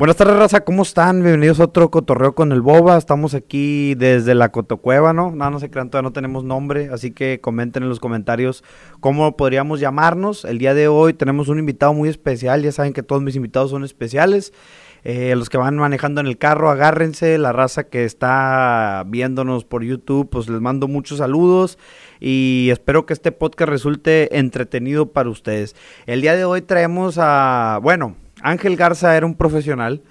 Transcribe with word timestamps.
Buenas 0.00 0.16
tardes, 0.16 0.34
raza, 0.36 0.64
¿cómo 0.64 0.80
están? 0.80 1.22
Bienvenidos 1.22 1.60
a 1.60 1.64
otro 1.64 1.90
cotorreo 1.90 2.34
con 2.34 2.52
el 2.52 2.62
Boba. 2.62 2.96
Estamos 2.96 3.34
aquí 3.34 3.94
desde 3.96 4.34
la 4.34 4.48
Cotocueva, 4.48 5.12
¿no? 5.12 5.30
No, 5.30 5.50
no 5.50 5.60
se 5.60 5.68
crean, 5.68 5.90
todavía 5.90 6.08
no 6.08 6.14
tenemos 6.14 6.42
nombre, 6.42 6.88
así 6.90 7.10
que 7.10 7.38
comenten 7.42 7.82
en 7.82 7.90
los 7.90 8.00
comentarios 8.00 8.64
cómo 9.00 9.36
podríamos 9.36 9.78
llamarnos. 9.78 10.46
El 10.46 10.56
día 10.56 10.72
de 10.72 10.88
hoy 10.88 11.12
tenemos 11.12 11.48
un 11.48 11.58
invitado 11.58 11.92
muy 11.92 12.08
especial, 12.08 12.62
ya 12.62 12.72
saben 12.72 12.94
que 12.94 13.02
todos 13.02 13.20
mis 13.20 13.36
invitados 13.36 13.72
son 13.72 13.84
especiales. 13.84 14.54
Eh, 15.04 15.34
los 15.36 15.50
que 15.50 15.58
van 15.58 15.76
manejando 15.76 16.22
en 16.22 16.28
el 16.28 16.38
carro, 16.38 16.70
agárrense. 16.70 17.36
La 17.36 17.52
raza 17.52 17.84
que 17.84 18.06
está 18.06 19.04
viéndonos 19.06 19.66
por 19.66 19.84
YouTube, 19.84 20.30
pues 20.30 20.48
les 20.48 20.62
mando 20.62 20.88
muchos 20.88 21.18
saludos 21.18 21.78
y 22.20 22.70
espero 22.72 23.04
que 23.04 23.12
este 23.12 23.32
podcast 23.32 23.68
resulte 23.68 24.38
entretenido 24.38 25.12
para 25.12 25.28
ustedes. 25.28 25.76
El 26.06 26.22
día 26.22 26.36
de 26.36 26.46
hoy 26.46 26.62
traemos 26.62 27.18
a, 27.18 27.80
bueno, 27.82 28.16
Ángel 28.42 28.76
Garza 28.76 29.16
era 29.16 29.26
un 29.26 29.34
profesional, 29.34 30.02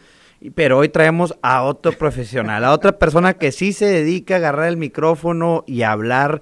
pero 0.55 0.77
hoy 0.77 0.89
traemos 0.89 1.35
a 1.41 1.63
otro 1.63 1.91
profesional, 1.93 2.63
a 2.63 2.71
otra 2.71 2.97
persona 2.97 3.33
que 3.33 3.51
sí 3.51 3.73
se 3.73 3.85
dedica 3.85 4.35
a 4.35 4.37
agarrar 4.37 4.67
el 4.67 4.77
micrófono 4.77 5.63
y 5.67 5.81
hablar 5.81 6.41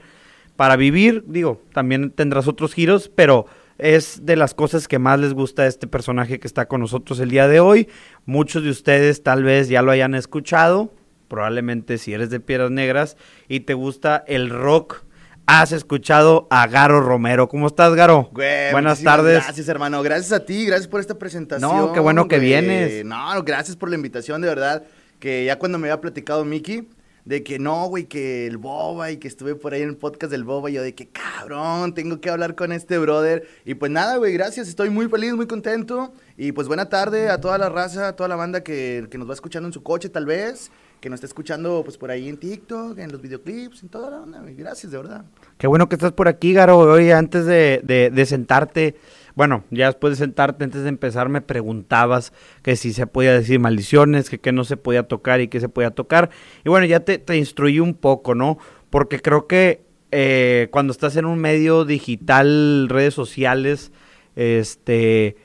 para 0.55 0.75
vivir. 0.75 1.23
Digo, 1.27 1.61
también 1.73 2.11
tendrás 2.11 2.47
otros 2.47 2.73
giros, 2.73 3.09
pero 3.13 3.45
es 3.77 4.25
de 4.25 4.35
las 4.35 4.53
cosas 4.53 4.87
que 4.87 4.99
más 4.99 5.19
les 5.19 5.33
gusta 5.33 5.63
a 5.63 5.67
este 5.67 5.87
personaje 5.87 6.39
que 6.39 6.47
está 6.47 6.67
con 6.67 6.81
nosotros 6.81 7.19
el 7.19 7.29
día 7.29 7.47
de 7.47 7.59
hoy. 7.59 7.87
Muchos 8.25 8.63
de 8.63 8.69
ustedes 8.69 9.23
tal 9.23 9.43
vez 9.43 9.69
ya 9.69 9.81
lo 9.81 9.91
hayan 9.91 10.15
escuchado, 10.15 10.93
probablemente 11.27 11.97
si 11.97 12.13
eres 12.13 12.29
de 12.29 12.39
Piedras 12.39 12.71
Negras 12.71 13.17
y 13.47 13.61
te 13.61 13.73
gusta 13.73 14.23
el 14.27 14.49
rock 14.49 15.03
has 15.47 15.71
escuchado 15.71 16.45
a 16.51 16.67
Garo 16.67 16.99
Romero. 16.99 17.47
¿Cómo 17.47 17.67
estás, 17.67 17.95
Garo? 17.95 18.29
Buenas 18.33 19.01
tardes. 19.01 19.43
Gracias, 19.45 19.67
hermano. 19.69 20.03
Gracias 20.03 20.33
a 20.33 20.45
ti, 20.45 20.65
gracias 20.65 20.87
por 20.89 20.99
esta 20.99 21.17
presentación. 21.17 21.75
No, 21.75 21.93
qué 21.93 22.01
bueno 22.01 22.27
que 22.27 22.37
vienes. 22.37 23.05
No, 23.05 23.41
gracias 23.43 23.77
por 23.77 23.89
la 23.89 23.95
invitación, 23.95 24.41
de 24.41 24.49
verdad. 24.49 24.83
Que 25.19 25.45
ya 25.45 25.57
cuando 25.57 25.79
me 25.79 25.87
había 25.87 26.01
platicado 26.01 26.43
Miki, 26.43 26.89
de 27.23 27.43
que 27.43 27.59
no, 27.59 27.87
güey, 27.87 28.05
que 28.05 28.45
el 28.45 28.57
Boba 28.57 29.09
y 29.09 29.17
que 29.17 29.29
estuve 29.29 29.55
por 29.55 29.73
ahí 29.73 29.81
en 29.81 29.89
el 29.89 29.95
podcast 29.95 30.31
del 30.31 30.43
Boba, 30.43 30.69
y 30.69 30.73
yo 30.73 30.83
de 30.83 30.93
que 30.93 31.07
cabrón, 31.07 31.93
tengo 31.93 32.19
que 32.19 32.29
hablar 32.29 32.55
con 32.55 32.73
este 32.73 32.97
brother. 32.97 33.47
Y 33.63 33.75
pues 33.75 33.89
nada, 33.89 34.17
güey, 34.17 34.33
gracias, 34.33 34.67
estoy 34.67 34.89
muy 34.89 35.07
feliz, 35.07 35.33
muy 35.33 35.47
contento. 35.47 36.13
Y 36.35 36.51
pues 36.51 36.67
buena 36.67 36.89
tarde 36.89 37.29
a 37.29 37.39
toda 37.39 37.57
la 37.57 37.69
raza, 37.69 38.09
a 38.09 38.15
toda 38.17 38.27
la 38.27 38.35
banda 38.35 38.63
que, 38.63 39.07
que 39.09 39.17
nos 39.17 39.29
va 39.29 39.33
escuchando 39.33 39.67
en 39.67 39.73
su 39.73 39.81
coche, 39.81 40.09
tal 40.09 40.25
vez 40.25 40.71
que 40.99 41.09
nos 41.09 41.17
está 41.17 41.27
escuchando 41.27 41.81
pues 41.83 41.97
por 41.97 42.11
ahí 42.11 42.27
en 42.27 42.37
TikTok, 42.37 42.97
en 42.97 43.11
los 43.11 43.21
videoclips, 43.21 43.83
en 43.83 43.89
toda 43.89 44.09
la 44.09 44.21
onda. 44.21 44.41
Gracias, 44.45 44.91
de 44.91 44.97
verdad. 44.97 45.25
Qué 45.57 45.67
bueno 45.67 45.87
que 45.89 45.95
estás 45.95 46.11
por 46.11 46.27
aquí, 46.27 46.53
Garo. 46.53 46.79
Hoy 46.79 47.11
antes 47.11 47.45
de, 47.45 47.81
de, 47.83 48.25
sentarte, 48.25 48.95
bueno, 49.35 49.63
ya 49.69 49.87
después 49.87 50.11
de 50.11 50.25
sentarte, 50.25 50.63
antes 50.63 50.83
de 50.83 50.89
empezar, 50.89 51.29
me 51.29 51.41
preguntabas 51.41 52.33
que 52.63 52.75
si 52.75 52.93
se 52.93 53.07
podía 53.07 53.33
decir 53.33 53.59
maldiciones, 53.59 54.29
que 54.29 54.39
qué 54.39 54.51
no 54.51 54.63
se 54.63 54.77
podía 54.77 55.03
tocar 55.03 55.41
y 55.41 55.47
qué 55.47 55.59
se 55.59 55.69
podía 55.69 55.91
tocar. 55.91 56.29
Y 56.65 56.69
bueno, 56.69 56.85
ya 56.85 57.01
te, 57.01 57.19
te 57.19 57.37
instruí 57.37 57.79
un 57.79 57.93
poco, 57.93 58.33
¿no? 58.33 58.57
Porque 58.89 59.19
creo 59.19 59.47
que 59.47 59.85
eh, 60.11 60.69
cuando 60.71 60.91
estás 60.91 61.15
en 61.15 61.25
un 61.25 61.39
medio 61.39 61.85
digital, 61.85 62.87
redes 62.89 63.13
sociales, 63.13 63.91
este 64.35 65.35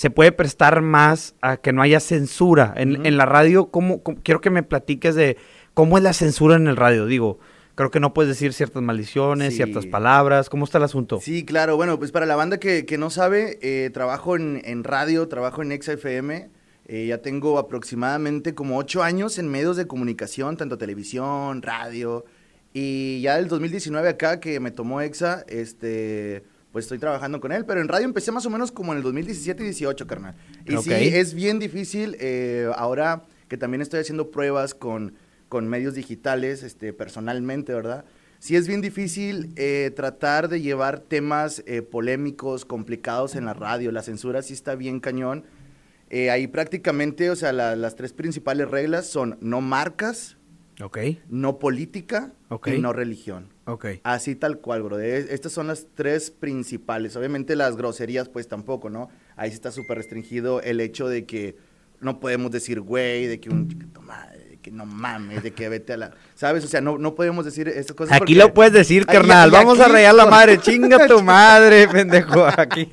se 0.00 0.08
puede 0.08 0.32
prestar 0.32 0.80
más 0.80 1.34
a 1.42 1.58
que 1.58 1.74
no 1.74 1.82
haya 1.82 2.00
censura. 2.00 2.72
En, 2.74 3.18
la 3.18 3.26
radio, 3.26 3.66
¿cómo, 3.66 4.02
quiero 4.22 4.40
que 4.40 4.48
me 4.48 4.62
platiques 4.62 5.14
de 5.14 5.36
cómo 5.74 5.98
es 5.98 6.02
la 6.02 6.14
censura 6.14 6.56
en 6.56 6.68
el 6.68 6.76
radio. 6.78 7.04
Digo, 7.04 7.38
creo 7.74 7.90
que 7.90 8.00
no 8.00 8.14
puedes 8.14 8.30
decir 8.30 8.54
ciertas 8.54 8.82
maldiciones, 8.82 9.54
ciertas 9.56 9.84
palabras. 9.84 10.48
¿Cómo 10.48 10.64
está 10.64 10.78
el 10.78 10.84
asunto? 10.84 11.20
Sí, 11.20 11.44
claro. 11.44 11.76
Bueno, 11.76 11.98
pues 11.98 12.12
para 12.12 12.24
la 12.24 12.34
banda 12.34 12.56
que, 12.56 12.96
no 12.98 13.10
sabe, 13.10 13.58
eh, 13.60 13.90
trabajo 13.92 14.36
en, 14.36 14.84
radio, 14.84 15.28
trabajo 15.28 15.60
en 15.60 15.78
XFM. 15.78 16.48
Eh, 16.86 17.06
ya 17.06 17.18
tengo 17.18 17.58
aproximadamente 17.58 18.54
como 18.54 18.78
ocho 18.78 19.02
años 19.02 19.38
en 19.38 19.48
medios 19.48 19.76
de 19.76 19.86
comunicación, 19.86 20.56
tanto 20.56 20.78
televisión, 20.78 21.60
radio. 21.60 22.24
Y 22.72 23.20
ya 23.20 23.36
del 23.36 23.48
2019 23.48 24.08
acá 24.08 24.40
que 24.40 24.60
me 24.60 24.70
tomó 24.70 25.02
EXA, 25.02 25.44
este 25.46 26.42
pues 26.72 26.84
estoy 26.84 26.98
trabajando 26.98 27.40
con 27.40 27.52
él, 27.52 27.64
pero 27.64 27.80
en 27.80 27.88
radio 27.88 28.04
empecé 28.04 28.30
más 28.30 28.46
o 28.46 28.50
menos 28.50 28.70
como 28.70 28.92
en 28.92 28.98
el 28.98 29.02
2017 29.02 29.62
y 29.62 29.66
18, 29.66 30.06
carnal. 30.06 30.34
Y 30.66 30.76
sí, 30.78 30.92
es 30.92 31.34
bien 31.34 31.58
difícil 31.58 32.16
eh, 32.20 32.70
ahora 32.76 33.24
que 33.48 33.56
también 33.56 33.82
estoy 33.82 34.00
haciendo 34.00 34.30
pruebas 34.30 34.74
con, 34.74 35.14
con 35.48 35.66
medios 35.66 35.94
digitales, 35.94 36.62
este, 36.62 36.92
personalmente, 36.92 37.74
¿verdad? 37.74 38.04
Sí 38.38 38.56
es 38.56 38.68
bien 38.68 38.80
difícil 38.80 39.52
eh, 39.56 39.90
tratar 39.94 40.48
de 40.48 40.62
llevar 40.62 41.00
temas 41.00 41.62
eh, 41.66 41.82
polémicos, 41.82 42.64
complicados 42.64 43.34
en 43.34 43.44
la 43.44 43.52
radio. 43.52 43.90
La 43.90 44.02
censura 44.02 44.42
sí 44.42 44.54
está 44.54 44.76
bien 44.76 45.00
cañón. 45.00 45.44
ahí 46.30 46.46
prácticamente, 46.46 47.30
o 47.30 47.36
sea, 47.36 47.52
las 47.52 47.96
tres 47.96 48.12
principales 48.12 48.70
reglas 48.70 49.06
son 49.06 49.36
no 49.40 49.60
marcas, 49.60 50.36
okay. 50.80 51.20
no 51.28 51.58
política 51.58 52.32
y 52.66 52.78
no 52.78 52.92
religión. 52.92 53.48
Así 54.02 54.34
tal 54.34 54.58
cual, 54.58 54.82
bro. 54.82 54.98
Estas 54.98 55.52
son 55.52 55.66
las 55.66 55.86
tres 55.94 56.30
principales. 56.30 57.16
Obviamente 57.16 57.56
las 57.56 57.76
groserías, 57.76 58.28
pues 58.28 58.48
tampoco, 58.48 58.90
¿no? 58.90 59.08
Ahí 59.36 59.50
sí 59.50 59.54
está 59.54 59.70
súper 59.70 59.98
restringido 59.98 60.60
el 60.62 60.80
hecho 60.80 61.08
de 61.08 61.26
que 61.26 61.56
no 62.00 62.20
podemos 62.20 62.50
decir 62.50 62.80
güey, 62.80 63.26
de 63.26 63.40
que 63.40 63.50
un 63.50 63.68
que 64.60 64.70
no 64.70 64.86
mames, 64.86 65.42
de 65.42 65.52
que 65.52 65.68
vete 65.68 65.94
a 65.94 65.96
la. 65.96 66.10
¿Sabes? 66.34 66.64
O 66.64 66.68
sea, 66.68 66.80
no, 66.80 66.98
no 66.98 67.14
podemos 67.14 67.44
decir 67.44 67.68
estas 67.68 67.96
cosas. 67.96 68.20
Aquí 68.20 68.34
lo 68.34 68.52
puedes 68.52 68.72
decir, 68.72 69.06
carnal. 69.06 69.50
Vamos 69.50 69.80
a 69.80 69.88
rayar 69.88 70.14
la 70.14 70.26
madre. 70.26 70.58
Chinga 70.58 71.06
tu 71.06 71.22
madre, 71.22 71.88
pendejo. 71.88 72.46
Aquí, 72.46 72.88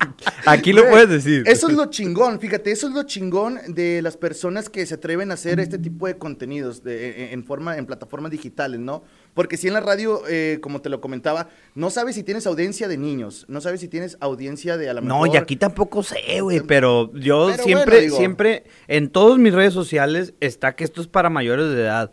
aquí 0.46 0.72
lo 0.72 0.88
puedes 0.88 1.08
decir. 1.08 1.44
Eso 1.46 1.68
es 1.68 1.74
lo 1.74 1.86
chingón, 1.86 2.40
fíjate, 2.40 2.72
eso 2.72 2.88
es 2.88 2.94
lo 2.94 3.02
chingón 3.04 3.58
de 3.68 4.02
las 4.02 4.16
personas 4.16 4.68
que 4.68 4.84
se 4.86 4.94
atreven 4.94 5.30
a 5.30 5.34
hacer 5.34 5.60
este 5.60 5.78
tipo 5.78 6.06
de 6.06 6.16
contenidos 6.16 6.82
de, 6.82 7.32
en, 7.32 7.44
forma, 7.44 7.76
en 7.76 7.86
plataformas 7.86 8.30
digitales, 8.30 8.80
¿no? 8.80 9.02
Porque 9.38 9.56
si 9.56 9.68
en 9.68 9.74
la 9.74 9.80
radio, 9.80 10.22
eh, 10.28 10.58
como 10.60 10.80
te 10.80 10.88
lo 10.88 11.00
comentaba, 11.00 11.48
no 11.76 11.90
sabes 11.90 12.16
si 12.16 12.24
tienes 12.24 12.44
audiencia 12.48 12.88
de 12.88 12.96
niños, 12.96 13.44
no 13.46 13.60
sabes 13.60 13.78
si 13.78 13.86
tienes 13.86 14.16
audiencia 14.18 14.76
de 14.76 14.90
a 14.90 14.94
la 14.94 15.00
mejor... 15.00 15.28
No, 15.28 15.32
y 15.32 15.36
aquí 15.36 15.54
tampoco 15.54 16.02
sé, 16.02 16.40
güey, 16.40 16.58
pero 16.62 17.12
yo 17.14 17.52
siempre, 17.52 18.10
siempre, 18.10 18.64
en 18.88 19.08
todas 19.10 19.38
mis 19.38 19.54
redes 19.54 19.72
sociales 19.72 20.34
está 20.40 20.74
que 20.74 20.82
esto 20.82 21.00
es 21.00 21.06
para 21.06 21.30
mayores 21.30 21.70
de 21.72 21.82
edad. 21.82 22.10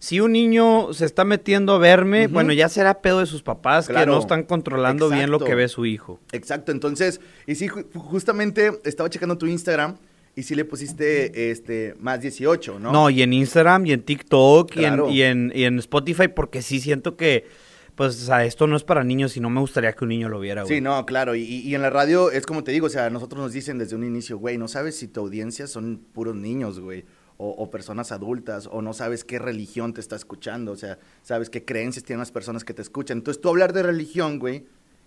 Si 0.00 0.18
un 0.18 0.32
niño 0.32 0.92
se 0.92 1.04
está 1.04 1.24
metiendo 1.24 1.74
a 1.74 1.78
verme, 1.78 2.26
bueno, 2.26 2.52
ya 2.52 2.68
será 2.68 3.00
pedo 3.00 3.20
de 3.20 3.26
sus 3.26 3.44
papás 3.44 3.86
que 3.86 4.04
no 4.04 4.18
están 4.18 4.42
controlando 4.42 5.08
bien 5.08 5.30
lo 5.30 5.38
que 5.38 5.54
ve 5.54 5.68
su 5.68 5.86
hijo. 5.86 6.18
Exacto, 6.32 6.72
entonces, 6.72 7.20
y 7.46 7.54
sí, 7.54 7.68
justamente 7.68 8.80
estaba 8.82 9.08
checando 9.08 9.38
tu 9.38 9.46
Instagram 9.46 9.96
y 10.36 10.42
si 10.42 10.54
le 10.54 10.64
pusiste 10.64 11.50
este 11.50 11.94
más 12.00 12.20
18, 12.20 12.78
¿no? 12.78 12.92
No, 12.92 13.10
y 13.10 13.22
en 13.22 13.32
Instagram 13.32 13.86
y 13.86 13.92
en 13.92 14.02
TikTok 14.02 14.76
y, 14.76 14.84
en, 15.22 15.52
y, 15.54 15.64
en, 15.64 15.78
Spotify, 15.78 16.28
porque 16.28 16.60
sí 16.60 16.80
siento 16.80 17.16
que, 17.16 17.46
pues, 17.94 18.20
o 18.22 18.26
sea, 18.26 18.44
esto 18.44 18.66
no 18.66 18.76
es 18.76 18.82
para 18.82 19.04
niños 19.04 19.36
y 19.36 19.40
no 19.40 19.48
me 19.48 19.60
gustaría 19.60 19.92
que 19.92 20.04
un 20.04 20.08
niño 20.08 20.28
lo 20.28 20.40
viera, 20.40 20.62
güey. 20.62 20.74
Sí, 20.74 20.80
no, 20.80 21.06
claro. 21.06 21.36
Y, 21.36 21.42
y, 21.42 21.74
en 21.74 21.82
la 21.82 21.90
radio 21.90 22.32
es 22.32 22.46
como 22.46 22.64
te 22.64 22.72
digo, 22.72 22.86
o 22.86 22.90
sea, 22.90 23.10
nosotros 23.10 23.40
nos 23.40 23.52
dicen 23.52 23.78
desde 23.78 23.94
un 23.94 24.04
inicio, 24.04 24.38
güey, 24.38 24.58
no 24.58 24.66
sabes 24.66 24.96
si 24.96 25.06
tu 25.06 25.20
audiencia 25.20 25.66
son 25.68 26.00
puros 26.12 26.34
niños, 26.34 26.80
güey. 26.80 27.04
O, 27.36 27.48
o, 27.48 27.68
personas 27.68 28.12
adultas, 28.12 28.68
o 28.70 28.80
no 28.80 28.92
sabes 28.92 29.24
qué 29.24 29.40
religión 29.40 29.92
te 29.92 30.00
está 30.00 30.14
escuchando, 30.14 30.70
o 30.70 30.76
sea, 30.76 31.00
sabes 31.22 31.50
qué 31.50 31.64
creencias 31.64 32.04
tienen 32.04 32.20
las 32.20 32.30
personas 32.30 32.62
que 32.62 32.74
te 32.74 32.80
escuchan. 32.80 33.18
Entonces, 33.18 33.40
tú 33.40 33.48
hablar 33.48 33.72
de 33.72 33.82
religión, 33.82 34.38
güey, 34.38 34.66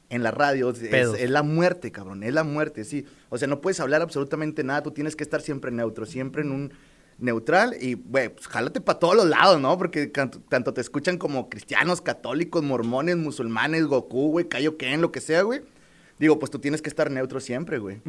en 0.09 0.23
la 0.23 0.31
radio 0.31 0.69
es, 0.69 1.29
la 1.29 1.43
muerte, 1.43 1.91
cabrón, 1.91 2.23
es 2.23 2.33
la 2.33 2.43
muerte, 2.43 2.83
sí. 2.83 3.05
O 3.29 3.37
sea, 3.37 3.47
no 3.47 3.61
puedes 3.61 3.79
hablar 3.79 4.01
absolutamente 4.01 4.63
nada, 4.63 4.83
tú 4.83 4.91
tienes 4.91 5.15
que 5.15 5.23
estar 5.23 5.41
siempre 5.41 5.71
neutro, 5.71 6.05
siempre 6.05 6.43
en 6.43 6.51
un 6.51 6.73
neutral 7.19 7.75
y, 7.79 7.95
güey, 7.95 8.29
pues 8.29 8.47
jálate 8.47 8.79
para 8.79 8.99
todos 8.99 9.15
los 9.15 9.25
lados, 9.25 9.59
¿no? 9.59 9.77
Porque 9.77 10.07
tanto, 10.07 10.73
te 10.73 10.81
escuchan 10.81 11.17
como 11.17 11.49
cristianos, 11.49 12.01
católicos, 12.01 12.63
mormones, 12.63 13.17
musulmanes, 13.17 13.85
Goku, 13.85 14.29
güey, 14.31 14.47
Kaioken, 14.47 15.01
lo 15.01 15.11
que 15.11 15.19
sea, 15.19 15.41
güey. 15.41 15.61
Digo, 16.19 16.39
pues 16.39 16.51
tú 16.51 16.59
tienes 16.59 16.81
que 16.81 16.89
estar 16.89 17.11
neutro 17.11 17.39
siempre, 17.39 17.77
güey. 17.77 18.01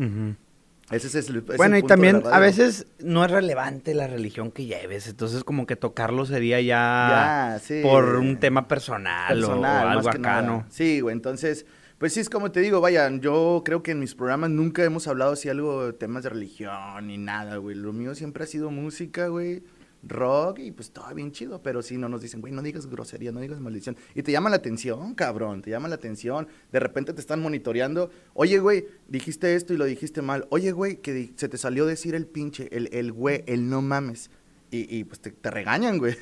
Ese 0.90 1.18
es 1.18 1.28
el, 1.28 1.42
bueno, 1.42 1.76
y 1.76 1.82
también 1.82 2.22
a 2.32 2.38
veces 2.38 2.86
no 2.98 3.22
es 3.22 3.30
relevante 3.30 3.92
la 3.92 4.06
religión 4.06 4.50
que 4.50 4.64
lleves, 4.64 5.06
entonces 5.06 5.44
como 5.44 5.66
que 5.66 5.76
tocarlo 5.76 6.24
sería 6.24 6.62
ya, 6.62 7.60
por 7.82 8.16
un 8.16 8.38
tema 8.38 8.68
personal, 8.68 9.44
o, 9.44 9.64
algo 9.64 10.08
acá, 10.08 10.40
¿no? 10.40 10.64
Sí, 10.70 11.00
güey, 11.00 11.14
entonces 11.14 11.66
pues 11.98 12.12
sí, 12.12 12.20
es 12.20 12.30
como 12.30 12.52
te 12.52 12.60
digo, 12.60 12.80
vaya, 12.80 13.10
yo 13.18 13.62
creo 13.64 13.82
que 13.82 13.90
en 13.90 13.98
mis 13.98 14.14
programas 14.14 14.50
nunca 14.50 14.84
hemos 14.84 15.08
hablado 15.08 15.32
así 15.32 15.48
algo 15.48 15.86
de 15.86 15.92
temas 15.92 16.22
de 16.22 16.30
religión 16.30 17.08
ni 17.08 17.18
nada, 17.18 17.56
güey. 17.56 17.74
Lo 17.74 17.92
mío 17.92 18.14
siempre 18.14 18.44
ha 18.44 18.46
sido 18.46 18.70
música, 18.70 19.26
güey, 19.26 19.64
rock 20.04 20.60
y 20.60 20.70
pues 20.70 20.92
todo 20.92 21.12
bien 21.12 21.32
chido, 21.32 21.60
pero 21.60 21.82
si 21.82 21.96
no 21.96 22.08
nos 22.08 22.22
dicen, 22.22 22.40
güey, 22.40 22.52
no 22.52 22.62
digas 22.62 22.86
grosería, 22.86 23.32
no 23.32 23.40
digas 23.40 23.58
maldición. 23.58 23.96
Y 24.14 24.22
te 24.22 24.30
llama 24.30 24.48
la 24.48 24.56
atención, 24.56 25.14
cabrón, 25.16 25.60
te 25.60 25.70
llama 25.70 25.88
la 25.88 25.96
atención. 25.96 26.46
De 26.70 26.78
repente 26.78 27.12
te 27.12 27.20
están 27.20 27.40
monitoreando. 27.40 28.10
Oye, 28.34 28.60
güey, 28.60 28.86
dijiste 29.08 29.56
esto 29.56 29.74
y 29.74 29.76
lo 29.76 29.84
dijiste 29.84 30.22
mal. 30.22 30.46
Oye, 30.50 30.70
güey, 30.70 30.98
que 30.98 31.32
se 31.34 31.48
te 31.48 31.58
salió 31.58 31.84
decir 31.84 32.14
el 32.14 32.26
pinche, 32.26 32.68
el, 32.70 32.88
el 32.92 33.10
güey, 33.10 33.42
el 33.46 33.68
no 33.68 33.82
mames. 33.82 34.30
Y, 34.70 34.96
y 34.96 35.02
pues 35.02 35.18
te, 35.18 35.32
te 35.32 35.50
regañan, 35.50 35.98
güey. 35.98 36.16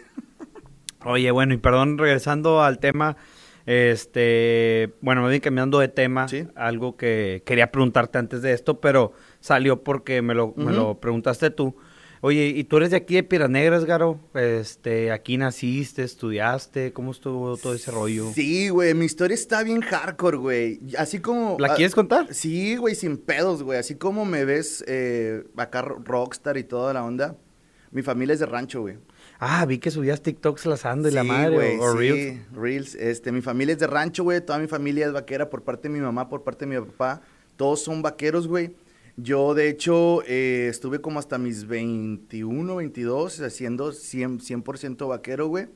Oye, 1.05 1.31
bueno, 1.31 1.53
y 1.53 1.59
perdón, 1.59 1.99
regresando 1.99 2.63
al 2.63 2.79
tema 2.79 3.17
este, 3.67 4.95
bueno, 5.01 5.23
me 5.23 5.29
voy 5.29 5.41
cambiando 5.41 5.81
de 5.81 5.89
tema. 5.89 6.27
Algo 6.55 6.97
que 6.97 7.43
quería 7.45 7.71
preguntarte 7.73 8.19
antes 8.19 8.41
de 8.41 8.53
esto, 8.53 8.81
pero 8.81 9.13
salió 9.41 9.83
porque 9.83 10.23
me 10.23 10.35
lo, 10.35 10.55
me 10.57 10.73
lo 10.73 11.01
preguntaste 11.01 11.51
tú. 11.51 11.77
Oye, 12.23 12.47
¿y 12.47 12.65
tú 12.65 12.79
eres 12.79 12.91
de 12.91 12.97
aquí 12.97 13.15
de 13.15 13.23
Piranegras, 13.23 13.85
Garo? 13.85 14.19
Este, 14.35 15.13
aquí 15.13 15.37
naciste, 15.37 16.03
estudiaste, 16.03 16.93
¿cómo 16.93 17.11
estuvo 17.11 17.57
todo 17.57 17.75
ese 17.75 17.91
rollo? 17.91 18.33
Sí, 18.33 18.69
güey, 18.71 18.95
mi 18.95 19.05
historia 19.05 19.35
está 19.35 19.63
bien 19.63 19.81
hardcore, 19.83 20.39
güey. 20.39 20.81
Así 20.97 21.21
como... 21.21 21.57
¿La 21.61 21.73
ah, 21.73 21.75
quieres 21.77 21.95
contar? 21.95 22.33
Sí, 22.33 22.77
güey, 22.77 22.95
sin 22.95 23.19
pedos, 23.19 23.63
güey. 23.63 23.79
Así 23.79 23.97
como 23.97 24.25
me 24.25 24.45
ves 24.45 24.83
eh, 24.89 25.45
acá 25.57 25.83
rockstar 25.83 26.57
y 26.57 26.65
toda 26.65 26.95
la 26.95 27.05
onda. 27.05 27.37
Mi 27.91 28.03
familia 28.03 28.33
es 28.33 28.41
de 28.41 28.47
rancho, 28.47 28.81
güey. 28.81 28.97
Ah, 29.39 29.65
vi 29.67 29.79
que 29.79 29.91
subías 29.91 30.23
TikToks 30.23 30.67
lazando 30.67 31.09
y 31.09 31.13
la 31.13 31.23
Sí, 31.23 31.29
madre, 31.29 31.55
güey, 31.55 31.77
o, 31.79 31.83
o 31.83 31.93
sí, 31.93 31.99
Reels. 31.99 32.53
Reels. 32.55 32.95
Este, 32.95 33.33
mi 33.33 33.43
familia 33.43 33.75
es 33.75 33.79
de 33.79 33.87
rancho, 33.87 34.25
güey. 34.25 34.41
Toda 34.41 34.59
mi 34.59 34.67
familia 34.67 35.07
es 35.07 35.13
vaquera 35.13 35.51
por 35.51 35.63
parte 35.63 35.89
de 35.89 35.95
mi 35.95 36.01
mamá, 36.01 36.29
por 36.29 36.43
parte 36.43 36.67
de 36.67 36.79
mi 36.79 36.87
papá. 36.87 37.21
Todos 37.57 37.83
son 37.83 38.03
vaqueros, 38.03 38.49
güey. 38.49 38.73
Yo, 39.19 39.55
de 39.55 39.69
hecho, 39.69 40.23
eh, 40.27 40.69
estuve 40.71 41.01
como 41.01 41.19
hasta 41.19 41.39
mis 41.39 41.67
21, 41.67 42.77
22 42.77 43.41
haciendo 43.41 43.93
100%, 43.93 44.41
100 44.41 44.97
vaquero, 45.09 45.49
güey. 45.49 45.67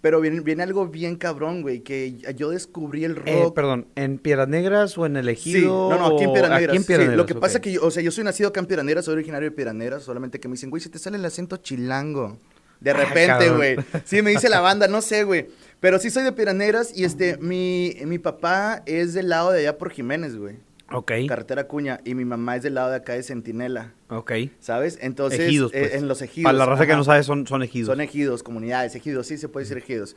Pero 0.00 0.20
viene, 0.20 0.40
viene 0.40 0.64
algo 0.64 0.88
bien 0.88 1.14
cabrón, 1.16 1.62
güey, 1.62 1.80
que 1.80 2.16
yo 2.34 2.50
descubrí 2.50 3.04
el 3.04 3.14
rock. 3.14 3.28
Eh, 3.28 3.52
perdón, 3.54 3.86
¿en 3.94 4.18
Piedras 4.18 4.48
Negras 4.48 4.98
o 4.98 5.06
en 5.06 5.16
El 5.16 5.26
Sí, 5.36 5.50
Ejido? 5.56 5.90
no, 5.90 5.96
no, 5.98 6.06
aquí 6.16 6.24
en 6.24 6.32
Piedras 6.32 6.50
Negras. 6.50 6.68
Aquí 6.70 6.76
en 6.76 6.82
Sí, 6.82 6.86
Piedras 6.88 7.16
lo 7.16 7.24
que 7.26 7.34
pasa 7.36 7.58
es 7.58 7.62
que 7.62 7.72
yo, 7.72 7.84
o 7.86 7.90
sea, 7.90 8.02
yo 8.02 8.10
soy 8.10 8.24
nacido 8.24 8.48
acá 8.48 8.58
en 8.58 8.66
Piedras 8.66 8.84
Negras, 8.84 9.04
soy 9.04 9.14
originario 9.14 9.48
de 9.48 9.54
Piedras 9.54 9.76
Negras, 9.76 10.02
solamente 10.02 10.40
que 10.40 10.48
me 10.48 10.54
dicen, 10.54 10.70
güey, 10.70 10.82
si 10.82 10.88
te 10.88 10.98
sale 10.98 11.18
el 11.18 11.24
acento 11.24 11.56
chilango. 11.58 12.36
De 12.82 12.90
Ah, 12.90 12.94
repente, 12.94 13.50
güey. 13.50 13.76
Sí, 14.04 14.22
me 14.22 14.30
dice 14.30 14.48
la 14.48 14.60
banda, 14.60 14.88
no 14.88 15.00
sé, 15.02 15.24
güey. 15.24 15.48
Pero 15.80 15.98
sí 15.98 16.10
soy 16.10 16.24
de 16.24 16.32
Piedras 16.32 16.54
Negras 16.56 16.92
y 16.96 17.04
este, 17.04 17.36
mi, 17.38 17.96
mi 18.04 18.18
papá 18.18 18.82
es 18.86 19.14
del 19.14 19.28
lado 19.28 19.52
de 19.52 19.60
allá 19.60 19.78
por 19.78 19.90
Jiménez, 19.90 20.36
güey. 20.36 20.56
Ok, 20.94 21.10
Carretera 21.26 21.66
Cuña. 21.68 22.00
Y 22.04 22.14
mi 22.14 22.24
mamá 22.24 22.56
es 22.56 22.62
del 22.62 22.74
lado 22.74 22.90
de 22.90 22.96
acá 22.96 23.14
de 23.14 23.22
Centinela, 23.22 23.94
ok. 24.10 24.32
¿sabes? 24.60 24.98
Entonces, 25.00 25.40
ejidos, 25.40 25.72
eh, 25.74 25.80
pues. 25.80 25.94
en 25.94 26.06
los 26.06 26.20
ejidos. 26.20 26.44
Para 26.44 26.58
la 26.58 26.66
raza 26.66 26.86
que 26.86 26.94
no 26.94 27.02
sabe, 27.02 27.22
son, 27.22 27.46
son 27.46 27.62
ejidos. 27.62 27.86
Son 27.86 28.00
ejidos, 28.00 28.42
comunidades, 28.42 28.94
ejidos, 28.94 29.26
sí 29.26 29.38
se 29.38 29.48
puede 29.48 29.64
decir 29.64 29.78
ejidos. 29.78 30.16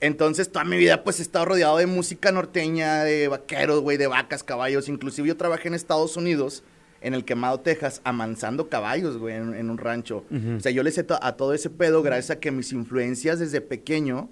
Entonces, 0.00 0.50
toda 0.52 0.64
mi 0.64 0.76
vida, 0.76 1.04
pues, 1.04 1.18
he 1.20 1.22
estado 1.22 1.44
rodeado 1.46 1.78
de 1.78 1.86
música 1.86 2.32
norteña, 2.32 3.02
de 3.04 3.28
vaqueros, 3.28 3.80
güey, 3.80 3.96
de 3.96 4.06
vacas, 4.08 4.42
caballos. 4.42 4.88
Inclusive 4.88 5.28
yo 5.28 5.36
trabajé 5.36 5.68
en 5.68 5.74
Estados 5.74 6.16
Unidos, 6.16 6.64
en 7.02 7.14
el 7.14 7.24
Quemado, 7.24 7.60
Texas, 7.60 8.00
amansando 8.04 8.68
caballos, 8.68 9.16
güey, 9.18 9.34
en, 9.36 9.54
en 9.54 9.70
un 9.70 9.78
rancho. 9.78 10.24
O 10.56 10.60
sea, 10.60 10.70
yo 10.72 10.82
le 10.82 10.90
sé 10.90 11.02
to- 11.04 11.18
a 11.22 11.36
todo 11.36 11.54
ese 11.54 11.70
pedo 11.70 12.02
gracias 12.02 12.36
a 12.36 12.40
que 12.40 12.50
mis 12.50 12.72
influencias 12.72 13.38
desde 13.38 13.60
pequeño 13.60 14.28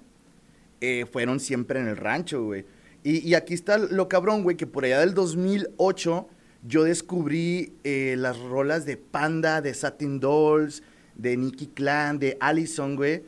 eh, 0.81 1.05
fueron 1.11 1.39
siempre 1.39 1.79
en 1.79 1.87
el 1.87 1.97
rancho, 1.97 2.43
güey. 2.43 2.65
Y, 3.03 3.27
y 3.27 3.33
aquí 3.33 3.53
está 3.53 3.77
lo 3.77 4.07
cabrón, 4.07 4.43
güey, 4.43 4.55
que 4.57 4.67
por 4.67 4.83
allá 4.85 4.99
del 4.99 5.13
2008 5.13 6.27
yo 6.67 6.83
descubrí 6.83 7.73
eh, 7.83 8.15
las 8.17 8.37
rolas 8.39 8.85
de 8.85 8.97
Panda, 8.97 9.61
de 9.61 9.73
Satin 9.73 10.19
Dolls, 10.19 10.83
de 11.15 11.37
Nicky 11.37 11.67
Clan, 11.67 12.19
de 12.19 12.37
Allison, 12.39 12.95
güey. 12.95 13.23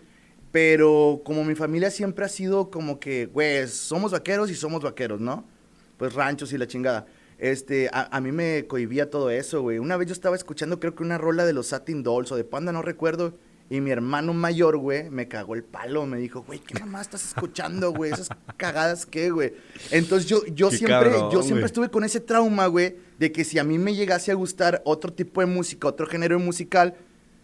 Pero 0.52 1.22
como 1.24 1.46
mi 1.46 1.56
familia 1.56 1.90
siempre 1.92 2.26
ha 2.26 2.30
sido 2.30 2.70
como 2.70 3.00
que, 3.00 3.26
güey, 3.28 3.68
somos 3.70 4.12
vaqueros 4.12 4.52
y 4.52 4.56
somos 4.56 4.82
vaqueros, 4.84 5.22
¿no? 5.22 5.46
Pues 5.98 6.14
ranchos 6.14 6.52
y 6.52 6.58
la 6.58 6.68
chingada. 6.68 7.06
Este, 7.42 7.90
a, 7.92 8.16
a 8.16 8.22
mí 8.22 8.32
me 8.32 8.68
cohibía 8.68 9.10
todo 9.10 9.32
eso, 9.32 9.64
güey. 9.64 9.80
Una 9.80 9.98
vez 9.98 10.08
yo 10.08 10.14
estaba 10.14 10.36
escuchando, 10.36 10.80
creo 10.80 10.94
que 10.94 11.02
una 11.02 11.18
rola 11.18 11.44
de 11.44 11.54
los 11.54 11.68
Satin 11.68 12.04
Dolls 12.04 12.32
o 12.32 12.36
de 12.36 12.44
Panda, 12.44 12.72
no 12.72 12.84
recuerdo. 12.84 13.34
Y 13.68 13.82
mi 13.82 13.90
hermano 13.90 14.34
mayor, 14.34 14.78
güey, 14.78 15.10
me 15.10 15.28
cagó 15.28 15.56
el 15.56 15.64
palo. 15.64 16.06
Me 16.06 16.18
dijo, 16.18 16.44
güey, 16.44 16.60
¿qué 16.60 16.78
mamá 16.80 17.02
estás 17.02 17.26
escuchando, 17.26 17.94
güey? 17.94 18.12
Esas 18.12 18.30
cagadas, 18.58 19.08
¿qué, 19.08 19.32
güey? 19.32 19.54
Entonces 19.90 20.30
yo, 20.30 20.46
yo 20.54 20.70
Qué 20.70 20.78
siempre, 20.78 21.10
cabrón, 21.10 21.32
yo 21.32 21.42
siempre 21.42 21.62
güey. 21.62 21.66
estuve 21.66 21.90
con 21.90 22.04
ese 22.04 22.20
trauma, 22.20 22.68
güey, 22.68 22.98
de 23.18 23.32
que 23.32 23.44
si 23.44 23.58
a 23.58 23.64
mí 23.64 23.80
me 23.80 23.96
llegase 23.96 24.30
a 24.32 24.36
gustar 24.36 24.82
otro 24.86 25.12
tipo 25.12 25.42
de 25.42 25.48
música, 25.48 25.88
otro 25.88 26.06
género 26.06 26.38
musical, 26.38 26.96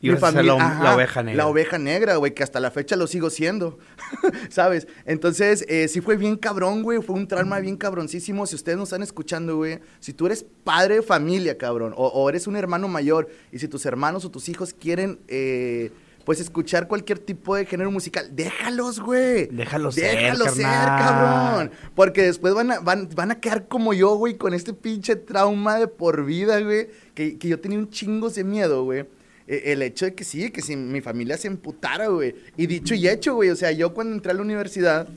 Ibas 0.01 0.21
a 0.23 0.31
ser 0.31 0.45
la- 0.45 0.79
la 0.83 0.95
oveja 0.95 1.23
negra. 1.23 1.43
La 1.43 1.49
oveja 1.49 1.77
negra, 1.79 2.15
güey, 2.17 2.33
que 2.33 2.43
hasta 2.43 2.59
la 2.59 2.69
fecha 2.71 2.95
lo 2.95 3.07
sigo 3.07 3.29
siendo, 3.29 3.79
¿sabes? 4.49 4.87
Entonces, 5.05 5.65
eh, 5.67 5.87
sí 5.87 6.01
fue 6.01 6.17
bien 6.17 6.35
cabrón, 6.37 6.83
güey, 6.83 7.01
fue 7.01 7.15
un 7.15 7.27
trauma 7.27 7.59
bien 7.59 7.77
cabroncísimo. 7.77 8.45
Si 8.45 8.55
ustedes 8.55 8.77
nos 8.77 8.89
están 8.89 9.03
escuchando, 9.03 9.55
güey, 9.57 9.79
si 9.99 10.13
tú 10.13 10.27
eres 10.27 10.45
padre 10.63 10.95
de 10.95 11.01
familia, 11.01 11.57
cabrón, 11.57 11.93
o, 11.97 12.07
o 12.07 12.29
eres 12.29 12.47
un 12.47 12.55
hermano 12.55 12.87
mayor, 12.87 13.27
y 13.51 13.59
si 13.59 13.67
tus 13.67 13.85
hermanos 13.85 14.23
o 14.25 14.29
tus 14.31 14.49
hijos 14.49 14.73
quieren, 14.73 15.19
eh, 15.27 15.91
pues, 16.25 16.41
escuchar 16.41 16.87
cualquier 16.89 17.19
tipo 17.19 17.55
de 17.55 17.65
género 17.65 17.89
musical, 17.89 18.29
déjalos, 18.35 18.99
güey. 18.99 19.47
Déjalos 19.47 19.95
ser, 19.95 20.15
Déjalos 20.17 20.53
ser, 20.53 20.63
carnal. 20.63 20.99
cabrón. 20.99 21.71
Porque 21.95 22.21
después 22.23 22.53
van 22.53 22.71
a, 22.71 22.79
van, 22.81 23.07
van 23.15 23.31
a 23.31 23.39
quedar 23.39 23.67
como 23.67 23.93
yo, 23.93 24.15
güey, 24.15 24.35
con 24.37 24.53
este 24.53 24.73
pinche 24.73 25.15
trauma 25.15 25.77
de 25.79 25.87
por 25.87 26.25
vida, 26.25 26.59
güey. 26.59 26.89
Que, 27.15 27.37
que 27.37 27.47
yo 27.47 27.59
tenía 27.59 27.79
un 27.79 27.89
chingo 27.89 28.29
de 28.29 28.43
miedo, 28.43 28.83
güey. 28.83 29.05
Eh, 29.47 29.63
El 29.71 29.81
hecho 29.81 30.05
de 30.05 30.13
que 30.13 30.23
sí, 30.23 30.51
que 30.51 30.61
si 30.61 30.75
mi 30.75 31.01
familia 31.01 31.37
se 31.37 31.47
emputara, 31.47 32.07
güey. 32.07 32.35
Y 32.57 32.67
dicho 32.67 32.93
y 32.93 33.07
hecho, 33.07 33.35
güey. 33.35 33.49
O 33.49 33.55
sea, 33.55 33.71
yo 33.71 33.93
cuando 33.93 34.13
entré 34.13 34.31
a 34.31 34.35
la 34.35 34.41
universidad, 34.41 35.07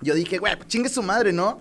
yo 0.00 0.14
dije, 0.14 0.38
güey, 0.38 0.56
pues 0.56 0.68
chingue 0.68 0.88
su 0.88 1.02
madre, 1.02 1.32
¿no? 1.32 1.60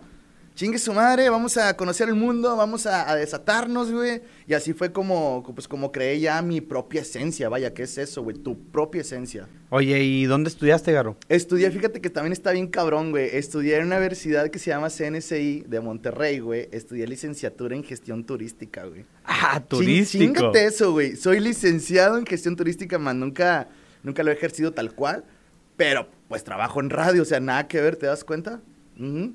Chingue 0.59 0.77
su 0.77 0.91
madre, 0.91 1.29
vamos 1.29 1.55
a 1.55 1.77
conocer 1.77 2.09
el 2.09 2.15
mundo, 2.15 2.57
vamos 2.57 2.85
a, 2.85 3.09
a 3.09 3.15
desatarnos, 3.15 3.93
güey. 3.93 4.21
Y 4.45 4.53
así 4.53 4.73
fue 4.73 4.91
como, 4.91 5.41
pues 5.55 5.69
como 5.69 5.89
creé 5.93 6.19
ya 6.19 6.41
mi 6.41 6.59
propia 6.59 6.99
esencia. 6.99 7.47
Vaya, 7.47 7.73
¿qué 7.73 7.83
es 7.83 7.97
eso, 7.97 8.23
güey? 8.23 8.35
Tu 8.35 8.59
propia 8.69 8.99
esencia. 8.99 9.47
Oye, 9.69 10.03
¿y 10.03 10.25
dónde 10.25 10.49
estudiaste, 10.49 10.91
Garo? 10.91 11.15
Estudié, 11.29 11.71
fíjate 11.71 12.01
que 12.01 12.09
también 12.09 12.33
está 12.33 12.51
bien 12.51 12.67
cabrón, 12.67 13.11
güey. 13.11 13.29
Estudié 13.37 13.77
en 13.77 13.85
una 13.85 13.95
universidad 13.95 14.49
que 14.49 14.59
se 14.59 14.71
llama 14.71 14.89
CNCI 14.89 15.63
de 15.65 15.79
Monterrey, 15.79 16.39
güey. 16.39 16.67
Estudié 16.73 17.07
licenciatura 17.07 17.73
en 17.73 17.85
gestión 17.85 18.25
turística, 18.25 18.83
güey. 18.83 19.05
Ah, 19.23 19.61
Ching- 19.61 19.67
turístico. 19.69 20.25
Chingate 20.25 20.65
eso, 20.65 20.91
güey. 20.91 21.15
Soy 21.15 21.39
licenciado 21.39 22.17
en 22.17 22.25
gestión 22.25 22.57
turística, 22.57 22.99
man. 22.99 23.17
Nunca, 23.17 23.69
nunca 24.03 24.23
lo 24.23 24.31
he 24.31 24.33
ejercido 24.33 24.73
tal 24.73 24.93
cual. 24.93 25.23
Pero, 25.77 26.09
pues, 26.27 26.43
trabajo 26.43 26.81
en 26.81 26.89
radio. 26.89 27.21
O 27.21 27.25
sea, 27.25 27.39
nada 27.39 27.65
que 27.69 27.79
ver, 27.79 27.95
¿te 27.95 28.07
das 28.07 28.25
cuenta? 28.25 28.59
Ujú. 28.99 29.31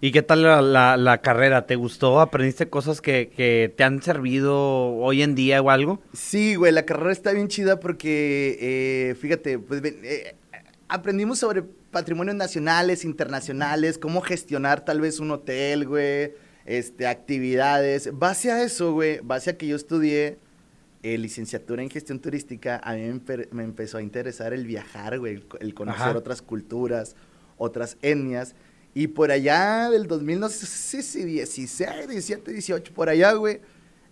¿Y 0.00 0.12
qué 0.12 0.22
tal 0.22 0.42
la, 0.42 0.60
la- 0.60 0.96
la 0.96 1.18
carrera? 1.22 1.66
¿Te 1.66 1.74
gustó? 1.76 2.20
¿Aprendiste 2.20 2.68
cosas 2.68 3.00
que, 3.00 3.30
que 3.34 3.72
te 3.76 3.82
han 3.84 4.02
servido 4.02 4.56
hoy 4.96 5.22
en 5.22 5.34
día 5.34 5.62
o 5.62 5.70
algo? 5.70 6.02
Sí, 6.12 6.54
güey, 6.54 6.70
la 6.72 6.84
carrera 6.84 7.12
está 7.12 7.32
bien 7.32 7.48
chida 7.48 7.80
porque, 7.80 8.58
eh, 8.60 9.14
fíjate, 9.14 9.58
pues 9.58 9.82
eh, 9.84 10.34
aprendimos 10.88 11.38
sobre 11.38 11.62
patrimonios 11.90 12.36
nacionales, 12.36 13.04
internacionales, 13.06 13.96
cómo 13.96 14.20
gestionar 14.20 14.84
tal 14.84 15.00
vez 15.00 15.18
un 15.18 15.30
hotel, 15.30 15.86
güey, 15.88 16.32
este, 16.66 17.06
actividades. 17.06 18.10
Base 18.12 18.52
a 18.52 18.62
eso, 18.62 18.92
güey, 18.92 19.20
base 19.22 19.50
a 19.50 19.56
que 19.56 19.66
yo 19.66 19.76
estudié 19.76 20.36
eh, 21.02 21.16
licenciatura 21.16 21.82
en 21.82 21.88
gestión 21.88 22.18
turística, 22.20 22.80
a 22.84 22.94
mí 22.94 23.00
me, 23.00 23.14
empe- 23.14 23.48
me 23.50 23.62
empezó 23.64 23.96
a 23.96 24.02
interesar 24.02 24.52
el 24.52 24.66
viajar, 24.66 25.18
güey, 25.18 25.36
el, 25.36 25.46
el 25.60 25.72
conocer 25.72 26.02
Ajá. 26.08 26.18
otras 26.18 26.42
culturas, 26.42 27.16
otras 27.56 27.96
etnias. 28.02 28.54
Y 28.96 29.08
por 29.08 29.30
allá 29.30 29.90
del 29.90 30.06
2000, 30.06 30.40
no 30.40 30.48
sé 30.48 30.64
si 30.64 31.02
si 31.02 31.22
16, 31.22 32.08
17, 32.08 32.50
18, 32.50 32.94
por 32.94 33.10
allá, 33.10 33.34
güey, 33.34 33.60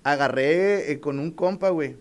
agarré 0.03 0.93
eh, 0.93 1.00
con 1.00 1.19
un 1.19 1.31
compa, 1.31 1.71
güey, 1.71 1.97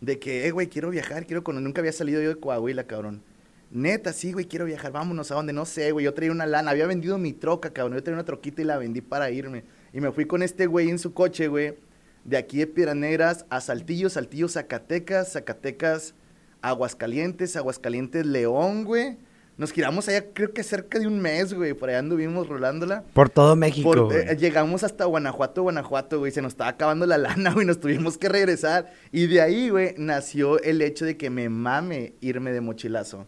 de 0.00 0.18
que, 0.18 0.48
eh, 0.48 0.50
güey, 0.50 0.66
quiero 0.66 0.90
viajar, 0.90 1.26
quiero 1.26 1.44
conocer. 1.44 1.62
Nunca 1.62 1.80
había 1.80 1.92
salido 1.92 2.20
yo 2.20 2.30
de 2.30 2.34
Coahuila, 2.34 2.88
cabrón. 2.88 3.22
Neta, 3.70 4.12
sí, 4.12 4.32
güey, 4.32 4.46
quiero 4.46 4.64
viajar, 4.64 4.90
vámonos 4.90 5.30
a 5.30 5.36
donde, 5.36 5.52
no 5.52 5.64
sé, 5.64 5.92
güey. 5.92 6.06
Yo 6.06 6.12
traía 6.12 6.32
una 6.32 6.44
lana, 6.44 6.72
había 6.72 6.88
vendido 6.88 7.18
mi 7.18 7.32
troca, 7.32 7.72
cabrón. 7.72 7.98
Yo 7.98 8.02
traía 8.02 8.16
una 8.16 8.24
troquita 8.24 8.62
y 8.62 8.64
la 8.64 8.78
vendí 8.78 9.00
para 9.00 9.30
irme. 9.30 9.62
Y 9.92 10.00
me 10.00 10.10
fui 10.10 10.24
con 10.24 10.42
este 10.42 10.66
güey 10.66 10.90
en 10.90 10.98
su 10.98 11.14
coche, 11.14 11.46
güey, 11.46 11.76
de 12.24 12.36
aquí 12.36 12.58
de 12.58 12.66
Piedras 12.66 12.96
Negras 12.96 13.46
a 13.48 13.60
Saltillo, 13.60 14.10
Saltillo, 14.10 14.48
Zacatecas, 14.48 15.34
Zacatecas, 15.34 16.14
Aguascalientes, 16.62 17.54
Aguascalientes, 17.54 18.26
León, 18.26 18.82
güey. 18.82 19.18
Nos 19.56 19.70
giramos 19.72 20.08
allá, 20.08 20.32
creo 20.32 20.52
que 20.52 20.64
cerca 20.64 20.98
de 20.98 21.06
un 21.06 21.20
mes, 21.20 21.54
güey. 21.54 21.74
Por 21.74 21.88
allá 21.88 22.00
anduvimos 22.00 22.48
rolándola. 22.48 23.04
Por 23.12 23.30
todo 23.30 23.54
México, 23.54 23.92
Por- 23.92 24.12
eh, 24.12 24.36
llegamos 24.36 24.82
hasta 24.82 25.04
Guanajuato, 25.04 25.62
Guanajuato, 25.62 26.18
güey. 26.18 26.32
Se 26.32 26.42
nos 26.42 26.54
estaba 26.54 26.70
acabando 26.70 27.06
la 27.06 27.18
lana, 27.18 27.52
güey. 27.52 27.64
Nos 27.64 27.78
tuvimos 27.78 28.18
que 28.18 28.28
regresar. 28.28 28.92
Y 29.12 29.26
de 29.28 29.40
ahí, 29.40 29.68
güey, 29.68 29.94
nació 29.96 30.60
el 30.60 30.82
hecho 30.82 31.04
de 31.04 31.16
que 31.16 31.30
me 31.30 31.48
mame 31.48 32.14
irme 32.20 32.52
de 32.52 32.60
mochilazo. 32.60 33.26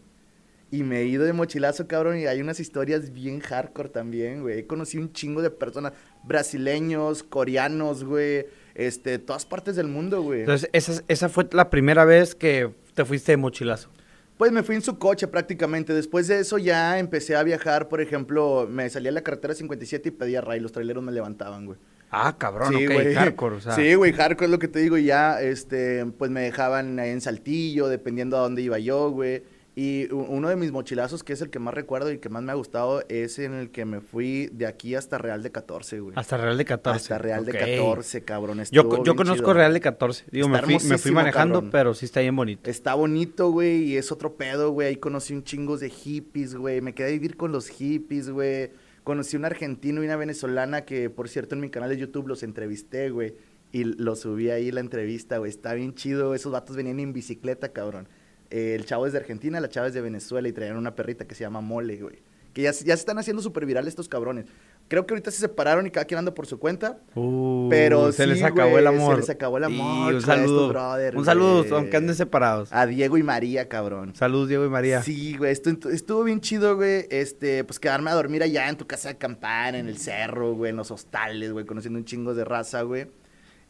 Y 0.68 0.83
me 0.83 0.99
he 1.02 1.04
ido 1.06 1.23
de 1.25 1.33
mochilazo, 1.33 1.87
cabrón. 1.87 2.18
Y 2.18 2.26
hay 2.26 2.40
unas 2.40 2.59
historias 2.59 3.12
bien 3.12 3.38
hardcore 3.38 3.88
también, 3.88 4.42
güey. 4.42 4.59
He 4.59 4.66
conocido 4.66 5.04
un 5.04 5.12
chingo 5.12 5.40
de 5.42 5.50
personas. 5.50 5.92
Brasileños, 6.25 7.23
coreanos, 7.23 8.02
güey. 8.04 8.47
Este, 8.75 9.18
todas 9.18 9.47
partes 9.47 9.76
del 9.76 9.87
mundo, 9.87 10.23
güey. 10.23 10.40
Entonces, 10.40 10.68
esa, 10.73 11.02
esa 11.09 11.28
fue 11.28 11.47
la 11.52 11.71
primera 11.71 12.04
vez 12.04 12.35
que 12.35 12.71
te 12.95 13.04
fuiste 13.04 13.30
de 13.33 13.37
mochilazo. 13.37 13.88
Pues 14.37 14.52
me 14.52 14.62
fui 14.62 14.75
en 14.75 14.83
su 14.83 14.99
coche 14.99 15.26
prácticamente. 15.28 15.95
Después 15.95 16.28
de 16.28 16.40
eso 16.40 16.59
ya 16.59 16.99
empecé 16.99 17.37
a 17.37 17.43
viajar, 17.43 17.88
por 17.88 18.00
ejemplo, 18.00 18.66
me 18.71 18.88
salía 18.90 19.11
a 19.11 19.14
la 19.14 19.23
carretera 19.23 19.55
57 19.55 20.09
y 20.09 20.12
pedía 20.12 20.40
ray. 20.43 20.61
Los 20.61 20.73
traileros 20.73 21.02
me 21.02 21.12
levantaban, 21.12 21.64
güey. 21.66 21.78
Ah, 22.11 22.37
cabrón, 22.38 22.73
Sí, 22.73 22.87
ok, 22.87 22.93
güey. 22.93 23.14
hardcore, 23.14 23.57
o 23.57 23.61
sea. 23.61 23.73
Sí, 23.73 23.95
güey, 23.95 24.12
hardcore 24.12 24.45
es 24.47 24.50
lo 24.50 24.59
que 24.59 24.69
te 24.69 24.78
digo. 24.78 24.97
Y 24.99 25.05
ya, 25.07 25.40
este, 25.40 26.05
pues 26.19 26.31
me 26.31 26.43
dejaban 26.43 26.99
ahí 26.99 27.11
en 27.11 27.21
Saltillo, 27.21 27.88
dependiendo 27.88 28.37
a 28.37 28.40
dónde 28.40 28.62
iba 28.62 28.78
yo, 28.78 29.11
güey. 29.11 29.43
Y 29.78 30.11
uno 30.11 30.49
de 30.49 30.56
mis 30.56 30.73
mochilazos, 30.73 31.23
que 31.23 31.35
es 31.35 31.42
el 31.42 31.50
que 31.50 31.59
más 31.59 31.75
recuerdo 31.75 32.11
y 32.11 32.16
que 32.16 32.30
más 32.30 32.42
me 32.42 32.50
ha 32.50 32.54
gustado, 32.54 33.04
es 33.11 33.38
en 33.38 33.52
el 33.52 33.71
que 33.71 33.85
me 33.85 34.00
fui 34.00 34.47
de 34.47 34.66
aquí 34.66 34.95
hasta 34.95 35.18
Real 35.18 35.42
de 35.42 35.52
14, 35.52 36.00
güey. 36.00 36.14
Hasta 36.16 36.38
Real 36.38 36.56
de 36.56 36.64
14. 36.64 36.97
Hasta 36.97 37.18
Real 37.18 37.45
de 37.45 37.52
14, 37.52 38.25
cabrón. 38.25 38.56
Yo, 38.71 38.80
estuvo 38.80 39.04
yo 39.04 39.14
conozco 39.14 39.42
chido. 39.42 39.52
Real 39.52 39.75
de 39.75 39.80
14. 39.80 40.25
Digo, 40.33 40.49
me 40.49 40.62
fui, 40.62 40.78
me 40.88 40.97
fui 40.97 41.11
manejando, 41.11 41.56
cabrón. 41.56 41.71
pero 41.73 41.92
sí 41.92 42.06
está 42.06 42.21
bien 42.21 42.35
bonito. 42.35 42.71
Está 42.71 42.95
bonito, 42.95 43.50
güey, 43.50 43.83
y 43.83 43.97
es 43.99 44.11
otro 44.11 44.37
pedo, 44.37 44.71
güey. 44.71 44.88
Ahí 44.88 44.97
conocí 44.97 45.35
un 45.35 45.45
chingos 45.45 45.80
de 45.80 45.90
hippies, 45.90 46.54
güey. 46.54 46.80
Me 46.80 46.95
quedé 46.95 47.09
a 47.09 47.12
vivir 47.12 47.37
con 47.37 47.52
los 47.52 47.68
hippies, 47.68 48.30
güey. 48.30 48.71
Conocí 49.04 49.37
un 49.37 49.45
argentino 49.45 50.02
y 50.02 50.06
una 50.06 50.16
venezolana 50.16 50.87
que, 50.87 51.11
por 51.11 51.28
cierto, 51.28 51.54
en 51.54 51.61
mi 51.61 51.68
canal 51.68 51.90
de 51.90 51.99
YouTube 51.99 52.28
los 52.28 52.42
entrevisté, 52.42 53.11
güey. 53.11 53.35
Y 53.73 53.85
lo 53.85 54.16
subí 54.16 54.49
ahí 54.49 54.71
la 54.71 54.80
entrevista, 54.80 55.37
güey. 55.37 55.50
Está 55.50 55.75
bien 55.75 55.95
chido. 55.95 56.35
Esos 56.35 56.50
vatos 56.50 56.76
venían 56.76 56.99
en 56.99 57.12
bicicleta, 57.12 57.75
cabrón. 57.75 58.09
Eh, 58.50 58.75
el 58.75 58.85
chavo 58.87 59.07
es 59.07 59.12
de 59.12 59.19
Argentina, 59.19 59.61
la 59.61 59.69
chava 59.69 59.87
es 59.88 59.95
de 59.95 60.00
Venezuela 60.00 60.47
y 60.49 60.53
traían 60.53 60.76
una 60.76 60.95
perrita 60.95 61.26
que 61.26 61.35
se 61.35 61.43
llama 61.45 61.61
Mole, 61.61 61.97
güey. 61.97 62.19
Que 62.53 62.62
ya, 62.62 62.73
se- 62.73 62.85
ya 62.87 62.97
se 62.97 63.00
están 63.00 63.19
haciendo 63.19 63.43
súper 63.43 63.67
virales 63.67 63.91
estos 63.91 64.09
cabrones. 64.09 64.47
Creo 64.88 65.05
que 65.05 65.12
ahorita 65.12 65.31
se 65.31 65.41
separaron 65.41 65.87
y 65.87 65.91
cada 65.91 66.07
quien 66.07 66.19
anda 66.19 66.33
por 66.33 66.47
su 66.47 66.59
cuenta. 66.59 66.97
Uh, 67.17 67.69
Pero 67.69 68.12
se 68.12 68.23
sí, 68.23 68.29
les 68.31 68.43
acabó 68.43 68.71
güey, 68.71 68.85
el 68.87 68.91
se 68.93 68.97
amor. 69.03 69.17
les 69.19 69.29
acabó 69.31 69.59
el 69.59 69.65
Y 69.65 69.67
amor 69.67 69.88
un 69.88 70.05
con 70.05 70.15
estos 70.17 70.25
saludo. 70.37 70.69
brothers, 70.69 71.17
un 71.17 71.25
saludo, 71.26 71.62
güey. 71.65 71.73
aunque 71.75 71.97
anden 71.99 72.15
separados. 72.15 72.73
A 72.73 72.87
Diego 72.87 73.19
y 73.19 73.23
María, 73.25 73.69
cabrón. 73.69 74.15
Saludos, 74.15 74.49
Diego 74.49 74.65
y 74.65 74.71
María. 74.71 75.03
Sí, 75.03 75.37
güey, 75.37 75.53
estu- 75.53 75.91
estuvo 75.91 76.23
bien 76.25 76.41
chido, 76.41 76.76
güey, 76.76 77.07
este, 77.11 77.62
pues 77.65 77.79
quedarme 77.81 78.11
a 78.11 78.15
dormir 78.15 78.43
allá 78.43 78.69
en 78.71 78.76
tu 78.76 78.87
casa 78.87 79.09
de 79.09 79.17
campana, 79.19 79.76
en 79.79 79.88
el 79.88 79.99
cerro, 79.99 80.55
güey, 80.55 80.71
en 80.71 80.76
los 80.76 80.91
hostales, 80.93 81.53
güey, 81.53 81.67
conociendo 81.67 81.99
un 81.99 82.05
chingo 82.07 82.33
de 82.33 82.45
raza, 82.45 82.83
güey. 82.83 83.09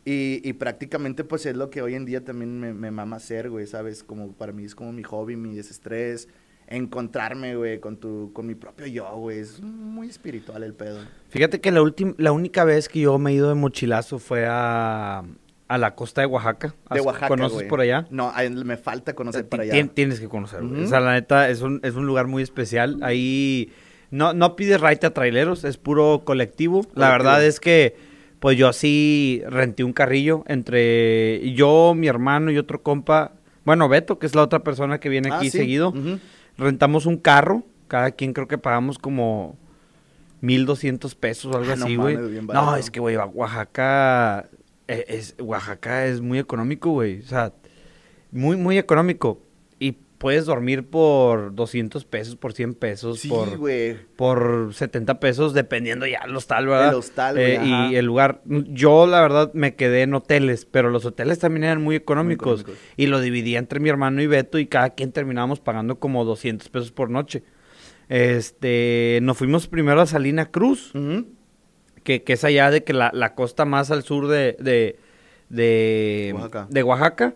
Y, 0.08 0.40
y 0.48 0.52
prácticamente, 0.52 1.24
pues, 1.24 1.44
es 1.46 1.56
lo 1.56 1.68
que 1.68 1.82
hoy 1.82 1.94
en 1.96 2.06
día 2.06 2.24
también 2.24 2.58
me, 2.60 2.72
me 2.72 2.90
mama 2.92 3.16
hacer, 3.16 3.50
güey, 3.50 3.66
¿sabes? 3.66 4.04
Como 4.04 4.32
para 4.32 4.52
mí 4.52 4.64
es 4.64 4.74
como 4.76 4.92
mi 4.92 5.02
hobby, 5.02 5.34
mi 5.36 5.54
desestrés, 5.56 6.28
encontrarme, 6.68 7.56
güey, 7.56 7.80
con 7.80 7.96
tu, 7.96 8.30
con 8.32 8.46
mi 8.46 8.54
propio 8.54 8.86
yo, 8.86 9.04
güey, 9.16 9.40
es 9.40 9.60
muy 9.60 10.08
espiritual 10.08 10.62
el 10.62 10.74
pedo. 10.74 11.00
Fíjate 11.30 11.60
que 11.60 11.70
la, 11.72 11.82
última, 11.82 12.14
la 12.18 12.32
única 12.32 12.64
vez 12.64 12.88
que 12.88 13.00
yo 13.00 13.18
me 13.18 13.30
he 13.32 13.34
ido 13.34 13.48
de 13.48 13.54
mochilazo 13.56 14.18
fue 14.18 14.46
a, 14.48 15.24
a 15.68 15.78
la 15.78 15.94
costa 15.96 16.20
de 16.20 16.26
Oaxaca. 16.28 16.74
De 16.90 17.00
¿Has- 17.00 17.04
Oaxaca, 17.06 17.28
¿Conoces 17.28 17.54
güey. 17.54 17.68
por 17.68 17.80
allá? 17.80 18.06
No, 18.10 18.32
me 18.64 18.76
falta 18.76 19.14
conocer 19.14 19.42
Ti- 19.44 19.48
para 19.50 19.62
allá. 19.64 19.72
tien- 19.74 19.90
Tienes 19.92 20.20
que 20.20 20.28
conocer, 20.28 20.62
güey. 20.64 20.84
O 20.84 20.86
sea, 20.86 21.00
la 21.00 21.14
neta, 21.14 21.48
es 21.50 21.62
un, 21.62 21.80
es 21.82 21.94
un 21.94 22.06
lugar 22.06 22.26
muy 22.28 22.42
especial. 22.44 22.98
Ahí 23.02 23.72
no, 24.10 24.34
no 24.34 24.54
pides 24.54 24.80
raite 24.80 25.06
a 25.06 25.14
traileros, 25.14 25.64
es 25.64 25.78
puro 25.78 26.22
colectivo. 26.24 26.82
La 26.94 27.08
Colectivo. 27.08 27.10
verdad 27.12 27.44
es 27.44 27.58
que, 27.60 27.96
pues 28.40 28.56
yo 28.58 28.68
así 28.68 29.42
renté 29.48 29.82
un 29.84 29.92
carrillo 29.92 30.44
entre 30.46 31.52
yo, 31.54 31.94
mi 31.96 32.06
hermano 32.08 32.50
y 32.50 32.58
otro 32.58 32.82
compa. 32.82 33.32
Bueno, 33.64 33.88
Beto, 33.88 34.18
que 34.18 34.26
es 34.26 34.34
la 34.34 34.42
otra 34.42 34.60
persona 34.60 35.00
que 35.00 35.08
viene 35.08 35.30
Ah, 35.32 35.38
aquí 35.38 35.50
sí. 35.50 35.58
seguido. 35.58 35.92
Rentamos 36.58 37.06
un 37.06 37.16
carro. 37.16 37.62
Cada 37.88 38.10
quien 38.12 38.32
creo 38.32 38.48
que 38.48 38.58
pagamos 38.58 38.98
como 38.98 39.56
1200 40.40 41.14
pesos 41.14 41.54
o 41.54 41.58
algo 41.58 41.70
Ah, 41.70 41.74
así, 41.74 41.96
güey. 41.96 42.16
No, 42.42 42.76
es 42.76 42.90
que, 42.90 43.00
güey, 43.00 43.16
Oaxaca 43.16 44.48
eh, 44.88 45.04
es, 45.08 45.34
Oaxaca 45.40 46.06
es 46.06 46.20
muy 46.20 46.38
económico, 46.38 46.90
güey. 46.90 47.20
O 47.20 47.24
sea, 47.26 47.52
muy, 48.32 48.56
muy 48.56 48.78
económico. 48.78 49.40
Puedes 50.18 50.46
dormir 50.46 50.86
por 50.88 51.54
200 51.54 52.04
pesos, 52.06 52.36
por 52.36 52.54
100 52.54 52.74
pesos, 52.74 53.20
Sí, 53.20 53.28
por, 53.28 53.58
güey. 53.58 53.96
por 54.16 54.70
70 54.72 55.20
pesos, 55.20 55.52
dependiendo 55.52 56.06
ya 56.06 56.20
el 56.26 56.34
hostal, 56.34 56.66
¿verdad? 56.66 56.88
El 56.88 56.94
hostal, 56.94 57.34
güey, 57.34 57.56
Eh, 57.56 57.88
y 57.90 57.96
el 57.96 58.06
lugar. 58.06 58.40
Yo, 58.46 59.06
la 59.06 59.20
verdad, 59.20 59.50
me 59.52 59.74
quedé 59.74 60.02
en 60.02 60.14
hoteles, 60.14 60.64
pero 60.64 60.88
los 60.90 61.04
hoteles 61.04 61.38
también 61.38 61.64
eran 61.64 61.82
muy 61.82 61.96
económicos. 61.96 62.62
económicos. 62.62 62.86
Y 62.96 63.08
lo 63.08 63.20
dividía 63.20 63.58
entre 63.58 63.78
mi 63.78 63.90
hermano 63.90 64.22
y 64.22 64.26
Beto 64.26 64.58
y 64.58 64.66
cada 64.66 64.90
quien 64.90 65.12
terminábamos 65.12 65.60
pagando 65.60 65.98
como 65.98 66.24
200 66.24 66.68
pesos 66.70 66.92
por 66.92 67.10
noche. 67.10 67.42
Este, 68.08 69.18
nos 69.22 69.36
fuimos 69.36 69.66
primero 69.68 70.00
a 70.00 70.06
Salina 70.06 70.46
Cruz, 70.50 70.92
que, 72.04 72.22
que 72.22 72.32
es 72.32 72.44
allá 72.44 72.70
de 72.70 72.84
que 72.84 72.92
la, 72.92 73.10
la 73.12 73.34
costa 73.34 73.64
más 73.64 73.90
al 73.90 74.02
sur 74.04 74.28
de, 74.28 74.56
de, 74.60 74.98
de, 75.48 76.30
Oaxaca. 76.34 76.66
de 76.70 76.82
Oaxaca. 76.82 77.34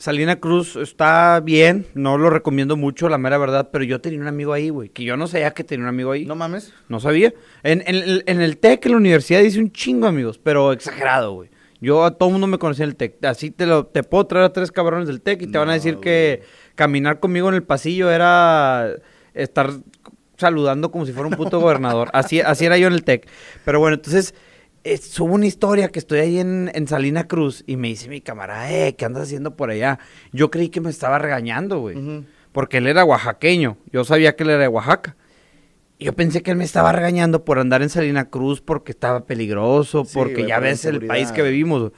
Salina 0.00 0.36
Cruz 0.40 0.76
está 0.76 1.40
bien, 1.40 1.86
no 1.92 2.16
lo 2.16 2.30
recomiendo 2.30 2.74
mucho, 2.78 3.10
la 3.10 3.18
mera 3.18 3.36
verdad, 3.36 3.68
pero 3.70 3.84
yo 3.84 4.00
tenía 4.00 4.18
un 4.18 4.28
amigo 4.28 4.54
ahí, 4.54 4.70
güey, 4.70 4.88
que 4.88 5.04
yo 5.04 5.18
no 5.18 5.26
sabía 5.26 5.50
que 5.50 5.62
tenía 5.62 5.82
un 5.84 5.90
amigo 5.90 6.10
ahí. 6.12 6.24
No 6.24 6.34
mames. 6.34 6.72
No 6.88 7.00
sabía. 7.00 7.34
En, 7.62 7.82
en, 7.86 7.96
el- 7.96 8.24
en 8.26 8.40
el 8.40 8.56
TEC, 8.56 8.86
en 8.86 8.92
la 8.92 8.96
universidad, 8.96 9.40
hice 9.40 9.60
un 9.60 9.70
chingo, 9.72 10.06
amigos, 10.06 10.38
pero 10.42 10.72
exagerado, 10.72 11.32
güey. 11.34 11.50
Yo 11.82 12.02
a 12.06 12.12
todo 12.16 12.30
mundo 12.30 12.46
me 12.46 12.56
conocía 12.58 12.84
en 12.84 12.90
el 12.92 12.96
TEC. 12.96 13.22
Así 13.26 13.50
te 13.50 13.66
lo 13.66 13.84
te 13.86 14.02
puedo 14.02 14.26
traer 14.26 14.46
a 14.46 14.52
tres 14.54 14.72
cabrones 14.72 15.06
del 15.06 15.20
TEC 15.20 15.42
y 15.42 15.46
te 15.48 15.58
van 15.58 15.68
a 15.68 15.74
decir 15.74 15.98
que 15.98 16.42
caminar 16.76 17.20
conmigo 17.20 17.50
en 17.50 17.54
el 17.56 17.62
pasillo 17.62 18.10
era 18.10 18.88
estar 19.34 19.70
saludando 20.38 20.90
como 20.90 21.04
si 21.04 21.12
fuera 21.12 21.28
un 21.28 21.34
puto 21.36 21.60
gobernador. 21.60 22.08
Así, 22.14 22.40
así 22.40 22.64
era 22.64 22.78
yo 22.78 22.86
en 22.86 22.94
el 22.94 23.04
TEC. 23.04 23.28
Pero 23.66 23.80
bueno, 23.80 23.96
entonces 23.96 24.34
eh, 24.84 24.96
subo 24.96 25.34
una 25.34 25.46
historia 25.46 25.88
que 25.88 25.98
estoy 25.98 26.20
ahí 26.20 26.38
en, 26.38 26.70
en 26.74 26.88
Salina 26.88 27.26
Cruz 27.26 27.64
y 27.66 27.76
me 27.76 27.88
dice 27.88 28.08
mi 28.08 28.20
camarada, 28.20 28.72
eh, 28.72 28.94
¿qué 28.96 29.04
andas 29.04 29.24
haciendo 29.24 29.56
por 29.56 29.70
allá? 29.70 29.98
Yo 30.32 30.50
creí 30.50 30.68
que 30.70 30.80
me 30.80 30.90
estaba 30.90 31.18
regañando, 31.18 31.80
güey. 31.80 32.24
Porque 32.52 32.78
él 32.78 32.86
era 32.86 33.04
oaxaqueño. 33.04 33.76
Yo 33.92 34.04
sabía 34.04 34.34
que 34.34 34.42
él 34.42 34.50
era 34.50 34.62
de 34.62 34.68
Oaxaca. 34.68 35.16
Yo 35.98 36.14
pensé 36.14 36.42
que 36.42 36.50
él 36.50 36.56
me 36.56 36.64
estaba 36.64 36.92
regañando 36.92 37.44
por 37.44 37.58
andar 37.58 37.82
en 37.82 37.90
Salina 37.90 38.30
Cruz 38.30 38.62
porque 38.62 38.90
estaba 38.90 39.26
peligroso, 39.26 40.04
Sí, 40.06 40.12
porque 40.14 40.34
güey, 40.34 40.46
ya 40.46 40.58
ves 40.58 40.86
el 40.86 41.06
país 41.06 41.30
que 41.30 41.42
vivimos. 41.42 41.92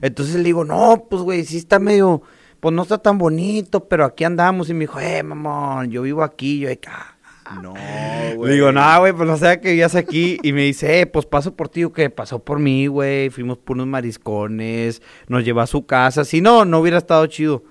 Entonces 0.00 0.36
le 0.36 0.44
digo, 0.44 0.64
no, 0.64 1.06
pues 1.10 1.22
güey, 1.22 1.44
sí 1.44 1.58
está 1.58 1.80
medio, 1.80 2.22
pues 2.60 2.72
no 2.72 2.82
está 2.82 2.98
tan 2.98 3.18
bonito, 3.18 3.88
pero 3.88 4.04
aquí 4.04 4.22
andamos. 4.22 4.70
Y 4.70 4.74
me 4.74 4.80
dijo, 4.80 5.00
eh, 5.00 5.24
mamón, 5.24 5.90
yo 5.90 6.02
vivo 6.02 6.22
aquí. 6.22 6.60
Yo, 6.60 6.70
acá. 6.70 7.17
No, 7.62 7.74
Le 7.74 8.34
güey. 8.36 8.52
digo, 8.54 8.72
no, 8.72 9.00
güey, 9.00 9.12
pues 9.12 9.28
no 9.28 9.36
sé 9.36 9.60
que 9.60 9.70
vivías 9.70 9.94
aquí. 9.94 10.38
Y 10.42 10.52
me 10.52 10.62
dice, 10.62 11.00
eh, 11.00 11.06
pues 11.06 11.26
paso 11.26 11.54
por 11.56 11.68
ti. 11.68 11.84
¿o 11.84 11.92
qué? 11.92 12.10
Pasó 12.10 12.38
por 12.44 12.58
mí, 12.58 12.86
güey. 12.86 13.30
Fuimos 13.30 13.58
por 13.58 13.76
unos 13.76 13.86
mariscones. 13.86 15.02
Nos 15.28 15.44
llevó 15.44 15.60
a 15.60 15.66
su 15.66 15.86
casa. 15.86 16.24
Si 16.24 16.40
no, 16.40 16.64
no 16.64 16.80
hubiera 16.80 16.98
estado 16.98 17.26
chido. 17.26 17.64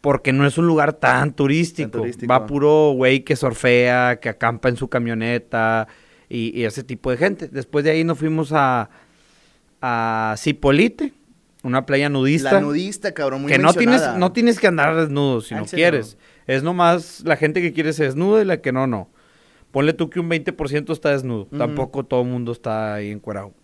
Porque 0.00 0.32
no 0.32 0.46
es 0.46 0.58
un 0.58 0.66
lugar 0.66 0.94
tan 0.94 1.32
turístico. 1.34 1.90
Tan 1.90 2.00
turístico. 2.00 2.30
Va 2.32 2.46
puro 2.46 2.92
güey 2.94 3.20
que 3.24 3.36
surfea, 3.36 4.18
que 4.20 4.28
acampa 4.28 4.68
en 4.68 4.76
su 4.76 4.88
camioneta. 4.88 5.86
Y, 6.28 6.58
y 6.58 6.64
ese 6.64 6.82
tipo 6.82 7.10
de 7.10 7.18
gente. 7.18 7.48
Después 7.48 7.84
de 7.84 7.90
ahí 7.92 8.02
nos 8.04 8.18
fuimos 8.18 8.52
a, 8.52 8.88
a 9.80 10.34
Cipolite, 10.38 11.12
una 11.62 11.84
playa 11.86 12.08
nudista 12.08 12.52
La 12.54 12.60
nudista, 12.60 13.12
cabrón, 13.12 13.42
muy 13.42 13.52
que 13.52 13.58
no 13.58 13.72
tienes, 13.74 14.02
no 14.16 14.32
tienes 14.32 14.58
que 14.58 14.66
andar 14.66 14.96
desnudo 14.96 15.40
si 15.40 15.54
no 15.54 15.60
¿en 15.60 15.68
serio? 15.68 15.82
quieres. 15.82 16.16
Es 16.52 16.62
nomás 16.62 17.22
la 17.24 17.36
gente 17.36 17.62
que 17.62 17.72
quiere 17.72 17.94
se 17.94 18.04
desnuda 18.04 18.42
y 18.42 18.44
la 18.44 18.60
que 18.60 18.72
no, 18.72 18.86
no. 18.86 19.08
Ponle 19.70 19.94
tú 19.94 20.10
que 20.10 20.20
un 20.20 20.28
20% 20.28 20.92
está 20.92 21.08
desnudo. 21.08 21.46
Tampoco 21.46 22.04
todo 22.04 22.20
el 22.20 22.28
mundo 22.28 22.52
está 22.52 22.92
ahí 22.92 23.10
encuerado. 23.10 23.54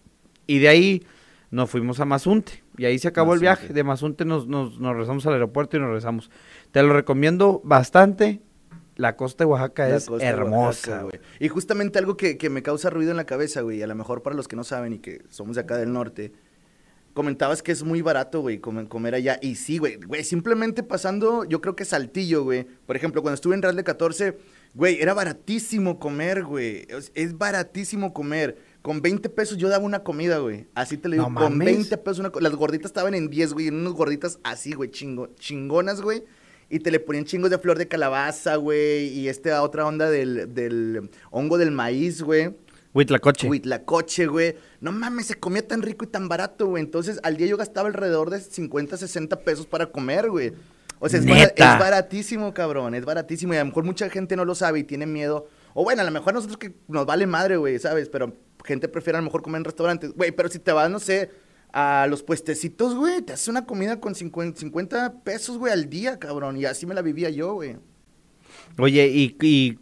Y 0.46 0.58
de 0.58 0.68
ahí 0.68 1.06
nos 1.50 1.68
fuimos 1.68 2.00
a 2.00 2.06
Mazunte. 2.06 2.64
Y 2.78 2.86
ahí 2.86 2.98
se 2.98 3.08
acabó 3.08 3.34
el 3.34 3.40
viaje. 3.40 3.74
De 3.74 3.84
Mazunte 3.84 4.24
nos, 4.24 4.46
nos, 4.46 4.80
nos 4.80 4.92
regresamos 4.92 5.26
al 5.26 5.34
aeropuerto 5.34 5.76
y 5.76 5.80
nos 5.80 5.88
regresamos. 5.88 6.30
Te 6.72 6.82
lo 6.82 6.94
recomiendo 6.94 7.60
bastante. 7.62 8.40
La 8.96 9.16
costa 9.16 9.44
de 9.44 9.50
Oaxaca 9.50 9.86
La 9.86 9.96
es 9.96 10.08
hermosa. 10.20 11.02
Güey. 11.02 11.20
Y 11.40 11.48
justamente 11.48 11.98
algo 11.98 12.16
que, 12.16 12.38
que 12.38 12.48
me 12.48 12.62
causa 12.62 12.88
ruido 12.88 13.10
en 13.10 13.18
la 13.18 13.26
cabeza, 13.26 13.60
güey, 13.60 13.82
a 13.82 13.86
lo 13.86 13.94
mejor 13.94 14.22
para 14.22 14.34
los 14.34 14.48
que 14.48 14.56
no 14.56 14.64
saben 14.64 14.94
y 14.94 14.98
que 14.98 15.22
somos 15.28 15.56
de 15.56 15.62
acá 15.62 15.76
del 15.76 15.92
norte, 15.92 16.32
comentabas 17.18 17.64
que 17.64 17.72
es 17.72 17.82
muy 17.82 18.00
barato, 18.00 18.42
güey, 18.42 18.60
comer, 18.60 18.86
comer 18.86 19.16
allá. 19.16 19.40
Y 19.42 19.56
sí, 19.56 19.78
güey, 19.78 19.96
güey, 19.96 20.22
simplemente 20.22 20.84
pasando, 20.84 21.44
yo 21.46 21.60
creo 21.60 21.74
que 21.74 21.84
Saltillo, 21.84 22.44
güey. 22.44 22.64
Por 22.86 22.94
ejemplo, 22.94 23.22
cuando 23.22 23.34
estuve 23.34 23.56
en 23.56 23.62
Real 23.62 23.74
de 23.74 23.82
14, 23.82 24.38
güey, 24.72 25.02
era 25.02 25.14
baratísimo 25.14 25.98
comer, 25.98 26.44
güey. 26.44 26.86
Es, 26.88 27.10
es 27.16 27.36
baratísimo 27.36 28.14
comer. 28.14 28.56
Con 28.82 29.02
20 29.02 29.28
pesos 29.30 29.58
yo 29.58 29.68
daba 29.68 29.84
una 29.84 30.04
comida, 30.04 30.38
güey. 30.38 30.68
Así 30.76 30.96
te 30.96 31.08
lo 31.08 31.14
digo, 31.14 31.28
No 31.28 31.34
con 31.34 31.58
mames. 31.58 31.66
20 31.74 31.98
pesos 31.98 32.20
una 32.20 32.30
Las 32.40 32.54
gorditas 32.54 32.90
estaban 32.90 33.14
en 33.14 33.28
10, 33.28 33.52
güey, 33.52 33.66
en 33.66 33.74
unas 33.74 33.94
gorditas 33.94 34.38
así, 34.44 34.74
güey, 34.74 34.92
chingo, 34.92 35.34
chingonas, 35.40 36.00
güey. 36.00 36.22
Y 36.70 36.78
te 36.78 36.92
le 36.92 37.00
ponían 37.00 37.24
chingos 37.24 37.50
de 37.50 37.58
flor 37.58 37.78
de 37.78 37.88
calabaza, 37.88 38.54
güey. 38.54 39.08
Y 39.08 39.28
esta 39.28 39.60
otra 39.64 39.84
onda 39.84 40.08
del, 40.08 40.54
del 40.54 41.10
hongo 41.32 41.58
del 41.58 41.72
maíz, 41.72 42.22
güey. 42.22 42.54
Huitlacoche. 42.98 43.48
Huitlacoche, 43.48 44.26
güey. 44.26 44.56
No 44.80 44.90
mames, 44.90 45.26
se 45.26 45.36
comía 45.36 45.66
tan 45.66 45.82
rico 45.82 46.04
y 46.04 46.08
tan 46.08 46.28
barato, 46.28 46.66
güey. 46.66 46.82
Entonces, 46.82 47.20
al 47.22 47.36
día 47.36 47.46
yo 47.46 47.56
gastaba 47.56 47.86
alrededor 47.86 48.30
de 48.30 48.40
50, 48.40 48.96
60 48.96 49.40
pesos 49.40 49.66
para 49.66 49.86
comer, 49.86 50.28
güey. 50.28 50.52
O 50.98 51.08
sea, 51.08 51.20
es, 51.20 51.56
baratísimo, 51.56 52.52
cabrón. 52.52 52.96
Es 52.96 53.04
baratísimo. 53.04 53.54
Y 53.54 53.56
a 53.56 53.60
lo 53.60 53.66
mejor 53.66 53.84
mucha 53.84 54.10
gente 54.10 54.34
no 54.34 54.44
lo 54.44 54.56
sabe 54.56 54.80
y 54.80 54.82
tiene 54.82 55.06
miedo. 55.06 55.46
O 55.74 55.84
bueno, 55.84 56.02
a 56.02 56.04
lo 56.04 56.10
mejor 56.10 56.34
nosotros 56.34 56.58
que 56.58 56.74
nos 56.88 57.06
vale 57.06 57.28
madre, 57.28 57.56
güey, 57.56 57.78
¿sabes? 57.78 58.08
Pero 58.08 58.34
gente 58.64 58.88
prefiere 58.88 59.18
a 59.18 59.20
lo 59.20 59.26
mejor 59.26 59.42
comer 59.42 59.60
en 59.60 59.64
restaurantes. 59.66 60.12
Güey, 60.14 60.32
pero 60.32 60.48
si 60.48 60.58
te 60.58 60.72
vas, 60.72 60.90
no 60.90 60.98
sé, 60.98 61.30
a 61.72 62.08
los 62.10 62.24
puestecitos, 62.24 62.96
güey, 62.96 63.22
te 63.22 63.32
haces 63.32 63.46
una 63.46 63.64
comida 63.64 64.00
con 64.00 64.16
50, 64.16 64.58
50 64.58 65.20
pesos, 65.22 65.56
güey, 65.56 65.72
al 65.72 65.88
día, 65.88 66.18
cabrón. 66.18 66.56
Y 66.56 66.64
así 66.64 66.84
me 66.84 66.96
la 66.96 67.02
vivía 67.02 67.30
yo, 67.30 67.54
güey. 67.54 67.76
Oye, 68.76 69.06
¿y, 69.06 69.36
y 69.40 69.78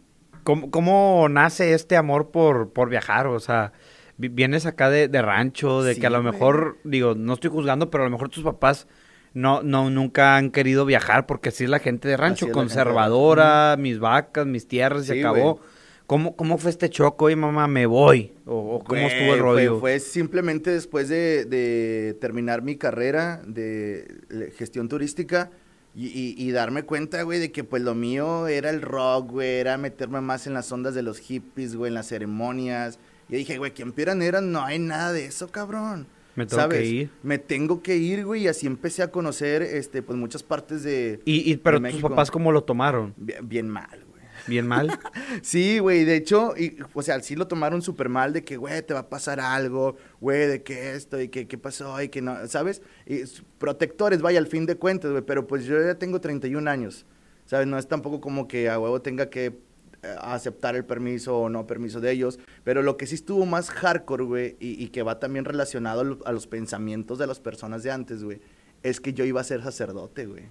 cómo, 0.47 0.71
cómo 0.71 1.27
nace 1.29 1.75
este 1.75 1.97
amor 1.97 2.31
por, 2.31 2.73
por 2.73 2.89
viajar? 2.89 3.27
O 3.27 3.41
sea, 3.41 3.73
vi- 4.17 4.29
vienes 4.29 4.65
acá 4.65 4.89
de, 4.89 5.09
de 5.09 5.21
rancho, 5.21 5.83
de 5.83 5.95
Sí, 5.95 6.01
que 6.01 6.07
a 6.07 6.11
lo 6.11 6.23
güey. 6.23 6.33
mejor, 6.33 6.79
digo, 6.85 7.15
no 7.17 7.35
estoy 7.35 7.51
juzgando, 7.51 7.91
pero 7.91 8.05
a 8.05 8.07
lo 8.07 8.11
mejor 8.13 8.29
tus 8.29 8.45
papás 8.45 8.87
no, 9.35 9.63
no, 9.63 9.91
nunca 9.91 10.37
han 10.37 10.51
querido 10.51 10.87
viajar 10.87 11.27
porque 11.27 11.49
así 11.51 11.65
es 11.65 11.71
la 11.71 11.81
gente 11.81 12.07
de 12.09 12.17
rancho, 12.17 12.47
de 12.47 12.53
conservadora, 12.53 13.77
mis 13.79 13.99
vacas, 13.99 14.47
mis 14.47 14.67
tierras, 14.69 15.07
se 15.07 15.15
Sí, 15.15 15.21
acabó. 15.21 15.55
güey. 15.57 15.67
¿Cómo, 16.07 16.37
¿Cómo 16.37 16.57
fue 16.57 16.71
este 16.71 16.89
choco? 16.89 17.25
Oye, 17.25 17.35
mamá, 17.35 17.67
me 17.67 17.85
voy. 17.87 18.33
¿O, 18.47 18.77
o 18.77 18.85
cómo 18.85 19.01
Güey, 19.03 19.13
estuvo 19.13 19.35
el 19.35 19.41
fue- 19.41 19.55
rollo? 19.55 19.81
Fue, 19.81 19.99
simplemente 19.99 20.71
después 20.71 21.09
de, 21.09 21.45
de 21.47 22.17
terminar 22.21 22.63
mi 22.63 22.77
carrera 22.77 23.43
de 23.45 24.53
gestión 24.57 24.89
turística 24.89 25.51
y, 25.97 26.07
y- 26.09 26.35
y 26.37 26.51
darme 26.53 26.83
cuenta, 26.85 27.23
güey, 27.23 27.41
de 27.41 27.51
que 27.51 27.65
pues 27.65 27.83
lo 27.83 27.95
mío 27.95 28.47
era 28.49 28.71
el 28.71 28.83
rock, 28.83 29.31
güey, 29.33 29.49
era 29.57 29.79
meterme 29.79 30.21
más 30.21 30.47
en 30.47 30.53
las 30.55 30.71
ondas 30.71 30.95
de 30.95 31.03
los 31.03 31.19
hippies, 31.19 31.75
güey, 31.75 31.89
en 31.89 31.95
las 31.95 32.07
ceremonias. 32.09 32.99
Y 33.29 33.37
dije, 33.37 33.59
güey, 33.59 33.73
que 33.75 33.83
en 33.83 33.93
Piranera 33.93 34.41
no 34.41 34.63
hay 34.65 34.79
nada 34.79 35.13
de 35.13 35.25
eso, 35.25 35.49
cabrón. 35.49 36.07
Me 36.37 36.45
tengo 36.45 36.61
¿Sabes? 36.63 36.79
que 36.81 36.85
ir. 36.87 37.11
Me 37.23 37.39
tengo 37.39 37.83
que 37.83 37.97
ir, 37.97 38.25
güey, 38.27 38.43
y 38.43 38.49
así 38.49 38.67
empecé 38.67 39.03
a 39.03 39.11
conocer, 39.11 39.63
este, 39.63 40.03
pues 40.03 40.19
muchas 40.19 40.43
partes 40.43 40.83
de... 40.83 41.21
Y, 41.25 41.51
y- 41.51 41.57
pero 41.57 41.81
de 41.81 41.89
tus 41.89 41.95
México. 41.95 42.09
papás, 42.11 42.31
¿cómo 42.31 42.53
lo 42.53 42.63
tomaron? 42.63 43.15
Bien, 43.17 43.49
bien 43.49 43.69
mal. 43.71 44.05
¿Bien 44.47 44.67
mal? 44.67 44.99
Sí, 45.43 45.79
güey, 45.79 46.05
de 46.05 46.17
hecho, 46.17 46.55
y, 46.57 46.79
o 46.95 47.03
sea, 47.03 47.21
sí 47.21 47.37
lo 47.37 47.47
tomaron 47.47 47.83
súper 47.83 48.09
mal 48.09 48.33
de 48.33 48.45
que, 48.45 48.57
güey, 48.57 48.83
te 48.83 48.95
va 48.95 49.01
a 49.01 49.09
pasar 49.09 49.41
algo, 49.41 49.97
güey, 50.21 50.47
de 50.47 50.63
que 50.63 50.95
esto, 50.95 51.21
y 51.21 51.29
que 51.29 51.47
qué 51.47 51.59
pasó, 51.59 52.01
y 52.01 52.09
que 52.09 52.23
no, 52.23 52.47
¿sabes? 52.49 52.83
Y 53.07 53.23
protectores, 53.59 54.23
vaya, 54.23 54.39
al 54.39 54.47
fin 54.47 54.67
de 54.67 54.77
cuentas, 54.77 55.11
güey, 55.11 55.23
pero 55.23 55.47
pues 55.47 55.65
yo 55.65 55.81
ya 55.83 55.97
tengo 55.97 56.21
31 56.21 56.71
años, 56.71 57.07
¿sabes? 57.45 57.67
No 57.67 57.79
es 57.79 57.87
tampoco 57.89 58.21
como 58.21 58.49
que 58.49 58.69
a 58.69 58.79
huevo 58.79 59.03
tenga 59.03 59.31
que 59.31 59.47
eh, 59.47 60.17
aceptar 60.21 60.77
el 60.77 60.85
permiso 60.85 61.39
o 61.39 61.49
no 61.49 61.67
permiso 61.67 62.01
de 62.01 62.13
ellos, 62.13 62.39
pero 62.65 62.83
lo 62.83 62.97
que 62.97 63.07
sí 63.07 63.15
estuvo 63.15 63.47
más 63.47 63.71
hardcore, 63.71 64.25
güey, 64.25 64.57
y, 64.61 64.89
que 64.89 65.03
va 65.03 65.19
también 65.19 65.45
relacionado 65.45 66.19
a, 66.25 66.29
a 66.29 66.33
los 66.33 66.47
pensamientos 66.47 67.19
de 67.19 67.27
las 67.27 67.41
personas 67.41 67.83
de 67.83 67.91
antes, 67.91 68.23
güey, 68.23 68.41
es 68.83 69.01
que 69.01 69.13
yo 69.13 69.25
iba 69.25 69.41
a 69.41 69.45
ser 69.45 69.63
sacerdote, 69.63 70.27
güey. 70.27 70.45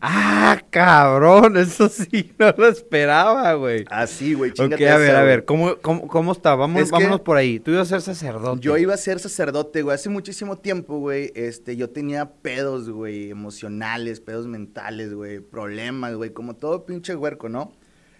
¡Ah, 0.00 0.62
cabrón! 0.70 1.56
Eso 1.56 1.88
sí, 1.88 2.32
no 2.38 2.52
lo 2.56 2.68
esperaba, 2.68 3.52
güey. 3.54 3.84
Así, 3.90 4.34
güey, 4.34 4.50
Ok, 4.52 4.56
chingate 4.56 4.88
a 4.88 4.96
ver, 4.96 5.08
esa, 5.10 5.18
a 5.18 5.22
güey. 5.22 5.26
ver, 5.36 5.44
¿cómo, 5.44 5.76
cómo, 5.82 6.06
cómo 6.06 6.32
está? 6.32 6.54
Vamos, 6.54 6.82
Es 6.82 6.88
que- 6.88 6.92
vámonos 6.92 7.20
por 7.22 7.36
ahí. 7.36 7.58
Tú 7.58 7.72
ibas 7.72 7.88
a 7.92 8.00
ser 8.00 8.14
sacerdote. 8.14 8.60
Yo 8.60 8.76
iba 8.78 8.94
a 8.94 8.96
ser 8.96 9.18
sacerdote, 9.18 9.82
güey. 9.82 9.94
Hace 9.94 10.08
muchísimo 10.08 10.56
tiempo, 10.58 10.98
güey, 10.98 11.32
este, 11.34 11.76
yo 11.76 11.90
tenía 11.90 12.30
pedos, 12.30 12.88
güey, 12.90 13.30
emocionales, 13.30 14.20
pedos 14.20 14.46
mentales, 14.46 15.12
güey, 15.14 15.40
problemas, 15.40 16.14
güey, 16.14 16.30
como 16.30 16.54
todo 16.54 16.86
pinche 16.86 17.16
huerco, 17.16 17.48
¿no? 17.48 17.72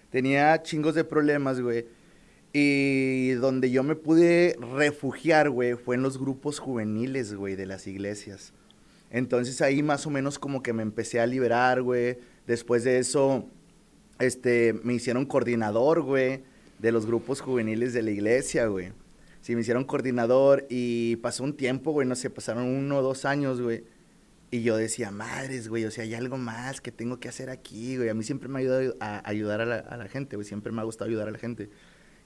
Tenía 0.09 0.61
chingos 0.63 0.95
de 0.95 1.03
problemas, 1.05 1.61
güey. 1.61 1.85
Y 2.51 3.29
donde 3.33 3.69
yo 3.71 3.83
me 3.83 3.95
pude 3.95 4.57
refugiar, 4.75 5.49
güey, 5.51 5.75
fue 5.75 5.95
en 5.95 6.01
los 6.01 6.17
grupos 6.19 6.59
juveniles, 6.59 7.35
güey, 7.35 7.55
de 7.55 7.67
las 7.67 7.85
iglesias. 7.87 8.53
Entonces 9.11 9.61
ahí 9.61 9.81
más 9.81 10.05
o 10.05 10.09
menos 10.09 10.37
como 10.37 10.61
que 10.61 10.73
me 10.73 10.83
empecé 10.83 11.19
a 11.19 11.25
liberar, 11.25 11.81
güey. 11.81 12.17
Después 12.45 12.83
de 12.83 12.99
eso, 12.99 13.47
este, 14.19 14.73
me 14.83 14.93
hicieron 14.93 15.25
coordinador, 15.25 16.01
güey, 16.01 16.43
de 16.79 16.91
los 16.91 17.05
grupos 17.05 17.41
juveniles 17.41 17.93
de 17.93 18.03
la 18.03 18.11
iglesia, 18.11 18.67
güey. 18.67 18.91
Sí, 19.41 19.55
me 19.55 19.61
hicieron 19.61 19.85
coordinador 19.85 20.67
y 20.69 21.15
pasó 21.17 21.43
un 21.43 21.55
tiempo, 21.55 21.91
güey, 21.91 22.07
no 22.07 22.15
sé, 22.15 22.29
pasaron 22.29 22.65
uno 22.65 22.97
o 22.97 23.01
dos 23.01 23.25
años, 23.25 23.61
güey. 23.61 23.83
Y 24.51 24.63
yo 24.63 24.77
decía, 24.77 25.11
madres, 25.11 25.69
güey, 25.69 25.85
o 25.85 25.91
sea, 25.91 26.03
hay 26.03 26.15
algo 26.15 26.37
más 26.37 26.81
que 26.81 26.91
tengo 26.91 27.19
que 27.19 27.29
hacer 27.29 27.49
aquí, 27.49 27.97
güey. 27.97 28.09
A 28.09 28.13
mí 28.13 28.23
siempre 28.23 28.49
me 28.49 28.57
ha 28.57 28.61
ayudado 28.61 28.95
a 28.99 29.27
ayudar 29.29 29.61
a 29.61 29.97
la, 29.97 30.07
gente, 30.07 30.35
güey. 30.35 30.47
Siempre 30.47 30.71
me 30.71 30.81
ha 30.81 30.83
gustado 30.83 31.07
ayudar 31.07 31.27
a 31.27 31.31
la 31.31 31.37
gente. 31.37 31.69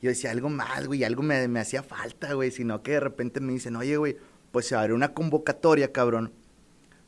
Yo 0.01 0.09
decía, 0.09 0.31
algo 0.31 0.49
más, 0.49 0.87
güey, 0.87 1.03
algo 1.03 1.21
me, 1.21 1.47
me 1.49 1.59
hacía 1.59 1.83
falta, 1.83 2.33
güey. 2.33 2.49
Sino 2.51 2.81
que 2.81 2.93
de 2.93 2.99
repente 3.01 3.41
me 3.41 3.51
dicen, 3.51 3.75
oye, 3.75 3.97
güey, 3.97 4.17
pues 4.51 4.67
se 4.67 4.75
abre 4.75 4.93
una 4.93 5.13
convocatoria, 5.13 5.91
cabrón, 5.91 6.31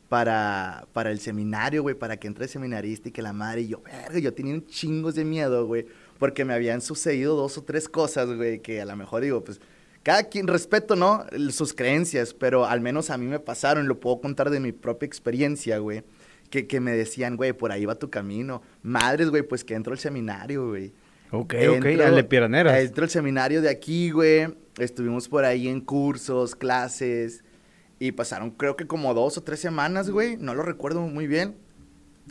para, 0.10 0.88
para 0.94 1.12
el 1.12 1.20
seminario, 1.20 1.82
güey, 1.82 1.96
para 1.96 2.18
que 2.18 2.28
entre 2.28 2.48
seminarista 2.48 3.10
y 3.10 3.12
que 3.12 3.22
la 3.22 3.34
madre. 3.34 3.62
Y 3.62 3.68
yo, 3.70 3.82
verga, 3.82 4.20
yo 4.20 4.34
tenía 4.34 4.54
un 4.54 4.66
chingos 4.66 5.16
de 5.16 5.26
miedo, 5.26 5.66
güey, 5.66 5.86
porque 6.20 6.46
me 6.46 6.54
habían 6.54 6.82
sucedido 6.82 7.36
dos 7.36 7.58
o 7.58 7.64
tres 7.64 7.90
cosas, 7.90 8.28
güey, 8.34 8.60
que 8.60 8.82
a 8.82 8.86
lo 8.86 8.96
mejor 8.96 9.22
digo, 9.24 9.44
pues, 9.44 9.60
cada 10.04 10.24
quien, 10.26 10.48
respeto, 10.48 10.96
¿no? 10.96 11.26
El- 11.32 11.52
Sus 11.52 11.74
creencias, 11.74 12.34
pero 12.34 12.66
al 12.66 12.80
menos 12.82 13.10
a 13.10 13.18
mí 13.18 13.26
me 13.26 13.40
pasaron, 13.40 13.88
lo 13.88 14.00
puedo 14.00 14.22
contar 14.22 14.52
de 14.52 14.60
mi 14.60 14.72
propia 14.72 15.08
experiencia, 15.08 15.80
güey. 15.80 16.04
Que, 16.52 16.68
que 16.68 16.80
me 16.80 16.92
decían, 16.92 17.38
güey, 17.38 17.54
por 17.54 17.72
ahí 17.72 17.86
va 17.86 17.96
tu 17.96 18.12
camino. 18.12 18.62
Madres, 18.84 19.30
güey, 19.32 19.42
pues 19.42 19.64
que 19.64 19.74
entro 19.74 19.94
al 19.94 20.00
seminario, 20.00 20.70
güey. 20.70 20.94
Ok, 21.32 21.56
ok, 21.56 21.86
Entro- 21.86 22.06
al 22.06 22.16
de 22.16 22.24
Piraneras. 22.24 22.80
Entro 22.80 23.04
al 23.06 23.10
seminario 23.10 23.62
de 23.64 23.70
aquí, 23.70 24.12
güey. 24.12 24.48
Estuvimos 24.78 25.28
por 25.28 25.44
ahí 25.44 25.68
en 25.68 25.82
cursos, 25.82 26.56
clases. 26.56 27.44
Y 28.00 28.12
pasaron, 28.12 28.52
creo 28.52 28.76
que 28.76 28.88
como 28.88 29.14
dos 29.14 29.38
o 29.38 29.44
tres 29.44 29.60
semanas, 29.60 30.10
güey. 30.10 30.38
No 30.38 30.54
lo 30.54 30.64
recuerdo 30.64 31.02
muy 31.02 31.28
bien. 31.28 31.56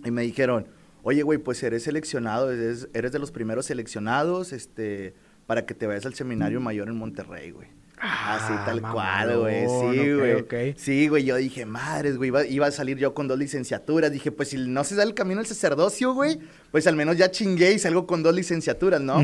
Y 0.05 0.11
me 0.11 0.22
dijeron, 0.22 0.66
oye, 1.03 1.22
güey, 1.22 1.38
pues 1.38 1.62
eres 1.62 1.85
seleccionado, 1.85 2.50
eres, 2.53 2.88
eres 2.94 3.12
de 3.12 3.18
los 3.18 3.31
primeros 3.31 3.66
seleccionados, 3.66 4.53
este, 4.53 5.14
para 5.46 5.64
que 5.66 5.74
te 5.74 5.87
vayas 5.87 6.05
al 6.07 6.14
seminario 6.14 6.61
mayor 6.61 6.88
en 6.88 6.96
Monterrey, 6.96 7.50
güey. 7.53 7.68
Así 7.96 8.53
Ah, 8.53 8.64
tal 8.66 8.83
mamalón, 8.83 8.94
cual, 8.94 9.38
güey. 9.40 9.94
Sí, 9.96 10.12
güey. 10.12 10.74
Sí, 10.77 11.09
güey. 11.09 11.24
Yo 11.24 11.37
dije, 11.37 11.64
madres, 11.64 12.18
güey. 12.18 12.29
Iba, 12.29 12.44
iba 12.44 12.66
a 12.66 12.70
salir 12.70 12.98
yo 12.98 13.14
con 13.14 13.29
dos 13.29 13.38
licenciaturas. 13.38 14.12
Dije, 14.12 14.31
pues 14.33 14.48
si 14.50 14.59
no 14.59 14.85
se 14.85 14.94
da 14.96 15.05
el 15.05 15.14
camino 15.14 15.40
al 15.40 15.46
sacerdocio, 15.46 16.12
güey, 16.12 16.38
pues 16.70 16.87
al 16.87 16.96
menos 16.96 17.16
ya 17.16 17.31
chingué 17.31 17.72
y 17.72 17.79
salgo 17.79 18.07
con 18.07 18.22
dos 18.22 18.35
licenciaturas, 18.35 19.00
¿no? 19.00 19.22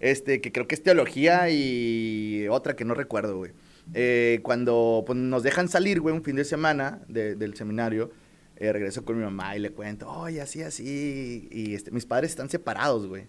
Este, 0.00 0.42
que 0.42 0.52
creo 0.52 0.66
que 0.66 0.74
es 0.74 0.82
teología 0.82 1.48
y 1.48 2.46
otra 2.50 2.76
que 2.76 2.84
no 2.84 2.92
recuerdo, 2.94 3.38
güey. 3.38 3.52
Eh, 3.94 4.40
cuando 4.42 5.02
pues, 5.06 5.18
nos 5.18 5.42
dejan 5.42 5.68
salir, 5.68 6.00
güey, 6.00 6.14
un 6.14 6.22
fin 6.22 6.36
de 6.36 6.44
semana 6.44 7.00
de- 7.08 7.34
del 7.36 7.54
seminario, 7.56 8.10
eh, 8.56 8.72
regreso 8.72 9.04
con 9.04 9.16
mi 9.18 9.24
mamá 9.24 9.56
y 9.56 9.60
le 9.60 9.70
cuento, 9.70 10.08
oye, 10.10 10.40
así, 10.40 10.62
así. 10.62 11.48
Y 11.50 11.74
este, 11.74 11.90
mis 11.90 12.04
padres 12.06 12.30
están 12.30 12.50
separados, 12.50 13.06
güey. 13.06 13.26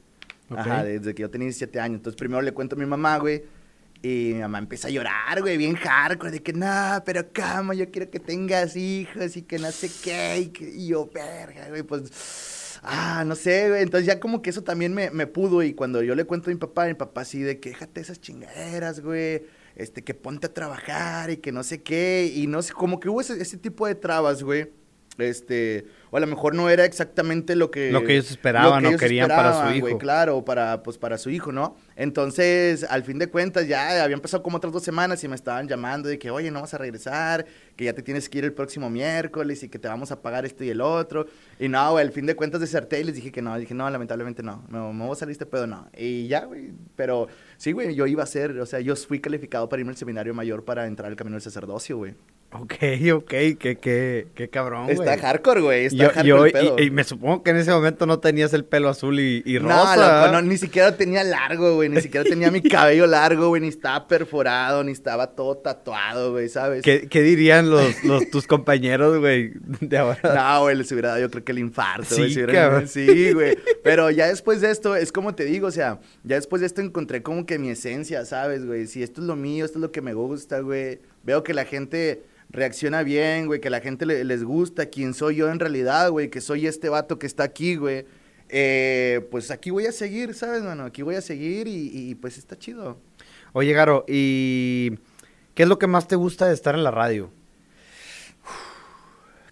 Ajá, 0.49 0.83
desde 0.83 1.13
que 1.13 1.21
yo 1.21 1.29
tenía 1.29 1.45
17 1.45 1.79
años. 1.79 1.97
Entonces 1.97 2.17
primero 2.17 2.41
le 2.41 2.51
cuento 2.51 2.75
a 2.75 2.79
mi 2.79 2.85
mamá, 2.85 3.17
güey. 3.19 3.43
Y 4.01 4.31
mi 4.33 4.39
mamá 4.39 4.59
empieza 4.59 4.87
a 4.87 4.91
llorar, 4.91 5.41
güey, 5.41 5.57
bien 5.57 5.75
hardcore, 5.75 6.31
de 6.31 6.41
que 6.41 6.53
no, 6.53 7.03
pero 7.05 7.25
cómo, 7.35 7.73
yo 7.73 7.91
quiero 7.91 8.09
que 8.09 8.19
tengas 8.19 8.75
hijos 8.77 9.35
y 9.35 9.41
que 9.43 9.59
no 9.59 9.69
sé 9.71 9.89
qué. 10.03 10.39
Y, 10.39 10.47
que, 10.47 10.69
y 10.69 10.87
yo, 10.87 11.09
verga, 11.13 11.67
güey, 11.69 11.83
pues, 11.83 12.79
ah, 12.81 13.23
no 13.27 13.35
sé, 13.35 13.69
güey. 13.69 13.83
Entonces 13.83 14.07
ya 14.07 14.19
como 14.19 14.41
que 14.41 14.49
eso 14.51 14.63
también 14.63 14.93
me, 14.93 15.09
me 15.11 15.27
pudo. 15.27 15.61
Y 15.63 15.73
cuando 15.73 16.01
yo 16.01 16.15
le 16.15 16.23
cuento 16.25 16.49
a 16.49 16.53
mi 16.53 16.59
papá, 16.59 16.85
mi 16.87 16.93
papá 16.95 17.21
así 17.21 17.41
de 17.41 17.59
que 17.59 17.69
déjate 17.69 17.99
esas 18.01 18.19
chingaderas, 18.21 19.01
güey. 19.01 19.43
Este, 19.79 20.03
que 20.03 20.13
ponte 20.13 20.47
a 20.47 20.53
trabajar 20.53 21.29
y 21.31 21.37
que 21.37 21.53
no 21.53 21.63
sé 21.63 21.81
qué. 21.81 22.29
Y 22.35 22.47
no 22.47 22.61
sé, 22.61 22.73
como 22.73 22.99
que 22.99 23.07
hubo 23.07 23.21
ese, 23.21 23.41
ese 23.41 23.57
tipo 23.57 23.87
de 23.87 23.95
trabas, 23.95 24.43
güey. 24.43 24.69
Este, 25.17 25.87
o 26.11 26.17
a 26.17 26.19
lo 26.19 26.27
mejor 26.27 26.55
no 26.55 26.69
era 26.69 26.85
exactamente 26.85 27.55
lo 27.55 27.71
que... 27.71 27.91
Lo 27.91 28.03
que 28.03 28.13
ellos 28.13 28.31
esperaban 28.31 28.85
o 28.85 28.89
ellos 28.89 28.99
querían 28.99 29.27
para 29.27 29.69
su 29.69 29.75
hijo. 29.75 29.97
claro, 29.97 30.43
para, 30.43 30.83
pues, 30.83 30.97
para 30.97 31.17
su 31.17 31.29
hijo, 31.29 31.51
¿no? 31.51 31.75
Entonces, 31.95 32.83
al 32.83 33.03
fin 33.03 33.19
de 33.19 33.27
cuentas, 33.27 33.67
ya 33.67 34.03
habían 34.03 34.19
pasado 34.19 34.41
como 34.43 34.57
otras 34.57 34.73
dos 34.73 34.83
semanas 34.83 35.23
y 35.23 35.27
me 35.27 35.35
estaban 35.35 35.67
llamando 35.67 36.09
de 36.09 36.17
que, 36.17 36.31
oye, 36.31 36.49
no 36.51 36.61
vas 36.61 36.73
a 36.73 36.77
regresar, 36.77 37.45
que 37.75 37.85
ya 37.85 37.93
te 37.93 38.01
tienes 38.01 38.29
que 38.29 38.39
ir 38.39 38.45
el 38.45 38.53
próximo 38.53 38.89
miércoles 38.89 39.63
y 39.63 39.69
que 39.69 39.79
te 39.79 39.87
vamos 39.87 40.11
a 40.11 40.21
pagar 40.21 40.45
esto 40.45 40.63
y 40.63 40.69
el 40.69 40.81
otro. 40.81 41.27
Y 41.59 41.67
no, 41.67 41.91
güey, 41.91 42.05
al 42.05 42.11
fin 42.11 42.25
de 42.25 42.35
cuentas 42.35 42.61
deserté 42.61 42.99
y 42.99 43.03
les 43.03 43.15
dije 43.15 43.31
que 43.31 43.41
no. 43.41 43.57
Dije, 43.57 43.73
no, 43.73 43.89
lamentablemente 43.89 44.43
no, 44.43 44.63
no, 44.69 44.93
me 44.93 45.05
voy 45.05 45.13
a 45.13 45.15
salir 45.15 45.33
este 45.33 45.45
pedo, 45.45 45.67
no. 45.67 45.87
Y 45.97 46.27
ya, 46.27 46.45
güey, 46.45 46.71
pero 46.95 47.27
sí, 47.57 47.71
güey, 47.71 47.95
yo 47.95 48.07
iba 48.07 48.23
a 48.23 48.27
ser, 48.27 48.59
o 48.59 48.65
sea, 48.65 48.79
yo 48.79 48.95
fui 48.95 49.19
calificado 49.19 49.69
para 49.69 49.79
irme 49.81 49.91
al 49.91 49.97
seminario 49.97 50.33
mayor 50.33 50.65
para 50.65 50.87
entrar 50.87 51.09
al 51.09 51.15
camino 51.15 51.35
del 51.35 51.41
sacerdocio, 51.41 51.97
güey. 51.97 52.15
Ok, 52.51 52.73
ok, 53.13 53.29
qué, 53.29 53.77
qué, 53.79 54.27
qué 54.33 54.49
cabrón, 54.49 54.85
güey. 54.85 54.97
Está 54.97 55.17
hardcore, 55.17 55.61
güey, 55.61 55.85
está 55.85 55.98
Yo- 55.99 56.23
yo- 56.23 56.45
el 56.45 56.79
y, 56.79 56.83
y 56.85 56.91
me 56.91 57.03
supongo 57.03 57.43
que 57.43 57.51
en 57.51 57.57
ese 57.57 57.71
momento 57.71 58.05
no 58.05 58.19
tenías 58.19 58.53
el 58.53 58.65
pelo 58.65 58.89
azul 58.89 59.19
y, 59.19 59.43
y 59.45 59.59
No, 59.59 59.69
rosa. 59.69 60.21
loco, 60.21 60.33
no, 60.33 60.41
ni 60.41 60.57
siquiera 60.57 60.95
tenía 60.97 61.23
largo, 61.23 61.75
güey. 61.75 61.89
Ni 61.89 62.01
siquiera 62.01 62.23
tenía 62.23 62.49
mi 62.51 62.61
cabello 62.61 63.05
largo, 63.07 63.49
güey. 63.49 63.61
Ni 63.61 63.67
estaba 63.67 64.07
perforado, 64.07 64.83
ni 64.83 64.91
estaba 64.91 65.27
todo 65.35 65.57
tatuado, 65.57 66.31
güey, 66.31 66.49
¿sabes? 66.49 66.81
¿Qué, 66.83 67.07
qué 67.09 67.21
dirían 67.21 67.69
los, 67.69 68.03
los, 68.03 68.29
tus 68.29 68.47
compañeros, 68.47 69.19
güey, 69.19 69.51
de 69.81 69.97
ahora? 69.97 70.19
No, 70.23 70.61
güey, 70.63 70.75
les 70.75 70.91
hubiera 70.91 71.09
dado 71.09 71.21
yo 71.21 71.29
creo 71.31 71.43
que 71.43 71.51
el 71.51 71.59
infarto, 71.59 72.15
güey. 72.15 72.33
Si. 72.87 73.05
Sí, 73.05 73.33
güey. 73.33 73.57
Pero 73.83 74.09
ya 74.09 74.27
después 74.27 74.61
de 74.61 74.71
esto, 74.71 74.95
es 74.95 75.11
como 75.11 75.35
te 75.35 75.45
digo, 75.45 75.67
o 75.67 75.71
sea, 75.71 75.99
ya 76.23 76.35
después 76.35 76.59
de 76.61 76.67
esto 76.67 76.81
encontré 76.81 77.21
como 77.21 77.45
que 77.45 77.59
mi 77.59 77.69
esencia, 77.69 78.25
¿sabes, 78.25 78.65
güey? 78.65 78.87
Si 78.87 79.03
esto 79.03 79.21
es 79.21 79.27
lo 79.27 79.35
mío, 79.35 79.65
esto 79.65 79.79
es 79.79 79.81
lo 79.81 79.91
que 79.91 80.01
me 80.01 80.13
gusta, 80.13 80.59
güey. 80.59 80.99
Veo 81.23 81.43
que 81.43 81.53
la 81.53 81.65
gente 81.65 82.23
reacciona 82.49 83.03
bien, 83.03 83.45
güey, 83.47 83.59
que 83.61 83.69
la 83.69 83.79
gente 83.81 84.05
le- 84.05 84.23
les 84.23 84.43
gusta 84.43 84.87
quién 84.87 85.13
soy 85.13 85.35
yo 85.37 85.49
en 85.49 85.59
realidad, 85.59 86.09
güey, 86.09 86.29
que 86.29 86.41
soy 86.41 86.65
este 86.67 86.89
vato 86.89 87.19
que 87.19 87.27
está 87.27 87.43
aquí, 87.43 87.75
güey. 87.75 88.05
Eh, 88.49 89.27
pues 89.29 89.51
aquí 89.51 89.69
voy 89.69 89.85
a 89.85 89.91
seguir, 89.91 90.33
¿sabes, 90.33 90.63
mano? 90.63 90.83
Aquí 90.85 91.03
voy 91.03 91.15
a 91.15 91.21
seguir 91.21 91.67
y, 91.67 91.91
y, 91.93 92.15
pues 92.15 92.37
está 92.39 92.57
chido. 92.57 92.97
Oye, 93.53 93.73
Garo, 93.73 94.03
¿y 94.07 94.91
qué 95.53 95.63
es 95.63 95.69
lo 95.69 95.77
que 95.77 95.85
más 95.87 96.07
te 96.07 96.15
gusta 96.15 96.47
de 96.47 96.53
estar 96.55 96.73
en 96.73 96.83
la 96.83 96.89
radio? 96.91 97.31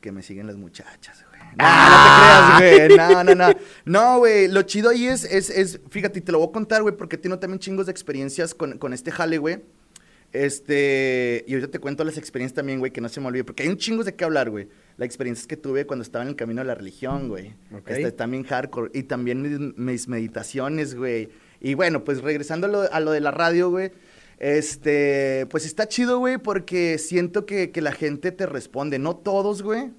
Que 0.02 0.12
me 0.12 0.22
siguen 0.24 0.48
las 0.48 0.56
muchachas, 0.58 1.26
güey. 1.30 1.42
No, 1.58 1.66
no 2.54 2.58
te 2.60 2.76
creas, 2.88 2.90
güey. 2.90 2.98
No, 2.98 3.24
no, 3.24 3.36
no. 3.36 3.54
No, 3.86 4.18
güey. 4.20 4.48
Lo 4.48 4.62
chido 4.64 4.90
ahí 4.90 5.08
es, 5.08 5.24
es, 5.24 5.50
es, 5.50 5.80
fíjate, 5.90 6.22
te 6.22 6.32
lo 6.32 6.40
voy 6.40 6.50
a 6.50 6.52
contar, 6.52 6.82
güey, 6.84 6.96
porque 6.96 7.18
tengo 7.18 7.40
también 7.40 7.60
chingos 7.60 7.88
de 7.88 7.92
experiencias 7.92 8.54
con, 8.54 8.78
con 8.78 8.94
este 8.94 9.12
jale, 9.12 9.38
güey. 9.40 9.60
Este, 10.34 11.44
y 11.48 11.54
ahorita 11.54 11.72
te 11.72 11.80
cuento 11.80 12.04
las 12.04 12.18
experiencias 12.18 12.56
también, 12.56 12.80
güey, 12.80 12.92
que 12.92 13.02
no 13.02 13.10
se 13.10 13.20
me 13.20 13.28
olvide, 13.28 13.44
porque 13.44 13.64
hay 13.64 13.70
un 13.70 13.78
chingo 13.78 14.04
de 14.04 14.14
qué 14.16 14.24
hablar, 14.26 14.50
güey. 14.50 14.68
Las 14.98 15.06
experiencias 15.06 15.48
que 15.48 15.58
tuve 15.58 15.86
cuando 15.86 16.04
estaba 16.04 16.24
en 16.24 16.30
el 16.30 16.36
camino 16.36 16.62
de 16.62 16.68
la 16.68 16.76
religión, 16.76 17.30
güey. 17.30 17.54
Ok. 17.76 17.90
Este, 17.90 18.12
también 18.12 18.44
hardcore. 18.44 18.92
Y 18.94 19.04
también 19.04 19.42
mis, 19.42 19.78
mis 19.78 20.08
meditaciones, 20.08 20.96
güey. 20.96 21.30
Y 21.60 21.74
bueno, 21.74 22.04
pues 22.04 22.22
regresando 22.22 22.68
a 22.68 22.70
lo, 22.70 22.82
a 22.94 23.00
lo 23.00 23.12
de 23.12 23.22
la 23.22 23.32
radio, 23.32 23.70
güey. 23.70 23.92
Este, 24.40 25.46
pues 25.50 25.66
está 25.66 25.88
chido, 25.88 26.20
güey, 26.20 26.38
porque 26.38 26.98
siento 27.00 27.46
que, 27.46 27.72
que 27.72 27.82
la 27.82 27.92
gente 27.92 28.32
te 28.32 28.46
responde. 28.46 29.00
No 29.00 29.16
todos, 29.16 29.62
güey. 29.64 29.92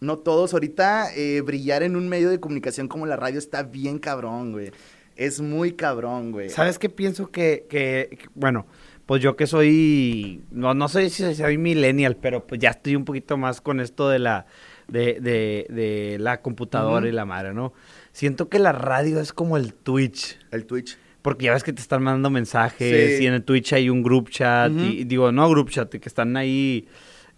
No 0.00 0.18
todos. 0.18 0.52
Ahorita 0.52 1.14
eh, 1.16 1.40
brillar 1.40 1.82
en 1.82 1.96
un 1.96 2.08
medio 2.08 2.30
de 2.30 2.38
comunicación 2.40 2.88
como 2.88 3.06
la 3.06 3.16
radio 3.16 3.38
está 3.38 3.62
bien 3.62 3.98
cabrón, 3.98 4.52
güey. 4.52 4.70
Es 5.16 5.40
muy 5.40 5.72
cabrón, 5.72 6.30
güey. 6.30 6.48
¿Sabes 6.48 6.78
qué 6.78 6.88
pienso 6.88 7.30
que, 7.30 7.66
que, 7.68 8.08
que- 8.18 8.28
bueno, 8.34 8.66
pues 9.08 9.22
yo 9.22 9.36
que 9.36 9.46
soy, 9.46 10.42
no, 10.50 10.74
no 10.74 10.86
sé 10.88 11.08
si 11.08 11.34
soy 11.34 11.56
millennial, 11.56 12.16
pero 12.16 12.46
pues 12.46 12.60
ya 12.60 12.68
estoy 12.68 12.94
un 12.94 13.06
poquito 13.06 13.38
más 13.38 13.62
con 13.62 13.80
esto 13.80 14.10
de 14.10 14.18
la, 14.18 14.44
de, 14.86 15.14
de, 15.18 15.66
de 15.70 16.18
la 16.20 16.42
computadora 16.42 17.08
y 17.08 17.12
la 17.12 17.24
madre, 17.24 17.54
¿no? 17.54 17.72
Siento 18.12 18.50
que 18.50 18.58
la 18.58 18.72
radio 18.72 19.18
es 19.18 19.32
como 19.32 19.56
el 19.56 19.72
Twitch. 19.72 20.38
El 20.50 20.66
Twitch. 20.66 20.98
Porque 21.22 21.46
ya 21.46 21.54
ves 21.54 21.62
que 21.62 21.72
te 21.72 21.80
están 21.80 22.02
mandando 22.02 22.28
mensajes 22.28 23.16
Sí. 23.16 23.24
y 23.24 23.26
en 23.26 23.32
el 23.32 23.44
Twitch 23.44 23.72
hay 23.72 23.88
un 23.88 24.02
group 24.02 24.28
chat 24.28 24.70
y 24.72 25.04
digo, 25.04 25.32
no 25.32 25.48
group 25.48 25.70
chat, 25.70 25.88
que 25.88 26.06
están 26.06 26.36
ahí 26.36 26.86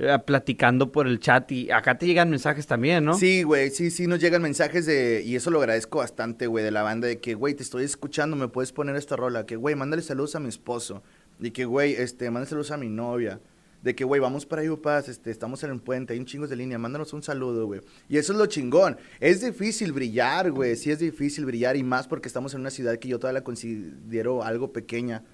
eh, 0.01 0.19
platicando 0.27 0.91
por 0.91 1.07
el 1.07 1.21
chat 1.21 1.53
y 1.53 1.71
acá 1.71 1.97
te 1.99 2.07
llegan 2.07 2.31
mensajes 2.31 2.67
también, 2.67 3.05
¿no? 3.05 3.15
Sí, 3.15 3.45
güey, 3.45 3.71
sí, 3.71 3.93
sí, 3.93 4.09
nos 4.09 4.19
llegan 4.19 4.43
mensajes 4.43 4.87
de, 4.87 5.23
y 5.25 5.37
eso 5.37 5.51
lo 5.53 5.61
agradezco 5.61 5.99
bastante, 5.99 6.49
güey, 6.49 6.65
de 6.65 6.73
la 6.73 6.83
banda, 6.83 7.07
de 7.07 7.21
que, 7.21 7.35
güey, 7.35 7.55
te 7.55 7.63
estoy 7.63 7.85
escuchando, 7.85 8.35
me 8.35 8.49
puedes 8.49 8.73
poner 8.73 8.97
esta 8.97 9.15
rola, 9.15 9.47
que, 9.47 9.55
güey, 9.55 9.77
mándale 9.77 10.03
saludos 10.03 10.35
a 10.35 10.41
mi 10.41 10.49
esposo, 10.49 11.03
de 11.41 11.53
que, 11.53 11.65
güey, 11.65 11.95
este, 11.95 12.27
mándale 12.27 12.47
saludos 12.47 12.71
a 12.71 12.77
mi 12.77 12.89
novia, 12.89 13.41
de 13.83 13.95
que, 13.95 14.05
güey, 14.05 14.21
vamos 14.21 14.45
para 14.45 14.63
Paz, 14.77 15.09
este, 15.09 15.31
estamos 15.31 15.65
en 15.65 15.71
el 15.71 15.81
puente, 15.81 16.13
hay 16.13 16.19
un 16.19 16.27
chingos 16.27 16.51
de 16.51 16.57
línea, 16.57 16.79
mándanos 16.79 17.13
un 17.15 17.23
saludo, 17.23 17.67
güey. 17.67 17.81
Y 18.09 18.19
eso 18.19 18.33
es 18.33 18.39
lo 18.39 18.45
chingón. 18.47 18.99
Es 19.21 19.41
difícil 19.41 19.93
brillar, 19.93 20.51
güey, 20.51 20.77
sí 20.77 20.91
es 20.91 20.99
difícil 20.99 21.47
brillar, 21.47 21.77
y 21.77 21.83
más 21.83 22.07
porque 22.07 22.29
estamos 22.29 22.53
en 22.55 22.61
una 22.61 22.71
ciudad 22.71 22.99
que 22.99 23.09
yo 23.09 23.19
todavía 23.19 23.41
la 23.41 23.45
considero 23.45 24.45
algo 24.45 24.73
pequeña, 24.73 25.25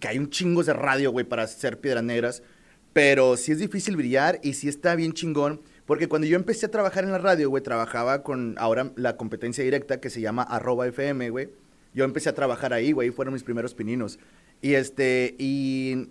que 0.00 0.08
hay 0.08 0.18
un 0.18 0.30
chingos 0.30 0.66
de 0.66 0.72
radio, 0.72 1.12
güey, 1.12 1.24
para 1.24 1.44
hacer 1.44 1.80
piedras 1.80 2.02
negras, 2.02 2.42
pero 2.92 3.36
sí 3.36 3.52
es 3.52 3.58
difícil 3.58 3.96
brillar 3.96 4.40
y 4.42 4.54
sí 4.54 4.68
está 4.68 4.96
bien 4.96 5.12
chingón. 5.12 5.60
Porque 5.86 6.08
cuando 6.08 6.26
yo 6.26 6.36
empecé 6.36 6.66
a 6.66 6.70
trabajar 6.70 7.04
en 7.04 7.12
la 7.12 7.18
radio, 7.18 7.50
güey, 7.50 7.62
trabajaba 7.62 8.22
con 8.22 8.54
ahora 8.58 8.92
la 8.96 9.16
competencia 9.16 9.64
directa 9.64 10.00
que 10.00 10.10
se 10.10 10.20
llama 10.20 10.42
arroba 10.42 10.86
FM, 10.86 11.30
güey. 11.30 11.50
Yo 11.94 12.04
empecé 12.04 12.28
a 12.28 12.34
trabajar 12.34 12.72
ahí, 12.72 12.92
güey, 12.92 13.10
fueron 13.10 13.34
mis 13.34 13.42
primeros 13.42 13.74
pininos. 13.74 14.18
Y 14.62 14.74
este, 14.74 15.34
y 15.38 16.08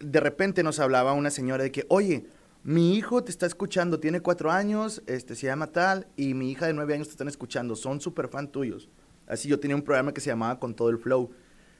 de 0.00 0.20
repente 0.20 0.62
nos 0.62 0.78
hablaba 0.80 1.12
una 1.12 1.30
señora 1.30 1.64
de 1.64 1.70
que, 1.72 1.84
oye, 1.88 2.24
mi 2.64 2.96
hijo 2.96 3.22
te 3.24 3.30
está 3.30 3.44
escuchando, 3.46 4.00
tiene 4.00 4.20
cuatro 4.20 4.50
años, 4.50 5.02
este, 5.06 5.34
se 5.34 5.46
llama 5.46 5.66
tal, 5.68 6.06
y 6.16 6.34
mi 6.34 6.50
hija 6.50 6.66
de 6.66 6.72
nueve 6.72 6.94
años 6.94 7.08
te 7.08 7.12
están 7.12 7.28
escuchando, 7.28 7.76
son 7.76 8.00
súper 8.00 8.28
fan 8.28 8.48
tuyos. 8.50 8.88
Así 9.26 9.48
yo 9.48 9.60
tenía 9.60 9.76
un 9.76 9.82
programa 9.82 10.14
que 10.14 10.20
se 10.20 10.30
llamaba 10.30 10.58
Con 10.58 10.74
Todo 10.74 10.88
el 10.90 10.98
Flow. 10.98 11.30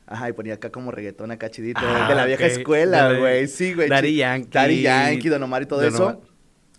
Ajá, 0.07 0.28
y 0.28 0.33
ponía 0.33 0.54
acá 0.54 0.70
como 0.70 0.90
reggaetón 0.90 1.31
acá 1.31 1.50
chidito, 1.50 1.81
Ah, 1.83 2.09
de 2.09 2.14
la 2.14 2.24
vieja 2.24 2.44
ok. 2.44 2.50
escuela, 2.50 3.18
güey. 3.18 3.46
Sí, 3.46 3.74
güey. 3.74 3.88
Daddy 3.88 4.16
Yankee. 4.16 4.48
Daddy 4.50 4.83
Yankee, 4.83 5.28
Don 5.28 5.42
Omar 5.42 5.62
y 5.62 5.66
todo 5.66 5.81
Don 5.81 5.94
eso. 5.94 6.02
Omar. 6.04 6.20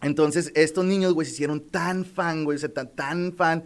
Entonces, 0.01 0.51
estos 0.55 0.85
niños, 0.85 1.13
güey, 1.13 1.25
se 1.27 1.33
hicieron 1.33 1.59
tan 1.59 2.05
fan, 2.05 2.43
güey, 2.43 2.55
o 2.55 2.59
sea, 2.59 2.69
tan, 2.73 2.89
tan 2.95 3.33
fan, 3.33 3.65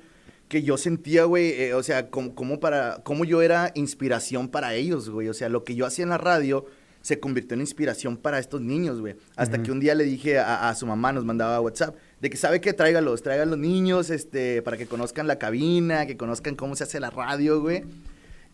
que 0.54 0.62
yo 0.62 0.78
sentía, 0.78 1.24
güey, 1.24 1.50
eh, 1.60 1.74
o 1.74 1.82
sea, 1.82 2.12
como, 2.12 2.36
como 2.36 2.60
para, 2.60 3.02
como 3.04 3.26
yo 3.26 3.42
era 3.42 3.72
inspiración 3.74 4.48
para 4.50 4.76
ellos, 4.76 5.10
güey. 5.10 5.28
O 5.28 5.34
sea, 5.34 5.50
lo 5.50 5.64
que 5.64 5.74
yo 5.74 5.88
hacía 5.88 6.04
en 6.04 6.10
la 6.10 6.20
radio 6.20 6.68
se 7.02 7.20
convirtió 7.20 7.56
en 7.56 7.62
inspiración 7.62 8.18
para 8.18 8.38
estos 8.38 8.62
niños, 8.62 9.02
güey. 9.02 9.16
Hasta 9.36 9.64
que 9.64 9.72
un 9.72 9.80
día 9.80 9.96
le 9.96 10.04
dije 10.04 10.38
a, 10.38 10.70
a 10.70 10.76
su 10.76 10.86
mamá, 10.86 11.12
nos 11.12 11.26
mandaba 11.26 11.60
WhatsApp, 11.60 11.96
de 12.22 12.30
que 12.30 12.38
sabe 12.38 12.62
que 12.62 12.72
tráigalos, 12.72 13.24
traigan 13.24 13.50
los 13.50 13.58
niños, 13.58 14.12
este, 14.12 14.62
para 14.62 14.78
que 14.78 14.86
conozcan 14.86 15.26
la 15.26 15.40
cabina, 15.40 16.06
que 16.06 16.18
conozcan 16.18 16.54
cómo 16.56 16.76
se 16.76 16.84
hace 16.84 17.00
la 17.00 17.10
radio, 17.10 17.60
güey. 17.60 17.84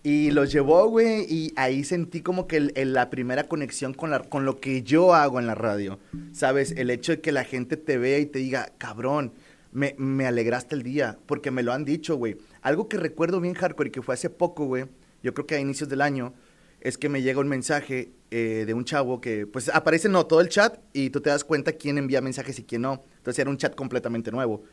Y 0.02 0.32
los 0.32 0.50
llevó, 0.54 0.88
güey, 0.88 1.26
y 1.30 1.52
ahí 1.58 1.84
sentí 1.84 2.22
como 2.22 2.48
que 2.48 2.56
el- 2.56 2.72
el- 2.76 2.94
la 2.94 3.10
primera 3.10 3.44
conexión 3.44 3.94
con, 3.94 4.10
la, 4.10 4.20
con 4.22 4.46
lo 4.46 4.62
que 4.62 4.82
yo 4.84 5.14
hago 5.14 5.42
en 5.42 5.46
la 5.48 5.56
radio. 5.56 6.00
¿Sabes? 6.32 6.72
El 6.78 6.90
hecho 6.90 7.12
de 7.12 7.20
que 7.20 7.34
la 7.34 7.44
gente 7.44 7.76
te 7.76 7.98
vea 7.98 8.18
y 8.20 8.26
te 8.26 8.40
diga, 8.40 8.72
cabrón, 8.78 9.34
me, 9.72 10.26
alegraste 10.26 10.76
el 10.76 10.84
día, 10.84 11.20
porque 11.26 11.52
me 11.52 11.64
lo 11.64 11.74
han 11.74 11.86
dicho, 11.86 12.16
güey. 12.16 12.38
Algo 12.62 12.90
que 12.90 12.98
recuerdo 12.98 13.40
bien 13.42 13.54
hardcore 13.54 13.90
y 13.90 13.92
que 13.92 14.02
fue 14.02 14.14
hace 14.14 14.30
poco, 14.30 14.66
güey, 14.66 14.86
yo 15.24 15.34
creo 15.34 15.46
que 15.46 15.56
a 15.56 15.60
inicios 15.60 15.90
del 15.90 16.02
año, 16.02 16.34
es 16.82 16.98
que 16.98 17.10
me 17.10 17.22
llega 17.22 17.40
un 17.42 17.48
mensaje 17.48 18.12
eh, 18.32 18.64
de 18.66 18.74
un 18.74 18.86
chavo 18.86 19.20
que, 19.20 19.46
pues 19.46 19.70
aparece, 19.70 20.08
no, 20.08 20.26
todo 20.26 20.40
el 20.42 20.50
chat 20.50 20.80
y 20.94 21.10
tú 21.10 21.20
te 21.20 21.30
das 21.30 21.44
cuenta 21.44 21.74
quién 21.74 21.98
envía 21.98 22.22
mensajes 22.22 22.58
y 22.60 22.64
quién 22.64 22.84
no. 22.84 23.04
Entonces 23.18 23.40
era 23.40 23.50
un 23.50 23.58
chat 23.58 23.76
completamente 23.76 24.32
nuevo. 24.32 24.64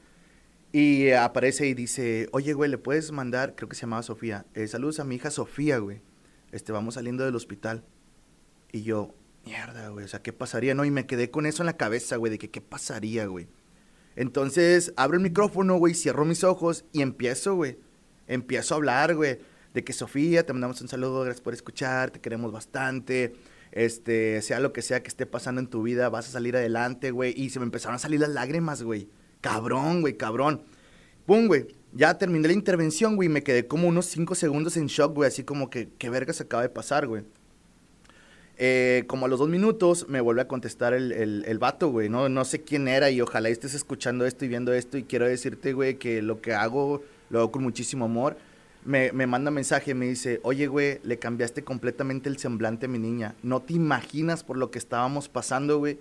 Y 0.73 1.11
aparece 1.11 1.67
y 1.67 1.75
dice, 1.75 2.29
oye, 2.33 2.53
güey, 2.53 2.71
¿le 2.71 2.79
puedes 2.79 3.11
mandar? 3.11 3.55
Creo 3.57 3.69
que 3.69 3.75
se 3.75 3.83
llamaba 3.83 4.03
Sofía. 4.03 4.47
eh, 4.55 4.69
saludos 4.69 5.01
a 5.01 5.05
mi 5.05 5.17
hija 5.17 5.31
Sofía, 5.31 5.79
güey. 5.79 6.01
Este, 6.53 6.71
vamos 6.73 6.95
saliendo 6.95 7.25
del 7.25 7.35
hospital. 7.35 7.85
Y 8.73 8.83
yo, 8.83 9.15
mierda, 9.45 9.89
güey, 9.89 10.05
o 10.05 10.09
sea, 10.09 10.23
¿qué 10.23 10.33
pasaría? 10.33 10.75
No, 10.75 10.85
y 10.85 10.91
me 10.91 11.07
quedé 11.07 11.31
con 11.31 11.47
eso 11.47 11.63
en 11.63 11.67
la 11.67 11.77
cabeza, 11.77 12.17
güey, 12.17 12.31
de 12.31 12.39
que 12.39 12.51
qué 12.51 12.61
pasaría, 12.61 13.27
güey. 13.27 13.49
Entonces, 14.17 14.93
abro 14.97 15.19
el 15.19 15.23
micrófono, 15.23 15.77
güey, 15.77 15.95
cierro 15.95 16.25
mis 16.25 16.43
ojos 16.43 16.85
y 16.93 17.03
empiezo, 17.03 17.55
güey. 17.55 17.79
Empiezo 18.27 18.75
a 18.75 18.79
hablar, 18.79 19.15
güey, 19.15 19.39
de 19.75 19.85
que 19.85 19.93
Sofía, 19.93 20.45
te 20.45 20.53
mandamos 20.53 20.81
un 20.81 20.89
saludo, 20.89 21.21
gracias 21.21 21.43
por 21.43 21.55
escuchar, 21.55 22.11
te 22.11 22.21
queremos 22.21 22.51
bastante. 22.51 23.35
Este, 23.73 24.41
sea 24.41 24.59
lo 24.59 24.73
que 24.73 24.81
sea 24.81 25.03
que 25.03 25.09
esté 25.09 25.27
pasando 25.27 25.61
en 25.61 25.67
tu 25.67 25.83
vida, 25.83 26.09
vas 26.09 26.29
a 26.29 26.33
salir 26.33 26.57
adelante, 26.57 27.11
güey. 27.11 27.35
Y 27.37 27.51
se 27.51 27.61
me 27.61 27.67
empezaron 27.67 27.97
a 27.97 27.99
salir 27.99 28.21
las 28.21 28.31
lágrimas, 28.31 28.83
güey. 28.83 29.11
Cabrón, 29.43 30.01
güey, 30.01 30.17
cabrón. 30.17 30.63
Pum, 31.27 31.47
güey. 31.47 31.67
Ya 31.93 32.17
terminé 32.19 32.49
la 32.49 32.55
intervención, 32.55 33.17
güey. 33.17 33.29
Me 33.29 33.43
quedé 33.43 33.67
como 33.67 33.87
unos 33.87 34.07
cinco 34.07 34.35
segundos 34.35 34.77
en 34.79 34.87
shock, 34.87 35.15
güey. 35.15 35.29
Así 35.29 35.45
como 35.45 35.69
que, 35.69 35.91
¿qué 35.99 36.09
verga 36.09 36.33
se 36.33 36.45
acaba 36.45 36.63
de 36.63 36.69
pasar, 36.71 37.07
güey? 37.07 37.25
Eh, 38.59 39.05
como 39.07 39.27
a 39.27 39.29
los 39.29 39.39
dos 39.39 39.49
minutos 39.49 40.09
me 40.09 40.21
vuelve 40.21 40.41
a 40.41 40.49
contestar 40.49 40.95
el, 40.95 41.13
el, 41.13 41.45
el 41.47 41.59
vato, 41.59 41.91
güey. 41.91 42.09
No, 42.09 42.29
no 42.29 42.45
sé 42.45 42.63
quién 42.63 42.89
era 42.89 43.11
y 43.11 43.21
ojalá 43.21 43.49
estés 43.49 43.75
escuchando 43.75 44.25
esto 44.27 44.45
y 44.45 44.49
viendo 44.49 44.73
esto. 44.73 44.97
Y 44.99 45.05
quiero 45.05 45.27
decirte, 45.27 45.73
güey, 45.73 45.97
que 45.97 46.23
lo 46.23 46.41
que 46.41 46.55
hago 46.55 47.03
lo 47.31 47.41
hago 47.41 47.53
con 47.53 47.63
muchísimo 47.63 48.07
amor. 48.07 48.37
Me, 48.85 49.11
me 49.13 49.27
manda 49.27 49.51
mensaje, 49.51 49.95
me 49.95 50.07
dice, 50.07 50.41
oye, 50.45 50.69
güey, 50.69 51.01
le 51.03 51.19
cambiaste 51.19 51.65
completamente 51.65 52.29
el 52.29 52.39
semblante 52.39 52.87
a 52.87 52.89
mi 52.89 52.99
niña. 52.99 53.35
No 53.43 53.61
te 53.61 53.75
imaginas 53.75 54.45
por 54.45 54.57
lo 54.57 54.71
que 54.71 54.79
estábamos 54.79 55.29
pasando, 55.29 55.79
güey. 55.79 55.99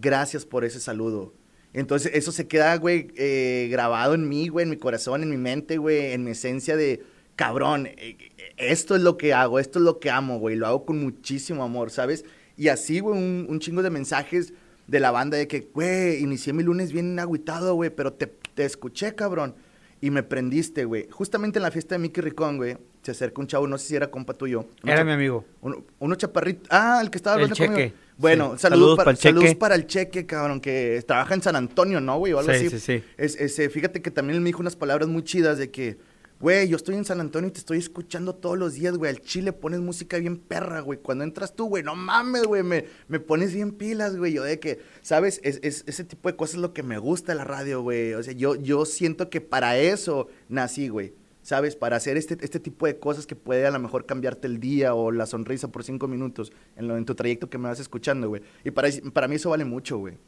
Gracias 0.00 0.44
por 0.44 0.64
ese 0.64 0.78
saludo. 0.78 1.32
Entonces, 1.72 2.12
eso 2.14 2.32
se 2.32 2.46
queda, 2.46 2.76
güey, 2.76 3.08
eh, 3.16 3.68
grabado 3.70 4.14
en 4.14 4.28
mí, 4.28 4.48
güey, 4.48 4.64
en 4.64 4.70
mi 4.70 4.76
corazón, 4.76 5.22
en 5.22 5.30
mi 5.30 5.36
mente, 5.36 5.78
güey, 5.78 6.12
en 6.12 6.24
mi 6.24 6.30
esencia 6.30 6.76
de, 6.76 7.02
cabrón, 7.36 7.86
eh, 7.86 8.16
esto 8.56 8.96
es 8.96 9.02
lo 9.02 9.16
que 9.16 9.32
hago, 9.34 9.58
esto 9.58 9.78
es 9.78 9.84
lo 9.84 9.98
que 9.98 10.10
amo, 10.10 10.38
güey, 10.38 10.56
lo 10.56 10.66
hago 10.66 10.84
con 10.84 10.98
muchísimo 11.02 11.62
amor, 11.62 11.90
¿sabes? 11.90 12.24
Y 12.56 12.68
así, 12.68 13.00
güey, 13.00 13.18
un, 13.18 13.46
un 13.48 13.60
chingo 13.60 13.82
de 13.82 13.90
mensajes 13.90 14.52
de 14.86 15.00
la 15.00 15.10
banda 15.10 15.36
de 15.36 15.46
que, 15.48 15.68
güey, 15.74 16.22
inicié 16.22 16.52
mi 16.52 16.62
lunes 16.62 16.92
bien 16.92 17.18
agüitado, 17.18 17.74
güey, 17.74 17.90
pero 17.90 18.12
te, 18.12 18.26
te 18.54 18.64
escuché, 18.64 19.14
cabrón. 19.14 19.54
Y 20.00 20.10
me 20.10 20.22
prendiste, 20.22 20.84
güey. 20.84 21.08
Justamente 21.10 21.58
en 21.58 21.62
la 21.62 21.70
fiesta 21.70 21.94
de 21.94 21.98
Mickey 21.98 22.22
Ricón, 22.22 22.58
güey, 22.58 22.76
se 23.02 23.12
acerca 23.12 23.40
un 23.40 23.46
chavo, 23.46 23.66
no 23.66 23.78
sé 23.78 23.88
si 23.88 23.96
era 23.96 24.10
compa 24.10 24.34
tuyo. 24.34 24.66
Era 24.84 24.96
cha- 24.98 25.04
mi 25.04 25.12
amigo. 25.12 25.44
Uno, 25.62 25.84
uno 25.98 26.14
chaparrito. 26.16 26.66
Ah, 26.70 27.00
el 27.02 27.10
que 27.10 27.16
estaba 27.16 27.36
El 27.36 27.44
hablando 27.44 27.66
conmigo. 27.66 27.92
Bueno, 28.18 28.52
Sí. 28.54 28.60
saludos, 28.60 28.60
Saludos 28.60 28.96
para, 28.96 29.04
pa'l 29.06 29.16
saludos 29.16 29.44
Cheque. 29.44 29.56
para 29.56 29.74
el 29.74 29.86
cheque, 29.86 30.26
cabrón, 30.26 30.60
que 30.60 31.02
trabaja 31.06 31.34
en 31.34 31.42
San 31.42 31.56
Antonio, 31.56 32.00
¿no, 32.00 32.18
güey? 32.18 32.32
O 32.34 32.38
algo 32.38 32.52
Sí, 32.52 32.66
así. 32.66 32.78
sí, 32.78 33.00
sí. 33.00 33.04
Es, 33.16 33.72
fíjate 33.72 34.02
que 34.02 34.10
también 34.10 34.36
él 34.36 34.40
me 34.42 34.48
dijo 34.50 34.60
unas 34.60 34.76
palabras 34.76 35.08
muy 35.08 35.22
chidas 35.24 35.56
de 35.58 35.70
que, 35.70 35.96
güey, 36.40 36.68
yo 36.68 36.76
estoy 36.76 36.94
en 36.96 37.04
San 37.04 37.20
Antonio 37.20 37.48
y 37.48 37.52
te 37.52 37.58
estoy 37.58 37.78
escuchando 37.78 38.34
todos 38.34 38.58
los 38.58 38.74
días, 38.74 38.96
güey. 38.96 39.10
Al 39.10 39.20
chile 39.20 39.52
pones 39.52 39.80
música 39.80 40.18
bien 40.18 40.36
perra, 40.38 40.80
güey. 40.80 40.98
Cuando 40.98 41.24
entras 41.24 41.54
tú, 41.56 41.66
güey, 41.66 41.82
no 41.82 41.94
mames, 41.96 42.44
güey, 42.44 42.62
me, 42.62 42.84
me 43.08 43.20
pones 43.20 43.52
bien 43.54 43.72
pilas, 43.72 44.16
güey. 44.16 44.32
Yo 44.34 44.42
de 44.44 44.58
que, 44.60 44.80
¿sabes? 45.02 45.40
Es, 45.42 45.60
es- 45.62 45.84
ese 45.86 46.04
tipo 46.04 46.28
de 46.28 46.36
cosas 46.36 46.56
es 46.56 46.60
lo 46.60 46.72
que 46.72 46.82
me 46.82 46.98
gusta 46.98 47.34
la 47.34 47.44
radio, 47.44 47.82
güey. 47.82 48.14
O 48.14 48.22
sea, 48.22 48.32
yo, 48.34 48.54
yo 48.56 48.84
siento 48.84 49.30
que 49.30 49.40
para 49.40 49.78
eso 49.78 50.28
nací, 50.48 50.88
güey. 50.88 51.14
¿Sabes? 51.42 51.76
Para 51.76 51.94
hacer 51.96 52.16
este, 52.16 52.36
este 52.40 52.58
tipo 52.58 52.86
de 52.86 52.98
cosas 52.98 53.24
que 53.24 53.36
puede 53.36 53.64
a 53.66 53.70
lo 53.70 53.78
mejor 53.78 54.04
cambiarte 54.04 54.48
el 54.48 54.58
día 54.58 54.94
o 54.94 55.12
la 55.12 55.26
sonrisa 55.26 55.68
por 55.68 55.84
cinco 55.84 56.08
minutos 56.08 56.52
en, 56.74 56.88
lo, 56.88 56.96
en 56.96 57.04
tu 57.04 57.14
trayecto 57.14 57.48
que 57.48 57.56
me 57.56 57.68
vas 57.68 57.78
escuchando, 57.78 58.28
güey. 58.28 58.42
Y 58.64 58.72
para, 58.72 58.88
para 59.12 59.28
mí 59.28 59.36
eso 59.36 59.50
vale 59.50 59.64
mucho, 59.64 59.96
güey. 59.98 60.18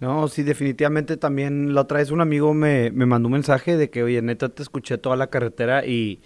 No, 0.00 0.28
sí, 0.28 0.42
definitivamente 0.42 1.18
también 1.18 1.74
la 1.74 1.82
otra 1.82 1.98
vez 1.98 2.10
un 2.10 2.22
amigo 2.22 2.54
me, 2.54 2.90
me 2.90 3.04
mandó 3.04 3.26
un 3.28 3.34
mensaje 3.34 3.76
de 3.76 3.90
que, 3.90 4.02
oye, 4.02 4.22
neta, 4.22 4.48
te 4.48 4.62
escuché 4.62 4.96
toda 4.96 5.14
la 5.14 5.26
carretera 5.28 5.84
y, 5.84 6.22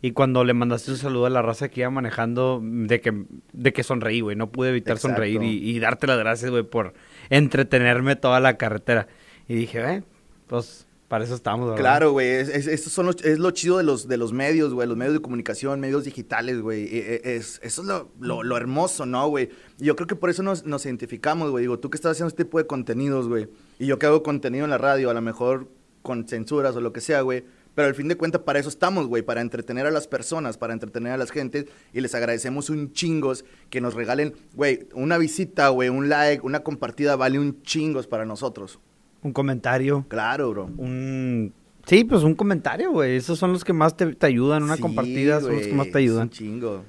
y 0.00 0.12
cuando 0.12 0.44
le 0.44 0.54
mandaste 0.54 0.92
un 0.92 0.96
saludo 0.96 1.26
a 1.26 1.30
la 1.30 1.42
raza 1.42 1.68
que 1.68 1.80
iba 1.80 1.90
manejando, 1.90 2.60
de 2.62 3.00
que, 3.00 3.24
de 3.52 3.72
que 3.72 3.82
sonreí, 3.82 4.20
güey, 4.20 4.36
no 4.36 4.52
pude 4.52 4.68
evitar 4.68 4.94
Exacto. 4.96 5.16
sonreír 5.16 5.42
y, 5.42 5.70
y 5.70 5.78
darte 5.80 6.06
las 6.06 6.18
gracias, 6.18 6.52
güey, 6.52 6.62
por 6.62 6.94
entretenerme 7.28 8.14
toda 8.14 8.38
la 8.38 8.56
carretera. 8.56 9.08
Y 9.48 9.54
dije, 9.56 9.80
eh, 9.80 10.02
pues, 10.46 10.85
Para 11.08 11.22
eso 11.24 11.34
estamos, 11.36 11.66
¿verdad? 11.68 11.80
Claro, 11.80 12.10
güey. 12.12 12.28
Es, 12.28 12.48
es- 12.48 12.66
estos 12.66 12.92
son 12.92 13.08
es 13.22 13.38
lo 13.38 13.50
chido 13.52 13.78
de 13.78 13.84
los, 13.84 14.08
de 14.08 14.16
los 14.16 14.32
medios, 14.32 14.74
güey. 14.74 14.88
Los 14.88 14.96
medios 14.96 15.14
de 15.14 15.20
comunicación, 15.20 15.78
medios 15.78 16.02
digitales, 16.04 16.60
güey. 16.60 16.84
E- 16.84 17.20
e- 17.24 17.36
Es, 17.36 17.60
eso 17.62 17.82
es 17.82 17.88
lo, 17.88 18.10
lo- 18.42 18.56
hermoso, 18.56 19.06
¿no, 19.06 19.28
güey? 19.28 19.50
Yo 19.78 19.94
creo 19.94 20.08
que 20.08 20.16
por 20.16 20.30
eso 20.30 20.42
nos, 20.42 20.64
nos 20.64 20.84
identificamos, 20.84 21.50
güey. 21.52 21.62
Digo, 21.62 21.78
tú 21.78 21.90
que 21.90 21.96
estás 21.96 22.12
haciendo 22.12 22.28
este 22.28 22.44
tipo 22.44 22.58
de 22.58 22.66
contenidos, 22.66 23.28
güey. 23.28 23.48
Y 23.78 23.86
yo 23.86 23.98
que 24.00 24.06
hago 24.06 24.22
contenido 24.24 24.64
en 24.64 24.70
la 24.70 24.78
radio, 24.78 25.08
a 25.10 25.14
lo 25.14 25.22
mejor 25.22 25.68
con 26.02 26.26
censuras 26.26 26.74
o 26.74 26.80
lo 26.80 26.92
que 26.92 27.00
sea, 27.00 27.20
güey. 27.20 27.44
Pero 27.76 27.88
al 27.88 27.94
fin 27.94 28.08
de 28.08 28.16
cuentas, 28.16 28.40
para 28.42 28.58
eso 28.58 28.68
estamos, 28.70 29.06
güey. 29.06 29.22
Para 29.22 29.42
entretener 29.42 29.86
a 29.86 29.90
las 29.92 30.08
personas, 30.08 30.56
para 30.58 30.72
entretener 30.72 31.12
a 31.12 31.18
las 31.18 31.30
gentes. 31.30 31.66
Y 31.92 32.00
les 32.00 32.14
agradecemos 32.16 32.68
un 32.70 32.92
chingos 32.92 33.44
que 33.70 33.80
nos 33.80 33.94
regalen, 33.94 34.34
güey, 34.54 34.88
una 34.94 35.18
visita, 35.18 35.68
güey, 35.68 35.88
un 35.88 36.08
like, 36.08 36.44
una 36.44 36.60
compartida 36.64 37.14
vale 37.16 37.38
un 37.38 37.62
chingos 37.62 38.06
para 38.08 38.24
nosotros. 38.24 38.80
Un 39.26 39.32
comentario, 39.32 40.04
Claro, 40.08 40.50
bro. 40.50 40.64
un... 40.78 41.52
Sí, 41.86 42.04
pues 42.04 42.22
un 42.22 42.34
comentario, 42.34 42.90
güey. 42.92 43.16
Esos 43.16 43.38
son 43.38 43.52
los 43.52 43.64
que 43.64 43.72
más 43.72 43.96
te, 43.96 44.14
te 44.14 44.26
ayudan. 44.26 44.62
Una 44.62 44.76
Sí, 44.76 44.82
compartida 44.82 45.40
son 45.40 45.54
los 45.56 45.66
que 45.66 45.72
más 45.72 45.86
te 45.86 45.90
es 45.90 45.96
ayudan. 45.96 46.22
un 46.24 46.30
chingo. 46.30 46.84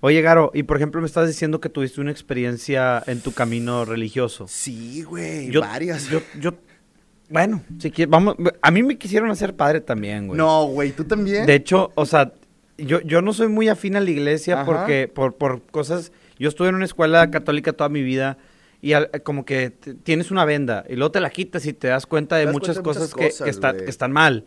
Oye, 0.00 0.22
Garo, 0.22 0.50
y 0.54 0.62
por 0.62 0.78
ejemplo 0.78 1.00
me 1.02 1.06
estás 1.06 1.26
diciendo 1.26 1.60
que 1.60 1.68
tuviste 1.68 2.00
una 2.00 2.10
experiencia 2.10 3.02
en 3.06 3.20
tu 3.20 3.32
camino 3.32 3.84
religioso. 3.84 4.46
Sí, 4.48 5.02
güey, 5.02 5.50
varias. 5.50 6.08
Yo, 6.08 6.20
yo, 6.40 6.52
bueno, 7.28 7.62
si 7.78 7.90
quieres, 7.90 8.10
vamos, 8.10 8.34
a 8.62 8.70
mí 8.70 8.82
me 8.82 8.96
quisieron 8.96 9.30
hacer 9.30 9.54
padre 9.56 9.80
también, 9.82 10.26
güey. 10.26 10.38
no, 10.38 10.64
güey, 10.66 10.92
¿tú 10.92 11.04
también? 11.04 11.44
De 11.44 11.54
hecho, 11.54 11.92
o 11.94 12.06
sea, 12.06 12.32
yo, 12.78 13.00
yo 13.02 13.20
no 13.20 13.34
soy 13.34 13.48
muy 13.48 13.68
afín 13.68 13.94
a 13.96 14.00
la 14.00 14.10
iglesia 14.10 14.62
Ajá. 14.62 14.64
porque, 14.64 15.06
por, 15.06 15.34
por 15.36 15.62
cosas, 15.66 16.12
yo 16.38 16.48
estuve 16.48 16.68
en 16.70 16.76
una 16.76 16.86
escuela 16.86 17.30
católica 17.30 17.74
toda 17.74 17.90
mi 17.90 18.02
vida 18.02 18.38
y 18.82 18.92
al- 18.94 19.10
como 19.24 19.44
que 19.44 19.70
tienes 20.02 20.30
una 20.30 20.44
venda 20.44 20.84
y 20.88 20.96
luego 20.96 21.10
te 21.10 21.20
la 21.20 21.30
quitas 21.30 21.66
y 21.66 21.72
te 21.72 21.88
das 21.88 22.06
cuenta 22.06 22.36
de 22.36 22.46
das 22.46 22.52
muchas 22.54 22.78
cuenta 22.80 23.00
de 23.00 23.06
cosas, 23.06 23.14
muchas 23.14 23.14
que- 23.14 23.30
cosas, 23.30 23.44
que, 23.44 23.50
está- 23.50 23.72
güey. 23.72 23.84
que 23.84 23.90
están 23.90 24.12
mal. 24.12 24.44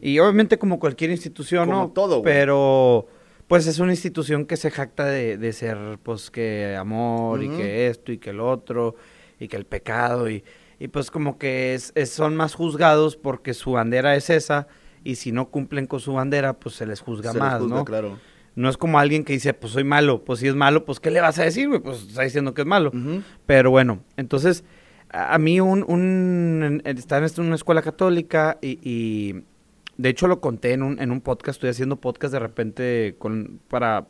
Y 0.00 0.18
obviamente 0.18 0.58
como 0.58 0.78
cualquier 0.78 1.10
institución, 1.10 1.68
Como 1.68 1.82
¿no? 1.82 1.90
todo, 1.90 2.20
güey. 2.20 2.24
Pero 2.24 3.06
pues 3.48 3.66
es 3.66 3.78
una 3.80 3.92
institución 3.92 4.46
que 4.46 4.56
se 4.56 4.70
jacta 4.70 5.06
de, 5.06 5.36
de 5.36 5.52
ser 5.52 5.76
pues 6.02 6.30
que 6.30 6.76
amor 6.78 7.42
y 7.42 7.48
que 7.48 7.88
esto 7.88 8.12
y 8.12 8.18
que 8.18 8.30
el 8.30 8.40
otro 8.40 8.94
y 9.40 9.48
que 9.48 9.56
el 9.56 9.64
pecado 9.64 10.30
y, 10.30 10.44
y 10.78 10.88
pues 10.88 11.10
como 11.10 11.36
que 11.38 11.74
es, 11.74 11.90
es- 11.94 12.10
son 12.10 12.36
más 12.36 12.54
juzgados 12.54 13.16
porque 13.16 13.54
su 13.54 13.72
bandera 13.72 14.14
es 14.14 14.30
esa 14.30 14.68
y 15.02 15.16
si 15.16 15.32
no 15.32 15.48
cumplen 15.50 15.86
con 15.86 15.98
su 15.98 16.12
bandera 16.12 16.52
pues 16.60 16.74
se 16.76 16.86
les 16.86 17.00
juzga 17.00 17.32
Se 17.32 17.38
les 17.38 17.42
más, 17.42 17.60
juzga, 17.60 17.76
¿no? 17.76 17.84
Claro. 17.84 18.18
No 18.56 18.68
es 18.68 18.76
como 18.76 18.98
alguien 18.98 19.24
que 19.24 19.32
dice 19.32 19.54
pues 19.54 19.72
soy 19.72 19.84
malo, 19.84 20.24
pues 20.24 20.40
si 20.40 20.48
es 20.48 20.54
malo 20.54 20.84
pues 20.84 21.00
¿qué 21.00 21.10
le 21.10 21.20
vas 21.20 21.38
a 21.38 21.44
decir, 21.44 21.68
güey? 21.68 21.80
Pues 21.80 22.02
está 22.02 22.22
diciendo 22.22 22.52
que 22.54 22.62
es 22.62 22.66
malo. 22.66 22.92
Pero 23.46 23.70
bueno, 23.70 24.00
entonces, 24.16 24.64
a, 25.10 25.34
a 25.34 25.38
mí 25.38 25.60
un, 25.60 25.84
un, 25.86 26.80
en- 26.84 26.98
estar 26.98 27.22
en 27.22 27.30
una 27.46 27.54
escuela 27.54 27.82
católica 27.82 28.58
y, 28.60 28.78
y, 28.82 29.44
de 29.96 30.08
hecho 30.08 30.26
lo 30.28 30.40
conté 30.40 30.72
en 30.72 30.82
un, 30.82 31.00
en 31.00 31.10
un 31.12 31.20
podcast, 31.20 31.56
estoy 31.56 31.70
haciendo 31.70 31.96
podcast 31.96 32.32
de 32.32 32.38
repente 32.40 33.14
con, 33.18 33.60
para, 33.68 34.08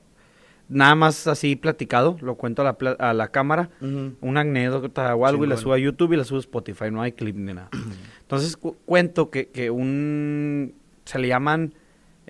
nada 0.68 0.94
más 0.94 1.26
así 1.26 1.56
platicado, 1.56 2.16
lo 2.20 2.36
cuento 2.36 2.62
a 2.62 2.76
la, 2.80 2.90
a 2.98 3.12
la 3.12 3.28
cámara, 3.28 3.70
Ujú. 3.80 4.14
una 4.20 4.40
anécdota 4.40 5.14
o 5.16 5.26
algo 5.26 5.44
y 5.44 5.48
la 5.48 5.56
subo 5.56 5.72
a 5.74 5.78
YouTube 5.78 6.12
y 6.12 6.16
la 6.16 6.24
subo 6.24 6.38
a 6.38 6.40
Spotify, 6.40 6.90
no 6.92 7.02
hay 7.02 7.12
clip 7.12 7.36
ni 7.36 7.52
nada. 7.52 7.68
Entonces 8.22 8.56
cu- 8.56 8.76
cuento 8.86 9.30
que, 9.30 9.48
que 9.48 9.70
un, 9.70 10.74
se 11.04 11.18
le 11.18 11.28
llaman 11.28 11.74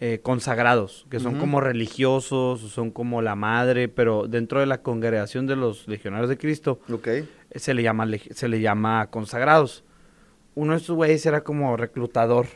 eh, 0.03 0.21
consagrados, 0.23 1.07
que 1.11 1.21
son 1.21 1.39
como 1.39 1.61
religiosos, 1.61 2.61
son 2.61 2.91
como 2.91 3.21
la 3.21 3.35
madre, 3.35 3.89
pero 3.89 4.27
dentro 4.27 4.59
de 4.59 4.65
la 4.65 4.81
congregación 4.81 5.47
de 5.47 5.57
los 5.57 5.87
legionarios 5.89 6.31
de 6.31 6.39
Cristo, 6.39 6.81
se 7.55 7.75
le 7.75 7.83
llama 7.83 8.09
se 8.31 8.49
le 8.49 8.63
llama 8.63 9.09
consagrados. 9.11 9.85
Uno 10.55 10.73
de 10.73 10.79
estos 10.79 10.97
güeyes 10.97 11.27
era 11.27 11.45
como 11.45 11.77
reclutador 11.77 12.47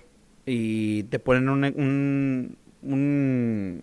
y 0.47 1.03
te 1.05 1.19
ponen 1.19 1.51
un 1.51 1.65
un, 1.65 2.57
un, 2.81 3.83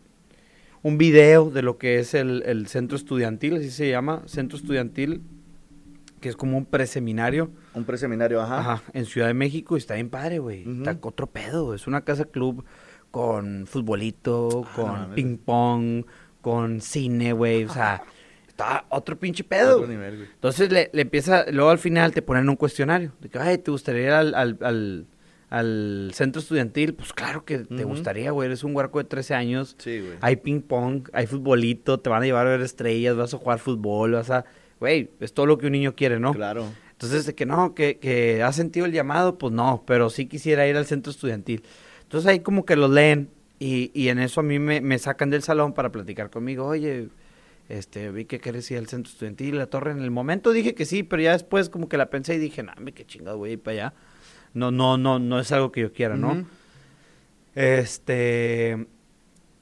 un 0.82 0.98
video 0.98 1.52
de 1.52 1.62
lo 1.62 1.78
que 1.78 2.00
es 2.00 2.16
el, 2.16 2.42
el 2.48 2.66
centro 2.66 2.98
estudiantil, 2.98 3.58
así 3.58 3.70
se 3.70 3.88
llama, 3.92 4.24
centro 4.26 4.58
estudiantil, 4.58 5.22
que 6.20 6.30
es 6.30 6.36
como 6.36 6.58
un 6.58 6.66
preseminario, 6.66 7.52
Un 7.76 7.84
preseminario, 7.84 8.42
ajá. 8.42 8.60
ajá, 8.60 8.84
en 8.94 9.06
Ciudad 9.06 9.28
de 9.28 9.36
México 9.36 9.76
y 9.76 9.80
está 9.80 9.94
bien 9.94 10.10
padre, 10.10 10.40
güey. 10.40 10.64
Está 10.68 10.98
otro 11.02 11.28
pedo, 11.28 11.76
es 11.76 11.86
una 11.86 12.02
casa 12.02 12.26
club 12.26 12.66
con 13.12 13.68
futbolito, 13.68 14.64
Ah, 14.66 14.72
con 14.76 15.10
no 15.10 15.16
ping 15.16 15.38
pong, 15.38 16.06
con 16.42 16.82
cine, 16.82 17.34
güey, 17.34 17.66
o 17.66 17.70
sea, 17.70 18.02
está 18.48 18.86
otro 18.90 19.20
pinche 19.20 19.44
pedo. 19.44 19.76
Otro 19.76 19.86
güey. 19.88 19.98
nivel, 19.98 20.16
güey. 20.18 20.30
Entonces 20.34 20.72
le, 20.72 20.90
le 20.94 21.02
empieza, 21.04 21.46
luego 21.52 21.70
al 21.70 21.78
final 21.78 22.14
te 22.14 22.22
ponen 22.22 22.50
un 22.50 22.56
cuestionario. 22.56 23.12
De 23.20 23.30
que, 23.30 23.38
ay, 23.38 23.58
¿te 23.58 23.70
gustaría 23.72 24.02
ir 24.04 24.12
al, 24.12 24.34
al, 24.34 24.58
al, 24.62 25.06
al 25.50 26.12
centro 26.14 26.42
estudiantil? 26.42 26.94
Pues 26.94 27.14
claro 27.14 27.44
que 27.46 27.60
te 27.60 27.84
gustaría, 27.84 28.32
güey. 28.32 28.48
Eres 28.48 28.64
un 28.64 28.76
huerco 28.76 28.98
de 29.00 29.04
13 29.06 29.36
años. 29.36 29.76
Sí, 29.78 30.00
güey. 30.00 30.14
Hay 30.22 30.38
ping 30.38 30.62
pong, 30.62 31.10
hay 31.14 31.28
futbolito, 31.28 32.00
te 32.00 32.10
van 32.10 32.24
a 32.24 32.26
llevar 32.26 32.48
a 32.48 32.52
ver 32.52 32.62
estrellas, 32.62 33.16
vas 33.16 33.34
a 33.34 33.38
jugar 33.38 33.60
fútbol, 33.60 34.14
vas 34.14 34.30
a... 34.30 34.46
Güey, 34.80 35.12
es 35.20 35.34
todo 35.34 35.46
lo 35.46 35.58
que 35.60 35.68
un 35.68 35.74
niño 35.74 35.96
quiere, 35.96 36.20
¿no? 36.20 36.34
Claro. 36.34 36.66
Entonces, 36.94 37.26
de 37.26 37.36
que 37.36 37.46
no, 37.46 37.76
que, 37.76 37.98
que 38.00 38.42
ha 38.42 38.52
sentido 38.54 38.86
el 38.86 38.92
llamado, 38.92 39.38
pues 39.38 39.54
no, 39.54 39.84
pero 39.86 40.10
sí 40.10 40.28
quisiera 40.28 40.68
ir 40.68 40.76
al 40.78 40.86
centro 40.86 41.12
estudiantil. 41.12 41.64
Entonces 42.12 42.30
ahí 42.30 42.42
como 42.42 42.66
que 42.66 42.76
lo 42.76 42.90
leen 42.90 43.30
y, 43.58 43.90
y 43.94 44.10
en 44.10 44.20
eso 44.20 44.42
a 44.42 44.44
mí 44.44 44.60
me, 44.60 44.82
me 44.82 45.00
sacan 45.00 45.30
del 45.30 45.44
salón 45.44 45.72
para 45.74 45.94
platicar 45.94 46.30
conmigo. 46.30 46.66
Oye, 46.66 47.08
este, 47.70 48.12
vi 48.12 48.26
que 48.26 48.40
querés 48.42 48.70
ir 48.70 48.80
al 48.80 48.88
centro 48.88 49.10
estudiantil, 49.10 49.58
la 49.58 49.68
torre. 49.68 49.92
En 49.92 50.02
el 50.02 50.12
momento 50.12 50.52
dije 50.52 50.76
que 50.76 50.84
sí, 50.86 51.04
pero 51.04 51.22
ya 51.22 51.32
después 51.32 51.70
como 51.70 51.88
que 51.88 51.96
la 51.96 52.10
pensé 52.10 52.36
y 52.36 52.38
dije, 52.38 52.64
no, 52.64 52.74
qué 52.94 53.06
chingado, 53.06 53.38
voy 53.38 53.52
a 53.52 53.54
ir 53.54 53.62
para 53.62 53.72
allá. 53.74 53.94
No, 54.54 54.72
no, 54.72 54.98
no, 54.98 55.20
no 55.20 55.40
es 55.40 55.54
algo 55.54 55.72
que 55.72 55.80
yo 55.80 55.94
quiera, 55.94 56.18
¿no? 56.18 56.46
Este, 57.56 58.88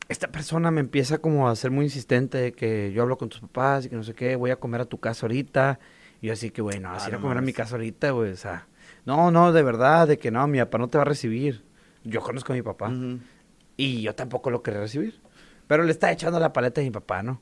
esta 0.08 0.28
persona 0.32 0.72
me 0.72 0.80
empieza 0.82 1.20
como 1.20 1.50
a 1.50 1.56
ser 1.56 1.70
muy 1.70 1.86
insistente 1.86 2.38
de 2.40 2.52
que 2.52 2.92
yo 2.94 3.04
hablo 3.04 3.18
con 3.18 3.30
tus 3.30 3.42
papás 3.42 3.86
y 3.86 3.90
que 3.90 3.96
no 3.96 4.04
sé 4.04 4.14
qué, 4.16 4.36
voy 4.36 4.50
a 4.52 4.56
comer 4.56 4.82
a 4.82 4.86
tu 4.86 5.00
casa 5.00 5.26
ahorita. 5.26 5.80
Y 6.22 6.28
yo 6.28 6.34
así 6.34 6.50
que, 6.50 6.62
güey, 6.62 6.80
no, 6.80 6.90
vas 6.90 7.04
a 7.04 7.06
Ah, 7.06 7.10
ir 7.10 7.16
a 7.16 7.20
comer 7.20 7.38
a 7.38 7.42
mi 7.42 7.54
casa 7.54 7.76
ahorita, 7.76 8.12
güey, 8.12 8.32
o 8.32 8.38
sea, 8.38 8.68
no, 9.06 9.30
no, 9.32 9.54
de 9.54 9.64
verdad, 9.64 10.08
de 10.08 10.18
que 10.18 10.32
no, 10.32 10.48
mi 10.48 10.60
papá 10.60 10.78
no 10.80 10.88
te 10.88 10.98
va 10.98 11.04
a 11.04 11.06
recibir. 11.06 11.64
Yo 12.10 12.22
conozco 12.22 12.54
a 12.54 12.56
mi 12.56 12.62
papá 12.62 12.91
y 13.78 14.02
yo 14.02 14.15
tampoco 14.15 14.50
lo 14.50 14.62
quería 14.62 14.82
recibir. 14.82 15.22
Pero 15.67 15.84
le 15.84 15.91
está 15.91 16.12
echando 16.12 16.39
la 16.39 16.52
paleta 16.52 16.82
a 16.82 16.84
mi 16.84 16.91
papá, 16.91 17.22
¿no? 17.24 17.41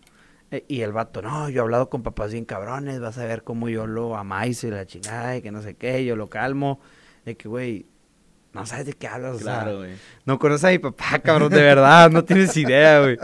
Eh, 0.52 0.66
y 0.68 0.82
el 0.82 0.94
vato, 0.94 1.22
no, 1.22 1.50
yo 1.50 1.62
he 1.62 1.64
hablado 1.64 1.90
con 1.90 2.04
papás 2.04 2.32
bien 2.32 2.46
cabrones, 2.46 3.00
vas 3.00 3.18
a 3.18 3.26
ver 3.26 3.44
cómo 3.44 3.70
yo 3.70 3.88
lo 3.88 4.16
amáis 4.16 4.64
y 4.64 4.70
la 4.70 4.86
chingada 4.86 5.36
y 5.38 5.42
que 5.42 5.52
no 5.52 5.62
sé 5.62 5.76
qué, 5.76 6.06
yo 6.06 6.16
lo 6.16 6.28
calmo. 6.30 6.80
De 7.26 7.36
que, 7.36 7.50
güey, 7.50 7.86
no 8.58 8.66
sabes 8.66 8.86
de 8.88 8.94
qué 8.94 9.08
hablas, 9.08 9.36
o 9.36 9.40
sea, 9.40 9.62
Claro, 9.62 9.78
güey. 9.78 9.92
no 10.26 10.40
conoces 10.40 10.66
a 10.66 10.70
mi 10.70 10.80
papá, 10.80 11.20
cabrón, 11.20 11.50
de 11.52 11.62
verdad, 11.62 12.10
no 12.10 12.24
tienes 12.24 12.56
idea, 12.58 13.00
güey. 13.02 13.18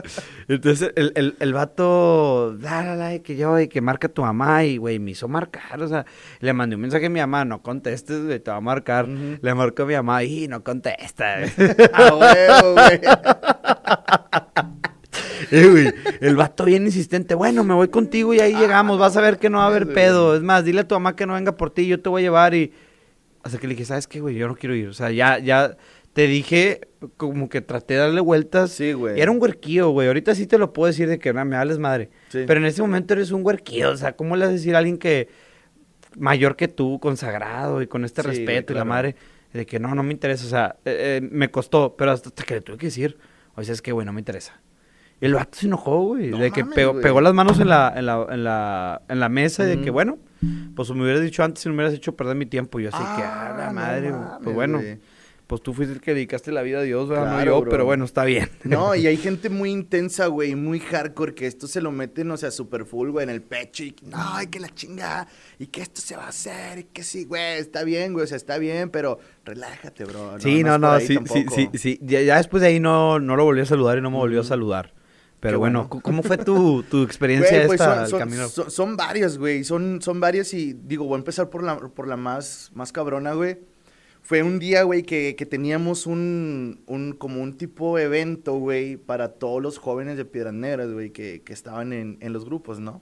Entonces, 0.47 0.91
el, 0.95 1.11
el, 1.15 1.35
el 1.39 1.53
vato, 1.53 2.55
la, 2.59 2.83
la, 2.83 2.95
la, 2.95 3.19
que 3.19 3.35
yo, 3.35 3.59
y 3.59 3.67
que 3.67 3.81
marca 3.81 4.07
a 4.07 4.11
tu 4.11 4.21
mamá, 4.21 4.63
y, 4.63 4.77
güey, 4.77 4.99
me 4.99 5.11
hizo 5.11 5.27
marcar, 5.27 5.81
o 5.81 5.87
sea, 5.87 6.05
le 6.39 6.53
mandé 6.53 6.75
un 6.75 6.83
mensaje 6.83 7.07
a 7.07 7.09
mi 7.09 7.19
mamá, 7.19 7.45
no 7.45 7.61
contestes, 7.61 8.23
güey, 8.25 8.39
te 8.39 8.51
va 8.51 8.57
a 8.57 8.61
marcar. 8.61 9.07
Le 9.07 9.53
marcó 9.53 9.83
a 9.83 9.85
mi 9.85 9.95
mamá, 9.95 10.23
y 10.23 10.47
no 10.47 10.63
contesta, 10.63 11.39
güey. 11.39 11.51
A 11.93 12.15
huevo, 12.15 12.73
güey. 12.73 13.01
Eh, 15.51 15.67
güey, 15.69 15.93
el 16.21 16.35
vato 16.35 16.65
bien 16.65 16.85
insistente, 16.85 17.35
bueno, 17.35 17.63
me 17.63 17.73
voy 17.75 17.89
contigo 17.89 18.33
y 18.33 18.39
ahí 18.39 18.55
llegamos, 18.55 18.97
vas 18.97 19.15
a 19.17 19.21
ver 19.21 19.37
que 19.37 19.49
no 19.51 19.59
va 19.59 19.65
a 19.65 19.67
haber 19.67 19.93
pedo. 19.93 20.35
Es 20.35 20.41
más, 20.41 20.63
dile 20.65 20.81
a 20.81 20.87
tu 20.87 20.95
mamá 20.95 21.15
que 21.15 21.27
no 21.27 21.33
venga 21.33 21.51
por 21.57 21.69
ti, 21.69 21.85
yo 21.85 22.01
te 22.01 22.09
voy 22.09 22.21
a 22.21 22.25
llevar 22.25 22.55
y... 22.55 22.73
Hasta 23.43 23.57
que 23.57 23.67
le 23.67 23.73
dije, 23.73 23.85
¿sabes 23.85 24.07
qué, 24.07 24.19
güey? 24.21 24.35
Yo 24.35 24.47
no 24.47 24.55
quiero 24.55 24.73
ir. 24.75 24.87
O 24.87 24.93
sea, 24.93 25.11
ya, 25.11 25.37
ya 25.39 25.75
te 26.13 26.27
dije, 26.27 26.81
como 27.17 27.49
que 27.49 27.61
traté 27.61 27.95
de 27.95 27.99
darle 28.01 28.21
vueltas. 28.21 28.71
Sí, 28.71 28.93
güey. 28.93 29.17
Y 29.17 29.21
era 29.21 29.31
un 29.31 29.41
huerquillo, 29.41 29.89
güey. 29.89 30.07
Ahorita 30.07 30.33
sí 30.35 30.47
te 30.47 30.57
lo 30.57 30.71
puedo 30.73 30.87
decir 30.87 31.09
de 31.09 31.19
que 31.19 31.33
"No, 31.33 31.43
me 31.43 31.55
hables 31.57 31.77
madre. 31.79 32.09
Sí. 32.29 32.43
Pero 32.47 32.59
en 32.59 32.65
ese 32.65 32.81
momento 32.81 33.13
eres 33.13 33.31
un 33.31 33.45
huerquillo. 33.45 33.91
O 33.91 33.97
sea, 33.97 34.15
¿cómo 34.15 34.35
le 34.35 34.45
vas 34.45 34.49
a 34.49 34.53
decir 34.53 34.75
a 34.75 34.77
alguien 34.79 34.97
que 34.97 35.27
mayor 36.17 36.55
que 36.55 36.67
tú, 36.67 36.99
consagrado 36.99 37.81
y 37.81 37.87
con 37.87 38.05
este 38.05 38.21
Sí, 38.21 38.27
respeto 38.29 38.73
y 38.73 38.75
la 38.75 38.85
madre? 38.85 39.15
De 39.51 39.65
que 39.65 39.79
no, 39.79 39.93
no 39.93 40.03
me 40.03 40.13
interesa. 40.13 40.45
O 40.45 40.49
sea, 40.49 40.75
eh, 40.85 41.19
eh, 41.21 41.27
me 41.29 41.51
costó, 41.51 41.95
pero 41.97 42.11
hasta, 42.11 42.29
hasta 42.29 42.43
que 42.43 42.55
le 42.55 42.61
tuve 42.61 42.77
que 42.77 42.87
decir, 42.87 43.17
oye, 43.55 43.71
es 43.71 43.81
que, 43.81 43.91
güey, 43.91 44.05
no 44.05 44.13
me 44.13 44.21
interesa. 44.21 44.59
Y 45.21 45.25
el 45.25 45.33
vato 45.35 45.57
se 45.57 45.67
enojó, 45.67 46.01
güey. 46.05 46.29
No 46.29 46.37
de 46.37 46.51
que 46.51 46.65
pegó, 46.65 46.99
pegó 47.01 47.21
las 47.21 47.33
manos 47.33 47.59
en 47.59 47.69
la, 47.69 47.93
en 47.95 48.05
la, 48.05 48.25
en 48.29 48.43
la, 48.43 49.01
en 49.09 49.19
la 49.19 49.29
mesa 49.29 49.63
y 49.63 49.67
de 49.67 49.81
que, 49.81 49.89
bueno, 49.89 50.17
pues 50.75 50.89
me 50.91 51.03
hubieras 51.03 51.21
dicho 51.21 51.43
antes 51.43 51.65
y 51.65 51.69
no 51.69 51.75
me 51.75 51.83
hubieras 51.83 51.97
hecho 51.97 52.15
perder 52.15 52.35
mi 52.35 52.45
tiempo. 52.45 52.79
Y 52.79 52.83
yo 52.83 52.89
así 52.93 53.03
que, 53.03 53.23
ah, 53.23 53.55
la 53.57 53.67
no 53.67 53.73
madre, 53.73 54.11
mames, 54.11 54.39
pues 54.43 54.55
bueno, 54.55 54.81
pues 55.47 55.61
tú 55.61 55.73
fuiste 55.73 55.93
el 55.93 56.01
que 56.01 56.13
dedicaste 56.13 56.51
la 56.51 56.61
vida 56.61 56.79
a 56.79 56.81
Dios, 56.81 57.09
¿verdad? 57.09 57.37
no 57.37 57.45
yo, 57.45 57.61
bro. 57.61 57.69
pero 57.69 57.85
bueno, 57.85 58.05
está 58.05 58.23
bien. 58.23 58.49
No, 58.63 58.95
y 58.95 59.05
hay 59.07 59.17
gente 59.17 59.49
muy 59.49 59.71
intensa, 59.71 60.27
güey, 60.27 60.55
muy 60.55 60.79
hardcore, 60.79 61.35
que 61.35 61.47
esto 61.47 61.67
se 61.67 61.81
lo 61.81 61.91
meten, 61.91 62.31
o 62.31 62.37
sea, 62.37 62.49
super 62.49 62.85
full, 62.85 63.09
güey, 63.09 63.23
en 63.23 63.29
el 63.29 63.41
pecho, 63.41 63.83
y 63.83 63.95
no, 64.03 64.41
y 64.41 64.47
que 64.47 64.59
la 64.59 64.69
chinga, 64.69 65.27
y 65.59 65.67
que 65.67 65.81
esto 65.81 66.01
se 66.01 66.15
va 66.15 66.25
a 66.25 66.29
hacer, 66.29 66.79
y 66.79 66.83
que 66.85 67.03
sí, 67.03 67.25
güey, 67.25 67.59
está 67.59 67.83
bien, 67.83 68.13
güey, 68.13 68.23
o 68.23 68.27
sea, 68.27 68.37
está 68.37 68.57
bien, 68.57 68.89
pero 68.89 69.19
relájate, 69.45 70.05
bro. 70.05 70.39
sí, 70.39 70.63
no, 70.63 70.71
por 70.71 70.79
no, 70.79 70.91
ahí 70.93 71.05
sí, 71.05 71.17
sí, 71.25 71.45
sí, 71.53 71.69
sí. 71.73 71.99
Ya, 72.01 72.21
ya 72.21 72.37
después 72.37 72.61
de 72.61 72.69
ahí 72.69 72.79
no, 72.79 73.19
no 73.19 73.35
lo 73.35 73.43
volví 73.43 73.61
a 73.61 73.65
saludar 73.65 73.97
y 73.97 74.01
no 74.01 74.09
me 74.09 74.17
volvió 74.17 74.41
a 74.41 74.45
saludar. 74.45 74.93
Pero 75.43 75.59
bueno, 75.59 75.87
¿cómo 75.89 76.23
fue 76.23 76.37
tu, 76.37 76.83
tu 76.83 77.03
experiencia 77.03 77.51
Güey, 77.65 77.67
pues 77.67 77.81
esta 77.81 77.95
son, 78.01 78.09
son- 78.09 78.19
camino? 78.19 78.47
son- 78.49 78.71
son 78.71 78.97
varias, 78.97 79.37
güey. 79.37 79.63
Son, 79.63 80.01
son 80.01 80.19
varias 80.19 80.53
y 80.53 80.73
digo, 80.73 81.05
voy 81.05 81.15
a 81.15 81.17
empezar 81.19 81.49
por 81.49 81.63
la, 81.63 81.77
por 81.77 82.07
la 82.07 82.17
más, 82.17 82.71
más 82.73 82.91
cabrona, 82.91 83.33
güey. 83.33 83.59
Fue 84.21 84.41
un 84.41 84.57
día, 84.57 84.83
güey, 84.83 85.03
que, 85.03 85.35
que 85.35 85.45
teníamos 85.45 86.07
un, 86.07 86.81
un, 86.87 87.11
como 87.11 87.41
un 87.41 87.57
tipo 87.57 87.99
evento, 87.99 88.53
güey, 88.53 88.95
para 88.95 89.33
todos 89.33 89.61
los 89.61 89.77
jóvenes 89.77 90.15
de 90.15 90.23
Piedras 90.23 90.53
Negras, 90.53 90.91
güey, 90.93 91.09
que, 91.11 91.41
que 91.43 91.51
estaban 91.51 91.91
en, 91.91 92.17
en 92.21 92.31
los 92.31 92.45
grupos, 92.45 92.79
¿no? 92.79 93.01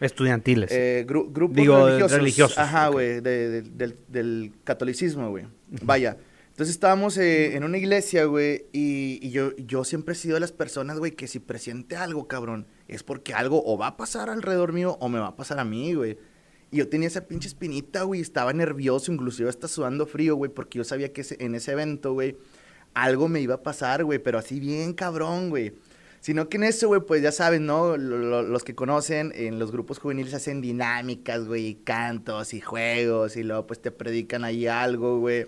Estudiantiles. 0.00 0.70
Eh, 0.70 1.06
gru- 1.08 1.32
grupos 1.32 1.56
Digo, 1.56 1.86
religiosos. 1.86 2.18
religiosos, 2.18 2.58
Ajá, 2.58 2.88
güey, 2.88 3.20
de- 3.20 3.48
de- 3.48 3.62
del, 3.62 3.96
del 4.08 4.52
catolicismo, 4.62 5.30
güey. 5.30 5.46
Vaya. 5.82 6.18
Entonces 6.58 6.74
estábamos 6.74 7.16
eh, 7.18 7.54
en 7.54 7.62
una 7.62 7.78
iglesia, 7.78 8.24
güey, 8.24 8.64
y, 8.72 9.30
yo, 9.30 9.54
yo 9.58 9.84
siempre 9.84 10.14
he 10.14 10.16
sido 10.16 10.34
de 10.34 10.40
las 10.40 10.50
personas, 10.50 10.98
güey, 10.98 11.12
que 11.12 11.28
si 11.28 11.38
presiente 11.38 11.94
algo, 11.94 12.26
cabrón, 12.26 12.66
es 12.88 13.04
porque 13.04 13.32
algo 13.32 13.62
o 13.64 13.78
va 13.78 13.86
a 13.86 13.96
pasar 13.96 14.28
alrededor 14.28 14.72
mío 14.72 14.96
o 14.98 15.08
me 15.08 15.20
va 15.20 15.28
a 15.28 15.36
pasar 15.36 15.60
a 15.60 15.64
mí, 15.64 15.94
güey. 15.94 16.18
Y 16.72 16.78
yo 16.78 16.88
tenía 16.88 17.06
esa 17.06 17.28
pinche 17.28 17.46
espinita, 17.46 18.02
güey, 18.02 18.20
estaba 18.20 18.52
nervioso, 18.52 19.12
inclusive 19.12 19.48
hasta 19.48 19.68
sudando 19.68 20.04
frío, 20.04 20.34
güey, 20.34 20.50
porque 20.50 20.78
yo 20.78 20.82
sabía 20.84 21.12
que 21.12 21.20
ese- 21.20 21.36
en 21.38 21.54
ese 21.54 21.70
evento, 21.70 22.12
güey, 22.14 22.36
algo 22.92 23.28
me 23.28 23.40
iba 23.40 23.54
a 23.54 23.62
pasar, 23.62 24.02
güey, 24.02 24.18
pero 24.18 24.36
así 24.40 24.58
bien 24.58 24.94
cabrón, 24.94 25.50
güey. 25.50 25.74
Sino 26.20 26.48
que 26.48 26.56
en 26.56 26.64
eso, 26.64 26.88
güey, 26.88 27.02
pues 27.02 27.22
ya 27.22 27.30
saben, 27.30 27.66
¿no? 27.66 27.96
Lo- 27.96 28.18
lo- 28.18 28.42
los 28.42 28.64
que 28.64 28.74
conocen, 28.74 29.30
en 29.36 29.60
los 29.60 29.70
grupos 29.70 30.00
juveniles 30.00 30.34
hacen 30.34 30.60
dinámicas, 30.60 31.46
güey, 31.46 31.66
y 31.68 31.74
cantos 31.76 32.52
y 32.52 32.60
juegos, 32.60 33.36
y 33.36 33.44
luego 33.44 33.64
pues 33.68 33.80
te 33.80 33.92
predican 33.92 34.42
ahí 34.42 34.66
algo, 34.66 35.20
güey. 35.20 35.46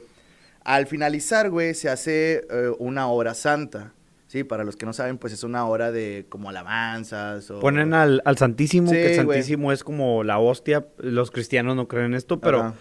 Al 0.65 0.87
finalizar, 0.87 1.51
güey, 1.51 1.75
se 1.75 1.89
hace 1.89 2.47
eh, 2.51 2.71
una 2.79 3.09
hora 3.09 3.35
santa. 3.35 3.95
Sí, 4.27 4.45
para 4.45 4.63
los 4.63 4.77
que 4.77 4.87
no 4.87 4.93
saben, 4.93 5.19
pues 5.19 5.33
es 5.33 5.43
una 5.43 5.67
hora 5.67 5.91
de 5.91 6.27
como 6.29 6.51
alabanzas 6.51 7.51
o... 7.51 7.59
Ponen 7.59 7.95
al, 7.95 8.23
al 8.25 8.37
Santísimo, 8.39 8.89
Sí, 8.89 8.95
que 8.95 9.17
el 9.17 9.25
güey. 9.25 9.39
Santísimo 9.39 9.73
es 9.73 9.83
como 9.83 10.23
la 10.23 10.39
hostia. 10.39 10.87
Los 10.99 11.33
cristianos 11.33 11.75
no 11.75 11.89
creen 11.89 12.15
esto, 12.15 12.41
pero, 12.41 12.61
Ajá. 12.61 12.75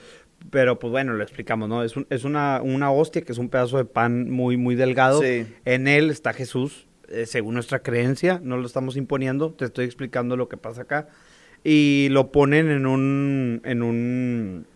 pero 0.52 0.78
pues 0.78 0.92
bueno, 0.92 1.14
lo 1.14 1.24
explicamos, 1.24 1.68
¿no? 1.68 1.84
Es, 1.84 1.98
un- 1.98 2.06
es 2.12 2.24
una, 2.24 2.62
una 2.64 2.92
hostia 2.92 3.24
que 3.24 3.32
es 3.32 3.40
un 3.40 3.50
pedazo 3.50 3.78
de 3.78 3.86
pan 3.86 4.30
muy, 4.30 4.58
muy 4.58 4.76
delgado. 4.76 5.22
Sí. 5.24 5.48
En 5.66 5.88
él 5.88 6.12
está 6.12 6.34
Jesús, 6.34 6.86
eh, 7.08 7.26
según 7.26 7.56
nuestra 7.56 7.80
creencia, 7.80 8.40
no 8.44 8.58
lo 8.58 8.68
estamos 8.68 8.96
imponiendo, 8.96 9.52
te 9.54 9.66
estoy 9.66 9.86
explicando 9.86 10.38
lo 10.38 10.50
que 10.50 10.58
pasa 10.58 10.84
acá. 10.84 11.08
Y 11.64 12.10
lo 12.12 12.32
ponen 12.32 12.70
en 12.70 12.86
un, 12.86 13.62
en 13.66 13.82
un, 13.82 14.68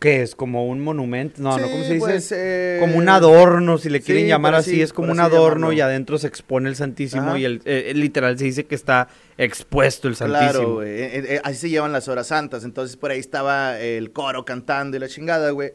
¿qué 0.00 0.22
es? 0.22 0.34
Como 0.34 0.66
un 0.66 0.80
monumento, 0.80 1.40
no, 1.40 1.56
no, 1.56 1.62
¿cómo 1.62 1.84
se 1.84 1.94
dice? 1.94 1.98
pues, 2.00 2.32
eh, 2.32 2.78
como 2.80 2.96
un 2.96 3.08
adorno, 3.08 3.78
si 3.78 3.88
le 3.90 3.98
sí, 3.98 4.06
quieren 4.06 4.26
llamar 4.26 4.54
así, 4.56 4.82
es 4.82 4.92
como 4.92 5.12
un 5.12 5.20
adorno 5.20 5.66
llamarlo. 5.68 5.72
y 5.74 5.80
adentro 5.82 6.18
se 6.18 6.26
expone 6.26 6.68
el 6.68 6.74
Santísimo 6.76 7.22
Ajá. 7.28 7.38
y 7.38 7.44
el, 7.44 7.62
eh, 7.66 7.92
literal 7.94 8.36
se 8.38 8.46
dice 8.46 8.64
que 8.64 8.74
está 8.74 9.06
expuesto 9.38 10.08
el 10.08 10.16
Santísimo. 10.16 10.50
Claro, 10.50 10.74
güey. 10.74 10.88
eh, 10.90 11.34
eh, 11.36 11.40
así 11.44 11.56
se 11.56 11.70
llevan 11.70 11.92
las 11.92 12.08
horas 12.08 12.26
santas. 12.26 12.64
Entonces 12.64 12.96
por 12.96 13.10
ahí 13.10 13.20
estaba 13.20 13.78
el 13.78 14.10
coro 14.10 14.44
cantando 14.44 14.96
y 14.96 15.00
la 15.00 15.08
chingada, 15.08 15.50
güey. 15.50 15.72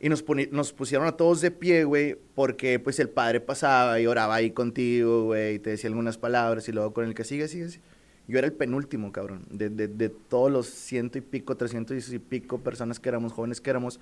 Y 0.00 0.10
nos, 0.10 0.22
nos 0.50 0.72
pusieron 0.74 1.06
a 1.06 1.12
todos 1.12 1.40
de 1.40 1.50
pie, 1.50 1.84
güey, 1.84 2.16
porque 2.34 2.78
pues 2.78 2.98
el 2.98 3.08
padre 3.08 3.40
pasaba 3.40 3.98
y 4.00 4.06
oraba 4.06 4.34
ahí 4.34 4.50
contigo, 4.50 5.24
güey, 5.24 5.54
y 5.54 5.58
te 5.58 5.70
decía 5.70 5.88
algunas 5.88 6.18
palabras 6.18 6.68
y 6.68 6.72
luego 6.72 6.92
con 6.92 7.06
el 7.06 7.14
que 7.14 7.24
sigue, 7.24 7.48
sigue, 7.48 7.70
sigue. 7.70 7.82
Yo 8.26 8.38
era 8.38 8.46
el 8.46 8.54
penúltimo, 8.54 9.12
cabrón, 9.12 9.44
de, 9.50 9.68
de, 9.68 9.86
de 9.86 10.08
todos 10.08 10.50
los 10.50 10.66
ciento 10.66 11.18
y 11.18 11.20
pico, 11.20 11.56
trescientos 11.56 12.10
y 12.12 12.18
pico 12.18 12.58
personas 12.60 12.98
que 12.98 13.08
éramos, 13.10 13.32
jóvenes 13.32 13.60
que 13.60 13.70
éramos. 13.70 14.00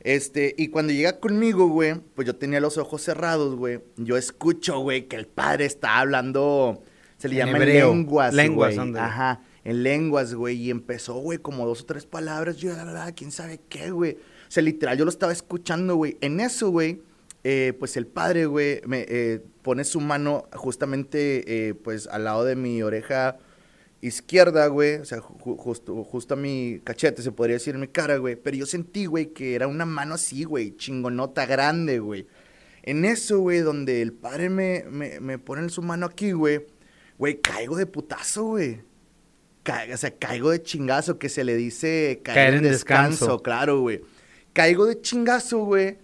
Este, 0.00 0.54
y 0.56 0.68
cuando 0.68 0.92
llega 0.92 1.18
conmigo, 1.18 1.66
güey, 1.66 1.96
pues 2.14 2.26
yo 2.26 2.36
tenía 2.36 2.60
los 2.60 2.78
ojos 2.78 3.02
cerrados, 3.02 3.56
güey. 3.56 3.80
Yo 3.96 4.16
escucho, 4.16 4.78
güey, 4.78 5.08
que 5.08 5.16
el 5.16 5.26
padre 5.26 5.64
está 5.64 5.98
hablando, 5.98 6.82
se 7.18 7.28
le 7.28 7.40
En 7.40 7.46
llama 7.46 7.58
hebreo. 7.58 7.90
lenguas, 7.92 8.34
Lenguas, 8.34 8.76
güey. 8.76 8.96
Ajá, 8.96 9.40
en 9.64 9.82
lenguas, 9.82 10.34
güey. 10.34 10.56
Y 10.56 10.70
empezó, 10.70 11.14
güey, 11.14 11.38
como 11.38 11.66
dos 11.66 11.82
o 11.82 11.86
tres 11.86 12.06
palabras. 12.06 12.58
Yo, 12.58 12.72
la, 12.72 12.84
la, 12.84 12.92
la, 12.92 13.12
quién 13.12 13.32
sabe 13.32 13.58
qué, 13.68 13.90
güey. 13.90 14.12
O 14.12 14.50
sea, 14.50 14.62
literal, 14.62 14.96
yo 14.96 15.04
lo 15.04 15.10
estaba 15.10 15.32
escuchando, 15.32 15.96
güey. 15.96 16.18
En 16.20 16.38
eso, 16.38 16.70
güey, 16.70 17.00
eh, 17.42 17.72
pues 17.76 17.96
el 17.96 18.06
padre, 18.06 18.46
güey, 18.46 18.82
me 18.86 19.06
eh, 19.08 19.42
pone 19.62 19.82
su 19.82 20.00
mano 20.00 20.46
justamente, 20.52 21.68
eh, 21.68 21.74
pues, 21.74 22.06
al 22.06 22.24
lado 22.24 22.44
de 22.44 22.54
mi 22.54 22.80
oreja 22.82 23.38
izquierda, 24.00 24.66
güey, 24.68 24.96
o 24.96 25.04
sea, 25.04 25.18
ju- 25.20 25.56
justo, 25.56 26.04
justo 26.04 26.34
a 26.34 26.36
mi 26.36 26.80
cachete, 26.84 27.22
se 27.22 27.32
podría 27.32 27.54
decir, 27.56 27.74
en 27.74 27.80
mi 27.80 27.88
cara, 27.88 28.16
güey, 28.18 28.36
pero 28.36 28.56
yo 28.56 28.66
sentí, 28.66 29.06
güey, 29.06 29.32
que 29.32 29.54
era 29.54 29.66
una 29.66 29.86
mano 29.86 30.14
así, 30.14 30.44
güey, 30.44 30.76
chingonota 30.76 31.46
grande, 31.46 31.98
güey. 31.98 32.26
En 32.82 33.04
eso, 33.04 33.40
güey, 33.40 33.60
donde 33.60 34.02
el 34.02 34.12
padre 34.12 34.48
me, 34.48 34.84
me, 34.90 35.18
me 35.20 35.38
pone 35.38 35.68
su 35.70 35.82
mano 35.82 36.06
aquí, 36.06 36.32
güey, 36.32 36.66
güey, 37.18 37.40
caigo 37.40 37.76
de 37.76 37.86
putazo, 37.86 38.44
güey. 38.44 38.80
Ca- 39.62 39.86
o 39.92 39.96
sea, 39.96 40.16
caigo 40.16 40.50
de 40.50 40.62
chingazo, 40.62 41.18
que 41.18 41.28
se 41.28 41.42
le 41.42 41.56
dice 41.56 42.20
caer, 42.22 42.54
en 42.54 42.62
descanso, 42.72 43.42
claro, 43.42 43.80
güey. 43.80 44.02
Caigo 44.52 44.86
de 44.86 45.00
chingazo, 45.00 45.64
güey. 45.64 45.98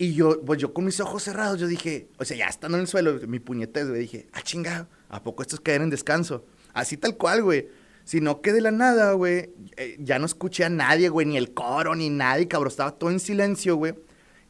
Y 0.00 0.14
yo, 0.14 0.40
pues 0.44 0.60
yo 0.60 0.72
con 0.72 0.84
mis 0.84 0.98
ojos 1.00 1.22
cerrados, 1.24 1.58
yo 1.60 1.66
dije, 1.66 2.08
o 2.18 2.24
sea, 2.24 2.36
ya 2.36 2.46
estando 2.46 2.76
en 2.78 2.82
el 2.82 2.86
suelo, 2.88 3.18
mi 3.28 3.38
puñetez, 3.40 3.88
güey, 3.88 4.00
dije, 4.02 4.26
ah, 4.32 4.42
chingado, 4.42 4.88
¿a 5.08 5.22
poco 5.22 5.42
esto 5.42 5.56
es 5.56 5.60
caer 5.60 5.82
en 5.82 5.90
descanso? 5.90 6.44
Así 6.74 6.96
tal 6.96 7.16
cual, 7.16 7.42
güey. 7.42 7.68
Sino 8.04 8.40
que 8.40 8.52
de 8.54 8.62
la 8.62 8.70
nada, 8.70 9.12
güey, 9.12 9.50
eh, 9.76 9.96
ya 9.98 10.18
no 10.18 10.24
escuché 10.26 10.64
a 10.64 10.70
nadie, 10.70 11.10
güey, 11.10 11.26
ni 11.26 11.36
el 11.36 11.52
coro, 11.52 11.94
ni 11.94 12.08
nadie, 12.08 12.48
cabrón, 12.48 12.70
estaba 12.70 12.92
todo 12.92 13.10
en 13.10 13.20
silencio, 13.20 13.76
güey. 13.76 13.94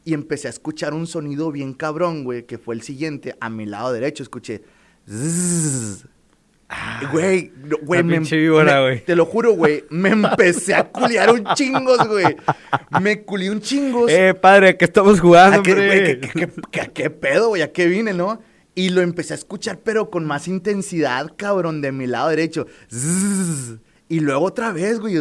Y 0.05 0.13
empecé 0.13 0.47
a 0.47 0.51
escuchar 0.51 0.93
un 0.93 1.05
sonido 1.07 1.51
bien 1.51 1.73
cabrón, 1.73 2.23
güey, 2.23 2.43
que 2.45 2.57
fue 2.57 2.73
el 2.75 2.81
siguiente, 2.83 3.35
a 3.41 3.49
mi 3.49 3.65
lado 3.65 3.91
derecho, 3.91 4.23
escuché, 4.23 4.61
zzzz. 5.09 6.05
Güey, 7.11 7.51
güey, 7.81 8.03
me, 8.03 8.19
víbora, 8.19 8.75
me- 8.75 8.81
güey. 8.81 9.03
te 9.03 9.15
lo 9.15 9.25
juro, 9.25 9.53
güey, 9.53 9.85
me 9.89 10.09
empecé 10.09 10.75
a 10.75 10.83
culiar 10.83 11.31
un 11.33 11.43
chingos, 11.55 12.07
güey. 12.07 12.35
Me 13.01 13.23
culié 13.23 13.49
un 13.49 13.59
chingos. 13.59 14.09
Eh, 14.11 14.35
padre, 14.35 14.77
que 14.77 14.85
estamos 14.85 15.19
jugando, 15.19 15.61
¿A 15.61 15.63
qué, 15.63 15.73
güey, 15.73 16.21
qué- 16.21 16.29
qué- 16.29 16.49
qué- 16.71 16.81
a 16.81 16.85
qué 16.85 17.09
pedo, 17.09 17.49
güey? 17.49 17.63
¿A 17.63 17.71
qué 17.71 17.87
vine, 17.87 18.13
no? 18.13 18.39
Y 18.79 18.87
lo 18.87 19.01
empecé 19.01 19.33
a 19.33 19.35
escuchar, 19.35 19.81
pero 19.83 20.09
con 20.09 20.25
más 20.25 20.47
intensidad, 20.47 21.33
cabrón, 21.35 21.81
de 21.81 21.91
mi 21.91 22.07
lado 22.07 22.29
derecho. 22.29 22.65
Y 24.07 24.21
luego 24.21 24.45
otra 24.45 24.71
vez, 24.71 25.01
güey. 25.01 25.15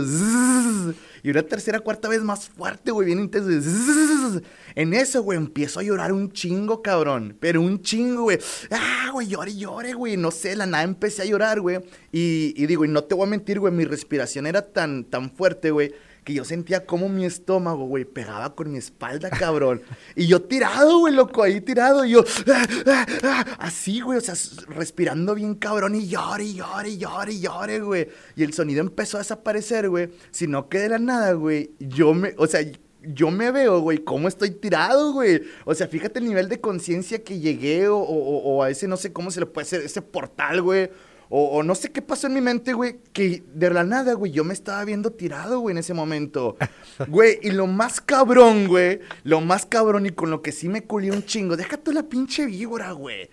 Y 1.25 1.31
una 1.31 1.42
tercera, 1.42 1.81
cuarta 1.81 2.09
vez 2.09 2.23
más 2.23 2.49
fuerte, 2.49 2.92
güey, 2.92 3.07
bien 3.07 3.18
intenso. 3.18 4.40
En 4.77 4.94
eso, 4.94 5.25
güey, 5.25 5.37
empiezo 5.37 5.81
a 5.81 5.83
llorar 5.83 6.12
un 6.12 6.31
chingo, 6.31 6.83
cabrón. 6.83 7.37
Pero 7.40 7.61
un 7.61 7.83
chingo, 7.83 8.23
güey. 8.23 8.38
Ah, 8.71 9.11
güey, 9.12 9.27
llore, 9.27 9.57
llore, 9.57 9.92
güey. 9.92 10.16
No 10.16 10.31
sé, 10.31 10.55
la 10.55 10.66
nada 10.66 10.85
empecé 10.85 11.23
a 11.23 11.25
llorar, 11.25 11.61
güey. 11.61 11.79
Y, 12.12 12.55
y 12.57 12.66
digo, 12.66 12.85
y 12.85 12.88
no 12.88 13.03
te 13.03 13.16
voy 13.16 13.27
a 13.27 13.31
mentir, 13.31 13.59
güey, 13.59 13.75
mi 13.75 13.85
respiración 13.85 14.47
era 14.47 14.62
tan, 14.62 15.03
tan 15.03 15.33
fuerte, 15.33 15.73
güey, 15.73 15.92
que 16.29 16.35
yo 16.35 16.45
sentía 16.45 16.85
como 16.85 17.09
mi 17.09 17.25
estómago, 17.25 17.87
güey, 17.87 18.05
pegaba 18.05 18.55
con 18.55 18.71
mi 18.71 18.77
espalda, 18.77 19.31
cabrón. 19.31 19.81
y 20.14 20.27
yo 20.27 20.43
tirado, 20.43 20.99
güey, 20.99 21.14
loco, 21.14 21.43
ahí 21.43 21.59
tirado. 21.62 22.05
Y 22.05 22.11
yo, 22.11 22.23
ah, 22.53 22.67
ah, 22.87 23.07
ah, 23.23 23.47
así, 23.61 24.03
güey, 24.03 24.19
o 24.19 24.21
sea, 24.21 24.35
respirando 24.69 25.35
bien 25.35 25.55
cabrón 25.55 25.95
y 25.95 26.07
llore, 26.07 26.45
y 26.45 26.55
llore, 26.57 26.91
y 26.91 26.99
llore, 26.99 27.33
y 27.33 27.41
llore, 27.41 27.81
güey. 27.81 28.09
Y 28.37 28.43
el 28.45 28.53
sonido 28.53 28.83
empezó 28.83 29.17
a 29.17 29.21
desaparecer, 29.21 29.88
güey. 29.88 30.11
Sino 30.31 30.69
que 30.69 30.81
de 30.81 30.91
la 30.91 30.99
nada, 30.99 31.33
güey, 31.33 31.71
yo 31.79 32.12
me, 32.12 32.35
o 32.37 32.47
sea, 32.47 32.61
yo 33.01 33.31
me 33.31 33.51
veo, 33.51 33.81
güey, 33.81 33.99
cómo 34.05 34.29
estoy 34.29 34.51
tirado, 34.51 35.12
güey. 35.14 35.41
O 35.64 35.75
sea, 35.75 35.88
fíjate 35.88 36.19
el 36.19 36.27
nivel 36.27 36.51
de 36.51 36.61
conciencia 36.61 37.25
que 37.25 37.38
llegué 37.41 37.88
o, 37.88 37.97
o- 37.97 38.38
o 38.57 38.62
a 38.62 38.69
ese, 38.69 38.87
no 38.87 38.99
sé 38.99 39.14
cómo 39.14 39.31
se 39.31 39.41
le 39.41 39.47
puede 39.47 39.67
hacer, 39.67 39.81
ese 39.81 40.03
portal, 40.03 40.61
güey. 40.61 40.91
O, 41.31 41.59
o 41.59 41.62
no 41.62 41.75
sé 41.75 41.91
qué 41.93 42.01
pasó 42.01 42.27
en 42.27 42.35
mi 42.35 42.41
mente, 42.41 42.73
güey, 42.73 43.01
que 43.12 43.43
de 43.55 43.71
la 43.71 43.85
nada, 43.85 44.14
güey, 44.14 44.33
yo 44.33 44.45
me 44.45 44.55
estaba 44.55 44.85
viendo 44.85 45.12
tirado, 45.12 45.61
güey, 45.61 45.73
en 45.73 45.79
ese 45.79 45.95
momento. 45.95 46.57
Güey, 47.07 47.38
y 47.43 47.53
lo 47.53 47.69
más 47.69 48.01
cabrón, 48.01 48.67
güey, 48.67 48.99
lo 49.23 49.41
más 49.41 49.67
cabrón 49.67 50.07
y 50.07 50.11
con 50.11 50.31
lo 50.31 50.43
que 50.43 50.51
sí 50.51 50.69
me 50.69 50.83
culió 50.83 51.12
un 51.12 51.25
chingo, 51.25 51.57
déjate 51.57 51.93
la 51.93 52.03
pinche 52.03 52.45
víbora, 52.47 52.91
güey. 52.91 53.31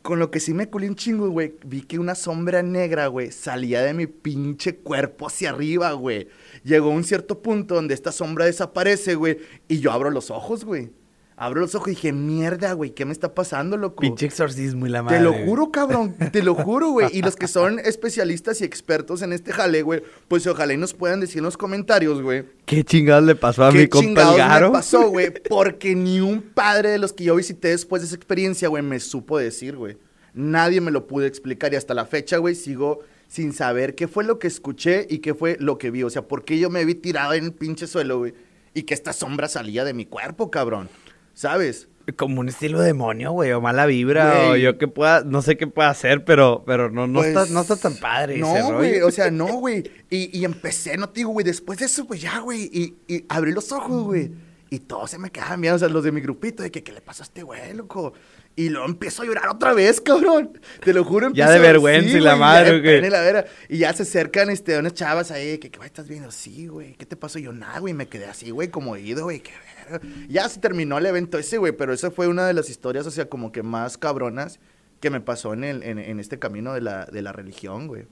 Con 0.00 0.18
lo 0.18 0.30
que 0.30 0.40
sí 0.40 0.54
me 0.54 0.68
culé 0.68 0.88
un 0.88 0.96
chingo, 0.96 1.28
güey, 1.28 1.54
vi 1.64 1.82
que 1.82 1.98
una 1.98 2.14
sombra 2.14 2.62
negra, 2.62 3.08
güey, 3.08 3.30
salía 3.30 3.82
de 3.82 3.92
mi 3.92 4.06
pinche 4.06 4.76
cuerpo 4.76 5.26
hacia 5.26 5.50
arriba, 5.50 5.92
güey. 5.92 6.28
Llegó 6.64 6.90
a 6.90 6.94
un 6.94 7.04
cierto 7.04 7.42
punto 7.42 7.74
donde 7.74 7.94
esta 7.94 8.12
sombra 8.12 8.46
desaparece, 8.46 9.14
güey, 9.14 9.38
y 9.68 9.80
yo 9.80 9.92
abro 9.92 10.10
los 10.10 10.30
ojos, 10.30 10.64
güey. 10.64 10.90
Abro 11.36 11.60
los 11.60 11.74
ojos 11.74 11.88
y 11.88 11.90
dije, 11.92 12.12
mierda, 12.12 12.72
güey, 12.74 12.90
¿qué 12.90 13.04
me 13.04 13.12
está 13.12 13.34
pasando, 13.34 13.76
loco? 13.76 14.00
Pinche 14.00 14.26
exorcismo 14.26 14.86
y 14.86 14.90
la 14.90 15.02
madre. 15.02 15.18
Te 15.18 15.24
lo 15.24 15.32
juro, 15.32 15.70
cabrón, 15.70 16.14
te 16.30 16.42
lo 16.42 16.54
juro, 16.54 16.90
güey. 16.90 17.08
Y 17.12 17.22
los 17.22 17.36
que 17.36 17.48
son 17.48 17.78
especialistas 17.78 18.60
y 18.60 18.64
expertos 18.64 19.22
en 19.22 19.32
este 19.32 19.52
jale, 19.52 19.82
güey, 19.82 20.02
pues 20.28 20.46
ojalá 20.46 20.74
y 20.74 20.76
nos 20.76 20.94
puedan 20.94 21.20
decir 21.20 21.38
en 21.38 21.44
los 21.44 21.56
comentarios, 21.56 22.20
güey. 22.22 22.44
¿Qué 22.66 22.84
chingados 22.84 23.24
le 23.24 23.34
pasó 23.34 23.64
a 23.64 23.72
mi 23.72 23.78
¿Qué 23.78 23.88
compa 23.88 24.04
el 24.04 24.08
chingados 24.08 24.36
Garo? 24.36 24.66
me 24.68 24.72
pasó, 24.74 25.08
güey? 25.08 25.32
Porque 25.48 25.94
ni 25.94 26.20
un 26.20 26.42
padre 26.42 26.90
de 26.90 26.98
los 26.98 27.12
que 27.12 27.24
yo 27.24 27.34
visité 27.34 27.68
después 27.68 28.02
de 28.02 28.06
esa 28.06 28.16
experiencia, 28.16 28.68
güey, 28.68 28.82
me 28.82 29.00
supo 29.00 29.38
decir, 29.38 29.76
güey. 29.76 29.96
Nadie 30.34 30.80
me 30.80 30.90
lo 30.90 31.06
pudo 31.06 31.26
explicar 31.26 31.72
y 31.72 31.76
hasta 31.76 31.92
la 31.94 32.06
fecha, 32.06 32.38
güey, 32.38 32.54
sigo 32.54 33.00
sin 33.32 33.54
saber 33.54 33.94
qué 33.94 34.08
fue 34.08 34.24
lo 34.24 34.38
que 34.38 34.46
escuché 34.46 35.06
y 35.08 35.20
qué 35.20 35.34
fue 35.34 35.56
lo 35.58 35.78
que 35.78 35.90
vi. 35.90 36.02
O 36.02 36.10
sea, 36.10 36.28
por 36.28 36.44
qué 36.44 36.58
yo 36.58 36.68
me 36.68 36.84
vi 36.84 36.94
tirado 36.94 37.32
en 37.32 37.44
el 37.44 37.52
pinche 37.52 37.86
suelo, 37.86 38.18
güey, 38.18 38.34
y 38.74 38.82
que 38.82 38.92
esta 38.92 39.14
sombra 39.14 39.48
salía 39.48 39.84
de 39.84 39.94
mi 39.94 40.04
cuerpo, 40.04 40.50
cabrón. 40.50 40.90
¿Sabes? 41.34 41.88
Como 42.16 42.40
un 42.40 42.48
estilo 42.48 42.80
demonio, 42.80 43.30
güey, 43.30 43.52
o 43.52 43.60
mala 43.60 43.86
vibra, 43.86 44.46
o 44.46 44.48
Güey. 44.48 44.62
yo 44.62 44.76
que 44.76 44.88
pueda, 44.88 45.22
no 45.22 45.40
sé 45.40 45.56
qué 45.56 45.68
pueda 45.68 45.88
hacer, 45.88 46.24
pero, 46.24 46.64
pero 46.66 46.90
no, 46.90 47.06
no, 47.06 47.20
Pues, 47.20 47.28
está, 47.28 47.46
no 47.46 47.60
está 47.60 47.76
tan 47.76 47.94
padre 47.96 48.34
ese 48.34 48.42
No, 48.42 48.54
rollo. 48.72 48.76
güey, 48.78 49.00
o 49.02 49.10
sea, 49.12 49.30
no, 49.30 49.46
güey. 49.54 49.84
Y, 50.10 50.36
y 50.36 50.44
empecé, 50.44 50.96
no 50.96 51.08
te 51.08 51.20
digo, 51.20 51.30
güey, 51.30 51.44
después 51.44 51.78
de 51.78 51.84
eso, 51.86 52.04
pues 52.06 52.20
ya, 52.20 52.40
güey. 52.40 52.68
Y, 52.72 52.96
y 53.06 53.24
abrí 53.28 53.52
los 53.52 53.70
ojos, 53.70 54.02
güey. 54.02 54.32
Y 54.68 54.80
todos 54.80 55.10
se 55.10 55.18
me 55.18 55.30
quedaban 55.30 55.60
viendo, 55.60 55.76
o 55.76 55.78
sea, 55.78 55.88
los 55.88 56.02
de 56.02 56.10
mi 56.12 56.20
grupito, 56.20 56.62
de 56.64 56.70
que, 56.72 56.82
¿qué 56.82 56.92
le 56.92 57.02
pasó 57.02 57.22
a 57.22 57.26
este 57.26 57.42
güey, 57.44 57.72
loco? 57.74 58.14
Y 58.56 58.68
luego 58.70 58.86
empiezo 58.86 59.22
a 59.22 59.26
llorar 59.26 59.48
otra 59.48 59.72
vez, 59.72 60.00
cabrón. 60.00 60.58
Te 60.84 60.92
lo 60.92 61.04
juro. 61.04 61.30
Ya 61.32 61.50
de 61.50 61.58
vergüenza 61.60 62.16
y 62.16 62.20
la 62.20 62.34
madre, 62.36 62.80
güey. 62.80 63.44
Y 63.68 63.78
ya 63.78 63.92
se 63.92 64.02
acercan, 64.02 64.50
este, 64.50 64.76
unas 64.76 64.94
chavas 64.94 65.30
ahí, 65.30 65.58
que, 65.58 65.70
¿qué 65.70 65.76
güey 65.78 65.86
estás 65.86 66.08
viendo? 66.08 66.30
Sí, 66.32 66.66
güey, 66.66 66.94
¿qué 66.94 67.06
te 67.06 67.16
pasó? 67.16 67.38
yo, 67.38 67.52
nada, 67.52 67.78
güey, 67.78 67.94
me 67.94 68.08
quedé 68.08 68.24
así, 68.26 68.50
güey, 68.50 68.68
como 68.68 68.96
ido, 68.96 69.22
güey, 69.24 69.40
qué. 69.40 69.52
Ya 70.28 70.48
se 70.48 70.60
terminó 70.60 70.98
el 70.98 71.06
evento 71.06 71.38
ese, 71.38 71.58
güey, 71.58 71.72
pero 71.72 71.92
esa 71.92 72.10
fue 72.10 72.28
una 72.28 72.46
de 72.46 72.54
las 72.54 72.70
historias, 72.70 73.06
o 73.06 73.10
sea, 73.10 73.28
como 73.28 73.52
que 73.52 73.62
más 73.62 73.98
cabronas 73.98 74.60
que 75.00 75.10
me 75.10 75.20
pasó 75.20 75.52
en, 75.52 75.64
el, 75.64 75.82
en, 75.82 75.98
en 75.98 76.20
este 76.20 76.38
camino 76.38 76.74
de 76.74 76.80
la, 76.80 77.06
de 77.06 77.22
la 77.22 77.32
religión, 77.32 77.88
güey. 77.88 78.06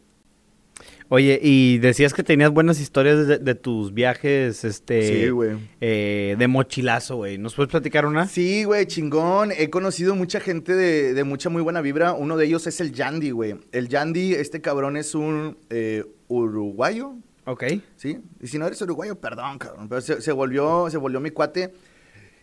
Oye, 1.08 1.40
y 1.42 1.78
decías 1.78 2.14
que 2.14 2.22
tenías 2.22 2.50
buenas 2.52 2.80
historias 2.80 3.26
de, 3.26 3.54
tus 3.54 3.92
viajes, 3.92 4.64
este... 4.64 5.24
Sí, 5.24 5.28
güey. 5.30 5.56
Eh, 5.80 6.36
de 6.38 6.48
mochilazo, 6.48 7.16
güey. 7.16 7.36
¿Nos 7.36 7.54
puedes 7.54 7.70
platicar 7.70 8.06
una? 8.06 8.28
Sí, 8.28 8.64
güey, 8.64 8.86
chingón. 8.86 9.50
He 9.50 9.70
conocido 9.70 10.14
mucha 10.14 10.38
gente 10.38 10.74
de, 10.74 11.24
mucha 11.24 11.50
muy 11.50 11.62
buena 11.62 11.80
vibra. 11.80 12.12
Uno 12.12 12.36
de 12.36 12.46
ellos 12.46 12.66
es 12.68 12.80
el 12.80 12.92
Yandy, 12.92 13.30
güey. 13.32 13.56
El 13.72 13.88
Yandy, 13.88 14.34
este 14.34 14.60
cabrón 14.60 14.96
es 14.96 15.14
un 15.14 15.58
eh, 15.68 16.04
uruguayo. 16.28 17.14
Ok. 17.44 17.64
Sí. 17.96 18.18
Y 18.40 18.46
si 18.46 18.58
no 18.58 18.66
eres 18.66 18.80
uruguayo, 18.82 19.20
perdón, 19.20 19.58
cabrón. 19.58 19.88
Pero 19.88 20.00
se, 20.00 20.32
volvió, 20.32 20.88
se 20.90 20.98
volvió 20.98 21.20
mi 21.20 21.30
cuate. 21.30 21.72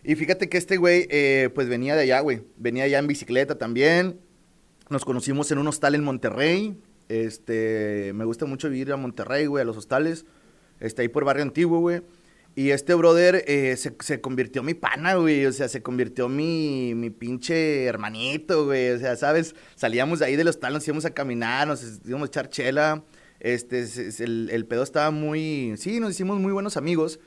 Y 0.04 0.14
fíjate 0.14 0.48
que 0.48 0.58
este 0.58 0.76
güey, 0.76 1.06
eh, 1.10 1.50
pues 1.54 1.68
venía 1.68 1.94
de 1.94 2.02
allá, 2.02 2.20
güey. 2.20 2.42
Venía 2.56 2.84
allá 2.84 2.98
en 2.98 3.06
bicicleta 3.06 3.58
también. 3.58 4.20
Nos 4.90 5.04
conocimos 5.04 5.50
en 5.50 5.58
un 5.58 5.68
hostal 5.68 5.94
en 5.94 6.04
Monterrey. 6.04 6.80
Este, 7.08 8.12
me 8.14 8.24
gusta 8.24 8.46
mucho 8.46 8.72
ir 8.72 8.92
a 8.92 8.96
Monterrey, 8.96 9.46
güey, 9.46 9.62
a 9.62 9.64
los 9.64 9.76
hostales. 9.76 10.26
Está 10.80 11.02
ahí 11.02 11.08
por 11.08 11.24
Barrio 11.24 11.42
Antiguo, 11.42 11.80
güey. 11.80 12.02
Y 12.54 12.70
este 12.70 12.94
brother 12.94 13.44
eh, 13.46 13.76
se, 13.76 13.94
se, 14.00 14.20
convirtió 14.20 14.62
mi 14.62 14.74
pana, 14.74 15.14
güey. 15.14 15.46
O 15.46 15.52
sea, 15.52 15.68
se 15.68 15.82
convirtió 15.82 16.28
mi, 16.28 16.92
mi 16.94 17.10
pinche 17.10 17.84
hermanito, 17.84 18.64
güey. 18.64 18.90
O 18.90 18.98
sea, 18.98 19.16
¿sabes? 19.16 19.54
Salíamos 19.76 20.18
de 20.18 20.26
ahí 20.26 20.36
del 20.36 20.48
hostal, 20.48 20.72
nos 20.72 20.86
íbamos 20.86 21.04
a 21.04 21.10
caminar, 21.10 21.68
nos 21.68 22.00
íbamos 22.04 22.26
a 22.26 22.30
echar 22.30 22.48
chela. 22.48 23.04
Este, 23.40 23.84
el, 24.24 24.50
el 24.52 24.66
pedo 24.66 24.82
estaba 24.82 25.10
muy... 25.10 25.74
Sí, 25.76 26.00
nos 26.00 26.10
hicimos 26.10 26.38
muy 26.38 26.52
buenos 26.52 26.76
amigos. 26.76 27.20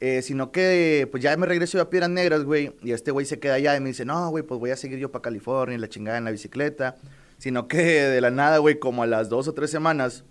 Eh, 0.00 0.22
sino 0.22 0.52
que, 0.52 1.08
pues 1.10 1.22
ya 1.22 1.36
me 1.36 1.46
regreso 1.46 1.80
a 1.80 1.88
Piedras 1.88 2.10
Negras, 2.10 2.44
güey. 2.44 2.74
Y 2.82 2.92
este 2.92 3.10
güey 3.10 3.24
se 3.26 3.38
queda 3.38 3.54
allá 3.54 3.76
y 3.76 3.80
me 3.80 3.88
dice, 3.88 4.04
no, 4.04 4.28
güey, 4.30 4.44
pues 4.44 4.60
voy 4.60 4.70
a 4.70 4.76
seguir 4.76 4.98
yo 4.98 5.10
para 5.10 5.22
California, 5.22 5.78
la 5.78 5.88
chingada 5.88 6.18
en 6.18 6.24
la 6.24 6.30
bicicleta. 6.30 6.96
Sino 7.38 7.68
que 7.68 7.82
de 7.82 8.20
la 8.20 8.30
nada, 8.30 8.58
güey, 8.58 8.78
como 8.78 9.02
a 9.02 9.06
las 9.06 9.28
dos 9.28 9.48
o 9.48 9.54
tres 9.54 9.70
semanas, 9.70 10.24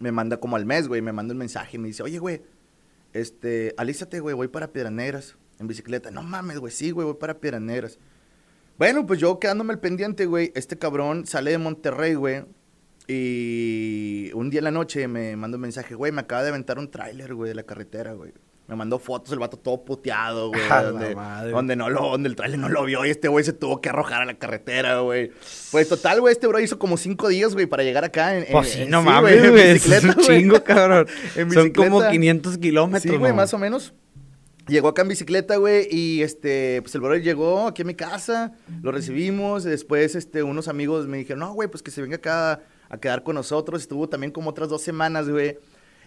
me 0.00 0.12
manda 0.12 0.38
como 0.38 0.56
al 0.56 0.66
mes, 0.66 0.88
güey, 0.88 1.02
me 1.02 1.12
manda 1.12 1.32
un 1.32 1.38
mensaje 1.38 1.76
y 1.76 1.78
me 1.78 1.88
dice, 1.88 2.02
oye, 2.02 2.18
güey, 2.18 2.42
este, 3.12 3.74
alízate, 3.76 4.20
güey, 4.20 4.34
voy 4.34 4.48
para 4.48 4.72
Piedras 4.72 4.92
Negras 4.92 5.36
en 5.58 5.66
bicicleta. 5.66 6.10
No 6.10 6.22
mames, 6.22 6.58
güey, 6.58 6.72
sí, 6.72 6.90
güey, 6.90 7.06
voy 7.06 7.16
para 7.16 7.38
Piedras 7.38 7.62
Negras. 7.62 7.98
Bueno, 8.78 9.06
pues 9.06 9.20
yo 9.20 9.38
quedándome 9.38 9.72
al 9.72 9.80
pendiente, 9.80 10.26
güey, 10.26 10.52
este 10.54 10.76
cabrón 10.76 11.26
sale 11.26 11.50
de 11.52 11.58
Monterrey, 11.58 12.14
güey, 12.14 12.44
y 13.08 14.30
un 14.34 14.50
día 14.50 14.58
en 14.58 14.64
la 14.64 14.70
noche 14.70 15.06
me 15.08 15.36
manda 15.36 15.56
un 15.56 15.62
mensaje, 15.62 15.94
güey, 15.94 16.12
me 16.12 16.22
acaba 16.22 16.42
de 16.42 16.48
aventar 16.48 16.78
un 16.78 16.90
tráiler, 16.90 17.34
güey, 17.34 17.48
de 17.48 17.54
la 17.54 17.62
carretera, 17.62 18.12
güey. 18.12 18.32
Me 18.68 18.74
mandó 18.74 18.98
fotos 18.98 19.32
el 19.32 19.38
vato 19.38 19.56
todo 19.56 19.84
puteado, 19.84 20.48
güey. 20.48 20.60
donde, 21.52 21.76
no 21.76 21.88
lo, 21.88 22.00
donde 22.00 22.28
el 22.28 22.34
trailer 22.34 22.58
no 22.58 22.68
lo 22.68 22.84
vio 22.84 23.04
y 23.04 23.10
este 23.10 23.28
güey 23.28 23.44
se 23.44 23.52
tuvo 23.52 23.80
que 23.80 23.90
arrojar 23.90 24.22
a 24.22 24.24
la 24.24 24.34
carretera, 24.34 24.98
güey. 25.00 25.30
Pues 25.70 25.88
total, 25.88 26.20
güey, 26.20 26.32
este 26.32 26.48
bro 26.48 26.58
hizo 26.58 26.76
como 26.76 26.96
cinco 26.96 27.28
días, 27.28 27.54
güey, 27.54 27.66
para 27.66 27.84
llegar 27.84 28.02
acá. 28.02 28.36
En, 28.36 28.46
pues 28.50 28.70
sí, 28.70 28.86
no 28.88 29.02
mames, 29.02 29.50
güey. 29.50 29.70
Es 29.70 30.04
un 30.04 30.14
chingo, 30.16 30.64
cabrón. 30.64 31.06
Son 31.54 31.70
como 31.70 32.08
500 32.08 32.58
kilómetros. 32.58 33.12
Sí, 33.12 33.16
güey, 33.16 33.32
más 33.32 33.54
o 33.54 33.58
menos. 33.58 33.94
Llegó 34.66 34.88
acá 34.88 35.02
en 35.02 35.08
bicicleta, 35.08 35.58
güey, 35.58 35.86
y 35.88 36.22
este, 36.22 36.82
pues 36.82 36.92
el 36.96 37.00
brother 37.00 37.22
llegó 37.22 37.68
aquí 37.68 37.82
a 37.82 37.84
mi 37.84 37.94
casa, 37.94 38.54
lo 38.82 38.90
recibimos, 38.90 39.62
después, 39.62 40.16
este, 40.16 40.42
unos 40.42 40.66
amigos 40.66 41.06
me 41.06 41.18
dijeron, 41.18 41.38
no, 41.38 41.52
güey, 41.52 41.68
pues 41.68 41.84
que 41.84 41.92
se 41.92 42.02
venga 42.02 42.16
acá 42.16 42.62
a 42.88 42.98
quedar 42.98 43.22
con 43.22 43.34
nosotros, 43.34 43.82
estuvo 43.82 44.08
también 44.08 44.32
como 44.32 44.50
otras 44.50 44.68
dos 44.68 44.82
semanas, 44.82 45.28
güey, 45.28 45.58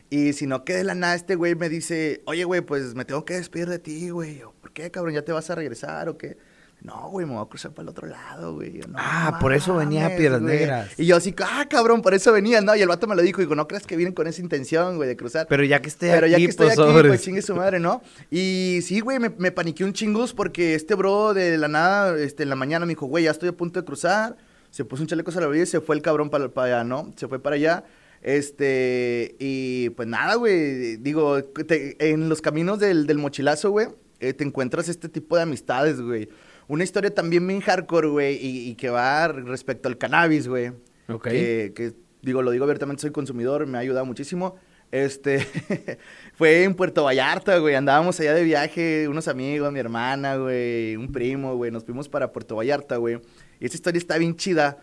y 0.09 0.33
si 0.33 0.47
no, 0.47 0.63
que 0.63 0.73
de 0.73 0.83
la 0.83 0.95
nada 0.95 1.13
este 1.15 1.35
güey 1.35 1.55
me 1.55 1.69
dice, 1.69 2.23
oye, 2.25 2.43
güey, 2.43 2.61
pues 2.61 2.95
me 2.95 3.05
tengo 3.05 3.25
que 3.25 3.35
despedir 3.35 3.69
de 3.69 3.77
ti, 3.77 4.09
güey. 4.09 4.41
¿Por 4.59 4.71
qué, 4.71 4.89
cabrón? 4.89 5.13
¿Ya 5.13 5.21
te 5.21 5.31
vas 5.31 5.49
a 5.51 5.55
regresar 5.55 6.09
o 6.09 6.17
qué? 6.17 6.37
No, 6.81 7.09
güey, 7.09 7.25
me 7.25 7.33
voy 7.33 7.43
a 7.43 7.49
cruzar 7.49 7.71
para 7.71 7.83
el 7.83 7.89
otro 7.89 8.07
lado, 8.07 8.55
güey. 8.55 8.79
ah, 8.95 9.37
por 9.41 9.53
eso 9.53 9.75
venía 9.75 10.07
a 10.07 10.15
Piedras 10.15 10.41
Negras. 10.41 10.97
Y 10.97 11.05
yo 11.05 11.17
así, 11.17 11.35
ah, 11.43 11.67
cabrón, 11.69 12.01
por 12.01 12.13
eso 12.13 12.31
venía, 12.31 12.61
¿no? 12.61 12.73
Y 12.75 12.81
el 12.81 12.87
vato 12.87 13.05
me 13.05 13.17
lo 13.17 13.21
dijo, 13.21 13.41
digo, 13.41 13.53
no 13.53 13.67
creas 13.67 13.85
que 13.85 13.97
vienen 13.97 14.13
con 14.13 14.27
esa 14.27 14.41
intención, 14.41 14.95
güey, 14.95 15.09
de 15.09 15.17
cruzar. 15.17 15.45
Pero 15.49 15.63
ya 15.65 15.81
que 15.81 15.89
esté 15.89 16.09
Pero 16.09 16.25
aquí, 16.25 16.31
ya 16.31 16.37
que 16.37 16.45
estoy 16.45 16.67
pues, 16.67 16.79
aquí, 16.79 17.07
pues 17.07 17.21
chingue 17.21 17.41
su 17.41 17.53
madre, 17.53 17.79
¿no? 17.79 18.01
Y 18.31 18.79
sí, 18.81 19.01
güey, 19.01 19.19
me, 19.19 19.29
me 19.29 19.51
paniqué 19.51 19.83
un 19.83 19.91
chingus 19.91 20.33
porque 20.33 20.73
este 20.73 20.95
bro 20.95 21.33
de 21.33 21.57
la 21.57 21.67
nada, 21.67 22.17
este, 22.17 22.43
en 22.43 22.49
la 22.49 22.55
mañana 22.55 22.85
me 22.85 22.91
dijo, 22.91 23.05
güey, 23.07 23.25
ya 23.25 23.31
estoy 23.31 23.49
a 23.49 23.53
punto 23.53 23.81
de 23.81 23.85
cruzar. 23.85 24.37
Se 24.69 24.85
puso 24.85 25.03
un 25.03 25.07
chaleco 25.07 25.31
vida 25.49 25.63
y 25.63 25.65
se 25.65 25.81
fue 25.81 25.95
el 25.95 26.01
cabrón 26.01 26.29
para, 26.29 26.49
para 26.49 26.77
allá, 26.77 26.83
¿no? 26.83 27.13
Se 27.15 27.27
fue 27.27 27.39
para 27.39 27.55
allá. 27.55 27.83
Este, 28.21 29.35
y 29.39 29.89
pues 29.91 30.07
nada, 30.07 30.35
güey, 30.35 30.97
digo, 30.97 31.37
en 31.67 32.29
los 32.29 32.41
caminos 32.41 32.79
del, 32.79 33.07
del 33.07 33.17
mochilazo, 33.17 33.71
güey, 33.71 33.87
eh, 34.19 34.33
te 34.33 34.43
encuentras 34.43 34.89
este 34.89 35.07
tipo 35.07 35.37
de 35.37 35.43
amistades, 35.43 36.01
güey. 36.01 36.29
Una 36.67 36.83
historia 36.83 37.13
también 37.13 37.47
bien 37.47 37.61
hardcore, 37.61 38.09
güey, 38.09 38.37
y, 38.41 38.75
que 38.75 38.89
va 38.89 39.27
respecto 39.29 39.87
al 39.87 39.97
cannabis, 39.97 40.47
güey. 40.47 40.71
Ok. 41.07 41.23
Que, 41.23 41.93
digo, 42.21 42.41
lo 42.41 42.51
digo 42.51 42.65
abiertamente, 42.65 43.01
soy 43.01 43.11
consumidor, 43.11 43.65
me 43.65 43.77
ha 43.77 43.81
ayudado 43.81 44.05
muchísimo. 44.05 44.55
Este, 44.91 45.39
fue 46.33 46.63
en 46.63 46.75
Puerto 46.75 47.03
Vallarta, 47.03 47.57
güey, 47.59 47.75
andábamos 47.75 48.19
allá 48.19 48.33
de 48.33 48.43
viaje, 48.43 49.07
unos 49.07 49.27
amigos, 49.27 49.71
mi 49.71 49.79
hermana, 49.79 50.35
güey, 50.35 50.95
un 50.95 51.11
primo, 51.11 51.55
güey, 51.55 51.71
nos 51.71 51.85
fuimos 51.85 52.09
para 52.09 52.31
Puerto 52.31 52.55
Vallarta, 52.55 52.97
güey. 52.97 53.19
Y 53.59 53.65
esa 53.65 53.75
historia 53.75 53.99
está 53.99 54.17
bien 54.17 54.35
chida 54.35 54.77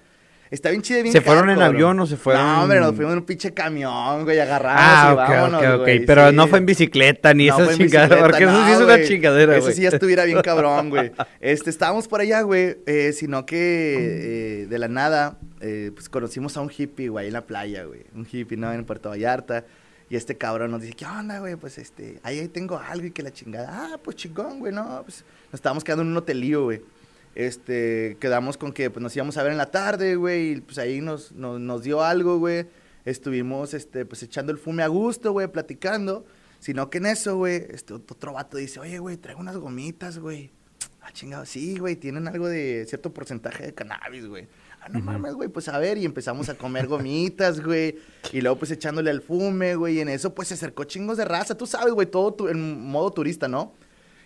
Está 0.51 0.70
bien 0.70 0.81
chida, 0.83 1.03
bien 1.03 1.12
¿Se 1.12 1.20
fueron 1.20 1.51
en 1.51 1.61
avión 1.61 1.99
o 1.99 2.07
se 2.07 2.16
fueron? 2.16 2.43
No, 2.43 2.62
hombre, 2.62 2.79
nos 2.79 2.95
fuimos 2.95 3.12
en 3.12 3.18
un 3.18 3.24
pinche 3.24 3.53
camión, 3.53 4.22
güey, 4.22 4.39
agarramos 4.39 4.81
ah, 4.85 5.11
y 5.12 5.16
vámonos, 5.16 5.62
ok, 5.62 5.81
ok. 5.81 5.89
Pero 6.07 6.31
no 6.31 6.47
fue 6.47 6.59
en 6.59 6.66
bicicleta 6.66 7.35
ni 7.35 7.49
esa 7.49 7.74
chingadera, 7.74 8.22
porque 8.22 8.45
eso 8.45 8.64
sí 8.64 8.72
es 8.72 8.79
una 8.79 9.03
chingadera, 9.03 9.59
güey. 9.59 9.59
Eso 9.59 9.77
sí 9.77 9.83
ya 9.83 9.89
estuviera 9.89 10.24
bien 10.24 10.41
cabrón, 10.43 10.91
güey. 10.91 11.11
Este, 11.41 11.70
estábamos 11.70 12.09
por 12.09 12.20
allá, 12.20 12.43
güey, 12.43 12.79
eh, 12.87 13.12
sino 13.12 13.47
que 13.47 14.62
eh, 14.62 14.66
de 14.66 14.79
la 14.79 14.89
nada, 14.89 15.39
eh, 15.61 15.91
pues 15.95 16.09
conocimos 16.09 16.57
a 16.57 16.61
un 16.61 16.70
hippie, 16.77 17.09
güey, 17.09 17.27
en 17.27 17.33
la 17.33 17.43
playa, 17.47 17.85
güey. 17.85 18.05
Un 18.14 18.27
hippie, 18.31 18.57
¿no? 18.57 18.72
En 18.72 18.85
Puerto 18.85 19.11
Vallarta. 19.11 19.64
Y 20.09 20.16
este 20.16 20.37
cabrón 20.37 20.70
nos 20.70 20.83
dice, 20.83 20.95
¿qué 20.95 21.05
onda, 21.05 21.41
güey? 21.41 21.57
Pues 21.57 21.79
este, 21.79 22.20
ahí 22.22 22.47
tengo 22.49 22.79
algo 22.79 23.07
y 23.07 23.11
que 23.11 23.22
la 23.22 23.33
chingada. 23.33 23.68
Ah, 23.70 23.99
pues 24.03 24.16
chingón, 24.16 24.61
güey, 24.61 24.72
no. 24.72 25.03
Pues 25.05 25.24
nos 25.47 25.55
estábamos 25.55 25.83
quedando 25.83 26.03
en 26.03 26.09
un 26.11 26.16
hotelío, 26.16 26.64
güey 26.64 26.81
este, 27.37 28.16
quedamos 28.18 28.57
con 28.57 28.72
que 28.72 28.89
pues, 28.89 29.03
nos 29.03 29.14
íbamos 29.14 29.37
a 29.37 29.43
ver 29.43 29.53
en 29.53 29.59
la 29.59 29.70
tarde, 29.70 30.16
güey, 30.16 30.53
y 30.53 30.61
pues 30.62 30.78
ahí 30.78 31.03
nos, 31.03 31.32
nos, 31.32 31.82
dio 31.82 32.03
algo, 32.03 32.39
güey. 32.39 32.66
Estuvimos, 33.05 33.74
este, 33.74 34.07
pues 34.07 34.22
echando 34.22 34.53
el 34.53 34.59
fume 34.59 34.82
a 34.82 34.89
gusto, 34.89 35.32
güey, 35.32 35.47
platicando. 35.47 36.24
Sino 36.61 36.89
que 36.89 36.97
en 36.97 37.07
eso, 37.07 37.37
güey, 37.37 37.66
este 37.68 37.93
otro 37.93 38.32
vato 38.32 38.57
dice, 38.57 38.80
oye, 38.80 38.99
güey, 38.99 39.18
traigo 39.18 39.41
unas 39.41 39.59
gomitas, 39.59 40.18
güey. 40.18 40.51
Ah, 41.03 41.12
chingado, 41.12 41.45
sí, 41.45 41.78
güey, 41.78 41.97
tienen 41.97 42.26
algo 42.26 42.49
de 42.49 42.87
cierto 42.89 43.12
porcentaje 43.12 43.66
de 43.66 43.74
cannabis, 43.74 44.26
güey. 44.26 44.49
Ah, 44.80 44.89
no 44.89 45.01
mames, 45.01 45.34
güey, 45.34 45.51
pues 45.51 45.68
a 45.68 45.78
ver, 45.78 45.99
y 45.99 46.07
empezamos 46.07 46.49
a 46.49 46.55
comer 46.55 46.87
gomitas, 46.87 47.61
güey. 47.61 47.99
Y 48.32 48.41
luego, 48.41 48.59
pues 48.59 48.70
echándole 48.70 49.11
al 49.11 49.20
fume, 49.20 49.76
güey, 49.76 49.97
y 49.97 50.01
en 50.01 50.09
eso, 50.09 50.34
pues 50.34 50.49
se 50.49 50.55
acercó 50.55 50.84
chingos 50.84 51.18
de 51.18 51.26
raza. 51.26 51.55
Tú 51.55 51.66
sabes, 51.66 51.93
güey, 51.93 52.07
todo 52.07 52.49
en 52.49 52.80
modo 52.80 53.11
turista, 53.11 53.47
¿no? 53.47 53.74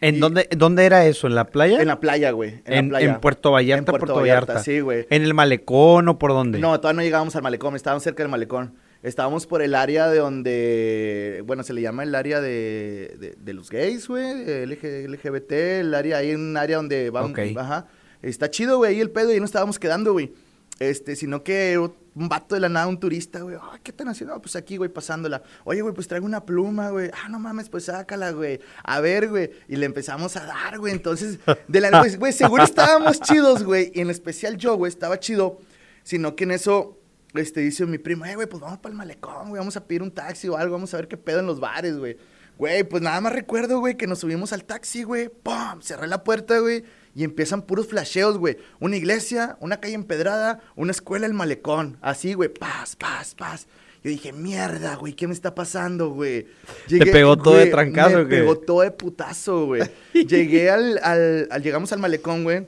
¿En 0.01 0.21
dónde, 0.21 0.49
dónde 0.57 0.87
era 0.87 1.07
eso? 1.07 1.27
¿En 1.27 1.35
la 1.35 1.47
playa? 1.47 1.81
En 1.81 1.89
la 1.89 2.01
playa, 2.01 2.31
güey. 2.31 2.63
En, 2.65 2.95
en, 2.95 3.21
Puerto 3.21 3.53
Vallarta, 3.53 3.79
en 3.79 3.85
Puerto, 3.85 4.15
Vallarta. 4.15 4.63
Sí, 4.63 4.81
güey. 4.81 5.07
¿En 5.11 5.23
el 5.23 5.35
malecón 5.35 6.09
o 6.09 6.19
por 6.19 6.31
dónde? 6.31 6.59
No, 6.59 6.79
todavía 6.81 6.97
no 6.97 7.03
llegábamos 7.03 7.37
al 7.37 7.43
malecón, 7.43 7.77
estábamos 7.77 8.03
cerca 8.03 8.23
del 8.23 8.31
malecón. 8.31 8.75
Estábamos 9.03 9.47
por 9.47 9.63
el 9.63 9.75
área 9.75 10.09
de 10.09 10.19
donde, 10.19 11.43
bueno, 11.47 11.63
se 11.63 11.73
le 11.73 11.81
llama 11.81 12.03
el 12.03 12.15
área 12.15 12.41
de, 12.43 13.35
de, 13.39 13.53
los 13.55 13.71
gays, 13.71 14.09
güey, 14.09 14.67
LGBT, 14.67 15.53
el 15.53 15.95
área, 15.95 16.19
hay 16.19 16.35
un 16.35 16.55
área 16.57 16.77
donde 16.77 17.09
vamos, 17.09 17.39
ajá. 17.57 17.87
Está 18.21 18.51
chido, 18.51 18.77
güey, 18.77 18.95
ahí 18.95 19.01
el 19.01 19.11
pedo, 19.11 19.31
y 19.31 19.35
ahí 19.35 19.41
nos 19.41 19.49
estábamos 19.49 19.79
quedando, 19.79 20.13
güey. 20.13 20.35
Este, 20.81 21.15
sino 21.15 21.45
que 21.45 21.77
un 21.79 22.29
vato 22.29 22.55
de 22.55 22.61
la 22.63 22.71
nada, 22.71 22.87
un 22.87 22.99
turista, 22.99 23.41
güey. 23.41 23.57
Ay, 23.61 23.81
¿qué 23.83 23.91
están 23.91 24.09
haciendo? 24.09 24.41
pues 24.41 24.57
aquí, 24.57 24.79
güey, 24.79 24.89
pasándola. 24.91 25.43
Oye, 25.65 25.83
güey, 25.83 25.95
pues 25.95 26.09
traigo 26.09 26.25
una 26.25 26.47
pluma, 26.47 26.89
güey. 26.89 27.11
Ah, 27.13 27.29
no 27.29 27.39
mames, 27.39 27.69
pues 27.69 27.85
sácala, 27.85 28.31
güey. 28.31 28.61
A 28.83 29.01
ver, 29.01 29.29
güey. 29.29 29.51
Y 29.69 29.77
le 29.77 29.85
empezamos 29.85 30.37
a 30.39 30.47
dar, 30.47 30.79
güey. 30.79 30.95
Entonces, 30.95 31.39
de 31.69 31.81
la, 31.81 32.03
güey, 32.19 32.33
seguro 32.33 32.65
estábamos 32.65 33.21
chidos, 33.21 33.63
güey. 33.63 33.93
Y 33.95 34.01
en 34.01 34.09
especial 34.09 34.57
yo, 34.57 34.75
güey, 34.77 34.89
estaba 34.89 35.21
chido. 35.21 35.59
Sino 36.03 36.35
que 36.35 36.45
en 36.45 36.53
eso, 36.53 36.99
este, 37.35 37.61
dice 37.61 37.85
mi 37.85 37.99
primo, 37.99 38.25
eh, 38.25 38.35
güey, 38.35 38.49
pues 38.49 38.63
vamos 38.63 38.79
para 38.79 38.93
el 38.93 38.97
malecón, 38.97 39.51
güey. 39.51 39.59
Vamos 39.59 39.77
a 39.77 39.87
pedir 39.87 40.03
un 40.03 40.11
taxi 40.11 40.49
o 40.49 40.57
algo. 40.57 40.73
Vamos 40.73 40.95
a 40.95 40.97
ver 40.97 41.09
qué 41.09 41.19
pedo 41.19 41.41
en 41.41 41.47
los 41.47 41.61
bares, 41.61 41.99
güey. 41.99 42.17
Güey, 42.61 42.85
pues 42.85 43.03
nada 43.03 43.19
más 43.23 43.33
recuerdo, 43.33 43.81
güey, 43.81 43.97
que 43.97 44.07
nos 44.07 44.19
subimos 44.19 44.53
al 44.53 44.65
taxi, 44.65 45.03
güey. 45.03 45.31
¡Pum! 45.31 45.81
Cerré 45.81 46.07
la 46.07 46.23
puerta, 46.25 46.59
güey 46.59 46.85
y 47.13 47.25
empiezan 47.25 47.63
puros 47.63 47.89
flasheos, 47.89 48.37
güey. 48.39 48.57
Una 48.79 48.97
iglesia, 48.97 49.57
una 49.61 49.81
calle 49.81 49.95
empedrada, 49.95 50.61
una 50.77 50.93
escuela, 50.93 51.27
el 51.27 51.33
malecón. 51.33 51.97
Así, 52.03 52.35
güey, 52.35 52.51
paz, 52.51 52.97
paz, 52.97 53.35
paz. 53.35 53.67
Yo 54.05 54.11
dije, 54.11 54.33
mierda, 54.33 54.95
güey, 54.97 55.15
¿qué 55.15 55.27
me 55.27 55.33
está 55.35 55.55
pasando, 55.55 56.11
güey? 56.11 56.47
¿Te 56.87 57.05
pegó 57.07 57.37
todo 57.37 57.57
de 57.57 57.67
trancazo, 57.67 58.19
Me 58.19 58.25
güey? 58.25 58.29
pegó 58.41 58.59
todo 58.59 58.83
de 58.83 58.91
putazo, 58.93 59.67
güey. 59.67 59.83
Llegué 60.13 60.71
al, 60.71 61.01
al, 61.03 61.49
al- 61.51 61.63
llegamos 61.63 61.93
al 61.93 61.99
malecón, 61.99 62.45
güey. 62.45 62.67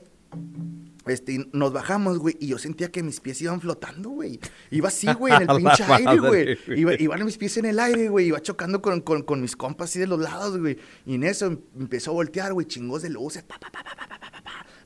Este, 1.05 1.33
y 1.33 1.49
nos 1.51 1.73
bajamos, 1.73 2.17
güey, 2.19 2.37
y 2.39 2.47
yo 2.47 2.57
sentía 2.57 2.89
que 2.89 3.03
mis 3.03 3.19
pies 3.19 3.41
iban 3.41 3.59
flotando, 3.59 4.09
güey. 4.09 4.39
Iba 4.71 4.87
así, 4.87 5.07
güey, 5.19 5.33
en 5.33 5.41
el 5.41 5.57
pinche 5.57 5.83
aire, 5.83 6.17
güey. 6.17 6.57
Iba, 6.75 6.93
iban 6.95 7.25
mis 7.25 7.37
pies 7.37 7.57
en 7.57 7.65
el 7.65 7.79
aire, 7.79 8.09
güey. 8.09 8.27
Iba 8.27 8.41
chocando 8.41 8.81
con, 8.81 9.01
con, 9.01 9.23
con, 9.23 9.41
mis 9.41 9.55
compas 9.55 9.89
así 9.89 9.99
de 9.99 10.07
los 10.07 10.19
lados, 10.19 10.57
güey. 10.57 10.77
Y 11.05 11.15
en 11.15 11.23
eso 11.23 11.47
em, 11.47 11.59
empezó 11.77 12.11
a 12.11 12.13
voltear, 12.13 12.53
güey, 12.53 12.67
chingos 12.67 13.01
de 13.01 13.09
luces. 13.09 13.43
Pa, 13.43 13.59
pa, 13.59 13.69
pa, 13.71 13.83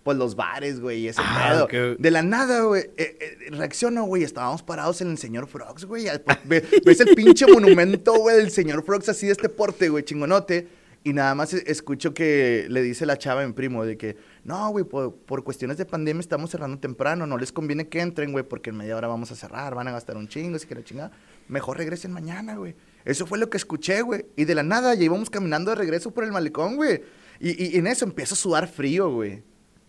pues 0.08 0.18
los 0.18 0.38
bares, 0.38 0.80
güey, 0.80 1.02
y 1.02 1.08
ese 1.10 1.20
ah, 1.22 1.50
pedo. 1.50 1.66
Okay. 1.66 1.96
De 2.00 2.12
la 2.12 2.24
nada, 2.24 2.62
güey, 2.62 2.84
eh, 2.96 3.18
eh, 3.20 3.38
reacciono, 3.50 4.06
güey, 4.06 4.24
estábamos 4.24 4.64
parados 4.64 5.02
en 5.02 5.12
el 5.12 5.18
señor 5.18 5.48
Frogs, 5.48 5.84
güey. 5.84 6.06
Ve, 6.46 6.64
ves 6.86 7.02
el 7.02 7.14
pinche 7.14 7.46
monumento, 7.46 8.14
güey, 8.14 8.38
del 8.38 8.50
señor 8.50 8.86
Frogs 8.86 9.10
así 9.10 9.26
de 9.26 9.34
este 9.34 9.50
porte, 9.50 9.90
güey, 9.90 10.06
chingonote. 10.06 10.70
Y 11.04 11.12
nada 11.12 11.36
más 11.36 11.54
escucho 11.54 12.14
que 12.14 12.68
le 12.70 12.82
dice 12.84 13.06
la 13.06 13.18
chava 13.18 13.44
en 13.44 13.54
primo 13.54 13.84
de 13.84 13.98
que, 13.98 14.16
no, 14.48 14.70
güey, 14.70 14.86
por, 14.86 15.14
por 15.14 15.44
cuestiones 15.44 15.78
de 15.78 15.86
pandemia 15.86 16.22
estamos 16.22 16.50
cerrando 16.50 16.80
temprano, 16.80 17.28
no 17.28 17.38
les 17.38 17.52
conviene 17.52 17.90
que 17.90 18.00
entren, 18.00 18.32
güey, 18.32 18.44
porque 18.44 18.70
en 18.70 18.78
media 18.78 18.96
hora 18.96 19.08
vamos 19.08 19.30
a 19.32 19.36
cerrar, 19.36 19.76
van 19.76 19.88
a 19.90 19.92
gastar 19.92 20.16
un 20.18 20.28
chingo, 20.30 20.58
si 20.58 20.66
quieren 20.66 20.86
chingar. 20.86 21.12
Mejor 21.50 21.78
regresen 21.78 22.12
mañana, 22.14 22.56
güey. 22.56 22.74
Eso 23.04 23.26
fue 23.28 23.38
lo 23.38 23.50
que 23.50 23.58
escuché, 23.58 24.02
güey. 24.02 24.26
Y 24.36 24.46
de 24.46 24.56
la 24.56 24.64
nada 24.64 24.96
ya 24.96 25.04
íbamos 25.04 25.30
caminando 25.30 25.70
de 25.72 25.76
regreso 25.76 26.12
por 26.12 26.24
el 26.24 26.32
malecón, 26.32 26.78
güey. 26.78 27.02
Y, 27.40 27.62
y- 27.62 27.76
y 27.76 27.78
en 27.78 27.88
eso 27.88 28.06
empiezo 28.06 28.34
a 28.34 28.38
sudar 28.38 28.68
frío, 28.70 29.10
güey. 29.12 29.44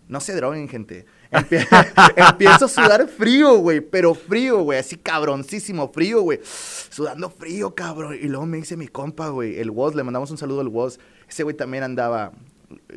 No 0.08 0.20
se 0.20 0.34
droguen, 0.34 0.68
gente. 0.68 1.04
Empie- 1.30 1.66
empiezo 2.16 2.64
a 2.64 2.68
sudar 2.68 3.06
frío, 3.08 3.58
güey. 3.58 3.80
Pero 3.80 4.14
frío, 4.14 4.62
güey. 4.62 4.78
Así 4.78 4.96
cabroncísimo 4.96 5.88
frío, 5.92 6.22
güey. 6.22 6.40
Sudando 6.42 7.30
frío, 7.30 7.74
cabrón. 7.74 8.16
Y 8.20 8.26
luego 8.26 8.46
me 8.46 8.56
dice 8.56 8.76
mi 8.76 8.88
compa, 8.88 9.28
güey. 9.28 9.58
El 9.60 9.70
Woz, 9.70 9.94
le 9.94 10.02
mandamos 10.04 10.30
un 10.30 10.38
saludo 10.38 10.62
al 10.62 10.68
Woz. 10.68 10.98
Ese 11.28 11.42
güey 11.42 11.54
también 11.56 11.82
andaba 11.84 12.32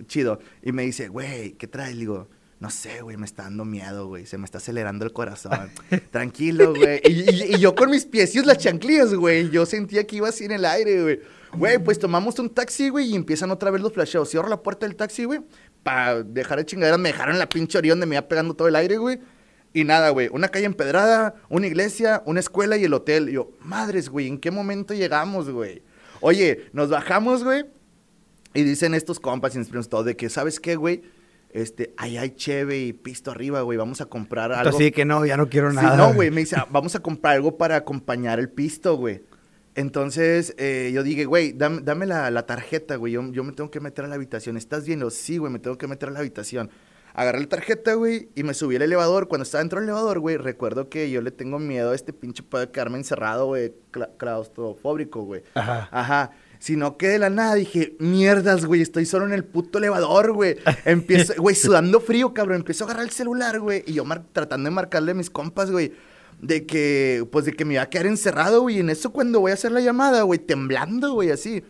chido. 0.07 0.39
Y 0.63 0.71
me 0.71 0.83
dice, 0.83 1.07
güey, 1.07 1.53
¿qué 1.53 1.67
traes? 1.67 1.93
Le 1.93 2.01
digo, 2.01 2.29
no 2.59 2.69
sé, 2.69 3.01
güey, 3.01 3.17
me 3.17 3.25
está 3.25 3.43
dando 3.43 3.65
miedo, 3.65 4.07
güey. 4.07 4.25
Se 4.25 4.37
me 4.37 4.45
está 4.45 4.59
acelerando 4.59 5.03
el 5.05 5.13
corazón. 5.13 5.71
Tranquilo, 6.11 6.73
güey. 6.75 7.01
Y, 7.03 7.29
y- 7.31 7.55
y 7.55 7.59
yo 7.59 7.73
con 7.75 7.89
mis 7.89 8.05
piecitos 8.05 8.45
las 8.45 8.57
chanclillas, 8.59 9.13
güey. 9.13 9.49
Yo 9.49 9.65
sentía 9.65 10.05
que 10.05 10.17
iba 10.17 10.29
así 10.29 10.45
en 10.45 10.51
el 10.51 10.65
aire, 10.65 11.01
güey. 11.01 11.19
Güey, 11.53 11.79
pues 11.83 11.99
tomamos 11.99 12.39
un 12.39 12.49
taxi, 12.49 12.89
güey, 12.89 13.07
y 13.11 13.15
empiezan 13.15 13.51
otra 13.51 13.71
vez 13.71 13.81
los 13.81 13.91
flasheos. 13.91 14.29
Cierro 14.29 14.47
la 14.47 14.63
puerta 14.63 14.85
del 14.85 14.95
taxi, 14.95 15.25
güey, 15.25 15.41
para 15.83 16.23
dejar 16.23 16.59
de 16.59 16.65
chingaderas. 16.65 16.99
Me 16.99 17.09
dejaron 17.11 17.37
la 17.39 17.49
pinche 17.49 17.77
orilla 17.77 17.93
donde 17.93 18.05
me 18.05 18.15
iba 18.15 18.27
pegando 18.27 18.53
todo 18.53 18.67
el 18.69 18.75
aire, 18.75 18.97
güey. 18.97 19.19
Y 19.73 19.83
nada, 19.83 20.09
güey, 20.11 20.29
una 20.31 20.49
calle 20.49 20.65
empedrada, 20.65 21.35
una 21.49 21.65
iglesia, 21.67 22.23
una 22.25 22.39
escuela 22.41 22.77
y 22.77 22.83
el 22.85 22.93
hotel. 22.93 23.29
Y 23.29 23.33
yo, 23.33 23.51
madres, 23.61 24.07
güey, 24.09 24.27
¿en 24.27 24.37
qué 24.37 24.49
momento 24.51 24.93
llegamos, 24.93 25.49
güey? 25.49 25.81
Oye, 26.21 26.69
nos 26.73 26.89
bajamos, 26.89 27.43
güey, 27.43 27.65
y 28.53 28.63
dicen 28.63 28.93
estos 28.93 29.19
compas 29.19 29.55
y 29.55 29.59
mis 29.59 29.67
primos 29.69 29.89
todo 29.89 30.03
de 30.03 30.15
que, 30.15 30.29
¿sabes 30.29 30.59
qué, 30.59 30.75
güey? 30.75 31.01
Este, 31.53 31.93
ahí 31.97 32.17
hay 32.17 32.31
cheve 32.31 32.79
y 32.79 32.93
pisto 32.93 33.29
arriba, 33.31 33.61
güey, 33.61 33.77
vamos 33.77 33.99
a 34.01 34.05
comprar 34.05 34.51
algo. 34.53 34.75
Así 34.75 34.91
que 34.91 35.03
no, 35.05 35.25
ya 35.25 35.35
no 35.37 35.49
quiero 35.49 35.69
Sí, 35.71 35.75
nada. 35.75 35.97
no, 35.97 36.13
güey, 36.13 36.31
me 36.31 36.41
dice, 36.41 36.55
"Ah, 36.57 36.65
vamos 36.69 36.95
a 36.95 36.99
comprar 37.01 37.35
algo 37.35 37.57
para 37.57 37.75
acompañar 37.75 38.39
el 38.39 38.49
pisto, 38.49 38.95
güey. 38.95 39.21
Entonces, 39.75 40.53
eh, 40.57 40.91
yo 40.93 41.01
dije, 41.03 41.25
güey, 41.25 41.53
dame, 41.53 41.81
dame 41.81 42.05
la, 42.05 42.29
la 42.31 42.45
tarjeta, 42.45 42.95
güey, 42.97 43.13
yo, 43.13 43.31
yo 43.31 43.43
me 43.43 43.53
tengo 43.53 43.71
que 43.71 43.79
meter 43.79 44.05
a 44.05 44.07
la 44.07 44.15
habitación. 44.15 44.57
¿Estás 44.57 44.85
bien? 44.85 44.99
Lo 44.99 45.09
sí, 45.09 45.37
güey, 45.37 45.51
me 45.51 45.59
tengo 45.59 45.77
que 45.77 45.87
meter 45.87 46.09
a 46.09 46.11
la 46.11 46.19
habitación. 46.19 46.69
Agarré 47.13 47.39
la 47.41 47.47
tarjeta, 47.49 47.93
güey, 47.95 48.29
y 48.35 48.43
me 48.43 48.53
subí 48.53 48.75
al 48.77 48.81
elevador. 48.83 49.27
Cuando 49.27 49.43
estaba 49.43 49.61
dentro 49.61 49.79
del 49.79 49.89
elevador, 49.89 50.19
güey, 50.19 50.37
recuerdo 50.37 50.87
que 50.89 51.09
yo 51.09 51.21
le 51.21 51.31
tengo 51.31 51.59
miedo 51.59 51.91
a 51.91 51.95
este 51.95 52.13
pinche 52.13 52.43
de 52.51 52.69
quedarme 52.71 52.97
encerrado, 52.97 53.47
güey, 53.47 53.73
cla- 53.91 54.09
claustrofóbico, 54.17 55.23
güey. 55.23 55.43
Ajá. 55.53 55.89
Ajá. 55.91 56.31
Sino 56.61 56.95
que 56.95 57.07
de 57.07 57.17
la 57.17 57.31
nada 57.31 57.55
dije, 57.55 57.95
mierdas, 57.97 58.65
güey, 58.65 58.81
estoy 58.83 59.07
solo 59.07 59.25
en 59.25 59.33
el 59.33 59.43
puto 59.43 59.79
elevador, 59.79 60.31
güey. 60.31 60.57
Empiezo, 60.85 61.33
güey, 61.39 61.55
sudando 61.55 61.99
frío, 61.99 62.35
cabrón. 62.35 62.57
Empiezo 62.57 62.83
a 62.83 62.87
agarrar 62.87 63.03
el 63.05 63.09
celular, 63.11 63.59
güey. 63.59 63.83
Y 63.87 63.93
yo 63.93 64.03
tratando 64.31 64.69
de 64.69 64.75
marcarle 64.75 65.13
a 65.13 65.15
mis 65.15 65.31
compas, 65.31 65.71
güey. 65.71 65.91
De 66.39 66.67
que, 66.67 67.27
pues, 67.31 67.45
de 67.45 67.53
que 67.53 67.65
me 67.65 67.73
iba 67.73 67.81
a 67.83 67.89
quedar 67.89 68.05
encerrado, 68.05 68.61
güey. 68.61 68.77
Y 68.77 68.79
en 68.81 68.91
eso 68.91 69.11
cuando 69.11 69.39
voy 69.39 69.49
a 69.49 69.55
hacer 69.55 69.71
la 69.71 69.81
llamada, 69.81 70.21
güey, 70.21 70.37
temblando, 70.37 71.13
güey, 71.13 71.31
así. 71.31 71.63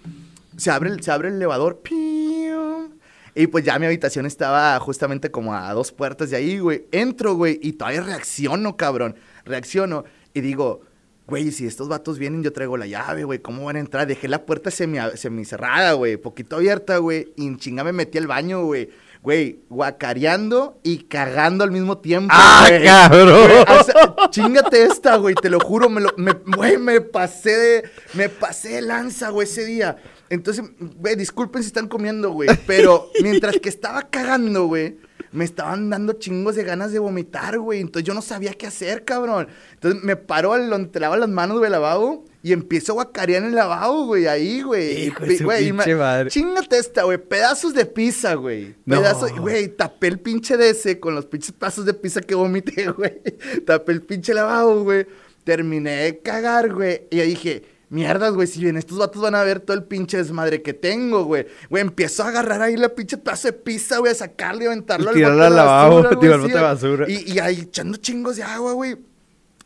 Se 0.58 0.70
abre, 0.72 0.90
el- 0.90 1.02
se 1.02 1.10
abre 1.10 1.30
el 1.30 1.36
elevador. 1.36 1.80
¡pium! 1.82 2.90
Y 3.34 3.48
pues 3.48 3.64
ya 3.64 3.80
mi 3.80 3.86
habitación 3.86 4.26
estaba 4.26 4.78
justamente 4.82 5.32
como 5.32 5.56
a 5.56 5.72
dos 5.74 5.94
puertas 5.94 6.32
de 6.32 6.36
ahí, 6.36 6.60
güey. 6.60 6.86
Entro, 6.92 7.36
güey, 7.36 7.58
y 7.64 7.72
todavía 7.74 8.02
reacciono, 8.02 8.76
cabrón. 8.76 9.16
Reacciono 9.46 10.04
y 10.34 10.42
digo, 10.42 10.82
güey, 11.28 11.52
si 11.52 11.66
estos 11.66 11.88
vatos 11.88 12.20
vienen, 12.20 12.44
yo 12.44 12.52
traigo 12.52 12.78
la 12.78 12.88
llave, 12.88 13.24
güey. 13.24 13.40
¿Cómo 13.40 13.66
van 13.66 13.78
a 13.78 13.80
entrar? 13.80 14.08
Dejé 14.08 14.28
la 14.28 14.46
puerta 14.46 14.72
semi, 14.72 14.98
semicerrada, 15.16 15.94
güey. 15.94 16.18
Poquito 16.18 16.58
abierta, 16.58 16.98
güey. 16.98 17.32
Y 17.36 17.48
en 17.48 17.58
chinga 17.58 17.84
me 17.84 17.94
metí 17.94 18.18
al 18.18 18.28
baño, 18.28 18.64
güey. 18.66 18.90
Güey, 19.22 19.60
guacareando 19.70 20.80
y 20.82 21.04
cagando 21.04 21.64
al 21.64 21.70
mismo 21.72 22.00
tiempo. 22.00 22.34
¡Ah, 22.36 22.66
güey. 22.68 22.84
cabrón! 22.84 23.48
Güey, 23.48 23.80
o 23.80 23.84
sea, 23.84 24.16
chingate 24.32 24.84
esta, 24.84 25.16
güey, 25.18 25.36
te 25.36 25.50
lo 25.50 25.60
juro, 25.60 25.90
me, 25.90 26.02
lo, 26.02 26.10
me, 26.18 26.34
güey, 26.34 26.80
me 26.80 27.02
pasé 27.02 27.56
de, 27.56 27.90
me 28.16 28.30
pasé 28.30 28.70
de 28.70 28.82
lanza, 28.82 29.30
güey, 29.30 29.48
ese 29.48 29.64
día. 29.64 29.98
Entonces, 30.32 30.66
güey, 30.80 31.16
disculpen 31.16 31.62
si 31.62 31.68
están 31.68 31.88
comiendo, 31.88 32.32
güey, 32.32 32.50
pero 32.66 33.12
mientras 33.22 33.58
que 33.60 33.70
estaba 33.70 34.10
cagando, 34.10 34.66
güey, 34.66 34.98
me 35.32 35.46
estaban 35.46 35.90
dando 35.90 36.14
chingos 36.14 36.56
de 36.56 36.64
ganas 36.64 36.92
de 36.92 37.00
vomitar, 37.00 37.58
güey. 37.58 37.80
Entonces 37.80 38.06
yo 38.06 38.14
no 38.14 38.22
sabía 38.22 38.54
qué 38.54 38.68
hacer, 38.68 39.06
cabrón. 39.06 39.48
Entonces 39.74 40.04
me 40.04 40.16
paro 40.16 40.52
te 40.88 41.00
lavas 41.00 41.20
las 41.20 41.30
manos, 41.30 41.60
güey, 41.60 41.72
lavabo. 41.72 42.26
Y 42.44 42.54
empiezo 42.54 42.94
a 42.94 42.96
guacarear 42.96 43.44
en 43.44 43.50
el 43.50 43.56
lavabo, 43.56 44.06
güey, 44.08 44.28
ahí, 44.28 44.62
güey. 44.62 45.06
Hijo 45.06 45.26
de 45.26 45.38
su 45.38 45.44
güey, 45.44 45.72
pinche 45.72 45.96
madre. 45.96 46.30
Chingate 46.30 46.78
esta, 46.78 47.04
güey. 47.04 47.20
Pedazos 47.20 47.74
de 47.74 47.86
pizza, 47.86 48.34
güey. 48.34 48.76
No. 48.86 48.98
Pedazos, 48.98 49.32
güey, 49.40 49.68
tapé 49.70 50.08
el 50.08 50.20
pinche 50.20 50.58
de 50.58 50.72
ese 50.72 51.00
con 51.00 51.14
los 51.14 51.28
pinches 51.28 51.52
pedazos 51.52 51.86
de 51.86 51.94
pizza 51.94 52.22
que 52.22 52.34
vomité, 52.34 52.88
güey. 52.98 53.22
Tapé 53.66 53.92
el 53.92 54.02
pinche 54.02 54.34
lavabo, 54.34 54.84
güey. 54.84 55.06
Terminé 55.44 56.04
de 56.04 56.20
cagar, 56.20 56.74
güey. 56.74 57.04
Y 57.12 57.18
yo 57.18 57.24
dije, 57.24 57.64
mierdas, 57.92 58.34
güey, 58.34 58.48
si 58.48 58.62
bien 58.62 58.78
estos 58.78 58.98
vatos 58.98 59.22
van 59.22 59.36
a 59.36 59.44
ver 59.44 59.60
todo 59.60 59.78
el 59.78 59.84
pinche 59.84 60.18
desmadre 60.18 60.62
que 60.64 60.74
tengo, 60.74 61.26
güey. 61.26 61.46
Güey, 61.70 61.82
empiezo 61.82 62.24
a 62.24 62.30
agarrar 62.30 62.62
ahí 62.62 62.76
la 62.78 62.90
pinche 62.96 63.18
pedazo 63.18 63.50
de 63.50 63.54
pizza, 63.54 64.00
güey, 64.00 64.12
a 64.12 64.16
sacarle 64.16 64.64
y 64.64 64.68
aventarlo 64.68 65.12
Y 65.12 65.16
tirarlo 65.16 65.36
bote 65.38 65.46
al 65.48 65.56
lavabo, 65.56 65.98
digo, 66.20 66.34
al 66.34 66.42
bote 66.42 66.54
de 66.54 66.62
basura. 66.62 67.06
Y, 67.10 67.34
y 67.34 67.40
ahí 67.40 67.60
echando 67.62 67.98
chingos 67.98 68.38
de 68.38 68.44
agua, 68.44 68.74
güey. 68.74 68.98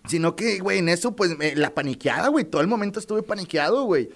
Sino 0.07 0.36
que, 0.36 0.59
güey, 0.59 0.80
en 0.80 0.89
eso, 0.89 1.15
pues, 1.15 1.38
me- 1.38 1.55
la 1.55 1.73
paniqueada, 1.73 2.28
güey. 2.28 2.43
Todo 2.45 2.61
el 2.61 2.67
momento 2.67 2.99
estuve 2.99 3.23
paniqueado, 3.23 3.84
güey. 3.86 4.09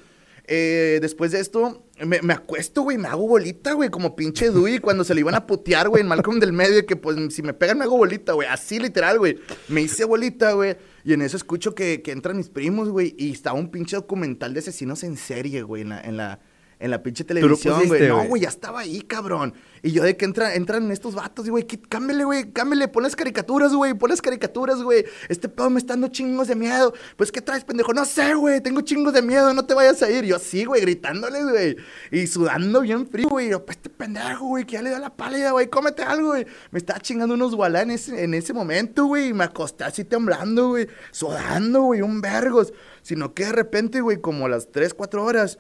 Eh, 0.51 0.97
después 1.01 1.31
de 1.31 1.39
esto, 1.39 1.83
me, 2.03 2.21
me 2.23 2.33
acuesto, 2.33 2.81
güey, 2.81 2.97
me 2.97 3.07
hago 3.07 3.27
bolita, 3.27 3.73
güey, 3.73 3.89
como 3.89 4.15
pinche 4.15 4.49
Dewey 4.49 4.79
cuando 4.81 5.03
se 5.03 5.13
le 5.13 5.19
iban 5.19 5.35
a 5.35 5.45
putear, 5.45 5.89
güey, 5.89 6.01
en 6.01 6.07
Malcolm 6.07 6.39
del 6.39 6.53
medio, 6.53 6.83
que 6.87 6.95
pues 6.95 7.15
si 7.33 7.43
me 7.43 7.53
pegan 7.53 7.77
me 7.77 7.83
hago 7.83 7.97
bolita, 7.97 8.33
güey, 8.33 8.47
así 8.47 8.79
literal, 8.79 9.19
güey. 9.19 9.37
Me 9.67 9.81
hice 9.81 10.05
bolita, 10.05 10.53
güey, 10.53 10.75
y 11.03 11.13
en 11.13 11.21
eso 11.21 11.37
escucho 11.37 11.75
que, 11.75 12.01
que 12.01 12.11
entran 12.11 12.37
mis 12.37 12.49
primos, 12.49 12.89
güey, 12.89 13.15
y 13.17 13.31
estaba 13.31 13.59
un 13.59 13.71
pinche 13.71 13.95
documental 13.95 14.53
de 14.53 14.59
asesinos 14.59 15.03
en 15.03 15.17
serie, 15.17 15.61
güey, 15.63 15.81
en 15.83 15.89
la, 15.89 16.01
en 16.01 16.17
la, 16.17 16.39
en 16.79 16.91
la 16.91 17.03
pinche 17.03 17.25
televisión, 17.25 17.87
güey. 17.87 18.07
No, 18.07 18.23
güey. 18.23 18.43
ya 18.43 18.49
estaba 18.49 18.79
ahí, 18.79 19.01
cabrón. 19.01 19.53
Y 19.81 19.91
yo 19.91 20.03
de 20.03 20.15
que 20.15 20.25
entran, 20.25 20.53
entran 20.53 20.91
estos 20.91 21.13
vatos, 21.13 21.45
y 21.47 21.49
güey, 21.49 21.65
cámbiale, 21.65 22.23
güey, 22.23 22.51
cámbiale, 22.51 22.87
pon 22.87 23.03
las 23.03 23.15
caricaturas, 23.15 23.73
güey, 23.73 23.93
pon 23.93 24.09
las 24.09 24.21
caricaturas, 24.21 24.81
güey. 24.81 25.05
Este 25.27 25.49
pedo 25.49 25.69
me 25.69 25.79
está 25.79 25.93
dando 25.93 26.07
chingos 26.07 26.47
de 26.47 26.55
miedo. 26.55 26.93
Pues, 27.17 27.31
¿qué 27.31 27.41
traes, 27.41 27.65
pendejo? 27.65 27.93
No 27.93 28.05
sé, 28.05 28.33
güey, 28.33 28.61
tengo 28.61 28.81
chingos 28.81 29.13
de 29.13 29.21
miedo, 29.21 29.53
no 29.53 29.65
te 29.65 29.73
vayas 29.73 30.01
a 30.01 30.09
ir. 30.09 30.23
Yo 30.23 30.37
así, 30.37 30.65
güey, 30.65 30.81
gritándoles, 30.81 31.43
güey. 31.49 31.75
Y 32.11 32.27
sudando 32.27 32.81
bien 32.81 33.07
frío, 33.07 33.27
güey. 33.29 33.49
Yo, 33.49 33.65
pues, 33.65 33.77
este 33.77 33.89
pendejo, 33.89 34.47
güey, 34.47 34.65
que 34.65 34.73
ya 34.73 34.81
le 34.81 34.89
dio 34.89 34.99
la 34.99 35.15
pálida, 35.15 35.51
güey, 35.51 35.67
cómete 35.67 36.03
algo, 36.03 36.29
güey. 36.29 36.45
Me 36.71 36.79
estaba 36.79 36.99
chingando 36.99 37.35
unos 37.35 37.55
gualá 37.55 37.81
en 37.81 37.91
ese, 37.91 38.23
en 38.23 38.33
ese 38.33 38.53
momento, 38.53 39.05
güey. 39.05 39.29
Y 39.29 39.33
me 39.33 39.43
acosté 39.43 39.83
así 39.83 40.05
temblando, 40.05 40.69
güey, 40.69 40.87
sudando, 41.11 41.83
güey, 41.83 42.01
un 42.01 42.21
vergos. 42.21 42.73
Sino 43.01 43.33
que 43.33 43.45
de 43.45 43.51
repente, 43.51 44.01
güey, 44.01 44.19
como 44.19 44.45
a 44.45 44.49
las 44.49 44.71
3, 44.71 44.93
4 44.93 45.23
horas, 45.23 45.57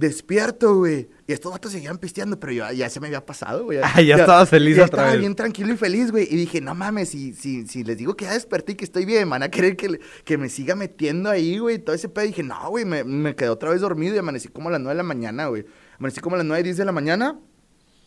despierto, 0.00 0.76
güey. 0.76 1.08
Y 1.26 1.32
estos 1.32 1.52
vatos 1.52 1.70
seguían 1.72 1.98
pisteando, 1.98 2.40
pero 2.40 2.52
yo 2.52 2.72
ya 2.72 2.88
se 2.90 2.98
me 2.98 3.06
había 3.06 3.24
pasado, 3.24 3.64
güey. 3.64 3.78
Ah, 3.84 4.00
ya 4.00 4.16
estabas 4.16 4.48
feliz 4.48 4.76
ya 4.76 4.84
otra 4.84 4.96
estaba 5.02 5.10
vez. 5.12 5.20
bien 5.20 5.34
tranquilo 5.36 5.72
y 5.72 5.76
feliz, 5.76 6.10
güey. 6.10 6.26
Y 6.28 6.36
dije, 6.36 6.60
no 6.60 6.74
mames, 6.74 7.10
si, 7.10 7.32
si, 7.34 7.66
si 7.66 7.84
les 7.84 7.98
digo 7.98 8.16
que 8.16 8.24
ya 8.24 8.32
desperté 8.32 8.72
y 8.72 8.74
que 8.74 8.84
estoy 8.84 9.04
bien, 9.04 9.30
van 9.30 9.42
a 9.44 9.48
querer 9.50 9.76
que, 9.76 9.88
le- 9.90 10.00
que 10.24 10.36
me 10.38 10.48
siga 10.48 10.74
metiendo 10.74 11.30
ahí, 11.30 11.58
güey. 11.58 11.78
Todo 11.78 11.94
ese 11.94 12.08
pedo. 12.08 12.24
dije, 12.26 12.42
no, 12.42 12.68
güey, 12.70 12.84
me, 12.84 13.04
me 13.04 13.36
quedé 13.36 13.48
otra 13.50 13.70
vez 13.70 13.80
dormido 13.80 14.14
y 14.14 14.18
amanecí 14.18 14.48
como 14.48 14.68
a 14.70 14.72
las 14.72 14.80
9 14.80 14.94
de 14.94 14.96
la 14.96 15.02
mañana, 15.02 15.46
güey. 15.46 15.64
Amanecí 15.98 16.20
como 16.20 16.34
a 16.34 16.38
las 16.38 16.46
9, 16.46 16.62
10 16.64 16.76
de 16.78 16.84
la 16.84 16.92
mañana. 16.92 17.38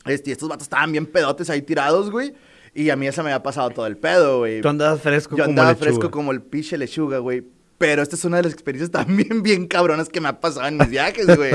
Este, 0.05 0.31
y 0.31 0.33
estos 0.33 0.49
vatos 0.49 0.63
estaban 0.65 0.91
bien 0.91 1.05
pedotes 1.05 1.49
ahí 1.49 1.61
tirados, 1.61 2.11
güey. 2.11 2.33
Y 2.75 2.89
a 2.89 2.95
mí 2.95 3.05
esa 3.07 3.21
me 3.21 3.29
había 3.29 3.43
pasado 3.43 3.69
todo 3.69 3.85
el 3.85 3.97
pedo, 3.97 4.39
güey. 4.39 4.59
Tú 4.61 4.67
andabas 4.67 4.99
fresco 4.99 5.37
Yo 5.37 5.43
como 5.43 5.51
andaba 5.51 5.69
lechuga. 5.73 5.85
fresco 5.91 6.09
como 6.11 6.31
el 6.31 6.41
piche 6.41 6.75
lechuga, 6.77 7.19
güey. 7.19 7.45
Pero 7.83 8.01
esta 8.01 8.15
es 8.15 8.23
una 8.23 8.37
de 8.37 8.43
las 8.43 8.53
experiencias 8.53 8.91
también 8.91 9.43
bien 9.43 9.67
cabronas 9.67 10.07
que 10.07 10.21
me 10.21 10.29
ha 10.29 10.39
pasado 10.39 10.65
en 10.69 10.77
mis 10.77 10.87
viajes, 10.87 11.27
güey. 11.35 11.51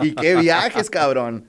y 0.00 0.14
qué 0.14 0.34
viajes, 0.36 0.88
cabrón. 0.88 1.44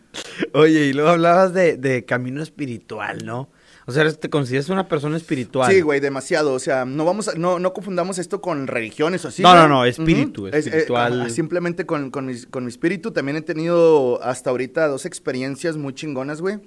Oye, 0.54 0.88
y 0.88 0.94
luego 0.94 1.12
hablabas 1.12 1.54
de, 1.54 1.78
de 1.78 2.04
camino 2.04 2.44
espiritual, 2.44 3.26
¿no? 3.26 3.50
O 3.86 3.94
sea, 3.94 4.12
te 4.12 4.30
consideras 4.30 4.68
una 4.68 4.90
persona 4.90 5.16
espiritual. 5.16 5.72
Sí, 5.72 5.80
güey, 5.80 6.02
demasiado. 6.02 6.54
O 6.54 6.60
sea, 6.60 6.84
no 6.84 7.06
vamos 7.06 7.30
a, 7.30 7.36
no, 7.36 7.60
no 7.60 7.72
confundamos 7.72 8.18
esto 8.20 8.42
con 8.42 8.68
religiones 8.68 9.24
o 9.24 9.30
así. 9.30 9.42
No, 9.42 9.56
no, 9.56 9.70
no, 9.70 9.86
espíritu, 9.86 10.48
Es, 10.48 10.54
eh, 10.54 10.58
espiritual. 10.70 11.32
simplemente 11.32 11.86
con, 11.86 12.12
con, 12.12 12.26
mi, 12.26 12.42
con 12.42 12.66
mi 12.66 12.70
espíritu. 12.72 13.12
También 13.12 13.38
he 13.38 13.42
tenido 13.42 14.22
hasta 14.22 14.50
ahorita 14.50 14.86
dos 14.90 15.06
experiencias 15.06 15.78
muy 15.78 15.94
chingonas, 15.94 16.42
güey. 16.42 16.60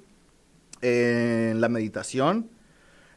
en 0.80 1.60
la 1.60 1.68
meditación. 1.68 2.48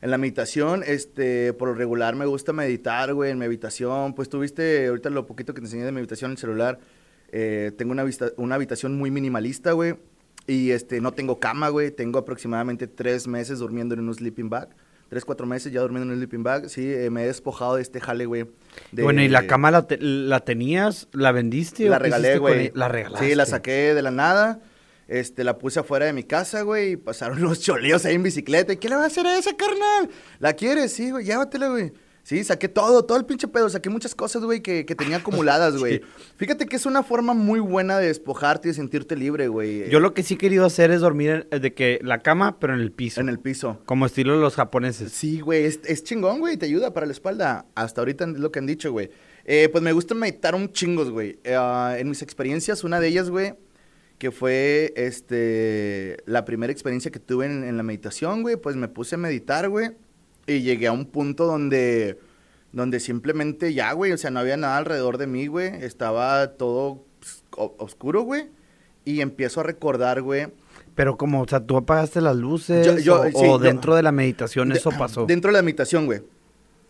En 0.01 0.11
la 0.11 0.17
meditación, 0.17 0.83
este, 0.85 1.51
por 1.53 1.67
lo 1.67 1.73
regular 1.73 2.15
me 2.15 2.25
gusta 2.25 2.53
meditar, 2.53 3.13
güey, 3.13 3.31
en 3.31 3.37
mi 3.37 3.45
habitación. 3.45 4.13
Pues 4.13 4.29
tuviste 4.29 4.87
ahorita 4.87 5.09
lo 5.09 5.25
poquito 5.25 5.53
que 5.53 5.59
te 5.59 5.67
enseñé 5.67 5.83
de 5.83 5.91
meditación 5.91 6.31
en 6.31 6.33
el 6.33 6.37
celular. 6.37 6.79
Eh, 7.31 7.71
tengo 7.77 7.91
una, 7.91 8.05
una 8.37 8.55
habitación 8.55 8.97
muy 8.97 9.11
minimalista, 9.11 9.73
güey. 9.73 9.95
Y 10.47 10.71
este, 10.71 11.01
no 11.01 11.11
tengo 11.11 11.39
cama, 11.39 11.69
güey. 11.69 11.91
Tengo 11.91 12.17
aproximadamente 12.17 12.87
tres 12.87 13.27
meses 13.27 13.59
durmiendo 13.59 13.93
en 13.93 14.07
un 14.07 14.13
sleeping 14.13 14.49
bag. 14.49 14.69
Tres, 15.09 15.25
cuatro 15.25 15.45
meses 15.45 15.71
ya 15.73 15.81
durmiendo 15.81 16.05
en 16.05 16.11
un 16.11 16.17
sleeping 16.17 16.43
bag. 16.43 16.69
Sí, 16.69 16.91
eh, 16.93 17.09
me 17.09 17.23
he 17.23 17.27
despojado 17.27 17.75
de 17.75 17.81
este 17.81 17.99
jale, 17.99 18.25
güey. 18.25 18.45
Bueno, 18.91 19.21
¿y 19.21 19.27
la 19.27 19.47
cama 19.47 19.69
la, 19.69 19.85
la 19.99 20.39
tenías? 20.39 21.07
¿La 21.11 21.31
vendiste? 21.31 21.89
La 21.89 21.99
regalé, 21.99 22.37
güey. 22.37 22.71
La 22.73 22.87
regalaste. 22.87 23.27
Sí, 23.27 23.35
la 23.35 23.45
saqué 23.45 23.93
de 23.93 24.01
la 24.01 24.11
nada. 24.11 24.61
Este, 25.09 25.43
la 25.43 25.57
puse 25.57 25.79
afuera 25.79 26.05
de 26.05 26.13
mi 26.13 26.23
casa, 26.23 26.61
güey, 26.61 26.91
y 26.91 26.95
pasaron 26.95 27.41
los 27.41 27.59
choleos 27.59 28.05
ahí 28.05 28.15
en 28.15 28.23
bicicleta. 28.23 28.73
¿Y 28.73 28.77
qué 28.77 28.89
le 28.89 28.95
va 28.95 29.03
a 29.03 29.07
hacer 29.07 29.25
a 29.25 29.37
esa, 29.37 29.57
carnal? 29.57 30.09
¿La 30.39 30.53
quieres? 30.53 30.93
Sí, 30.93 31.09
güey, 31.09 31.25
llévatela, 31.25 31.69
güey. 31.69 31.91
Sí, 32.21 32.43
saqué 32.43 32.67
todo, 32.67 33.05
todo 33.05 33.17
el 33.17 33.25
pinche 33.25 33.47
pedo. 33.47 33.67
Saqué 33.69 33.89
muchas 33.89 34.13
cosas, 34.13 34.43
güey, 34.43 34.61
que, 34.61 34.85
que, 34.85 34.93
tenía 34.93 35.17
acumuladas, 35.17 35.77
güey. 35.79 36.01
Fíjate 36.35 36.67
que 36.67 36.75
es 36.75 36.85
una 36.85 37.01
forma 37.01 37.33
muy 37.33 37.59
buena 37.59 37.97
de 37.97 38.05
despojarte 38.05 38.67
y 38.67 38.69
de 38.69 38.75
sentirte 38.75 39.15
libre, 39.15 39.47
güey. 39.47 39.89
Yo 39.89 39.99
lo 39.99 40.13
que 40.13 40.21
sí 40.21 40.35
he 40.35 40.37
querido 40.37 40.63
hacer 40.63 40.91
es 40.91 41.01
dormir 41.01 41.47
de 41.49 41.73
que 41.73 41.99
la 42.03 42.19
cama, 42.19 42.59
pero 42.59 42.75
en 42.75 42.81
el 42.81 42.91
piso. 42.91 43.19
En 43.19 43.29
el 43.29 43.39
piso. 43.39 43.81
Como 43.85 44.05
estilo 44.05 44.35
de 44.35 44.41
los 44.41 44.53
japoneses. 44.53 45.11
Sí, 45.11 45.39
güey, 45.39 45.65
es, 45.65 46.03
chingón, 46.03 46.39
güey, 46.39 46.55
te 46.55 46.67
ayuda 46.67 46.93
para 46.93 47.07
la 47.07 47.13
espalda. 47.13 47.65
Hasta 47.73 48.01
ahorita 48.01 48.25
es 48.25 48.39
lo 48.39 48.51
que 48.51 48.59
han 48.59 48.67
dicho, 48.67 48.91
güey. 48.91 49.09
Eh, 49.45 49.69
pues 49.71 49.83
me 49.83 49.91
gusta 49.91 50.13
meditar 50.13 50.53
un 50.53 50.71
chingos, 50.71 51.09
güey. 51.09 51.39
Eh, 51.43 51.97
en 51.97 52.09
mis 52.09 52.21
experiencias, 52.21 52.83
una 52.83 52.99
de 52.99 53.07
ellas, 53.07 53.31
güey, 53.31 53.55
que 54.19 54.29
fue 54.29 54.93
este 54.95 56.17
la 56.25 56.45
primera 56.45 56.71
experiencia 56.71 57.09
que 57.09 57.19
tuve 57.19 57.47
en, 57.47 57.63
en 57.63 57.77
la 57.77 57.83
meditación, 57.83 58.43
güey, 58.43 58.57
pues 58.57 58.75
me 58.75 58.87
puse 58.87 59.15
a 59.15 59.17
meditar, 59.17 59.67
güey 59.69 59.89
y 60.49 60.61
llegué 60.61 60.87
a 60.87 60.91
un 60.91 61.05
punto 61.05 61.45
donde, 61.45 62.19
donde 62.71 62.99
simplemente 62.99 63.73
ya, 63.73 63.93
güey, 63.93 64.11
o 64.11 64.17
sea, 64.17 64.31
no 64.31 64.39
había 64.39 64.57
nada 64.57 64.77
alrededor 64.77 65.17
de 65.17 65.27
mí, 65.27 65.47
güey. 65.47 65.67
Estaba 65.83 66.53
todo 66.53 67.05
pues, 67.19 67.43
oscuro, 67.77 68.21
güey. 68.23 68.47
Y 69.05 69.21
empiezo 69.21 69.61
a 69.61 69.63
recordar, 69.63 70.21
güey. 70.21 70.47
Pero 70.95 71.17
como, 71.17 71.41
o 71.41 71.47
sea, 71.47 71.65
tú 71.65 71.77
apagaste 71.77 72.19
las 72.19 72.35
luces 72.35 73.07
o, 73.07 73.59
dentro 73.59 73.95
de 73.95 74.03
la 74.03 74.11
meditación 74.11 74.71
eso 74.71 74.91
pasó. 74.91 75.25
Dentro 75.25 75.51
de 75.51 75.57
la 75.57 75.61
meditación, 75.61 76.05
güey. 76.05 76.21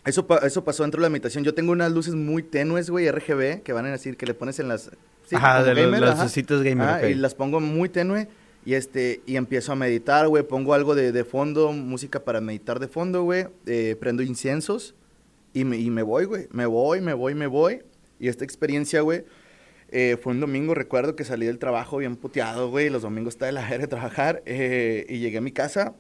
Eso, 0.09 0.25
eso 0.41 0.63
pasó 0.63 0.83
dentro 0.83 0.99
de 0.99 1.03
la 1.03 1.09
meditación. 1.09 1.43
Yo 1.43 1.53
tengo 1.53 1.71
unas 1.71 1.91
luces 1.91 2.15
muy 2.15 2.41
tenues, 2.43 2.89
güey, 2.89 3.09
RGB, 3.11 3.61
que 3.61 3.73
van 3.73 3.85
a 3.85 3.91
decir 3.91 4.17
que 4.17 4.25
le 4.25 4.33
pones 4.33 4.59
en 4.59 4.67
las... 4.67 4.89
ajá, 5.31 5.63
de 5.63 5.75
las 5.75 6.33
gamer. 6.63 7.11
Y 7.11 7.13
las 7.15 7.35
pongo 7.35 7.59
muy 7.59 7.89
tenue. 7.89 8.27
Y 8.65 8.73
este, 8.73 9.21
y 9.25 9.35
empiezo 9.35 9.71
a 9.71 9.75
meditar, 9.75 10.27
güey, 10.27 10.43
pongo 10.43 10.73
algo 10.73 10.95
de, 10.95 11.11
de, 11.11 11.23
fondo, 11.23 11.71
música 11.71 12.23
para 12.23 12.41
meditar 12.41 12.79
de 12.79 12.87
fondo, 12.87 13.23
güey, 13.23 13.47
eh, 13.65 13.95
prendo 13.99 14.21
inciensos 14.21 14.95
y 15.53 15.63
me, 15.63 15.77
y 15.77 15.89
me 15.89 16.03
voy, 16.03 16.25
güey, 16.25 16.47
me 16.51 16.65
voy, 16.65 17.01
me 17.01 17.13
voy, 17.13 17.35
me 17.35 17.47
voy. 17.47 17.81
Y 18.19 18.27
esta 18.27 18.43
experiencia, 18.43 19.01
güey, 19.01 19.23
eh, 19.89 20.17
fue 20.21 20.33
un 20.33 20.41
domingo, 20.41 20.75
recuerdo 20.75 21.15
que 21.15 21.23
salí 21.23 21.45
del 21.45 21.57
trabajo 21.57 21.97
bien 21.97 22.17
puteado, 22.17 22.69
güey, 22.69 22.89
los 22.89 23.01
domingos 23.01 23.35
estaba 23.35 23.47
de 23.47 23.53
la 23.53 23.77
de 23.77 23.87
trabajar, 23.87 24.43
eh, 24.45 25.05
y 25.07 25.19
llegué 25.19 25.37
a 25.37 25.41
mi 25.41 25.51
casa 25.51 25.95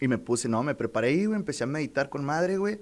y 0.00 0.08
me 0.08 0.18
puse, 0.18 0.48
no, 0.48 0.62
me 0.62 0.74
preparé 0.74 1.12
y, 1.12 1.26
güey, 1.26 1.38
empecé 1.38 1.64
a 1.64 1.66
meditar 1.68 2.10
con 2.10 2.24
madre, 2.24 2.56
güey. 2.56 2.80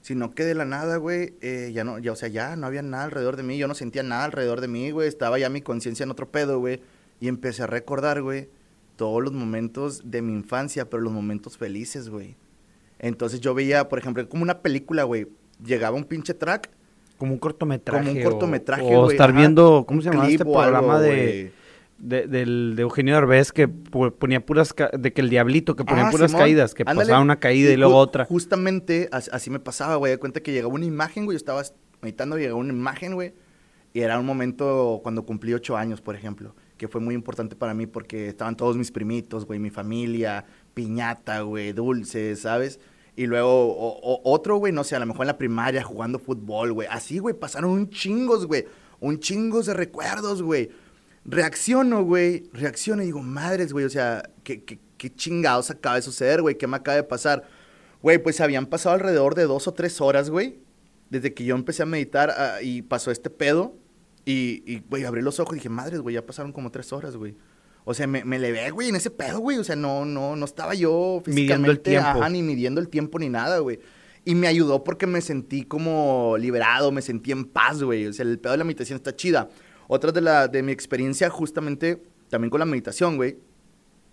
Sino 0.00 0.34
que 0.34 0.44
de 0.44 0.54
la 0.54 0.64
nada, 0.64 0.96
güey, 0.96 1.34
ya 1.72 1.84
no, 1.84 1.98
ya, 1.98 2.12
o 2.12 2.16
sea, 2.16 2.28
ya 2.28 2.56
no 2.56 2.66
había 2.66 2.82
nada 2.82 3.04
alrededor 3.04 3.36
de 3.36 3.42
mí, 3.42 3.58
yo 3.58 3.68
no 3.68 3.74
sentía 3.74 4.02
nada 4.02 4.24
alrededor 4.24 4.60
de 4.60 4.68
mí, 4.68 4.90
güey, 4.90 5.08
estaba 5.08 5.38
ya 5.38 5.50
mi 5.50 5.60
conciencia 5.60 6.04
en 6.04 6.10
otro 6.10 6.30
pedo, 6.30 6.58
güey, 6.58 6.80
y 7.20 7.28
empecé 7.28 7.64
a 7.64 7.66
recordar, 7.66 8.22
güey, 8.22 8.48
todos 8.96 9.22
los 9.22 9.32
momentos 9.32 10.10
de 10.10 10.22
mi 10.22 10.32
infancia, 10.32 10.88
pero 10.88 11.02
los 11.02 11.12
momentos 11.12 11.56
felices, 11.56 12.08
güey. 12.08 12.36
Entonces 12.98 13.40
yo 13.40 13.54
veía, 13.54 13.88
por 13.88 13.98
ejemplo, 13.98 14.28
como 14.28 14.42
una 14.42 14.60
película, 14.60 15.04
güey. 15.04 15.26
Llegaba 15.64 15.96
un 15.96 16.04
pinche 16.04 16.34
track. 16.34 16.70
Como 17.16 17.32
un 17.32 17.38
cortometraje. 17.38 18.06
Como 18.06 18.18
un 18.18 18.22
cortometraje, 18.22 18.82
güey. 18.82 18.94
O, 18.94 19.10
estar 19.10 19.32
viendo, 19.32 19.84
¿cómo 19.86 20.02
se 20.02 20.10
llama 20.10 20.28
este 20.28 20.44
programa 20.44 21.00
de, 21.00 21.52
de, 22.00 22.26
del, 22.26 22.74
de 22.76 22.82
Eugenio 22.82 23.14
Derbez 23.14 23.52
que 23.52 23.68
ponía 23.68 24.44
puras, 24.44 24.74
de 24.98 25.12
que 25.12 25.20
el 25.20 25.30
diablito, 25.30 25.76
que 25.76 25.84
ponía 25.84 26.08
ah, 26.08 26.10
puras 26.10 26.34
caídas, 26.34 26.74
que 26.74 26.84
pasaba 26.84 27.20
una 27.20 27.38
caída 27.38 27.72
y, 27.72 27.76
luego 27.76 27.96
otra. 27.96 28.24
Justamente 28.24 29.08
así 29.12 29.50
me 29.50 29.60
pasaba, 29.60 29.96
güey. 29.96 30.12
De 30.12 30.18
cuenta 30.18 30.40
que 30.40 30.52
llegaba 30.52 30.72
una 30.72 30.86
imagen, 30.86 31.24
güey. 31.24 31.34
Yo 31.34 31.38
estaba 31.38 31.62
meditando, 32.02 32.36
llegaba 32.36 32.58
una 32.58 32.72
imagen, 32.72 33.14
güey. 33.14 33.34
Y 33.92 34.00
era 34.00 34.18
un 34.18 34.26
momento 34.26 35.00
cuando 35.02 35.24
cumplí 35.24 35.52
ocho 35.52 35.76
años, 35.76 36.00
por 36.00 36.14
ejemplo 36.14 36.54
que 36.80 36.88
fue 36.88 37.02
muy 37.02 37.14
importante 37.14 37.56
para 37.56 37.74
mí 37.74 37.86
porque 37.86 38.28
estaban 38.28 38.56
todos 38.56 38.74
mis 38.74 38.90
primitos, 38.90 39.44
güey, 39.44 39.58
mi 39.58 39.68
familia, 39.68 40.46
piñata, 40.72 41.42
güey, 41.42 41.74
dulces, 41.74 42.40
¿sabes? 42.40 42.80
Y 43.14 43.26
luego 43.26 44.00
otro, 44.24 44.56
güey, 44.56 44.72
no 44.72 44.82
sé, 44.82 44.96
a 44.96 44.98
lo 44.98 45.04
mejor 45.04 45.24
en 45.24 45.26
la 45.26 45.36
primaria 45.36 45.82
jugando 45.82 46.18
fútbol, 46.18 46.72
güey. 46.72 46.88
Así, 46.90 47.18
güey, 47.18 47.34
pasaron 47.34 47.72
un 47.72 47.90
chingos, 47.90 48.46
güey. 48.46 48.64
Un 48.98 49.20
chingos 49.20 49.66
de 49.66 49.74
recuerdos, 49.74 50.40
güey. 50.40 50.70
Reacciono, 51.24 52.02
güey. 52.04 52.44
Reacciono 52.52 53.02
y 53.02 53.06
digo, 53.06 53.22
madres, 53.22 53.72
güey, 53.72 53.84
o 53.84 53.90
sea, 53.90 54.30
¿qué, 54.42 54.64
qué, 54.64 54.78
qué 54.96 55.14
chingados 55.14 55.70
acaba 55.70 55.96
de 55.96 56.02
suceder, 56.02 56.42
güey? 56.42 56.56
¿Qué 56.56 56.66
me 56.66 56.76
acaba 56.76 56.96
de 56.96 57.04
pasar? 57.04 57.48
Güey, 58.02 58.18
pues 58.22 58.40
habían 58.40 58.66
pasado 58.66 58.94
alrededor 58.94 59.34
de 59.34 59.44
dos 59.44 59.68
o 59.68 59.74
tres 59.74 60.00
horas, 60.00 60.30
güey. 60.30 60.58
Desde 61.10 61.34
que 61.34 61.44
yo 61.44 61.54
empecé 61.54 61.82
a 61.82 61.86
meditar 61.86 62.30
ah, 62.36 62.62
y 62.62 62.82
pasó 62.82 63.10
este 63.10 63.30
pedo. 63.30 63.76
Y, 64.24 64.80
güey, 64.88 65.04
abrí 65.04 65.22
los 65.22 65.40
ojos 65.40 65.54
y 65.54 65.56
dije, 65.56 65.68
madres, 65.68 66.00
güey, 66.00 66.14
ya 66.14 66.24
pasaron 66.24 66.52
como 66.52 66.70
tres 66.70 66.92
horas, 66.92 67.16
güey. 67.16 67.34
O 67.84 67.94
sea, 67.94 68.06
me, 68.06 68.24
me 68.24 68.38
levé, 68.38 68.70
güey, 68.70 68.90
en 68.90 68.96
ese 68.96 69.10
pedo, 69.10 69.40
güey. 69.40 69.58
O 69.58 69.64
sea, 69.64 69.74
no, 69.76 70.04
no, 70.04 70.36
no 70.36 70.44
estaba 70.44 70.74
yo 70.74 71.20
físicamente, 71.24 71.90
midiendo 71.90 72.28
ni 72.28 72.42
midiendo 72.42 72.80
el 72.80 72.88
tiempo 72.88 73.18
ni 73.18 73.28
nada, 73.28 73.58
güey. 73.58 73.80
Y 74.24 74.34
me 74.34 74.46
ayudó 74.46 74.84
porque 74.84 75.06
me 75.06 75.20
sentí 75.20 75.64
como 75.64 76.36
liberado, 76.38 76.92
me 76.92 77.02
sentí 77.02 77.32
en 77.32 77.46
paz, 77.46 77.82
güey. 77.82 78.06
O 78.06 78.12
sea, 78.12 78.24
el 78.24 78.38
pedo 78.38 78.52
de 78.52 78.58
la 78.58 78.64
meditación 78.64 78.96
está 78.96 79.16
chida. 79.16 79.48
Otra 79.92 80.12
de, 80.12 80.20
la, 80.20 80.46
de 80.46 80.62
mi 80.62 80.70
experiencia 80.70 81.28
justamente 81.30 82.00
también 82.28 82.48
con 82.48 82.60
la 82.60 82.64
meditación, 82.64 83.16
güey, 83.16 83.38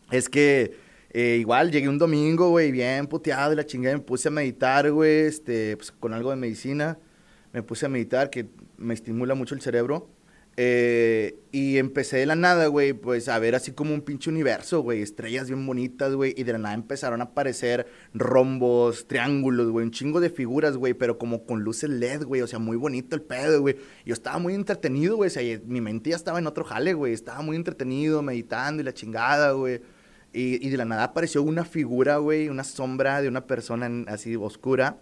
es 0.10 0.28
que 0.28 0.76
eh, 1.12 1.38
igual 1.40 1.70
llegué 1.70 1.88
un 1.88 2.00
domingo, 2.00 2.50
güey, 2.50 2.72
bien 2.72 3.06
puteado 3.06 3.52
de 3.52 3.58
la 3.58 3.64
chingada, 3.64 3.96
me 3.96 4.02
puse 4.02 4.30
a 4.30 4.32
meditar, 4.32 4.92
güey, 4.92 5.28
este, 5.28 5.78
pues 5.78 5.92
con 5.92 6.16
algo 6.16 6.32
de 6.32 6.36
medicina. 6.36 6.98
Me 7.54 7.62
puse 7.62 7.86
a 7.86 7.90
meditar, 7.90 8.32
que 8.32 8.48
me 8.76 8.96
estimula 8.96 9.36
mucho 9.36 9.54
el 9.54 9.62
cerebro. 9.62 10.10
Eh, 10.60 11.40
y 11.52 11.78
empecé 11.78 12.18
de 12.18 12.26
la 12.26 12.36
nada, 12.36 12.66
güey, 12.66 12.92
pues 12.94 13.30
a 13.30 13.38
ver 13.38 13.54
así 13.54 13.74
como 13.74 13.94
un 13.94 14.02
pinche 14.02 14.32
universo, 14.32 14.82
güey, 14.82 15.04
estrellas 15.04 15.48
bien 15.50 15.64
bonitas, 15.68 16.16
güey, 16.16 16.34
y 16.36 16.44
de 16.46 16.54
la 16.54 16.58
nada 16.58 16.74
empezaron 16.74 17.22
a 17.22 17.26
aparecer 17.26 17.86
rombos, 18.16 19.08
triángulos, 19.08 19.70
güey, 19.70 19.86
un 19.86 19.92
chingo 19.92 20.20
de 20.20 20.32
figuras, 20.32 20.76
güey, 20.76 20.96
pero 20.96 21.20
como 21.20 21.46
con 21.46 21.62
luces 21.62 21.92
LED, 21.92 22.24
güey, 22.24 22.42
o 22.42 22.48
sea, 22.48 22.58
muy 22.58 22.76
bonito 22.76 23.16
el 23.16 23.22
pedo, 23.22 23.62
güey. 23.62 23.78
Yo 24.04 24.14
estaba 24.14 24.40
muy 24.40 24.56
entretenido, 24.56 25.16
güey, 25.16 25.28
o 25.28 25.32
sea, 25.32 25.44
mi 25.68 25.80
mente 25.80 26.10
ya 26.10 26.16
estaba 26.16 26.40
en 26.40 26.48
otro 26.48 26.64
jale, 26.66 26.96
güey, 26.96 27.14
estaba 27.14 27.44
muy 27.44 27.56
entretenido, 27.56 28.24
meditando 28.24 28.82
y 28.82 28.86
la 28.86 28.96
chingada, 28.96 29.52
güey. 29.52 29.82
Y, 30.34 30.66
y 30.66 30.70
de 30.72 30.78
la 30.78 30.86
nada 30.86 31.04
apareció 31.04 31.44
una 31.44 31.66
figura, 31.66 32.18
güey, 32.18 32.50
una 32.50 32.64
sombra 32.64 33.22
de 33.22 33.28
una 33.28 33.46
persona 33.46 34.06
así 34.08 34.36
oscura 34.36 34.98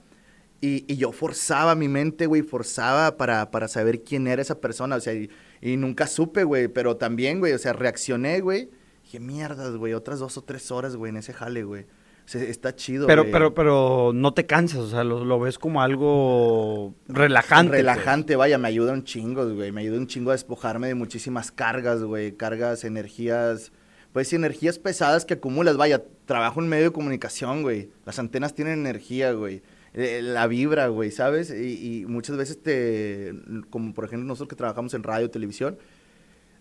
y, 0.66 0.95
yo 0.95 1.11
forzaba 1.11 1.76
mi 1.76 1.88
mente, 1.88 2.26
güey, 2.26 2.41
forzaba 2.41 3.18
para, 3.18 3.51
para 3.51 3.68
saber 3.68 4.03
quién 4.03 4.28
era 4.28 4.41
esa 4.41 4.59
persona, 4.59 4.95
o 4.95 4.99
sea, 4.99 5.13
y, 5.13 5.30
nunca 5.78 6.07
supe, 6.07 6.43
güey, 6.43 6.68
pero 6.68 6.97
también, 6.97 7.39
güey, 7.39 7.53
o 7.53 7.57
sea, 7.57 7.74
reaccioné, 7.74 8.41
güey. 8.41 8.70
Dije, 9.03 9.20
mierdas, 9.20 9.76
güey, 9.76 9.93
otras 9.93 10.20
dos 10.20 10.38
o 10.38 10.43
tres 10.43 10.72
horas, 10.72 10.95
güey, 10.95 11.11
en 11.11 11.18
ese 11.18 11.34
jale, 11.34 11.63
güey. 11.63 11.84
O 11.84 12.28
sea, 12.28 12.41
está 12.41 12.76
chido, 12.76 13.05
Pero, 13.05 13.30
pero, 13.30 13.53
pero 13.53 14.11
no 14.11 14.34
te 14.34 14.47
cansas, 14.47 14.80
o 14.80 14.89
sea, 14.89 15.03
lo, 15.03 15.39
ves 15.39 15.59
como 15.59 15.84
algo 15.84 16.95
relajante. 17.07 17.70
Pues. 17.70 17.80
Relajante, 17.82 18.36
vaya, 18.36 18.57
me 18.57 18.68
ayuda 18.68 18.93
un 18.93 19.03
chingo, 19.03 19.47
güey. 19.53 19.72
Me 19.72 19.82
ayuda 19.82 19.99
un 19.99 20.07
chingo 20.07 20.32
a 20.32 20.34
despojarme 20.34 20.88
de 20.88 20.95
muchísimas 20.95 21.51
cargas, 21.51 22.01
güey. 22.01 22.32
Cargas, 22.32 22.84
energías, 22.84 23.72
pues 24.11 24.34
energías 24.34 24.80
pesadas 24.80 25.24
que 25.24 25.36
acumulas. 25.36 25.78
Vaya, 25.78 26.03
trabajo 26.26 26.61
en 26.61 26.68
medio 26.68 26.86
de 26.86 26.91
comunicación, 26.91 27.61
güey. 27.61 27.91
Las 28.05 28.18
antenas 28.18 28.55
tienen 28.55 28.80
energía, 28.80 29.32
güey. 29.34 29.61
Eh, 29.97 30.21
la 30.21 30.45
vibra, 30.47 30.87
güey, 30.87 31.09
¿sabes? 31.09 31.49
Y, 31.51 32.05
muchas 32.05 32.35
veces 32.35 32.61
te, 32.61 33.33
como 33.69 33.93
por 33.93 34.03
ejemplo 34.03 34.27
nosotros 34.27 34.49
que 34.49 34.57
trabajamos 34.57 34.93
en 34.93 35.03
radio, 35.03 35.31
televisión, 35.31 35.77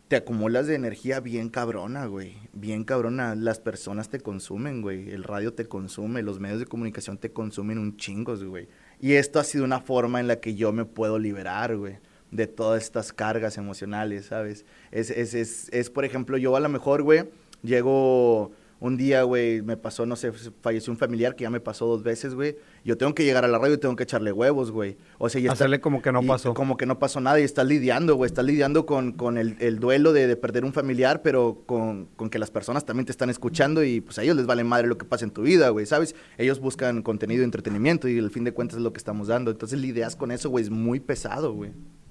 te 0.07 0.15
acumulas 0.15 0.69
de 0.69 0.77
energía 0.77 1.19
bien 1.19 1.49
cabrona, 1.49 2.07
güey. 2.07 2.37
Bien 2.53 2.85
cabrona. 2.85 3.35
Las 3.35 3.59
personas 3.59 4.09
te 4.09 4.21
consumen, 4.21 4.83
güey. 4.83 5.11
El 5.11 5.25
radio 5.25 5.53
te 5.53 5.67
consume, 5.67 6.23
los 6.23 6.39
medios 6.39 6.61
de 6.61 6.67
comunicación 6.67 7.19
te 7.19 7.33
consumen 7.33 7.79
un 7.79 7.97
chingos, 7.97 8.45
güey. 8.45 8.69
Y 9.01 9.15
esto 9.15 9.41
ha 9.41 9.45
sido 9.45 9.65
una 9.65 9.81
forma 9.81 10.21
en 10.21 10.29
la 10.29 10.37
que 10.37 10.55
yo 10.55 10.73
me 10.73 10.85
puedo 10.85 11.19
liberar, 11.19 11.77
güey, 11.77 11.97
de 12.31 12.47
todas 12.47 12.85
estas 12.85 13.13
cargas 13.13 13.59
emocionales, 13.59 14.27
¿sabes? 14.27 14.65
Es, 14.93 15.11
es, 15.11 15.35
es, 15.35 15.69
es 15.73 15.91
por 15.91 16.05
ejemplo, 16.05 16.37
yo 16.37 16.55
a 16.55 16.61
lo 16.61 16.69
mejor, 16.69 17.03
güey, 17.03 17.25
llego 17.65 18.53
Un 18.81 18.97
día, 18.97 19.23
güey, 19.23 19.63
me 19.63 19.77
pasó, 19.77 20.05
no 20.05 20.17
sé, 20.17 20.33
falleció 20.61 20.93
un 20.93 20.99
familiar 20.99 21.37
que 21.37 21.43
ya 21.43 21.51
me 21.51 21.61
pasó 21.61 21.87
dos 21.87 22.03
veces, 22.03 22.35
güey. 22.35 22.57
Yo 22.85 22.99
tengo 22.99 23.15
que 23.15 23.25
llegar 23.25 23.45
a 23.45 23.49
la 23.49 23.59
radio 23.59 23.75
y 23.75 23.79
tengo 23.79 23.97
que 23.97 24.03
echarle 24.03 24.33
huevos, 24.33 24.71
güey. 24.71 24.97
O 25.19 25.29
sea, 25.29 25.41
y 25.41 25.47
Hacerle 25.47 25.81
como 25.81 26.03
que 26.03 26.13
no 26.13 26.23
pasó. 26.23 26.53
Como 26.55 26.77
que 26.77 26.85
no 26.85 26.99
pasó 26.99 27.21
nada 27.21 27.41
y 27.41 27.45
estás 27.45 27.67
lidiando, 27.67 28.17
güey. 28.17 28.27
Estás 28.27 28.45
lidiando 28.45 28.85
con, 28.85 29.13
con 29.13 29.39
el, 29.39 29.57
el, 29.61 29.79
duelo 29.79 30.13
de, 30.13 30.27
de, 30.27 30.37
perder 30.37 30.65
un 30.65 30.73
familiar, 30.73 31.23
pero 31.23 31.63
con, 31.67 32.07
con, 32.17 32.29
que 32.29 32.39
las 32.39 32.51
personas 32.51 32.85
también 32.85 33.07
te 33.07 33.13
están 33.13 33.31
escuchando 33.31 33.83
y 33.85 34.01
pues 34.01 34.19
a 34.19 34.23
ellos 34.23 34.37
les 34.37 34.47
vale 34.47 34.65
madre 34.65 34.87
lo 34.87 34.99
que 34.99 35.05
pasa 35.05 35.25
en 35.25 35.31
tu 35.31 35.43
vida, 35.43 35.69
güey, 35.71 35.87
¿sabes? 35.87 36.15
Ellos 36.37 36.61
buscan 36.61 37.03
contenido 37.03 37.41
de 37.41 37.45
entretenimiento 37.45 38.09
y 38.09 38.19
al 38.19 38.31
fin 38.31 38.45
de 38.45 38.53
cuentas 38.53 38.79
es 38.79 38.83
lo 38.83 38.93
que 38.93 38.99
estamos 38.99 39.29
dando. 39.29 39.51
Entonces 39.51 39.79
lidias 39.79 40.17
con 40.17 40.31
eso, 40.31 40.51
güey, 40.51 40.65
es 40.65 40.71
muy 40.71 41.01
pesado, 41.01 41.53
güey. 41.53 41.71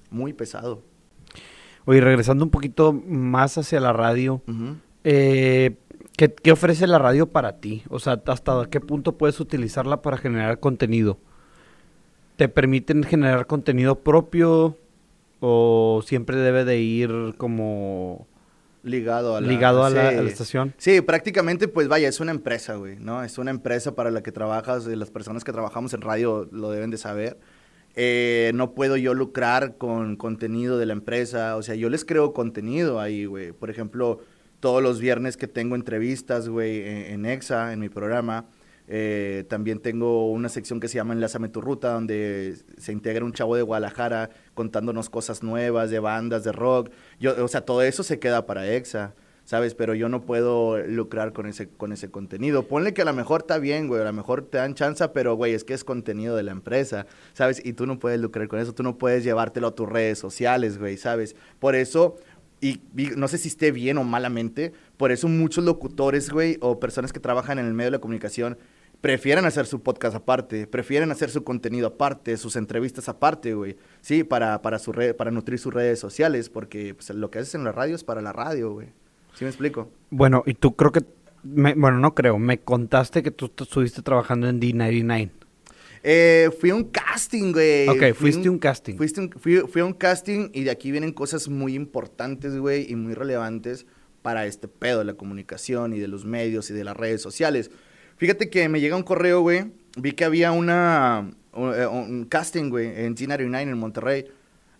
Muy 0.10 0.34
pesado. 0.34 0.84
Oye, 1.86 2.00
regresando 2.00 2.46
un 2.46 2.52
poquito 2.52 2.94
más 2.94 3.58
hacia 3.58 3.80
la 3.80 3.92
radio, 3.92 4.42
eh, 5.04 5.76
¿qué, 6.18 6.52
ofrece 6.52 6.88
la 6.88 7.00
radio 7.00 7.28
para 7.28 7.60
ti? 7.60 7.84
O 7.90 8.00
sea, 8.00 8.22
¿hasta 8.26 8.66
qué 8.70 8.80
punto 8.80 9.18
puedes 9.18 9.40
utilizarla 9.40 10.02
para 10.02 10.18
generar 10.18 10.60
contenido? 10.60 11.18
¿Te 12.36 12.50
permiten 12.50 13.04
generar 13.04 13.48
contenido 13.48 14.00
propio 14.00 14.78
o 15.40 16.02
siempre 16.06 16.38
debe 16.38 16.66
de 16.66 16.80
ir 16.80 17.36
como 17.38 18.28
ligado 18.84 19.36
a 19.36 19.42
la, 19.42 19.48
ligado 19.48 19.84
a, 19.84 19.90
la, 19.90 20.12
estación. 20.12 20.74
Sí, 20.78 21.02
prácticamente, 21.02 21.68
pues 21.68 21.88
vaya, 21.88 22.08
es 22.08 22.20
una 22.20 22.32
empresa, 22.32 22.76
güey, 22.76 22.98
¿no? 22.98 23.24
Es 23.24 23.38
una 23.38 23.52
empresa 23.52 23.96
para 23.96 24.12
la 24.12 24.22
que 24.22 24.32
trabajas, 24.32 24.86
las 24.86 25.10
personas 25.10 25.44
que 25.44 25.52
trabajamos 25.52 25.94
en 25.94 26.02
radio 26.02 26.48
lo 26.52 26.70
deben 26.70 26.92
de 26.92 26.98
saber. 26.98 27.40
Eh, 27.96 28.52
no 28.56 28.74
puedo 28.74 28.98
yo 28.98 29.14
lucrar 29.14 29.78
con 29.78 30.16
contenido 30.16 30.78
de 30.78 30.86
la 30.86 30.94
empresa. 30.94 31.56
O 31.56 31.64
sea, 31.64 31.76
yo 31.76 31.90
les 31.90 32.06
creo 32.06 32.34
contenido 32.34 33.00
ahí, 33.00 33.26
güey. 33.26 33.52
Por 33.52 33.70
ejemplo, 33.70 34.20
todos 34.64 34.82
los 34.82 35.02
viernes 35.02 35.36
que 35.36 35.50
tengo 35.50 35.76
entrevistas, 35.76 36.48
güey, 36.48 36.88
en, 37.12 37.26
EXA, 37.26 37.74
en 37.74 37.82
mi 37.82 37.90
programa. 37.90 38.46
Eh, 38.88 39.44
también 39.50 39.80
tengo 39.80 40.32
una 40.32 40.48
sección 40.48 40.80
que 40.80 40.88
se 40.88 40.96
llama 40.96 41.14
Enlázame 41.14 41.50
tu 41.50 41.60
ruta, 41.60 41.92
donde 41.92 42.56
se 42.78 42.94
integra 42.94 43.26
un 43.26 43.34
chavo 43.34 43.58
de 43.58 43.62
Guadalajara 43.62 44.30
contándonos 44.54 45.10
cosas 45.10 45.44
nuevas 45.44 45.90
de 45.90 46.00
bandas, 46.00 46.46
de 46.46 46.54
rock. 46.54 46.92
Yo, 47.20 47.44
o 47.44 47.50
sea, 47.50 47.66
todo 47.66 47.82
eso 47.82 48.04
se 48.04 48.20
queda 48.20 48.46
para 48.46 48.66
EXA. 48.66 49.14
¿sabes? 49.46 49.76
Pero 49.76 49.94
yo 49.94 50.10
no 50.10 50.22
puedo 50.22 50.78
lucrar 50.80 51.34
con 51.34 51.48
ese, 51.48 51.68
con 51.70 51.92
ese 51.92 52.10
contenido. 52.10 52.68
Ponle 52.68 52.94
que 52.94 53.02
a 53.02 53.06
lo 53.06 53.14
mejor 53.14 53.42
está 53.42 53.58
bien, 53.58 53.88
güey, 53.88 54.02
a 54.02 54.06
lo 54.06 54.14
mejor 54.14 54.44
te 54.44 54.58
dan 54.58 54.74
chance, 54.74 55.08
pero, 55.10 55.36
güey, 55.36 55.54
es 55.54 55.64
que 55.64 55.74
es 55.74 55.84
contenido 55.84 56.36
de 56.36 56.44
la 56.44 56.52
empresa, 56.52 57.06
¿sabes? 57.34 57.64
Y 57.64 57.74
tú 57.74 57.86
no 57.86 58.00
puedes 58.00 58.20
lucrar 58.20 58.48
con 58.48 58.60
eso, 58.60 58.74
tú 58.74 58.84
no 58.84 58.98
puedes 58.98 59.24
llevártelo 59.24 59.68
a 59.68 59.76
tus 59.76 59.90
redes 59.90 60.20
sociales, 60.20 60.78
güey, 60.78 60.98
¿sabes? 60.98 61.36
Por 61.60 61.76
eso, 61.76 62.16
y, 62.64 62.82
no 63.18 63.28
sé 63.28 63.38
si 63.38 63.50
esté 63.50 63.72
bien 63.72 63.98
o 63.98 64.06
malamente, 64.06 64.72
por 64.96 65.12
eso 65.12 65.28
muchos 65.28 65.66
locutores, 65.66 66.30
güey, 66.30 66.58
o 66.62 66.80
personas 66.80 67.12
que 67.12 67.20
trabajan 67.20 67.60
en 67.60 67.66
el 67.66 67.74
medio 67.74 67.92
de 67.92 67.98
la 67.98 68.02
comunicación, 68.02 68.58
prefieren 69.02 69.44
hacer 69.44 69.66
su 69.66 69.82
podcast 69.82 70.16
aparte, 70.16 70.66
prefieren 70.66 71.12
hacer 71.12 71.30
su 71.30 71.44
contenido 71.44 71.88
aparte, 71.88 72.38
sus 72.38 72.56
entrevistas 72.56 73.10
aparte, 73.10 73.54
güey. 73.54 73.76
Sí, 74.00 74.24
para, 74.24 74.62
para, 74.62 74.80
su 74.80 74.94
para 75.18 75.30
nutrir 75.30 75.60
sus 75.60 75.74
redes 75.74 76.00
sociales, 76.00 76.50
porque 76.50 76.94
pues, 76.94 77.10
lo 77.10 77.30
que 77.30 77.40
haces 77.40 77.56
en 77.56 77.66
la 77.66 77.74
radio 77.74 77.96
es 77.96 78.06
para 78.06 78.22
la 78.22 78.32
radio, 78.32 78.72
güey. 78.72 78.88
¿Sí 79.34 79.44
me 79.44 79.50
explico? 79.50 79.90
Bueno, 80.10 80.44
y 80.46 80.54
tú 80.54 80.76
creo 80.78 80.94
que, 80.94 81.02
bueno, 81.44 81.98
no 82.00 82.16
creo, 82.16 82.40
me 82.40 82.62
contaste 82.62 83.24
que 83.24 83.32
tú 83.32 83.52
estuviste 83.58 84.02
trabajando 84.04 84.48
en 84.48 84.62
D99. 84.62 85.32
Eh, 86.04 86.50
fui 86.60 86.70
a 86.70 86.76
un 86.76 86.84
casting, 86.84 87.54
güey. 87.54 87.88
Ok, 87.88 88.14
fuiste 88.14 88.50
un, 88.50 88.60
casting. 88.60 88.98
fui, 88.98 89.60
fui, 89.62 89.82
a 89.82 89.86
un 89.86 89.94
casting 89.94 90.50
y 90.54 90.64
de 90.64 90.72
aquí 90.72 90.92
vienen 90.92 91.14
cosas 91.14 91.48
muy 91.48 91.76
importantes, 91.76 92.58
güey, 92.58 92.92
y 92.92 92.96
muy 92.96 93.14
relevantes 93.14 93.86
para 94.22 94.46
este 94.46 94.68
pedo 94.68 95.00
de 95.00 95.06
la 95.06 95.14
comunicación 95.14 95.94
y 95.94 96.00
de 96.00 96.10
los 96.10 96.26
medios 96.26 96.70
y 96.70 96.74
de 96.74 96.84
las 96.84 96.98
redes 96.98 97.22
sociales. 97.22 97.72
Fíjate 98.18 98.50
que 98.50 98.68
me 98.68 98.82
llega 98.82 98.98
un 98.98 99.04
correo, 99.04 99.42
güey. 99.42 99.72
Vi 99.98 100.12
que 100.12 100.26
había 100.26 100.52
una, 100.52 101.32
un, 101.54 101.74
eh, 101.74 101.88
un 101.88 102.26
casting, 102.26 102.70
güey, 102.70 102.88
en 102.88 103.16
D99 103.16 103.62
en 103.62 103.78
Monterrey. 103.78 104.26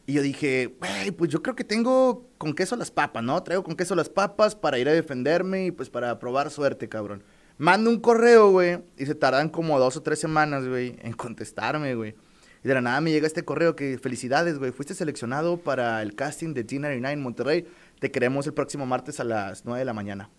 Y 0.06 0.14
yo 0.14 0.22
dije, 0.22 0.76
güey, 0.80 1.12
pues 1.12 1.32
yo 1.32 1.42
creo 1.42 1.56
que 1.56 1.64
tengo 1.64 2.28
con 2.38 2.54
queso 2.54 2.76
las 2.76 2.92
papas, 2.92 3.24
¿no? 3.24 3.42
Traigo 3.42 3.64
con 3.64 3.76
queso 3.76 3.96
las 3.96 4.10
papas 4.10 4.56
para 4.56 4.78
ir 4.78 4.90
a 4.90 4.92
defenderme 4.92 5.68
y 5.68 5.72
pues 5.72 5.90
para 5.90 6.20
probar 6.20 6.52
suerte, 6.52 6.90
cabrón. 6.90 7.24
Mando 7.64 7.90
un 7.90 8.02
correo, 8.02 8.52
güey, 8.52 8.80
y 8.98 9.06
se 9.06 9.16
tardan 9.16 9.48
como 9.48 9.80
dos 9.80 9.96
o 9.96 10.02
tres 10.04 10.20
semanas, 10.20 10.68
güey, 10.68 10.98
en 11.02 11.14
contestarme, 11.14 11.96
güey. 11.96 12.14
Y 12.62 12.68
de 12.68 12.74
la 12.74 12.82
nada 12.82 13.00
me 13.00 13.10
llega 13.10 13.26
este 13.26 13.46
correo 13.46 13.74
que, 13.74 13.98
felicidades, 13.98 14.60
güey, 14.60 14.74
fuiste 14.74 14.94
seleccionado 14.94 15.56
para 15.56 16.02
el 16.02 16.14
casting 16.14 16.54
de 16.54 16.68
G99 16.68 17.14
en 17.14 17.24
Monterrey. 17.24 17.66
Te 18.02 18.12
queremos 18.12 18.46
el 18.48 18.54
próximo 18.54 18.86
martes 18.86 19.22
a 19.22 19.24
las 19.24 19.64
9 19.64 19.80
de 19.80 19.86
la 19.86 19.94
mañana. 19.94 20.30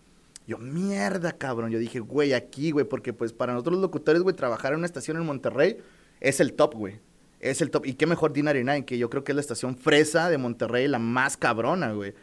Yo, 0.46 0.58
mierda, 0.58 1.32
cabrón. 1.32 1.70
Yo 1.70 1.78
dije, 1.78 1.98
güey, 1.98 2.34
aquí, 2.34 2.72
güey, 2.72 2.84
porque 2.84 3.14
pues 3.14 3.32
para 3.32 3.54
nosotros 3.54 3.76
los 3.76 3.82
locutores, 3.82 4.20
güey, 4.20 4.36
trabajar 4.36 4.72
en 4.72 4.80
una 4.80 4.86
estación 4.86 5.16
en 5.16 5.24
Monterrey 5.24 5.78
es 6.20 6.40
el 6.40 6.52
top, 6.52 6.74
güey 6.74 7.00
es 7.40 7.60
el 7.60 7.70
top. 7.70 7.86
Y 7.86 7.94
qué 7.94 8.06
mejor 8.06 8.32
D99, 8.32 8.84
que 8.84 8.98
yo 8.98 9.10
creo 9.10 9.22
que 9.22 9.32
es 9.32 9.36
la 9.36 9.40
estación 9.40 9.76
fresa 9.76 10.30
de 10.30 10.38
Monterrey, 10.38 10.88
la 10.88 10.98
más 10.98 11.36
cabrona, 11.36 11.92
güey. 11.92 12.14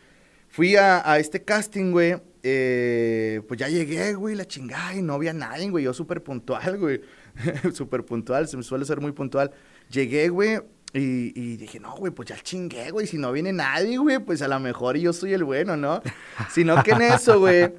Fui 0.52 0.76
a, 0.76 1.18
este 1.18 1.43
casting, 1.43 1.91
güey. 1.91 2.16
Eh, 2.43 3.41
pues 3.47 3.58
ya 3.58 3.70
llegué, 3.70 4.14
güey, 4.14 4.36
la 4.36 4.45
chingada, 4.45 4.93
y 4.93 5.02
no 5.02 5.14
había 5.14 5.32
nadie, 5.32 5.70
güey. 5.70 5.86
Yo 5.86 5.93
súper 5.93 6.22
puntual, 6.22 6.78
güey. 6.78 7.02
súper 7.74 8.04
puntual, 8.04 8.49
se 8.49 8.58
me 8.58 8.64
suele 8.64 8.84
ser 8.84 8.99
muy 8.99 9.14
puntual. 9.14 9.52
Llegué, 9.89 10.28
güey, 10.28 10.60
y, 10.93 11.31
y, 11.39 11.55
dije, 11.55 11.79
no, 11.79 11.95
güey, 11.95 12.11
pues 12.11 12.27
ya 12.27 12.37
chingué, 12.37 12.91
güey. 12.91 13.07
Si 13.07 13.17
no 13.17 13.31
viene 13.31 13.53
nadie, 13.53 13.97
güey, 13.97 14.19
pues 14.19 14.41
a 14.41 14.49
lo 14.49 14.59
mejor 14.59 14.97
yo 14.97 15.13
soy 15.13 15.33
el 15.33 15.45
bueno, 15.45 15.77
¿no? 15.77 16.01
Sino 16.53 16.83
que 16.83 16.91
en 16.91 17.03
eso, 17.03 17.39
güey. 17.39 17.71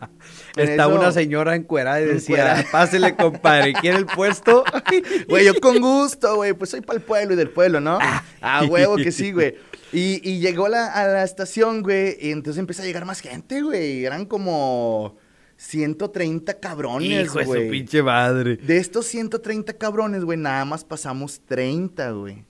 Está 0.56 0.88
una 0.88 1.12
señora 1.12 1.54
encuerada 1.54 2.00
y 2.00 2.06
decía, 2.06 2.64
pásele, 2.72 3.14
compadre, 3.14 3.74
¿quiere 3.74 3.98
el 3.98 4.06
puesto? 4.06 4.64
Güey, 5.28 5.46
yo 5.46 5.60
con 5.60 5.78
gusto, 5.80 6.36
güey, 6.36 6.52
pues 6.52 6.70
soy 6.70 6.80
para 6.80 6.98
el 6.98 7.04
pueblo 7.04 7.34
y 7.34 7.36
del 7.36 7.50
pueblo, 7.50 7.80
¿no? 7.80 7.98
Ah, 8.40 8.64
huevo 8.68 8.96
que 8.96 9.12
sí, 9.12 9.32
güey. 9.32 9.56
Y, 9.92 10.20
y 10.28 10.40
llegó 10.40 10.68
la, 10.68 10.86
a 10.86 11.06
la 11.06 11.22
estación, 11.22 11.82
güey, 11.82 12.16
y 12.20 12.30
entonces 12.30 12.58
empieza 12.58 12.82
a 12.82 12.86
llegar 12.86 13.04
más 13.04 13.20
gente, 13.20 13.62
güey. 13.62 14.04
Eran 14.04 14.26
como 14.26 15.16
130 15.56 16.60
cabrones, 16.60 17.32
güey. 17.32 17.44
Hijo 17.44 17.54
de 17.54 17.64
su 17.66 17.70
pinche 17.70 18.02
madre. 18.02 18.56
De 18.56 18.78
estos 18.78 19.06
130 19.06 19.74
cabrones, 19.74 20.24
güey, 20.24 20.38
nada 20.38 20.64
más 20.64 20.84
pasamos 20.84 21.40
30, 21.46 22.10
güey. 22.12 22.44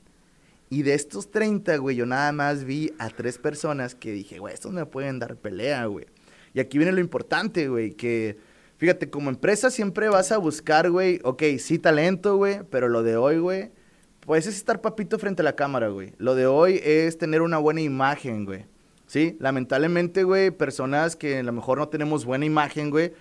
Y 0.72 0.84
de 0.84 0.94
estos 0.94 1.30
30, 1.30 1.76
güey, 1.76 1.96
yo 1.96 2.06
nada 2.06 2.32
más 2.32 2.64
vi 2.64 2.94
a 2.98 3.10
tres 3.10 3.36
personas 3.36 3.94
que 3.94 4.10
dije, 4.10 4.38
güey, 4.38 4.54
estos 4.54 4.72
me 4.72 4.86
pueden 4.86 5.18
dar 5.18 5.36
pelea, 5.36 5.84
güey. 5.84 6.06
Y 6.54 6.60
aquí 6.60 6.78
viene 6.78 6.92
lo 6.92 7.00
importante, 7.00 7.68
güey, 7.68 7.90
que 7.92 8.38
fíjate, 8.78 9.10
como 9.10 9.28
empresa 9.28 9.70
siempre 9.70 10.08
vas 10.08 10.32
a 10.32 10.38
buscar, 10.38 10.90
güey, 10.90 11.20
ok, 11.24 11.42
sí 11.58 11.78
talento, 11.78 12.38
güey, 12.38 12.60
pero 12.70 12.88
lo 12.88 13.02
de 13.02 13.18
hoy, 13.18 13.38
güey, 13.38 13.70
pues 14.20 14.46
es 14.46 14.56
estar 14.56 14.80
papito 14.80 15.18
frente 15.18 15.42
a 15.42 15.44
la 15.44 15.56
cámara, 15.56 15.88
güey. 15.88 16.14
Lo 16.16 16.34
de 16.34 16.46
hoy 16.46 16.80
es 16.82 17.18
tener 17.18 17.42
una 17.42 17.58
buena 17.58 17.82
imagen, 17.82 18.46
güey. 18.46 18.64
Sí, 19.06 19.36
lamentablemente, 19.40 20.24
güey, 20.24 20.52
personas 20.52 21.16
que 21.16 21.40
a 21.40 21.42
lo 21.42 21.52
mejor 21.52 21.76
no 21.76 21.88
tenemos 21.88 22.24
buena 22.24 22.46
imagen, 22.46 22.88
güey, 22.88 23.12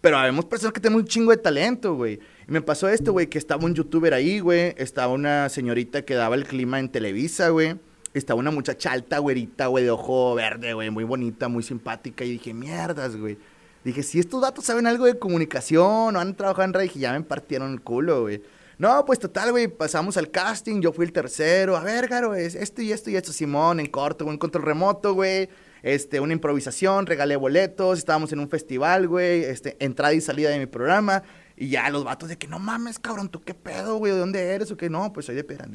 pero 0.00 0.16
habemos 0.16 0.44
personas 0.44 0.72
que 0.72 0.80
tenemos 0.80 1.02
un 1.02 1.08
chingo 1.08 1.32
de 1.32 1.38
talento, 1.38 1.94
güey. 1.96 2.20
Me 2.50 2.60
pasó 2.60 2.88
esto, 2.88 3.12
güey, 3.12 3.28
que 3.28 3.38
estaba 3.38 3.64
un 3.64 3.76
youtuber 3.76 4.12
ahí, 4.12 4.40
güey. 4.40 4.74
Estaba 4.76 5.12
una 5.12 5.48
señorita 5.48 6.02
que 6.02 6.14
daba 6.16 6.34
el 6.34 6.44
clima 6.44 6.80
en 6.80 6.88
Televisa, 6.88 7.50
güey. 7.50 7.76
Estaba 8.12 8.40
una 8.40 8.50
muchacha 8.50 8.90
alta, 8.90 9.18
güerita, 9.20 9.68
güey, 9.68 9.84
de 9.84 9.92
ojo 9.92 10.34
verde, 10.34 10.74
güey, 10.74 10.90
muy 10.90 11.04
bonita, 11.04 11.46
muy 11.46 11.62
simpática. 11.62 12.24
Y 12.24 12.32
dije, 12.32 12.52
mierdas, 12.52 13.14
güey. 13.14 13.38
Dije, 13.84 14.02
si 14.02 14.18
estos 14.18 14.42
datos 14.42 14.64
saben 14.64 14.88
algo 14.88 15.06
de 15.06 15.16
comunicación 15.16 16.16
o 16.16 16.18
han 16.18 16.34
trabajado 16.34 16.64
en 16.64 16.72
radio, 16.72 16.90
ya 16.96 17.12
me 17.12 17.20
partieron 17.20 17.72
el 17.72 17.82
culo, 17.82 18.22
güey. 18.22 18.42
No, 18.78 19.04
pues 19.04 19.20
total, 19.20 19.52
güey, 19.52 19.68
pasamos 19.68 20.16
al 20.16 20.32
casting, 20.32 20.80
yo 20.80 20.92
fui 20.92 21.06
el 21.06 21.12
tercero. 21.12 21.76
A 21.76 21.84
ver, 21.84 22.08
Garo, 22.08 22.34
es 22.34 22.56
esto 22.56 22.82
y 22.82 22.90
esto 22.90 23.10
y 23.10 23.16
esto, 23.16 23.32
Simón, 23.32 23.78
en 23.78 23.86
corto, 23.86 24.26
un 24.26 24.38
control 24.38 24.64
remoto, 24.64 25.14
güey 25.14 25.48
este, 25.82 26.20
una 26.20 26.32
improvisación, 26.32 27.06
regalé 27.06 27.36
boletos, 27.36 27.98
estábamos 27.98 28.32
en 28.32 28.40
un 28.40 28.48
festival, 28.48 29.08
güey, 29.08 29.44
este, 29.44 29.76
entrada 29.80 30.12
y 30.14 30.20
salida 30.20 30.50
de 30.50 30.58
mi 30.58 30.66
programa, 30.66 31.22
y 31.60 31.68
ya 31.68 31.88
los 31.90 32.02
vatos 32.02 32.28
de 32.28 32.36
que, 32.36 32.48
no 32.48 32.58
mames, 32.58 32.98
cabrón, 32.98 33.28
¿tú 33.28 33.42
qué 33.42 33.54
pedo, 33.54 33.96
güey? 33.96 34.12
¿De 34.12 34.18
dónde 34.18 34.40
eres? 34.40 34.72
O 34.72 34.76
que 34.76 34.90
no, 34.90 35.12
pues 35.12 35.26
soy 35.26 35.36
de 35.36 35.44
Piedra 35.44 35.68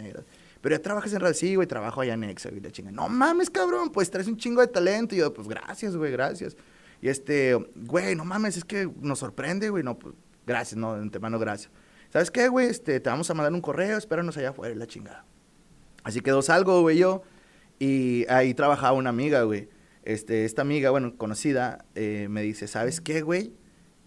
Pero 0.62 0.76
ya 0.76 0.82
trabajas 0.82 1.14
en 1.14 1.20
radio, 1.20 1.34
sí, 1.34 1.56
güey, 1.56 1.68
trabajo 1.68 2.02
allá 2.02 2.16
en 2.16 2.24
Exa, 2.24 2.50
güey, 2.50 2.62
la 2.62 2.72
chinga. 2.72 2.92
No 2.92 3.08
mames, 3.08 3.50
cabrón, 3.50 3.92
pues 3.92 4.12
traes 4.12 4.28
un 4.28 4.36
chingo 4.36 4.62
de 4.62 4.68
talento. 4.68 5.16
Y 5.16 5.20
yo, 5.20 5.34
pues 5.34 5.48
gracias, 5.48 5.96
güey, 5.96 6.12
gracias. 6.12 6.58
Y 7.02 7.08
este, 7.08 7.56
güey, 7.76 8.16
no 8.16 8.26
mames, 8.26 8.58
es 8.58 8.66
que 8.66 8.90
nos 9.00 9.20
sorprende, 9.20 9.70
güey, 9.70 9.84
no, 9.84 9.98
pues 9.98 10.16
gracias, 10.46 10.78
no, 10.78 10.96
de 10.96 11.04
antemano, 11.04 11.40
gracias. 11.40 11.72
¿Sabes 12.12 12.32
qué, 12.32 12.48
güey? 12.48 12.68
Este, 12.68 13.00
te 13.00 13.10
vamos 13.10 13.30
a 13.30 13.34
mandar 13.34 13.54
un 13.54 13.62
correo, 13.62 13.98
espéranos 13.98 14.36
allá 14.38 14.50
afuera, 14.50 14.76
la 14.76 14.88
chingada. 14.88 15.26
Así 16.04 16.22
quedó 16.22 16.42
salgo, 16.42 16.82
güey, 16.82 16.98
yo. 16.98 17.24
Y 17.78 18.26
ahí 18.30 18.54
trabajaba 18.54 18.94
una 18.94 19.10
amiga, 19.10 19.44
güey 19.44 19.70
este, 20.06 20.46
esta 20.46 20.62
amiga, 20.62 20.92
bueno, 20.92 21.18
conocida, 21.18 21.84
eh, 21.96 22.28
me 22.30 22.44
dice, 22.44 22.68
¿sabes 22.68 23.02
qué, 23.02 23.22
güey? 23.22 23.54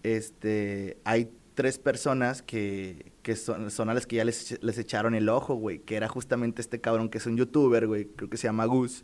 Este, 0.01 0.97
hay 1.03 1.29
tres 1.59 1.77
personas 1.77 2.41
que, 2.41 3.11
que 3.21 3.35
son, 3.35 3.69
son 3.69 3.89
a 3.89 3.93
las 3.93 4.07
que 4.07 4.15
ya 4.15 4.23
les, 4.23 4.57
les 4.63 4.77
echaron 4.77 5.13
el 5.13 5.27
ojo, 5.27 5.55
güey, 5.55 5.79
que 5.79 5.97
era 5.97 6.07
justamente 6.07 6.61
este 6.61 6.79
cabrón 6.79 7.09
que 7.09 7.17
es 7.17 7.25
un 7.25 7.35
youtuber, 7.35 7.85
güey, 7.85 8.05
creo 8.15 8.29
que 8.29 8.37
se 8.37 8.47
llama 8.47 8.63
Gus. 8.63 9.03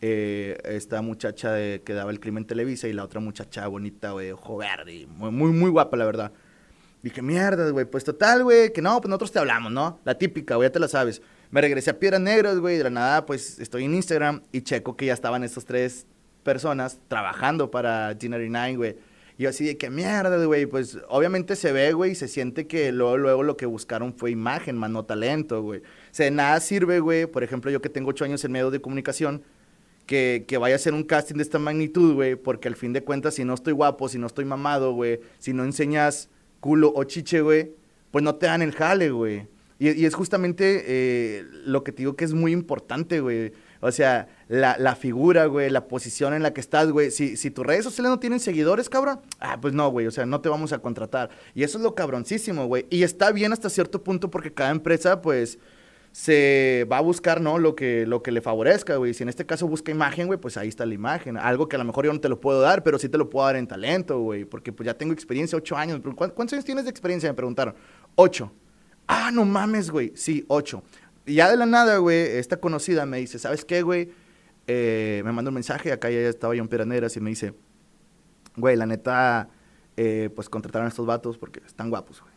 eh, 0.00 0.56
esta 0.64 1.02
muchacha 1.02 1.52
de, 1.52 1.82
que 1.84 1.92
daba 1.92 2.10
el 2.10 2.18
crimen 2.18 2.44
en 2.44 2.46
Televisa 2.46 2.88
y 2.88 2.94
la 2.94 3.04
otra 3.04 3.20
muchacha 3.20 3.66
bonita, 3.68 4.12
güey, 4.12 4.30
ojo 4.30 4.56
verde, 4.56 5.06
muy, 5.06 5.30
muy, 5.30 5.52
muy 5.52 5.70
guapa, 5.70 5.98
la 5.98 6.06
verdad. 6.06 6.32
Dije, 7.02 7.20
mierda, 7.20 7.68
güey, 7.70 7.84
pues 7.84 8.04
total, 8.04 8.42
güey, 8.44 8.72
que 8.72 8.80
no, 8.80 8.98
pues 9.00 9.10
nosotros 9.10 9.30
te 9.32 9.38
hablamos, 9.40 9.70
¿no? 9.70 10.00
La 10.04 10.16
típica, 10.16 10.56
güey, 10.56 10.68
ya 10.68 10.72
te 10.72 10.80
la 10.80 10.88
sabes. 10.88 11.20
Me 11.50 11.60
regresé 11.60 11.90
a 11.90 11.98
Piedras 11.98 12.22
Negras, 12.22 12.58
güey, 12.58 12.78
de 12.78 12.84
la 12.84 12.90
nada, 12.90 13.26
pues 13.26 13.58
estoy 13.58 13.84
en 13.84 13.94
Instagram 13.94 14.40
y 14.52 14.62
checo 14.62 14.96
que 14.96 15.06
ya 15.06 15.12
estaban 15.12 15.44
estas 15.44 15.66
tres 15.66 16.06
personas 16.42 16.98
trabajando 17.08 17.70
para 17.70 18.12
G99, 18.18 18.76
güey. 18.78 18.96
Y 19.38 19.44
yo 19.44 19.48
así 19.48 19.64
de 19.64 19.76
que 19.76 19.90
mierda, 19.90 20.44
güey, 20.44 20.66
pues 20.66 20.98
obviamente 21.08 21.56
se 21.56 21.72
ve, 21.72 21.92
güey, 21.92 22.12
y 22.12 22.14
se 22.14 22.28
siente 22.28 22.66
que 22.66 22.92
luego, 22.92 23.42
lo 23.42 23.56
que 23.56 23.66
buscaron 23.66 24.14
fue 24.14 24.30
imagen, 24.30 24.76
más 24.76 24.90
no 24.90 25.04
talento, 25.04 25.62
güey. 25.62 25.80
O 25.80 25.82
sea, 26.10 26.24
de 26.24 26.30
nada 26.30 26.60
sirve, 26.60 27.00
güey, 27.00 27.26
por 27.26 27.42
ejemplo, 27.42 27.70
yo 27.70 27.80
que 27.80 27.88
tengo 27.88 28.10
ocho 28.10 28.24
años 28.24 28.44
en 28.44 28.52
medios 28.52 28.72
de 28.72 28.80
comunicación, 28.80 29.42
que, 30.06 30.44
que 30.46 30.58
vaya 30.58 30.74
a 30.74 30.76
hacer 30.76 30.94
un 30.94 31.04
casting 31.04 31.36
de 31.36 31.42
esta 31.42 31.58
magnitud, 31.58 32.14
güey, 32.14 32.36
porque 32.36 32.68
al 32.68 32.76
fin 32.76 32.92
de 32.92 33.02
cuentas, 33.02 33.34
si 33.34 33.44
no 33.44 33.54
estoy 33.54 33.72
guapo, 33.72 34.08
si 34.08 34.18
no 34.18 34.26
estoy 34.26 34.44
mamado, 34.44 34.92
güey, 34.92 35.20
si 35.38 35.52
no 35.52 35.64
enseñas 35.64 36.28
culo 36.60 36.92
o 36.94 37.04
chiche, 37.04 37.40
güey, 37.40 37.72
pues 38.10 38.22
no 38.22 38.34
te 38.34 38.46
dan 38.46 38.62
el 38.62 38.72
jale, 38.72 39.10
güey. 39.10 39.46
Y, 39.78 39.90
y 39.90 40.04
es 40.04 40.14
justamente 40.14 40.84
eh, 40.86 41.44
lo 41.64 41.82
que 41.82 41.92
te 41.92 41.98
digo 41.98 42.14
que 42.14 42.24
es 42.24 42.34
muy 42.34 42.52
importante, 42.52 43.20
güey. 43.20 43.52
O 43.80 43.90
sea, 43.90 44.28
la, 44.52 44.76
la 44.78 44.96
figura, 44.96 45.46
güey, 45.46 45.70
la 45.70 45.88
posición 45.88 46.34
en 46.34 46.42
la 46.42 46.52
que 46.52 46.60
estás, 46.60 46.90
güey. 46.90 47.10
Si, 47.10 47.38
si 47.38 47.50
tus 47.50 47.64
redes 47.64 47.84
sociales 47.84 48.10
no 48.10 48.18
tienen 48.18 48.38
seguidores, 48.38 48.90
cabrón, 48.90 49.20
ah, 49.40 49.58
pues 49.58 49.72
no, 49.72 49.88
güey, 49.88 50.06
o 50.06 50.10
sea, 50.10 50.26
no 50.26 50.42
te 50.42 50.50
vamos 50.50 50.74
a 50.74 50.78
contratar. 50.80 51.30
Y 51.54 51.62
eso 51.62 51.78
es 51.78 51.84
lo 51.84 51.94
cabroncísimo, 51.94 52.66
güey. 52.66 52.84
Y 52.90 53.02
está 53.02 53.32
bien 53.32 53.54
hasta 53.54 53.70
cierto 53.70 54.04
punto 54.04 54.30
porque 54.30 54.52
cada 54.52 54.70
empresa, 54.70 55.22
pues, 55.22 55.58
se 56.10 56.86
va 56.92 56.98
a 56.98 57.00
buscar, 57.00 57.40
¿no? 57.40 57.58
Lo 57.58 57.74
que, 57.74 58.04
lo 58.06 58.22
que 58.22 58.30
le 58.30 58.42
favorezca, 58.42 58.96
güey. 58.96 59.14
Si 59.14 59.22
en 59.22 59.30
este 59.30 59.46
caso 59.46 59.66
busca 59.66 59.90
imagen, 59.90 60.26
güey, 60.26 60.38
pues 60.38 60.58
ahí 60.58 60.68
está 60.68 60.84
la 60.84 60.92
imagen. 60.92 61.38
Algo 61.38 61.66
que 61.66 61.76
a 61.76 61.78
lo 61.78 61.86
mejor 61.86 62.04
yo 62.04 62.12
no 62.12 62.20
te 62.20 62.28
lo 62.28 62.38
puedo 62.38 62.60
dar, 62.60 62.82
pero 62.82 62.98
sí 62.98 63.08
te 63.08 63.16
lo 63.16 63.30
puedo 63.30 63.46
dar 63.46 63.56
en 63.56 63.66
talento, 63.66 64.20
güey. 64.20 64.44
Porque 64.44 64.70
pues 64.70 64.84
ya 64.84 64.92
tengo 64.92 65.14
experiencia, 65.14 65.56
ocho 65.56 65.78
años. 65.78 65.98
¿Cuántos 66.14 66.52
años 66.52 66.66
tienes 66.66 66.84
de 66.84 66.90
experiencia? 66.90 67.30
Me 67.30 67.34
preguntaron. 67.34 67.74
Ocho. 68.16 68.52
Ah, 69.06 69.30
no 69.32 69.46
mames, 69.46 69.90
güey. 69.90 70.12
Sí, 70.14 70.44
ocho. 70.48 70.82
Y 71.24 71.36
ya 71.36 71.50
de 71.50 71.56
la 71.56 71.64
nada, 71.64 71.96
güey, 71.96 72.18
esta 72.18 72.58
conocida 72.58 73.06
me 73.06 73.16
dice, 73.16 73.38
¿sabes 73.38 73.64
qué, 73.64 73.80
güey? 73.80 74.10
Eh, 74.66 75.22
me 75.24 75.32
manda 75.32 75.50
un 75.50 75.54
mensaje, 75.54 75.92
acá 75.92 76.10
ya 76.10 76.20
estaba 76.20 76.54
yo 76.54 76.62
en 76.62 76.68
Peraneras 76.68 77.16
y 77.16 77.20
me 77.20 77.30
dice, 77.30 77.54
güey, 78.56 78.76
la 78.76 78.86
neta, 78.86 79.48
eh, 79.96 80.30
pues 80.34 80.48
contrataron 80.48 80.86
a 80.86 80.88
estos 80.88 81.06
vatos 81.06 81.38
porque 81.38 81.60
están 81.66 81.90
guapos, 81.90 82.20
güey. 82.20 82.32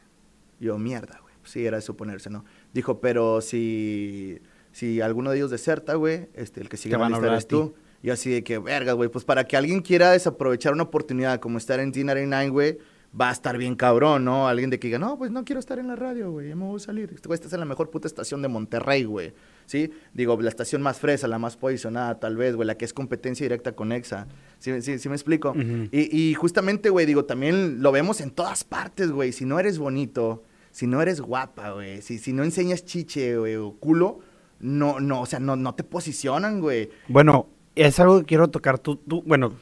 Yo, 0.59 0.77
mierda, 0.77 1.19
güey. 1.21 1.35
Sí, 1.43 1.65
era 1.65 1.77
de 1.77 1.81
suponerse, 1.81 2.29
¿no? 2.29 2.43
Dijo, 2.73 2.99
pero 2.99 3.41
si, 3.41 4.41
si 4.71 5.01
alguno 5.01 5.29
de 5.31 5.37
ellos 5.37 5.51
deserta, 5.51 5.95
güey, 5.95 6.29
este, 6.33 6.61
el 6.61 6.69
que 6.69 6.77
sigue 6.77 6.95
van 6.95 7.13
a 7.13 7.17
lista 7.17 7.31
eres 7.31 7.47
tú. 7.47 7.75
Y 8.01 8.09
así 8.09 8.29
de 8.29 8.43
que, 8.43 8.59
verga, 8.59 8.93
güey, 8.93 9.09
pues 9.09 9.25
para 9.25 9.45
que 9.45 9.57
alguien 9.57 9.81
quiera 9.81 10.11
desaprovechar 10.11 10.73
una 10.73 10.83
oportunidad 10.83 11.39
como 11.39 11.57
estar 11.57 11.79
en 11.79 11.91
T99, 11.91 12.51
güey, 12.51 12.77
va 13.19 13.29
a 13.29 13.31
estar 13.31 13.57
bien 13.57 13.75
cabrón, 13.75 14.25
¿no? 14.25 14.47
Alguien 14.47 14.69
de 14.69 14.79
que 14.79 14.87
diga, 14.87 14.99
no, 14.99 15.17
pues 15.17 15.31
no 15.31 15.45
quiero 15.45 15.59
estar 15.59 15.79
en 15.79 15.87
la 15.87 15.95
radio, 15.95 16.31
güey, 16.31 16.49
ya 16.49 16.55
me 16.55 16.65
voy 16.65 16.77
a 16.77 16.79
salir. 16.79 17.11
Este 17.13 17.27
güey, 17.27 17.35
estás 17.35 17.53
en 17.53 17.59
la 17.59 17.65
mejor 17.65 17.89
puta 17.89 18.07
estación 18.07 18.41
de 18.41 18.47
Monterrey, 18.47 19.03
güey, 19.05 19.33
¿sí? 19.65 19.91
Digo, 20.13 20.39
la 20.41 20.49
estación 20.49 20.81
más 20.81 20.99
fresa, 20.99 21.27
la 21.27 21.39
más 21.39 21.57
posicionada, 21.57 22.19
tal 22.19 22.37
vez, 22.37 22.55
güey, 22.55 22.67
la 22.67 22.75
que 22.77 22.85
es 22.85 22.93
competencia 22.93 23.43
directa 23.45 23.73
con 23.73 23.91
EXA. 23.91 24.27
¿Sí, 24.59 24.81
sí, 24.81 24.99
sí 24.99 25.09
me 25.09 25.15
explico? 25.15 25.53
Y, 25.91 26.17
y 26.29 26.33
justamente, 26.33 26.89
güey, 26.89 27.05
digo, 27.05 27.25
también 27.25 27.81
lo 27.81 27.91
vemos 27.91 28.21
en 28.21 28.31
todas 28.31 28.63
partes, 28.63 29.11
güey. 29.11 29.31
Si 29.31 29.45
no 29.45 29.59
eres 29.59 29.77
bonito, 29.77 30.43
si 30.71 30.87
no 30.87 31.01
eres 31.01 31.21
guapa, 31.21 31.71
güey, 31.71 32.01
si, 32.01 32.17
si 32.17 32.33
no 32.33 32.43
enseñas 32.43 32.85
chiche, 32.85 33.37
güey, 33.37 33.55
o 33.55 33.73
culo, 33.73 34.19
no, 34.59 34.99
no, 34.99 35.21
o 35.21 35.25
sea, 35.25 35.39
no, 35.39 35.55
no 35.55 35.75
te 35.75 35.83
posicionan, 35.83 36.61
güey. 36.61 36.89
Bueno, 37.07 37.47
es 37.75 37.99
algo 37.99 38.19
que 38.19 38.25
quiero 38.25 38.47
tocar. 38.49 38.79
Tú, 38.79 38.95
tú 38.95 39.21
bueno, 39.25 39.53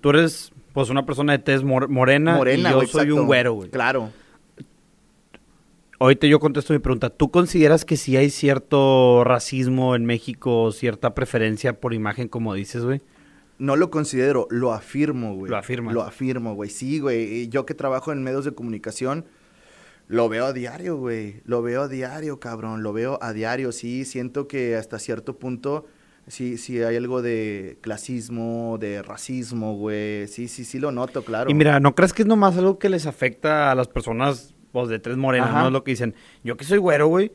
tú 0.00 0.10
eres 0.10 0.52
pues 0.72 0.90
una 0.90 1.04
persona 1.06 1.32
de 1.32 1.38
tez 1.38 1.62
mor- 1.62 1.88
morena, 1.88 2.36
Morena, 2.36 2.70
y 2.70 2.72
yo 2.72 2.78
soy 2.80 2.86
exacto. 2.86 3.14
un 3.16 3.26
güero, 3.26 3.52
güey. 3.54 3.70
Claro. 3.70 4.10
Ahorita 6.02 6.26
yo 6.26 6.40
contesto 6.40 6.72
mi 6.72 6.80
pregunta. 6.80 7.10
¿Tú 7.10 7.30
consideras 7.30 7.84
que 7.84 7.96
sí 7.96 8.16
hay 8.16 8.28
cierto 8.28 9.22
racismo 9.22 9.94
en 9.94 10.04
México, 10.04 10.72
cierta 10.72 11.14
preferencia 11.14 11.78
por 11.78 11.94
imagen, 11.94 12.26
como 12.26 12.54
dices, 12.54 12.84
güey? 12.84 13.02
No 13.58 13.76
lo 13.76 13.92
considero, 13.92 14.48
lo 14.50 14.72
afirmo, 14.72 15.36
güey. 15.36 15.48
Lo 15.48 15.56
afirmas. 15.56 15.94
Lo 15.94 16.02
afirmo, 16.02 16.56
güey. 16.56 16.70
Sí, 16.70 16.98
güey. 16.98 17.46
Yo 17.50 17.66
que 17.66 17.74
trabajo 17.74 18.10
en 18.10 18.20
medios 18.20 18.44
de 18.44 18.50
comunicación, 18.50 19.26
lo 20.08 20.28
veo 20.28 20.46
a 20.46 20.52
diario, 20.52 20.96
güey. 20.96 21.40
Lo 21.44 21.62
veo 21.62 21.82
a 21.82 21.88
diario, 21.88 22.40
cabrón. 22.40 22.82
Lo 22.82 22.92
veo 22.92 23.20
a 23.22 23.32
diario. 23.32 23.70
Sí, 23.70 24.04
siento 24.04 24.48
que 24.48 24.74
hasta 24.74 24.98
cierto 24.98 25.38
punto, 25.38 25.86
sí, 26.26 26.58
sí 26.58 26.82
hay 26.82 26.96
algo 26.96 27.22
de 27.22 27.78
clasismo, 27.80 28.76
de 28.80 29.02
racismo, 29.02 29.76
güey. 29.76 30.26
Sí, 30.26 30.48
sí, 30.48 30.64
sí 30.64 30.80
lo 30.80 30.90
noto, 30.90 31.24
claro. 31.24 31.48
Y 31.48 31.54
mira, 31.54 31.78
¿no 31.78 31.94
crees 31.94 32.12
que 32.12 32.22
es 32.22 32.28
nomás 32.28 32.56
algo 32.56 32.80
que 32.80 32.88
les 32.88 33.06
afecta 33.06 33.70
a 33.70 33.76
las 33.76 33.86
personas 33.86 34.51
pues, 34.72 34.88
de 34.88 34.98
tres 34.98 35.16
morenas, 35.16 35.50
Ajá. 35.50 35.60
no? 35.60 35.66
Es 35.68 35.72
lo 35.72 35.84
que 35.84 35.92
dicen. 35.92 36.14
Yo 36.42 36.56
que 36.56 36.64
soy 36.64 36.78
güero, 36.78 37.06
güey, 37.08 37.30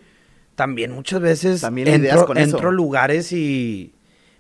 también 0.56 0.92
muchas 0.92 1.22
veces 1.22 1.62
También 1.62 1.88
entro, 1.88 2.26
con 2.26 2.38
entro 2.38 2.72
lugares 2.72 3.32
y 3.32 3.94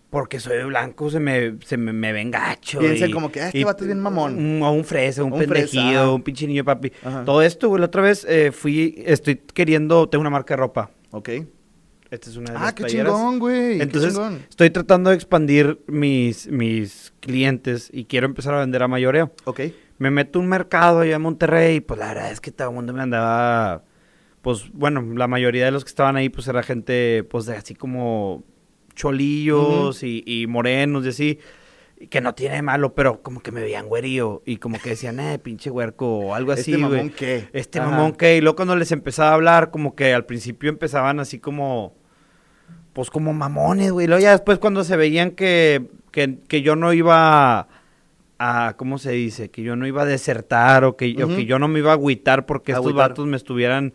porque 0.10 0.39
soy 0.39 0.64
blanco 0.64 1.10
se 1.12 1.20
me, 1.20 1.58
se 1.66 1.78
me, 1.78 1.91
me 1.93 2.12
ven 2.14 2.32
gacho. 2.32 2.80
Piensan 2.80 3.10
y- 3.10 3.14
como 3.14 3.32
que, 3.32 3.41
"Ah, 3.41 3.48
este 3.48 3.60
y- 3.60 3.64
vato 3.64 3.84
es 3.84 3.88
bien 3.88 4.00
mamón". 4.00 4.38
Un, 4.38 4.62
o 4.64 4.72
un 4.72 4.84
fresa, 4.84 5.24
un, 5.24 5.34
Un 5.34 5.39
fresa, 5.39 5.54
pendejido, 5.54 6.16
un 6.16 6.24
pinche 6.24 6.48
niño 6.48 6.64
papi. 6.64 6.91
Ajá. 7.04 7.24
Todo 7.26 7.41
esto, 7.41 7.68
güey, 7.70 7.80
la 7.82 7.86
otra 7.88 8.02
vez 8.02 8.26
eh, 8.28 8.52
fui, 8.52 8.95
estoy 9.06 9.36
queriendo, 9.54 10.08
tengo 10.10 10.22
una 10.22 10.30
marca 10.30 10.54
de 10.56 10.58
ropa. 10.62 10.89
Ok. 11.12 11.30
Esta 12.10 12.30
es 12.30 12.38
una 12.38 12.52
de 12.52 12.58
Ah, 12.58 12.62
las 12.62 12.74
qué 12.74 12.84
playeras. 12.84 13.14
chingón, 13.14 13.38
güey. 13.39 13.78
qué 13.78 13.84
Entonces, 13.84 14.14
chingón. 14.14 14.39
estoy 14.50 14.70
tratando 14.70 15.10
de 15.10 15.18
expandir 15.18 15.82
mis, 15.88 16.48
mis 16.48 17.14
clientes 17.20 17.89
y 17.91 18.06
quiero 18.06 18.28
empezar 18.28 18.54
a 18.54 18.62
vender 18.62 18.82
a 18.82 18.88
mayoreo. 18.88 19.34
Ok. 19.43 19.60
Me 19.98 20.12
meto 20.12 20.39
a 20.39 20.41
un 20.41 20.50
mercado 20.50 21.00
allá 21.00 21.16
en 21.16 21.22
Monterrey 21.22 21.78
y 21.78 21.82
pues 21.82 22.00
la 22.00 22.10
verdad 22.10 22.32
es 22.32 22.39
que 22.41 22.52
todo 22.52 22.70
el 22.70 22.76
mundo 22.76 22.93
me 22.93 23.02
andaba, 23.02 23.84
pues 24.41 24.72
bueno, 24.72 25.02
la 25.16 25.28
mayoría 25.28 25.66
de 25.66 25.72
los 25.72 25.84
que 25.84 25.89
estaban 25.89 26.16
ahí 26.16 26.30
pues 26.30 26.48
era 26.48 26.62
gente 26.64 27.24
pues 27.30 27.45
de 27.45 27.56
así 27.56 27.74
como 27.74 28.43
cholillos 28.95 30.04
y, 30.04 30.24
y 30.26 30.48
morenos 30.48 31.06
y 31.06 31.10
así, 31.10 31.39
y 32.00 32.08
que 32.08 32.22
no 32.22 32.36
tiene 32.36 32.56
de 32.56 32.62
malo, 32.62 32.93
pero 32.93 33.22
como 33.22 33.39
que 33.41 33.52
me 33.52 33.62
veían 33.62 33.88
güerío 33.88 34.43
y 34.45 34.58
como 34.58 34.80
que 34.80 34.89
decían, 34.89 35.20
eh, 35.20 35.39
pinche 35.39 35.70
huerco 35.70 36.20
o 36.20 36.36
algo 36.36 36.52
así, 36.52 36.74
¿Este 36.74 36.78
mamón 36.78 37.10
qué? 37.10 37.48
Este 37.54 37.80
Ajá. 37.80 37.89
mamón 37.89 38.14
que, 38.14 38.38
y 38.38 38.41
luego 38.41 38.56
cuando 38.56 38.76
les 38.76 38.91
empezaba 38.91 39.32
a 39.32 39.34
hablar, 39.34 39.72
como 39.72 39.95
que 39.95 40.14
al 40.14 40.26
principio 40.26 40.70
empezaban 40.70 41.20
así 41.20 41.39
como, 41.39 41.95
pues 42.93 43.10
como 43.10 43.34
mamones, 43.34 43.91
güey. 43.91 44.08
Luego 44.08 44.22
ya 44.22 44.32
después 44.32 44.60
cuando 44.60 44.84
se 44.84 44.95
veían 44.95 45.32
que, 45.32 45.89
que, 46.12 46.38
que 46.48 46.62
yo 46.62 46.76
no 46.76 46.93
iba 46.93 47.68
a, 48.40 48.76
¿cómo 48.78 48.98
se 49.00 49.12
dice? 49.12 49.50
Que 49.50 49.64
yo 49.64 49.76
no 49.76 49.88
iba 49.88 50.04
a 50.04 50.06
desertar 50.06 50.84
o 50.84 50.96
que, 50.96 51.16
o 51.24 51.28
Ujú. 51.28 51.36
que 51.38 51.46
yo 51.46 51.60
no 51.60 51.68
me 51.68 51.80
iba 51.80 51.92
a 51.92 51.94
agüitar 51.96 52.46
porque 52.46 52.72
estos 52.72 52.94
vatos 52.94 53.26
me 53.28 53.38
estuvieran 53.38 53.94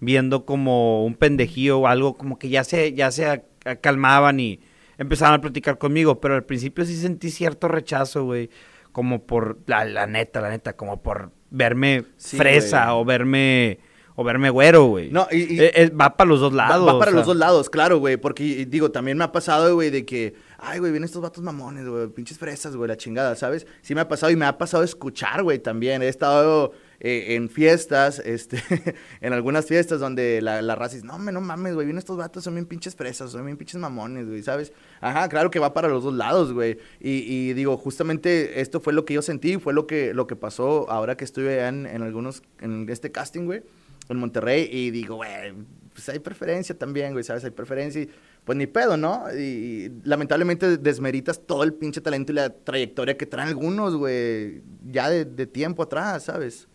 viendo 0.00 0.44
como 0.44 1.04
un 1.04 1.14
pendejío 1.14 1.78
o 1.80 1.86
algo, 1.86 2.14
como 2.14 2.38
que 2.38 2.48
ya 2.48 2.64
se, 2.64 2.92
ya 2.92 3.10
se 3.10 3.26
a- 3.26 3.42
a- 3.64 3.76
calmaban 3.76 4.40
y 4.40 4.60
empezaban 4.98 5.34
a 5.34 5.40
platicar 5.40 5.78
conmigo, 5.78 6.20
pero 6.20 6.34
al 6.34 6.44
principio 6.44 6.84
sí 6.84 6.96
sentí 6.96 7.30
cierto 7.30 7.68
rechazo, 7.68 8.24
güey, 8.24 8.50
como 8.92 9.22
por, 9.24 9.58
la, 9.66 9.84
la 9.84 10.06
neta, 10.06 10.40
la 10.40 10.50
neta, 10.50 10.74
como 10.76 11.02
por 11.02 11.30
verme 11.50 12.04
Sí, 12.16 12.36
fresa 12.36 12.86
güey. 12.90 12.96
o 13.00 13.04
verme, 13.04 13.78
o 14.16 14.24
verme 14.24 14.50
güero, 14.50 14.84
güey. 14.86 15.10
No, 15.10 15.26
y- 15.30 15.54
y- 15.54 15.60
Eh, 15.60 15.72
eh, 15.74 15.90
va 15.90 16.16
para 16.16 16.28
los 16.28 16.40
dos 16.40 16.52
Va- 16.52 16.68
lados. 16.68 16.86
Va, 16.86 16.98
para 16.98 17.10
o 17.10 17.14
los 17.14 17.26
dos 17.26 17.36
lados, 17.36 17.70
claro, 17.70 17.98
güey. 17.98 18.16
Porque, 18.16 18.66
digo, 18.66 18.90
también 18.90 19.16
me 19.18 19.24
ha 19.24 19.32
pasado, 19.32 19.74
güey, 19.74 19.90
de 19.90 20.04
que, 20.04 20.34
ay, 20.58 20.78
güey, 20.78 20.92
vienen 20.92 21.04
estos 21.04 21.22
vatos 21.22 21.42
mamones, 21.42 21.86
güey, 21.88 22.08
pinches 22.08 22.38
fresas, 22.38 22.76
güey, 22.76 22.88
la 22.88 22.96
chingada, 22.96 23.36
¿sabes? 23.36 23.66
Sí 23.82 23.94
me 23.94 24.00
ha 24.00 24.08
pasado 24.08 24.32
y 24.32 24.36
me 24.36 24.46
ha 24.46 24.58
pasado 24.58 24.82
escuchar, 24.82 25.42
güey, 25.42 25.58
también. 25.58 26.02
He 26.02 26.08
estado 26.08 26.72
eh, 27.00 27.34
en 27.34 27.48
fiestas, 27.48 28.18
este, 28.24 28.62
en 29.20 29.32
algunas 29.32 29.66
fiestas 29.66 30.00
donde 30.00 30.40
la, 30.40 30.62
la 30.62 30.74
raza 30.74 30.96
dice, 30.96 31.06
no, 31.06 31.18
me, 31.18 31.32
no 31.32 31.40
mames, 31.40 31.74
güey, 31.74 31.86
vienen 31.86 31.98
estos 31.98 32.16
vatos, 32.16 32.44
son 32.44 32.54
bien 32.54 32.66
pinches 32.66 32.94
fresas, 32.94 33.30
son 33.30 33.44
bien 33.44 33.56
pinches 33.56 33.80
mamones, 33.80 34.26
güey, 34.26 34.42
¿sabes? 34.42 34.72
Ajá, 35.00 35.28
claro 35.28 35.50
que 35.50 35.58
va 35.58 35.74
para 35.74 35.88
los 35.88 36.04
dos 36.04 36.14
lados, 36.14 36.52
güey. 36.52 36.78
Y, 37.00 37.10
y 37.28 37.52
digo, 37.52 37.76
justamente 37.76 38.60
esto 38.60 38.80
fue 38.80 38.92
lo 38.92 39.04
que 39.04 39.14
yo 39.14 39.22
sentí, 39.22 39.58
fue 39.58 39.72
lo 39.72 39.86
que, 39.86 40.14
lo 40.14 40.26
que 40.26 40.36
pasó 40.36 40.90
ahora 40.90 41.16
que 41.16 41.24
estuve 41.24 41.66
en, 41.66 41.86
en 41.86 42.02
algunos, 42.02 42.42
en 42.60 42.88
este 42.88 43.12
casting, 43.12 43.46
güey 43.46 43.62
en 44.08 44.18
Monterrey 44.18 44.68
y 44.70 44.90
digo, 44.90 45.16
güey, 45.16 45.54
pues 45.92 46.08
hay 46.08 46.18
preferencia 46.18 46.76
también, 46.76 47.12
güey, 47.12 47.24
¿sabes? 47.24 47.44
Hay 47.44 47.50
preferencia 47.50 48.02
y 48.02 48.10
pues 48.44 48.58
ni 48.58 48.66
pedo, 48.66 48.96
¿no? 48.96 49.24
Y, 49.36 49.40
y 49.42 49.92
lamentablemente 50.04 50.76
desmeritas 50.76 51.40
todo 51.46 51.62
el 51.64 51.72
pinche 51.72 52.00
talento 52.00 52.32
y 52.32 52.34
la 52.36 52.50
trayectoria 52.50 53.16
que 53.16 53.26
traen 53.26 53.48
algunos, 53.48 53.96
güey, 53.96 54.62
ya 54.84 55.08
de, 55.08 55.24
de 55.24 55.46
tiempo 55.46 55.82
atrás, 55.84 56.24
¿sabes? 56.24 56.68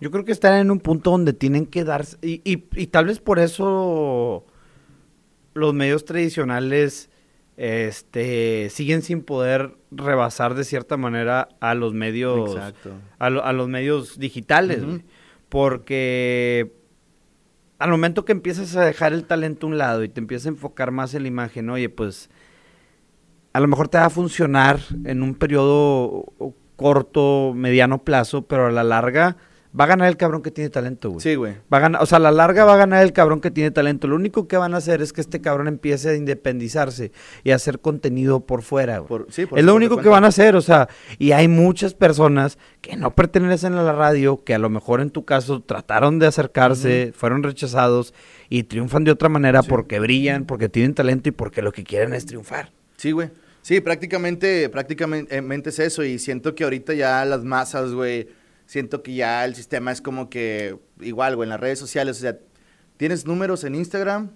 Yo 0.00 0.10
creo 0.10 0.24
que 0.24 0.32
están 0.32 0.54
en 0.58 0.70
un 0.70 0.80
punto 0.80 1.10
donde 1.10 1.34
tienen 1.34 1.66
que 1.66 1.84
darse. 1.84 2.16
Y, 2.22 2.40
y, 2.50 2.64
y 2.74 2.86
tal 2.86 3.04
vez 3.06 3.20
por 3.20 3.38
eso 3.38 4.46
los 5.52 5.74
medios 5.74 6.06
tradicionales 6.06 7.10
este, 7.58 8.70
siguen 8.70 9.02
sin 9.02 9.22
poder 9.22 9.76
rebasar 9.90 10.54
de 10.54 10.64
cierta 10.64 10.96
manera 10.96 11.48
a 11.60 11.74
los 11.74 11.92
medios. 11.92 12.54
Exacto. 12.54 12.92
A, 13.18 13.28
lo- 13.28 13.44
a 13.44 13.52
los 13.52 13.68
medios 13.68 14.18
digitales, 14.18 14.82
güey. 14.86 15.04
Porque 15.50 16.72
al 17.80 17.90
momento 17.90 18.26
que 18.26 18.32
empiezas 18.32 18.76
a 18.76 18.84
dejar 18.84 19.14
el 19.14 19.24
talento 19.24 19.66
a 19.66 19.70
un 19.70 19.78
lado 19.78 20.04
y 20.04 20.08
te 20.10 20.20
empiezas 20.20 20.46
a 20.46 20.50
enfocar 20.50 20.90
más 20.90 21.14
en 21.14 21.22
la 21.22 21.28
imagen, 21.28 21.70
oye, 21.70 21.88
pues 21.88 22.28
a 23.54 23.60
lo 23.60 23.66
mejor 23.68 23.88
te 23.88 23.96
va 23.96 24.04
a 24.04 24.10
funcionar 24.10 24.80
en 25.04 25.22
un 25.22 25.34
periodo 25.34 26.26
corto, 26.76 27.52
mediano 27.56 28.04
plazo, 28.04 28.42
pero 28.42 28.66
a 28.66 28.70
la 28.70 28.84
larga 28.84 29.38
va 29.78 29.84
a 29.84 29.86
ganar 29.86 30.08
el 30.08 30.16
cabrón 30.16 30.42
que 30.42 30.50
tiene 30.50 30.68
talento, 30.70 31.10
güey. 31.10 31.20
Sí, 31.20 31.34
güey. 31.36 31.54
Va 31.72 31.78
a 31.78 31.80
ganar, 31.80 32.02
o 32.02 32.06
sea, 32.06 32.16
a 32.16 32.20
la 32.20 32.30
larga 32.32 32.64
va 32.64 32.74
a 32.74 32.76
ganar 32.76 33.04
el 33.04 33.12
cabrón 33.12 33.40
que 33.40 33.50
tiene 33.50 33.70
talento. 33.70 34.08
Lo 34.08 34.16
único 34.16 34.48
que 34.48 34.56
van 34.56 34.74
a 34.74 34.78
hacer 34.78 35.00
es 35.02 35.12
que 35.12 35.20
este 35.20 35.40
cabrón 35.40 35.68
empiece 35.68 36.10
a 36.10 36.14
independizarse 36.16 37.12
y 37.44 37.50
a 37.52 37.54
hacer 37.56 37.78
contenido 37.80 38.40
por 38.46 38.62
fuera, 38.62 38.98
güey. 38.98 39.08
Por- 39.08 39.26
sí, 39.32 39.46
por 39.46 39.58
es 39.58 39.64
lo 39.64 39.74
único 39.74 39.98
que 39.98 40.08
van 40.08 40.24
a 40.24 40.28
hacer, 40.28 40.56
o 40.56 40.60
sea, 40.60 40.88
y 41.18 41.32
hay 41.32 41.46
muchas 41.48 41.94
personas 41.94 42.58
que 42.80 42.96
no 42.96 43.14
pertenecen 43.14 43.74
a 43.74 43.82
la 43.82 43.92
radio, 43.92 44.42
que 44.44 44.54
a 44.54 44.58
lo 44.58 44.70
mejor 44.70 45.00
en 45.00 45.10
tu 45.10 45.24
caso 45.24 45.60
trataron 45.62 46.18
de 46.18 46.26
acercarse, 46.26 47.12
fueron 47.14 47.42
rechazados 47.42 48.12
y 48.48 48.64
triunfan 48.64 49.04
de 49.04 49.12
otra 49.12 49.28
manera 49.28 49.62
Sí. 49.62 49.68
porque 49.68 50.00
brillan, 50.00 50.44
porque 50.46 50.68
tienen 50.68 50.94
talento 50.94 51.28
y 51.28 51.32
porque 51.32 51.62
lo 51.62 51.70
que 51.72 51.84
quieren 51.84 52.12
es 52.14 52.26
triunfar. 52.26 52.72
Sí, 52.96 53.12
güey. 53.12 53.30
Sí, 53.62 53.80
prácticamente, 53.80 54.68
prácticamente 54.70 55.68
es 55.70 55.78
eso. 55.78 56.02
Y 56.02 56.18
siento 56.18 56.54
que 56.54 56.64
ahorita 56.64 56.94
ya 56.94 57.24
las 57.24 57.44
masas, 57.44 57.92
güey, 57.92 58.26
siento 58.70 59.02
que 59.02 59.14
ya 59.14 59.44
el 59.44 59.56
sistema 59.56 59.90
es 59.90 60.00
como 60.00 60.30
que 60.30 60.78
igual, 61.00 61.34
güey, 61.34 61.46
en 61.46 61.50
las 61.50 61.58
redes 61.58 61.80
sociales. 61.80 62.18
O 62.18 62.20
sea, 62.20 62.38
tienes 62.96 63.26
números 63.26 63.64
en 63.64 63.74
Instagram, 63.74 64.30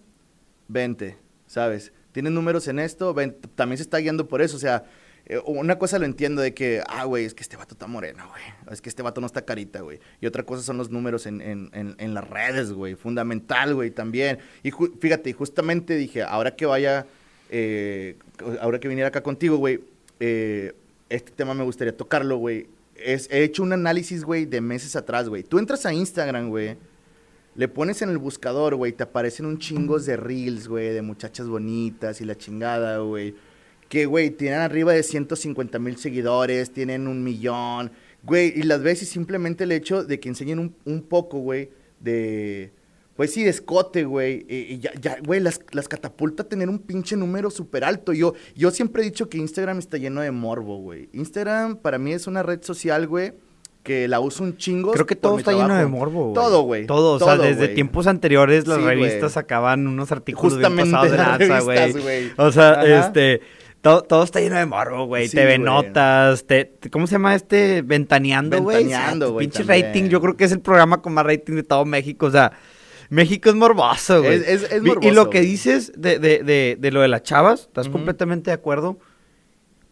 vente, 0.66 1.16
¿sabes? 1.46 1.92
Tienes 2.10 2.32
números 2.32 2.66
en 2.66 2.80
esto, 2.80 3.14
ven, 3.14 3.36
también 3.54 3.76
se 3.76 3.84
está 3.84 3.98
guiando 3.98 4.26
por 4.26 4.42
eso. 4.42 4.56
O 4.56 4.58
sea, 4.58 4.86
eh, 5.26 5.40
una 5.46 5.78
cosa 5.78 6.00
lo 6.00 6.04
entiendo 6.04 6.42
de 6.42 6.52
que, 6.52 6.82
ah, 6.88 7.04
güey, 7.04 7.24
es 7.24 7.32
que 7.32 7.44
este 7.44 7.56
vato 7.56 7.74
está 7.74 7.86
moreno, 7.86 8.28
güey. 8.28 8.42
Es 8.72 8.82
que 8.82 8.88
este 8.88 9.02
vato 9.02 9.20
no 9.20 9.28
está 9.28 9.44
carita, 9.44 9.82
güey. 9.82 10.00
Y 10.20 10.26
otra 10.26 10.42
cosa 10.42 10.64
son 10.64 10.78
los 10.78 10.90
números 10.90 11.26
en, 11.26 11.40
en, 11.40 11.70
en, 11.72 11.94
en 11.98 12.12
las 12.12 12.28
redes, 12.28 12.72
güey. 12.72 12.96
Fundamental, 12.96 13.76
güey, 13.76 13.92
también. 13.92 14.38
Y 14.64 14.72
fíjate, 15.00 15.32
justamente 15.32 15.94
dije, 15.94 16.24
ahora 16.24 16.56
que 16.56 16.66
vaya, 16.66 17.06
eh, 17.50 18.16
ahora 18.60 18.80
que 18.80 18.88
viniera 18.88 19.10
acá 19.10 19.22
contigo, 19.22 19.58
güey, 19.58 19.78
eh, 20.18 20.72
este 21.08 21.30
tema 21.30 21.54
me 21.54 21.62
gustaría 21.62 21.96
tocarlo, 21.96 22.38
güey. 22.38 22.66
He 22.96 23.42
hecho 23.42 23.62
un 23.62 23.72
análisis, 23.72 24.24
güey, 24.24 24.46
de 24.46 24.60
meses 24.60 24.96
atrás, 24.96 25.28
güey. 25.28 25.42
Tú 25.42 25.58
entras 25.58 25.84
a 25.86 25.92
Instagram, 25.92 26.48
güey. 26.48 26.76
Le 27.56 27.68
pones 27.68 28.02
en 28.02 28.10
el 28.10 28.18
buscador, 28.18 28.74
güey, 28.74 28.92
te 28.92 29.04
aparecen 29.04 29.46
un 29.46 29.58
chingos 29.58 30.06
de 30.06 30.16
reels, 30.16 30.66
güey, 30.66 30.92
de 30.92 31.02
muchachas 31.02 31.46
bonitas 31.46 32.20
y 32.20 32.24
la 32.24 32.36
chingada, 32.36 32.98
güey. 32.98 33.34
Que, 33.88 34.06
güey, 34.06 34.30
tienen 34.30 34.60
arriba 34.60 34.92
de 34.92 35.02
150 35.02 35.78
mil 35.78 35.96
seguidores, 35.96 36.72
tienen 36.72 37.06
un 37.06 37.22
millón, 37.22 37.92
güey, 38.24 38.52
y 38.56 38.62
las 38.64 38.82
ves 38.82 39.02
y 39.02 39.06
simplemente 39.06 39.64
el 39.64 39.72
hecho 39.72 40.02
de 40.02 40.18
que 40.18 40.28
enseñen 40.28 40.58
un, 40.58 40.74
un 40.84 41.02
poco, 41.02 41.38
güey, 41.38 41.70
de, 42.00 42.72
pues 43.16 43.32
sí, 43.32 43.44
de 43.44 43.50
escote, 43.50 44.04
güey, 44.04 44.44
y, 44.48 44.74
y 44.74 44.78
ya, 44.80 44.90
ya, 45.00 45.16
güey, 45.24 45.40
las, 45.40 45.60
las 45.72 45.86
catapulta 45.88 46.44
tener 46.44 46.68
un 46.68 46.80
pinche 46.80 47.16
número 47.16 47.50
súper 47.50 47.84
alto. 47.84 48.12
Yo, 48.12 48.34
yo 48.56 48.70
siempre 48.70 49.02
he 49.02 49.04
dicho 49.04 49.28
que 49.28 49.38
Instagram 49.38 49.78
está 49.78 49.98
lleno 49.98 50.20
de 50.20 50.30
morbo, 50.32 50.78
güey. 50.78 51.08
Instagram 51.12 51.76
para 51.76 51.98
mí 51.98 52.12
es 52.12 52.26
una 52.26 52.42
red 52.42 52.62
social, 52.62 53.06
güey, 53.06 53.32
que 53.84 54.08
la 54.08 54.18
uso 54.18 54.42
un 54.42 54.56
chingo. 54.56 54.92
Creo 54.92 55.06
que 55.06 55.14
todo 55.14 55.38
está 55.38 55.52
lleno 55.52 55.76
de 55.76 55.86
morbo, 55.86 56.22
güey. 56.30 56.34
Todo, 56.34 56.62
güey. 56.62 56.86
Todo, 56.86 57.12
o 57.14 57.18
sea, 57.20 57.36
Todo, 57.36 57.44
desde 57.44 57.64
güey. 57.66 57.74
tiempos 57.74 58.06
anteriores 58.08 58.66
las 58.66 58.78
Sí, 58.78 58.82
güey. 58.82 58.96
revistas 58.96 59.32
sacaban 59.32 59.86
unos 59.86 60.10
artículos 60.10 60.54
Justamente 60.54 60.82
bien 60.84 60.92
pasados 60.92 61.12
de 61.12 61.18
lanza, 61.18 61.60
güey. 61.60 61.92
güey. 61.92 62.32
O 62.36 62.50
sea, 62.50 62.70
Ajá. 62.72 63.06
este, 63.06 63.42
todo, 63.82 64.02
todo 64.02 64.24
está 64.24 64.40
lleno 64.40 64.56
de 64.56 64.64
morbo, 64.66 65.06
güey. 65.06 65.28
Sí, 65.28 65.36
TV 65.36 65.58
güey. 65.58 65.58
Notas, 65.58 66.46
te, 66.46 66.72
¿cómo 66.90 67.06
se 67.06 67.12
llama 67.12 67.34
este? 67.34 67.82
Ventaneando, 67.82 68.60
güey. 68.62 68.78
Ventaneando, 68.78 69.26
O 69.26 69.28
sea, 69.28 69.32
güey, 69.34 69.46
Pinche 69.46 69.64
también. 69.64 69.86
rating, 69.86 70.04
yo 70.08 70.20
creo 70.22 70.36
que 70.36 70.44
es 70.44 70.52
el 70.52 70.60
programa 70.60 71.00
con 71.02 71.12
más 71.12 71.24
rating 71.26 71.54
de 71.54 71.62
todo 71.62 71.84
México, 71.84 72.26
o 72.26 72.30
sea... 72.32 72.50
México 73.14 73.48
es 73.48 73.54
morboso, 73.54 74.22
güey. 74.22 74.34
Es- 74.34 74.48
es- 74.48 74.62
es 74.64 74.72
Y- 74.72 74.76
Y 74.76 74.80
morboso, 74.88 75.12
lo 75.14 75.30
que 75.30 75.40
dices 75.40 75.92
de, 75.96 76.18
de, 76.18 76.42
de, 76.42 76.76
de 76.78 76.90
lo 76.90 77.00
de 77.00 77.08
las 77.08 77.22
chavas, 77.22 77.62
estás 77.62 77.88
completamente 77.88 78.50
de 78.50 78.54
acuerdo. 78.54 78.98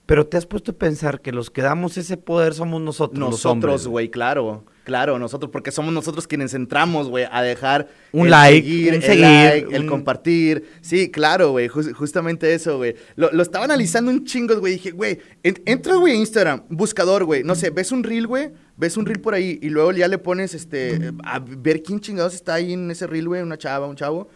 Pero 0.06 0.26
te 0.26 0.36
has 0.36 0.46
puesto 0.46 0.72
a 0.72 0.74
pensar 0.74 1.20
que 1.20 1.32
los 1.32 1.50
que 1.50 1.62
damos 1.62 1.96
ese 1.96 2.16
poder 2.16 2.54
somos 2.54 2.80
nosotros, 2.80 3.18
Nosotros, 3.18 3.86
güey, 3.86 4.10
claro. 4.10 4.64
Claro, 4.84 5.16
nosotros, 5.20 5.52
porque 5.52 5.70
somos 5.70 5.94
nosotros 5.94 6.26
quienes 6.26 6.54
entramos, 6.54 7.08
güey, 7.08 7.24
a 7.30 7.40
dejar 7.40 7.86
Un 8.10 8.24
el 8.24 8.30
like, 8.32 8.66
seguir, 8.66 8.88
un 8.88 8.94
el 8.96 9.02
seguir, 9.02 9.22
like, 9.24 9.76
el 9.76 9.86
compartir. 9.86 10.64
Sí, 10.80 11.08
claro, 11.08 11.52
güey, 11.52 11.68
jus- 11.68 11.92
justamente 11.94 12.52
eso, 12.52 12.78
güey. 12.78 12.96
Lo, 13.14 13.30
lo 13.30 13.44
estaba 13.44 13.64
analizando 13.66 14.10
un 14.10 14.24
chingo, 14.24 14.58
güey. 14.58 14.72
Dije, 14.72 14.90
güey, 14.90 15.20
en- 15.44 15.62
entra, 15.66 15.94
güey, 15.94 16.14
a 16.14 16.16
Instagram, 16.16 16.64
buscador, 16.68 17.24
güey. 17.24 17.44
No 17.44 17.54
sé, 17.54 17.70
ves 17.70 17.92
un 17.92 18.02
reel, 18.02 18.26
güey, 18.26 18.50
ves 18.76 18.96
un 18.96 19.06
reel 19.06 19.20
por 19.20 19.34
ahí 19.34 19.60
y 19.62 19.68
luego 19.68 19.92
ya 19.92 20.08
le 20.08 20.18
pones, 20.18 20.52
este, 20.52 21.12
a 21.22 21.38
ver 21.38 21.84
quién 21.84 22.00
chingados 22.00 22.34
está 22.34 22.54
ahí 22.54 22.72
en 22.72 22.90
ese 22.90 23.06
reel, 23.06 23.28
güey, 23.28 23.40
una 23.40 23.56
chava, 23.58 23.86
un 23.86 23.94
chavo. 23.94 24.30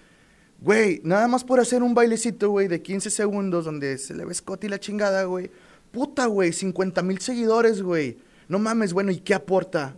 Güey, 0.61 1.01
nada 1.05 1.29
más 1.29 1.45
por 1.45 1.61
hacer 1.61 1.83
un 1.83 1.95
bailecito, 1.95 2.51
güey, 2.51 2.67
de 2.67 2.81
15 2.81 3.11
segundos 3.11 3.65
donde 3.65 3.99
se 3.99 4.15
le 4.15 4.25
ve 4.25 4.33
Scotty 4.33 4.69
la 4.69 4.81
chingada, 4.81 5.25
güey. 5.25 5.51
Puta, 5.91 6.27
güey, 6.27 6.53
50 6.53 7.03
mil 7.03 7.21
seguidores, 7.21 7.83
güey. 7.83 8.19
No 8.49 8.59
mames, 8.59 8.93
bueno, 8.93 9.11
¿y 9.11 9.19
qué 9.19 9.35
aporta? 9.35 9.97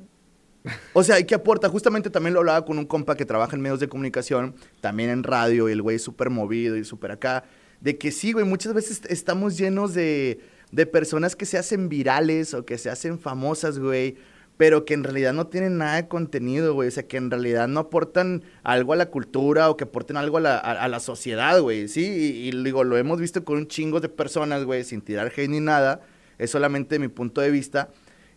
O 0.93 1.03
sea, 1.03 1.19
¿y 1.19 1.25
qué 1.25 1.35
aporta? 1.35 1.69
Justamente 1.69 2.11
también 2.11 2.35
lo 2.35 2.41
hablaba 2.41 2.65
con 2.65 2.79
un 2.79 2.87
compa 2.87 3.17
que 3.17 3.25
trabaja 3.25 3.55
en 3.55 3.63
medios 3.63 3.81
de 3.81 3.89
comunicación, 3.89 4.55
también 4.81 5.11
en 5.11 5.23
radio, 5.23 5.69
y 5.69 5.73
el 5.73 5.83
güey 5.83 5.97
es 5.97 6.03
súper 6.03 6.31
movido 6.31 6.77
y 6.77 6.85
súper 6.85 7.13
acá. 7.13 7.45
De 7.81 7.97
que 7.97 8.11
sí, 8.11 8.33
güey, 8.33 8.45
muchas 8.45 8.75
veces 8.75 9.03
estamos 9.09 9.57
llenos 9.57 9.95
de, 9.95 10.41
de 10.73 10.87
personas 10.87 11.37
que 11.37 11.47
se 11.47 11.59
hacen 11.59 11.89
virales 11.89 12.53
o 12.55 12.65
que 12.65 12.77
se 12.79 12.91
hacen 12.91 13.19
famosas, 13.19 13.79
güey, 13.79 14.17
pero 14.59 14.85
que 14.85 14.93
en 14.93 15.05
realidad 15.05 15.33
no 15.33 15.47
tienen 15.47 15.79
nada 15.79 15.97
de 15.97 16.09
contenido, 16.09 16.75
güey. 16.75 16.89
O 16.89 16.91
sea, 16.91 17.07
que 17.07 17.17
en 17.17 17.31
realidad 17.31 17.67
no 17.69 17.81
aportan 17.81 18.43
algo 18.65 18.93
a 18.93 18.97
la 18.97 19.07
cultura 19.07 19.71
o 19.71 19.79
que 19.79 19.85
aporten 19.85 20.19
algo 20.19 20.37
a 20.37 20.41
la, 20.41 20.59
a, 20.59 20.73
a 20.73 20.89
la 20.89 21.01
sociedad, 21.01 21.59
güey. 21.61 21.89
Sí, 21.89 22.05
y, 22.05 22.49
y 22.49 22.65
digo, 22.65 22.85
lo 22.85 22.99
hemos 22.99 23.21
visto 23.21 23.43
con 23.45 23.57
un 23.57 23.69
chingo 23.69 24.01
de 24.01 24.11
personas, 24.11 24.65
güey, 24.65 24.85
sin 24.85 25.01
tirar 25.01 25.33
hate 25.35 25.49
ni 25.49 25.61
nada. 25.61 26.03
Es 26.37 26.51
solamente 26.51 26.99
mi 26.99 27.09
punto 27.09 27.41
de 27.41 27.51
vista 27.51 27.89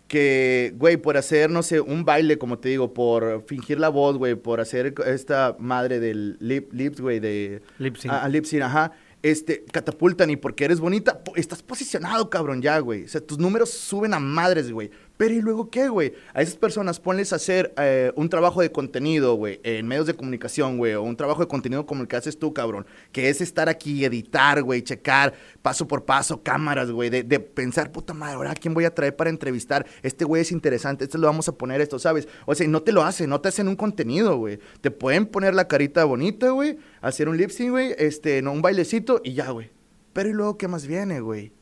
que, 0.07 0.73
güey, 0.75 0.97
por 0.97 1.15
hacer, 1.15 1.49
no 1.49 1.63
sé, 1.63 1.79
un 1.79 2.03
baile, 2.03 2.37
como 2.37 2.59
te 2.59 2.67
digo, 2.67 2.93
por 2.93 3.43
fingir 3.47 3.79
la 3.79 3.87
voz, 3.87 4.17
güey, 4.17 4.35
por 4.35 4.59
hacer 4.59 4.93
esta 5.05 5.55
madre 5.57 6.01
del 6.01 6.35
lip, 6.41 6.73
lips, 6.73 6.99
güey, 6.99 7.21
de... 7.21 7.61
Lip 7.77 7.95
sync. 7.95 8.13
Ah, 8.13 8.27
lip 8.27 8.43
sync, 8.43 8.61
ajá. 8.61 8.91
Este, 9.23 9.63
catapultan 9.71 10.29
y 10.29 10.35
porque 10.35 10.65
eres 10.65 10.81
bonita, 10.81 11.21
estás 11.35 11.63
posicionado, 11.63 12.29
cabrón, 12.29 12.61
ya, 12.61 12.77
güey. 12.79 13.05
O 13.05 13.07
sea, 13.07 13.21
tus 13.21 13.37
números 13.37 13.69
suben 13.69 14.13
a 14.13 14.19
madres, 14.19 14.69
güey. 14.71 14.91
Pero 15.21 15.35
¿y 15.35 15.41
luego 15.41 15.69
qué, 15.69 15.87
güey? 15.87 16.13
A 16.33 16.41
esas 16.41 16.55
personas 16.55 16.99
ponles 16.99 17.31
a 17.31 17.35
hacer 17.35 17.75
eh, 17.77 18.11
un 18.15 18.27
trabajo 18.27 18.59
de 18.59 18.71
contenido, 18.71 19.35
güey, 19.35 19.59
en 19.61 19.87
medios 19.87 20.07
de 20.07 20.15
comunicación, 20.15 20.79
güey, 20.79 20.95
o 20.95 21.03
un 21.03 21.15
trabajo 21.15 21.41
de 21.41 21.47
contenido 21.47 21.85
como 21.85 22.01
el 22.01 22.07
que 22.07 22.15
haces 22.15 22.39
tú, 22.39 22.55
cabrón, 22.55 22.87
que 23.11 23.29
es 23.29 23.39
estar 23.39 23.69
aquí, 23.69 24.03
editar, 24.03 24.63
güey, 24.63 24.81
checar 24.81 25.35
paso 25.61 25.87
por 25.87 26.05
paso, 26.05 26.41
cámaras, 26.41 26.89
güey, 26.89 27.11
de, 27.11 27.39
pensar, 27.39 27.91
puta 27.91 28.15
madre, 28.15 28.33
ahora 28.33 28.51
¿a 28.53 28.55
quién 28.55 28.73
voy 28.73 28.85
a 28.85 28.95
traer 28.95 29.15
para 29.15 29.29
entrevistar? 29.29 29.85
Este 30.01 30.25
güey 30.25 30.41
es 30.41 30.51
interesante, 30.51 31.03
este 31.03 31.19
lo 31.19 31.27
vamos 31.27 31.47
a 31.47 31.51
poner 31.51 31.81
esto, 31.81 31.99
¿sabes? 31.99 32.27
O 32.47 32.55
sea, 32.55 32.67
no 32.67 32.81
te 32.81 32.91
lo 32.91 33.03
hacen, 33.03 33.29
no 33.29 33.41
te 33.41 33.49
hacen 33.49 33.67
un 33.67 33.75
contenido, 33.75 34.37
güey. 34.37 34.57
Te 34.81 34.89
pueden 34.89 35.27
poner 35.27 35.53
la 35.53 35.67
carita 35.67 36.03
bonita, 36.03 36.49
güey, 36.49 36.79
hacer 36.99 37.29
un 37.29 37.37
lip 37.37 37.51
sync, 37.51 37.69
güey, 37.69 37.93
este, 37.99 38.41
no, 38.41 38.53
un 38.53 38.63
bailecito 38.63 39.21
y 39.23 39.33
ya, 39.33 39.51
güey. 39.51 39.69
Pero 40.13 40.29
¿y 40.29 40.33
luego 40.33 40.57
qué 40.57 40.67
más 40.67 40.87
viene, 40.87 41.19
güey? 41.19 41.53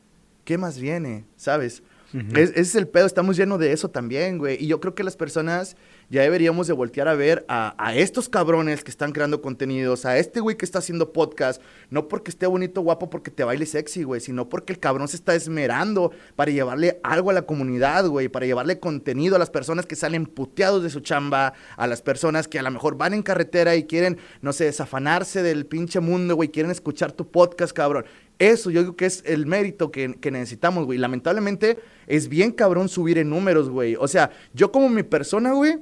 ¿Qué 0.46 0.58
más 0.58 0.80
viene? 0.80 1.26
¿Sabes? 1.36 1.84
Es- 2.14 2.50
ese 2.52 2.62
es 2.62 2.76
el 2.76 2.88
pedo, 2.88 3.06
estamos 3.06 3.38
llenos 3.38 3.60
de 3.60 3.72
eso 3.72 3.90
también, 3.90 4.38
güey. 4.38 4.58
Y 4.64 4.68
yo 4.68 4.80
creo 4.80 4.96
que 4.96 5.04
las 5.04 5.16
personas 5.16 5.76
ya 6.10 6.24
deberíamos 6.24 6.66
de 6.66 6.74
voltear 6.74 7.08
a 7.08 7.14
ver 7.14 7.46
a, 7.50 7.94
estos 7.96 8.30
cabrones 8.30 8.84
que 8.84 8.90
están 8.90 9.12
creando 9.12 9.42
contenidos, 9.44 10.06
a 10.06 10.18
este 10.18 10.40
güey 10.40 10.58
que 10.58 10.66
está 10.66 10.80
haciendo 10.80 11.14
podcast, 11.14 11.62
no 11.92 12.08
porque 12.08 12.32
esté 12.32 12.48
bonito, 12.48 12.82
guapo, 12.82 13.12
porque 13.12 13.30
te 13.30 13.44
baile 13.44 13.68
sexy, 13.68 14.02
güey, 14.04 14.20
sino 14.22 14.50
porque 14.50 14.74
el 14.74 14.80
cabrón 14.80 15.08
se 15.08 15.18
está 15.18 15.36
esmerando 15.36 16.12
para 16.36 16.50
llevarle 16.52 17.00
algo 17.04 17.30
a 17.30 17.34
la 17.34 17.44
comunidad, 17.44 18.08
güey, 18.08 18.28
para 18.28 18.48
llevarle 18.48 18.80
contenido 18.80 19.36
a 19.36 19.40
las 19.40 19.52
personas 19.52 19.86
que 19.86 19.96
salen 19.96 20.26
puteados 20.26 20.82
de 20.82 20.90
su 20.90 21.02
chamba, 21.02 21.54
a 21.78 21.86
las 21.86 22.02
personas 22.02 22.48
que 22.48 22.58
a 22.58 22.64
lo 22.64 22.72
mejor 22.72 22.98
van 22.98 23.14
en 23.14 23.22
carretera 23.22 23.76
y 23.76 23.84
quieren, 23.84 24.18
no 24.42 24.52
sé, 24.52 24.64
desafanarse 24.66 25.44
del 25.44 25.68
pinche 25.68 26.00
mundo, 26.00 26.36
güey, 26.36 26.50
quieren 26.50 26.72
escuchar 26.72 27.12
tu 27.12 27.30
podcast, 27.30 27.72
cabrón. 27.74 28.06
Eso 28.40 28.72
yo 28.72 28.82
digo 28.82 28.96
que 28.96 29.06
es 29.06 29.22
el 29.26 29.46
mérito 29.46 29.92
que, 29.92 30.16
que 30.16 30.32
necesitamos, 30.32 30.86
güey. 30.86 30.98
Lamentablemente 30.98 31.78
es 32.08 32.30
bien 32.30 32.52
cabrón 32.52 32.90
subir 32.90 33.18
en 33.18 33.30
números, 33.30 33.70
güey. 33.70 33.96
O 34.00 34.08
sea, 34.08 34.32
yo 34.54 34.72
como 34.72 34.90
mi 34.90 35.04
persona, 35.04 35.52
güey, 35.52 35.78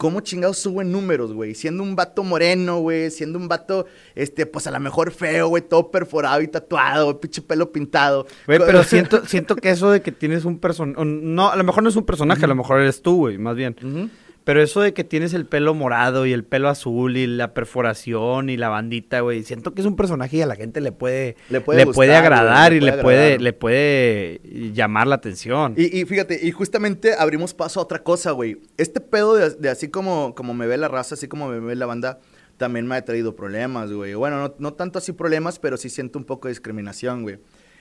¿Cómo 0.00 0.20
chingados 0.22 0.56
subo 0.56 0.80
en 0.80 0.90
números, 0.92 1.34
güey? 1.34 1.54
Siendo 1.54 1.82
un 1.82 1.94
vato 1.94 2.24
moreno, 2.24 2.78
güey. 2.78 3.10
Siendo 3.10 3.38
un 3.38 3.48
vato, 3.48 3.84
este, 4.14 4.46
pues 4.46 4.66
a 4.66 4.70
lo 4.70 4.80
mejor 4.80 5.10
feo, 5.10 5.48
güey. 5.48 5.62
Todo 5.62 5.90
perforado 5.90 6.40
y 6.40 6.48
tatuado, 6.48 7.04
güey, 7.04 7.20
pinche 7.20 7.42
pelo 7.42 7.70
pintado. 7.70 8.26
Güey, 8.46 8.60
pero 8.60 8.82
siento, 8.82 9.26
siento 9.26 9.56
que 9.56 9.68
eso 9.68 9.90
de 9.90 10.00
que 10.00 10.10
tienes 10.10 10.46
un 10.46 10.58
personaje, 10.58 11.04
no, 11.04 11.50
a 11.50 11.56
lo 11.56 11.64
mejor 11.64 11.82
no 11.82 11.90
es 11.90 11.96
un 11.96 12.06
personaje, 12.06 12.42
a 12.46 12.48
lo 12.48 12.54
mejor 12.54 12.80
eres 12.80 13.02
tú, 13.02 13.16
güey, 13.16 13.36
más 13.36 13.56
bien. 13.56 14.10
Pero 14.50 14.62
eso 14.62 14.80
de 14.80 14.92
que 14.92 15.04
tienes 15.04 15.32
el 15.32 15.46
pelo 15.46 15.74
morado 15.74 16.26
y 16.26 16.32
el 16.32 16.42
pelo 16.42 16.68
azul 16.68 17.16
y 17.16 17.28
la 17.28 17.54
perforación 17.54 18.50
y 18.50 18.56
la 18.56 18.68
bandita, 18.68 19.20
güey, 19.20 19.44
siento 19.44 19.74
que 19.74 19.80
es 19.80 19.86
un 19.86 19.94
personaje 19.94 20.38
y 20.38 20.42
a 20.42 20.46
la 20.46 20.56
gente 20.56 20.80
le 20.80 20.90
puede, 20.90 21.36
Le 21.50 21.60
puede 21.60 21.84
gustar, 21.84 21.94
güey, 21.94 22.10
agradar 22.10 22.72
le 22.72 22.78
y 22.78 22.80
le 22.80 22.92
puede 22.94 23.02
puede, 23.04 23.38
le 23.38 23.52
puede 23.52 24.40
llamar 24.74 25.06
la 25.06 25.14
atención. 25.14 25.74
Y, 25.76 25.96
y 25.96 26.04
fíjate, 26.04 26.40
y 26.42 26.50
justamente 26.50 27.14
abrimos 27.16 27.54
paso 27.54 27.78
a 27.78 27.84
otra 27.84 28.02
cosa, 28.02 28.32
güey. 28.32 28.60
Este 28.76 29.00
pedo 29.00 29.36
de, 29.36 29.50
de 29.50 29.68
así 29.68 29.86
como, 29.86 30.34
como 30.34 30.52
me 30.52 30.66
ve 30.66 30.76
la 30.78 30.88
raza, 30.88 31.14
así 31.14 31.28
como 31.28 31.46
me 31.46 31.60
ve 31.60 31.76
la 31.76 31.86
banda, 31.86 32.18
también 32.56 32.88
me 32.88 32.96
ha 32.96 33.04
traído 33.04 33.36
problemas, 33.36 33.92
güey. 33.92 34.14
Bueno, 34.14 34.40
no, 34.40 34.54
no 34.58 34.72
tanto 34.74 34.98
así 34.98 35.12
problemas, 35.12 35.60
pero 35.60 35.76
sí 35.76 35.88
siento 35.88 36.18
un 36.18 36.24
poco 36.24 36.48
de 36.48 36.54
discriminación, 36.54 37.22
güey. 37.22 37.38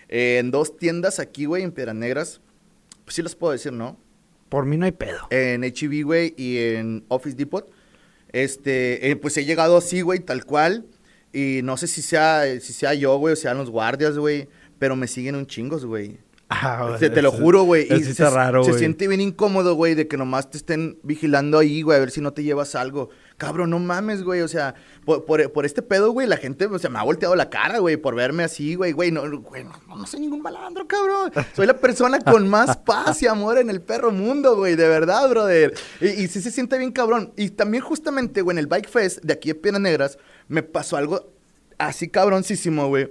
eh, 0.07 0.37
en 0.37 0.51
dos 0.51 0.77
tiendas 0.77 1.19
aquí, 1.19 1.45
güey, 1.45 1.63
en 1.63 1.71
Piedras 1.71 1.95
Negras. 1.95 2.41
Pues 3.05 3.15
sí 3.15 3.23
los 3.23 3.33
puedo 3.33 3.53
decir, 3.53 3.73
¿no? 3.73 3.97
Por 4.49 4.65
mí 4.65 4.77
no 4.77 4.85
hay 4.85 4.91
pedo. 4.91 5.27
En 5.29 5.63
HEB, 5.63 6.03
güey, 6.03 6.33
y 6.37 6.57
en 6.57 7.05
Office 7.07 7.37
Depot. 7.37 7.69
Este, 8.31 9.09
eh, 9.09 9.15
pues 9.15 9.37
he 9.37 9.45
llegado 9.45 9.77
así, 9.77 10.01
güey, 10.01 10.19
tal 10.19 10.45
cual. 10.45 10.85
Y 11.31 11.61
no 11.63 11.77
sé 11.77 11.87
si 11.87 12.01
sea, 12.01 12.43
si 12.59 12.73
sea 12.73 12.93
yo, 12.93 13.17
güey, 13.17 13.33
o 13.33 13.35
sean 13.35 13.57
los 13.57 13.69
guardias, 13.69 14.17
güey. 14.17 14.47
Pero 14.79 14.95
me 14.95 15.07
siguen 15.07 15.35
un 15.35 15.45
chingos, 15.45 15.85
güey. 15.85 16.17
Ah, 16.49 16.95
te, 16.99 17.11
te 17.11 17.21
lo 17.21 17.31
juro, 17.31 17.63
güey. 17.63 17.87
Y 17.93 18.03
se, 18.03 18.27
raro, 18.27 18.63
se 18.63 18.71
güey. 18.71 18.79
siente 18.79 19.07
bien 19.07 19.21
incómodo, 19.21 19.75
güey, 19.75 19.93
de 19.93 20.07
que 20.07 20.17
nomás 20.17 20.49
te 20.49 20.57
estén 20.57 20.97
vigilando 21.03 21.59
ahí, 21.59 21.83
güey, 21.83 21.97
a 21.97 21.99
ver 21.99 22.09
si 22.09 22.21
no 22.21 22.33
te 22.33 22.43
llevas 22.43 22.73
algo. 22.73 23.09
Cabrón, 23.39 23.69
no 23.69 23.79
mames, 23.79 24.21
güey. 24.21 24.41
O 24.41 24.47
sea, 24.49 24.75
por, 25.05 25.25
por, 25.25 25.51
por 25.53 25.65
este 25.65 25.81
pedo, 25.81 26.11
güey, 26.11 26.27
la 26.27 26.35
gente, 26.35 26.65
o 26.65 26.77
sea, 26.77 26.89
me 26.89 26.99
ha 26.99 27.03
volteado 27.03 27.35
la 27.37 27.49
cara, 27.49 27.79
güey, 27.79 27.95
por 27.95 28.13
verme 28.13 28.43
así, 28.43 28.75
güey. 28.75 28.91
Güey, 28.91 29.11
no, 29.11 29.21
güey, 29.41 29.63
no, 29.63 29.71
no 29.87 30.05
soy 30.05 30.19
ningún 30.19 30.41
malandro, 30.41 30.85
cabrón. 30.85 31.31
Soy 31.55 31.65
la 31.65 31.77
persona 31.77 32.19
con 32.19 32.49
más 32.49 32.75
paz 32.77 33.23
y 33.23 33.27
amor 33.27 33.57
en 33.57 33.69
el 33.69 33.81
perro 33.81 34.11
mundo, 34.11 34.57
güey, 34.57 34.75
de 34.75 34.89
verdad, 34.89 35.29
brother. 35.29 35.73
Y, 36.01 36.07
y 36.07 36.27
sí 36.27 36.41
se 36.41 36.51
siente 36.51 36.77
bien 36.77 36.91
cabrón. 36.91 37.33
Y 37.37 37.49
también 37.51 37.81
justamente, 37.81 38.41
güey, 38.41 38.55
en 38.55 38.59
el 38.59 38.67
Bike 38.67 38.89
Fest 38.89 39.23
de 39.23 39.33
aquí 39.33 39.49
de 39.49 39.55
Piedras 39.55 39.81
Negras, 39.81 40.17
me 40.49 40.61
pasó 40.61 40.97
algo 40.97 41.31
así 41.77 42.09
cabroncísimo, 42.09 42.89
güey. 42.89 43.09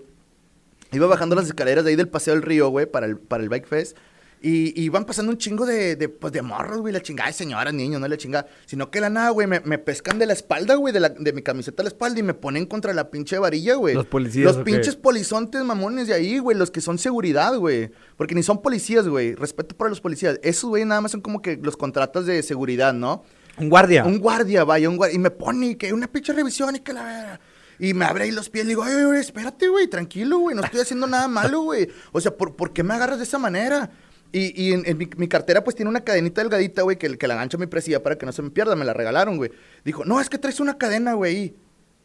Iba 0.93 1.07
bajando 1.07 1.37
las 1.37 1.47
escaleras 1.47 1.85
de 1.85 1.91
ahí 1.91 1.97
del 1.97 2.09
Paseo 2.09 2.35
del 2.35 2.43
Río, 2.43 2.69
güey, 2.69 2.85
para 2.85 3.07
el, 3.07 3.19
para 3.19 3.43
el 3.43 3.49
Bike 3.49 3.67
Fest. 3.67 3.97
Y, 4.41 4.81
y 4.81 4.85
iban 4.85 5.05
pasando 5.05 5.33
un 5.33 5.39
chingo 5.39 5.67
de, 5.67 5.97
de, 5.97 6.09
pues, 6.09 6.33
de 6.33 6.43
morros, 6.43 6.79
güey, 6.81 6.93
la 6.93 7.01
chingada 7.03 7.29
de 7.29 7.33
señoras, 7.33 7.75
niños, 7.75 8.01
no 8.01 8.07
la 8.07 8.17
chingada. 8.17 8.47
Sino 8.67 8.91
que 8.91 9.01
la 9.01 9.11
nada, 9.11 9.31
güey, 9.31 9.47
me, 9.49 9.61
me 9.61 9.79
pescan 9.79 10.19
de 10.19 10.27
la 10.27 10.33
espalda, 10.33 10.77
güey, 10.77 10.95
de, 10.95 11.01
la- 11.01 11.09
de 11.09 11.33
mi 11.33 11.43
camiseta 11.43 11.83
a 11.83 11.85
la 11.85 11.89
espalda 11.89 12.21
y 12.21 12.23
me 12.23 12.35
ponen 12.35 12.67
contra 12.67 12.93
la 12.95 13.11
pinche 13.11 13.37
varilla, 13.39 13.75
güey. 13.75 13.95
Los 13.95 14.07
policías, 14.07 14.45
Los 14.45 14.65
pinches 14.65 14.95
polizontes 14.95 15.65
mamones 15.65 16.07
de 16.07 16.15
ahí, 16.15 16.39
güey, 16.39 16.57
los 16.57 16.71
que 16.71 16.81
son 16.81 16.99
seguridad, 16.99 17.57
güey. 17.57 17.91
Porque 18.17 18.35
ni 18.37 18.43
son 18.45 18.63
policías, 18.63 19.09
güey. 19.09 19.35
Respeto 19.35 19.77
para 19.77 19.91
los 19.91 20.01
policías. 20.01 20.39
Esos, 20.43 20.71
güey, 20.71 20.85
nada 20.85 21.01
más 21.01 21.11
son 21.11 21.21
como 21.21 21.43
que 21.43 21.57
los 21.61 21.77
contratos 21.77 22.27
de 22.27 22.43
seguridad, 22.45 22.93
¿no? 22.93 23.25
Un 23.57 23.69
guardia. 23.69 24.05
Un 24.05 24.19
guardia, 24.21 24.63
vaya, 24.63 24.89
un 24.89 24.97
guardia. 24.97 25.17
Y 25.17 25.19
me 25.19 25.31
pone 25.33 25.77
que 25.77 25.93
una 25.93 26.07
pinche 26.07 26.33
revisión 26.33 26.77
y 26.77 26.79
que 26.81 26.93
la 26.93 27.03
verga. 27.03 27.41
Y 27.81 27.95
me 27.95 28.05
abre 28.05 28.25
ahí 28.25 28.31
los 28.33 28.49
pies 28.51 28.65
y 28.65 28.67
le 28.67 28.71
digo, 28.73 28.83
ay, 28.83 29.05
güey, 29.05 29.21
espérate, 29.21 29.69
güey, 29.69 29.87
tranquilo, 29.89 30.39
güey, 30.39 30.57
no 30.57 30.63
estoy 30.65 30.81
haciendo 30.81 31.07
nada 31.07 31.29
malo, 31.29 31.61
güey. 31.63 31.89
O 32.13 32.21
sea, 32.21 32.37
¿por, 32.37 32.57
por 32.57 32.73
qué 32.73 32.83
me 32.83 32.95
agarras 32.95 33.19
de 33.19 33.25
esa 33.25 33.39
manera? 33.39 33.89
Y, 34.33 34.63
y 34.63 34.73
en, 34.73 34.83
en 34.85 34.99
mi, 34.99 35.09
mi 35.17 35.29
cartera, 35.29 35.65
pues 35.65 35.75
tiene 35.75 35.89
una 35.89 36.01
cadenita 36.01 36.43
delgadita, 36.43 36.83
güey, 36.83 36.99
que, 36.99 37.17
que 37.17 37.29
la 37.29 37.35
gancho 37.35 37.57
a 37.57 37.61
mi 37.61 37.67
presilla 37.67 38.03
para 38.03 38.19
que 38.19 38.27
no 38.27 38.33
se 38.33 38.43
me 38.43 38.51
pierda, 38.51 38.77
me 38.77 38.85
la 38.85 38.93
regalaron, 38.93 39.37
güey. 39.37 39.51
Dijo, 39.85 40.05
no, 40.05 40.21
es 40.21 40.29
que 40.29 40.39
traes 40.39 40.61
una 40.61 40.77
cadena, 40.77 41.15
güey. 41.15 41.55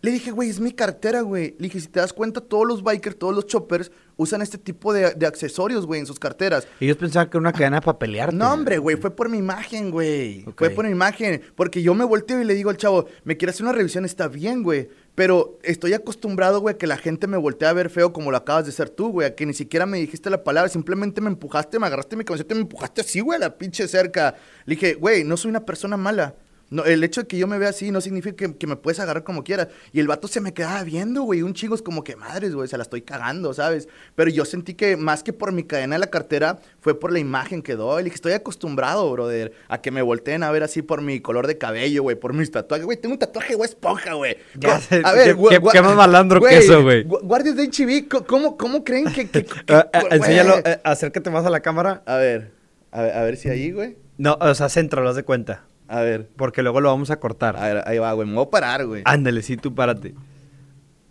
Le 0.01 0.11
dije, 0.11 0.32
güey, 0.32 0.49
es 0.49 0.59
mi 0.59 0.74
cartera, 0.74 1.21
güey. 1.21 1.55
Le 1.59 1.67
dije, 1.67 1.80
si 1.80 1.88
te 1.88 2.01
das 2.01 2.11
cuenta, 2.11 2.41
todos 2.41 2.67
los 2.67 2.84
bikers, 2.84 3.17
todos 3.17 3.34
los 3.34 3.47
choppers 3.47 3.89
usan 4.17 4.41
este 4.41 4.57
tipo 4.57 4.91
de, 4.91 5.13
de 5.13 5.26
accesorios, 5.26 5.86
güey, 5.86 6.01
en 6.01 6.05
sus 6.05 6.19
carteras. 6.19 6.67
Y 6.82 6.86
ellos 6.86 6.97
pensaban 6.97 7.30
que 7.30 7.38
era 7.38 7.39
una 7.39 7.53
cadena 7.53 7.80
para 7.80 7.97
pelear. 7.99 8.34
No, 8.34 8.51
hombre, 8.51 8.80
güey, 8.80 8.97
fue 8.97 9.15
por 9.15 9.30
mi 9.30 9.38
imagen, 9.38 9.91
güey. 9.91 10.45
Fue 10.57 10.71
por 10.71 10.84
mi 10.84 10.91
imagen. 10.91 11.41
Porque 11.55 11.82
yo 11.82 11.93
me 11.93 12.03
volteo 12.03 12.41
y 12.41 12.43
le 12.43 12.53
digo 12.53 12.69
al 12.69 12.76
chavo, 12.76 13.05
me 13.24 13.38
quiere 13.38 13.51
hacer 13.51 13.63
una 13.63 13.71
revisión, 13.71 14.03
está 14.03 14.28
bien, 14.28 14.61
güey. 14.61 14.89
Pero 15.16 15.59
estoy 15.61 15.93
acostumbrado, 15.93 16.59
güey, 16.59 16.74
a 16.74 16.78
que 16.78 16.88
la 16.88 16.97
gente 16.97 17.28
me 17.28 17.38
voltee 17.38 17.68
a 17.68 17.74
ver 17.74 17.91
feo 17.91 18.14
como 18.14 18.32
lo 18.32 18.38
acabas 18.38 18.66
de 18.66 18.72
hacer 18.72 18.89
tú, 18.89 19.09
güey. 19.11 19.28
A 19.28 19.36
que 19.36 19.45
ni 19.45 19.53
siquiera 19.53 19.86
me 19.86 19.99
dijiste 19.99 20.30
la 20.30 20.43
palabra, 20.43 20.70
simplemente 20.70 21.22
me 21.22 21.28
empujaste, 21.28 21.78
me 21.80 21.86
agarraste 21.86 22.16
mi 22.16 22.24
camiseta 22.24 22.53
y 22.53 22.57
me 22.57 22.61
empujaste 22.61 23.01
así, 23.01 23.20
güey, 23.20 23.38
a 23.38 23.39
la 23.39 23.57
pinche 23.57 23.88
cerca. 23.88 24.36
Le 24.66 24.76
dije, 24.76 24.95
güey, 24.95 25.24
no 25.24 25.38
soy 25.38 25.49
una 25.49 25.66
persona 25.66 25.97
mala. 25.97 26.36
No, 26.74 26.84
el 26.86 27.03
hecho 27.03 27.21
de 27.21 27.28
que 27.28 27.38
yo 27.38 27.45
me 27.47 27.57
vea 27.59 27.69
así 27.69 27.91
no 27.91 28.01
significa 28.01 28.36
que, 28.36 28.55
que 28.57 28.65
me 28.67 28.76
puedes 28.76 28.99
agarrar 28.99 29.24
como 29.24 29.43
quieras. 29.43 29.67
Y 29.91 29.99
el 29.99 30.07
vato 30.07 30.28
se 30.28 30.41
me 30.41 30.53
quedaba 30.53 30.84
viendo, 30.84 31.21
güey. 31.21 31.43
Un 31.43 31.53
chico 31.53 31.76
es 31.76 31.82
como 31.84 32.03
que 32.03 32.15
madres, 32.15 32.55
güey, 32.55 32.67
se 32.67 32.78
la 32.78 32.84
estoy 32.84 33.03
cagando, 33.03 33.53
¿sabes? 33.53 33.88
Pero 34.15 34.32
yo 34.32 34.43
sentí 34.43 34.74
que 34.74 34.97
más 34.97 35.21
que 35.21 35.34
por 35.34 35.51
mi 35.51 35.63
cadena 35.63 35.95
de 35.95 35.99
la 35.99 36.07
cartera, 36.07 36.59
fue 36.82 36.99
por 36.99 37.11
la 37.11 37.19
imagen 37.19 37.61
que 37.61 37.76
doy. 37.76 37.97
Le 38.01 38.05
dije, 38.05 38.15
estoy 38.15 38.34
acostumbrado, 38.34 39.11
brother, 39.11 39.53
a 39.67 39.82
que 39.82 39.91
me 39.91 40.01
volteen 40.01 40.41
a 40.43 40.51
ver 40.51 40.63
así 40.63 40.82
por 40.82 41.01
mi 41.01 41.19
color 41.19 41.45
de 41.47 41.57
cabello, 41.57 42.01
güey, 42.01 42.15
por 42.15 42.34
mis 42.34 42.49
tatuajes. 42.49 42.86
Güey, 42.86 42.97
tengo 42.99 43.13
un 43.13 43.19
tatuaje, 43.19 43.55
güey, 43.55 43.69
esponja, 43.69 44.13
güey. 44.15 44.38
Ya 44.55 44.76
Co- 44.76 44.82
sé, 44.82 45.01
a 45.05 45.11
ver, 45.13 45.26
¿qué- 45.28 45.36
gua- 45.36 45.49
qué- 45.49 45.61
qué 45.71 45.82
más 45.82 45.95
malandro 45.95 46.41
que 46.41 46.57
eso, 46.57 46.82
güey? 46.82 47.05
gu- 47.07 47.21
Guardias 47.21 47.55
de 47.55 47.63
HB, 47.69 48.07
¿cómo, 48.26 48.57
¿cómo 48.57 48.84
creen 48.84 49.05
que...? 49.13 49.30
que- 49.30 49.43
que- 49.45 49.63
güey? 49.67 49.84
enséñalo, 50.11 50.57
eh, 50.65 50.82
acércate 50.84 51.30
más 51.30 51.45
a 51.45 51.49
la 51.51 51.59
cámara. 51.59 52.01
A 52.07 52.15
ver, 52.17 52.51
a 52.91 53.01
ver, 53.03 53.13
a 53.15 53.24
ver 53.24 53.38
si 53.38 53.49
ahí, 53.49 53.71
güey. 53.71 53.97
No, 54.17 54.38
o 54.41 54.55
sea, 54.55 54.69
céntralo, 54.69 55.09
haz 55.09 55.15
de 55.15 55.24
cuenta. 55.24 55.65
A 55.88 56.01
ver, 56.01 56.27
Porque 56.36 56.61
luego 56.63 56.81
lo 56.81 56.89
vamos 56.89 57.11
a 57.11 57.19
cortar. 57.19 57.55
a 57.57 57.67
ver, 57.73 57.84
ahí 57.86 57.97
va, 57.99 58.11
güey. 58.13 58.27
Me 58.27 58.36
voy 58.36 58.45
a 58.45 58.49
parar, 58.49 58.86
güey. 58.86 59.01
Ándale, 59.05 59.41
sí, 59.41 59.57
tú 59.57 59.73
párate. 59.75 60.13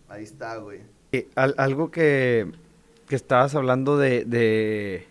Ahí 0.09 0.25
está, 0.25 0.57
güey. 0.57 0.81
Eh, 1.13 1.29
al- 1.35 1.55
algo 1.59 1.91
que, 1.91 2.51
que 3.09 3.15
estabas 3.17 3.55
hablando 3.55 3.99
de, 3.99 4.25
de, 4.25 5.07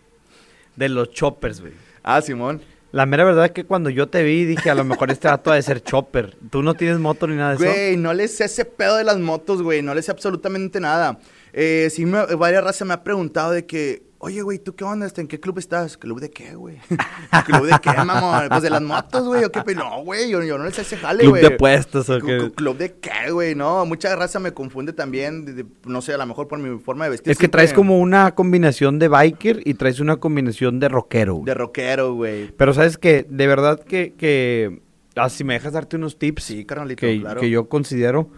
de 0.75 0.89
los 0.89 1.11
choppers, 1.11 1.61
güey. 1.61 1.73
Ah, 2.03 2.21
Simón. 2.21 2.61
La 2.91 3.05
mera 3.05 3.23
verdad 3.23 3.45
es 3.45 3.51
que 3.51 3.63
cuando 3.63 3.89
yo 3.89 4.09
te 4.09 4.21
vi 4.23 4.43
dije, 4.43 4.69
a 4.69 4.75
lo 4.75 4.83
mejor 4.83 5.11
este 5.11 5.29
vato 5.29 5.51
ha 5.51 5.55
de 5.55 5.61
ser 5.61 5.81
chopper. 5.81 6.35
Tú 6.49 6.61
no 6.61 6.73
tienes 6.73 6.99
moto 6.99 7.25
ni 7.25 7.35
nada 7.37 7.51
de 7.51 7.55
eso. 7.55 7.65
Güey, 7.65 7.95
no 7.97 8.13
le 8.13 8.27
sé 8.27 8.45
ese 8.45 8.65
pedo 8.65 8.97
de 8.97 9.05
las 9.05 9.17
motos, 9.17 9.61
güey. 9.61 9.81
No 9.81 9.93
le 9.95 10.01
sé 10.01 10.11
absolutamente 10.11 10.79
nada. 10.81 11.17
Eh, 11.53 11.87
sí, 11.89 12.05
me, 12.05 12.25
varias 12.35 12.63
razas 12.63 12.85
me 12.85 12.93
ha 12.93 13.03
preguntado 13.03 13.51
de 13.51 13.65
que, 13.65 14.03
oye, 14.21 14.41
güey, 14.41 14.59
¿tú 14.59 14.73
qué 14.75 14.83
onda? 14.83 15.07
¿En 15.15 15.27
qué 15.27 15.39
club 15.39 15.57
estás? 15.59 15.97
¿Club 15.97 16.19
de 16.21 16.29
qué, 16.29 16.55
güey? 16.55 16.77
¿Club 17.45 17.65
de 17.65 17.75
qué, 17.81 17.91
mamón? 18.05 18.47
Pues 18.49 18.61
de 18.61 18.69
las 18.69 18.81
motos, 18.81 19.25
güey. 19.27 19.43
¿O 19.43 19.51
qué? 19.51 19.61
No, 19.75 20.03
güey, 20.03 20.29
yo, 20.29 20.41
yo 20.43 20.57
no 20.57 20.63
le 20.65 20.71
sé 20.71 20.81
ese 20.81 20.97
jale, 20.97 21.19
Club 21.23 21.31
güey. 21.31 21.41
de 21.43 21.51
puestos 21.51 22.09
o 22.09 22.19
qué. 22.19 22.37
clu- 22.39 22.53
¿Club 22.55 22.77
de 22.77 22.93
qué, 22.93 23.31
güey? 23.31 23.55
No, 23.55 23.85
mucha 23.85 24.15
raza 24.15 24.39
me 24.39 24.53
confunde 24.53 24.93
también. 24.93 25.45
de- 25.45 25.53
de- 25.53 25.65
no 25.85 26.01
sé, 26.01 26.13
a 26.13 26.17
lo 26.17 26.25
mejor 26.25 26.47
por 26.47 26.59
mi 26.59 26.79
forma 26.79 27.05
de 27.05 27.11
vestir. 27.11 27.31
Es 27.31 27.37
que 27.37 27.47
traes 27.47 27.73
como 27.73 27.99
una 27.99 28.33
combinación 28.35 28.99
de 28.99 29.07
biker 29.07 29.61
y 29.65 29.73
traes 29.73 29.99
una 29.99 30.17
combinación 30.17 30.79
de 30.79 30.87
rockero. 30.89 31.33
güey. 31.35 31.45
De 31.45 31.53
rockero, 31.53 32.13
güey. 32.13 32.51
Pero 32.55 32.73
sabes 32.73 32.97
que, 32.97 33.25
de 33.29 33.47
verdad 33.47 33.79
que, 33.83 34.13
que 34.17 34.81
ah, 35.15 35.29
si 35.29 35.43
me 35.43 35.53
dejas 35.55 35.73
darte 35.73 35.95
unos 35.97 36.17
tips 36.19 36.43
Sí, 36.43 36.65
carnalito, 36.65 36.99
que, 37.01 37.19
claro. 37.21 37.41
que 37.41 37.49
yo 37.49 37.67
considero, 37.67 38.29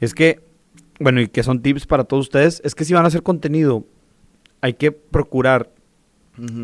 es 0.00 0.14
que, 0.14 0.40
bueno, 0.98 1.20
y 1.22 1.28
que 1.28 1.42
son 1.42 1.62
tips 1.62 1.86
para 1.86 2.04
todos 2.04 2.26
ustedes, 2.26 2.60
es 2.64 2.74
que 2.74 2.84
si 2.84 2.92
van 2.94 3.04
a 3.04 3.08
hacer 3.08 3.22
contenido, 3.22 3.84
hay 4.60 4.74
que 4.74 4.92
procurar 4.92 5.70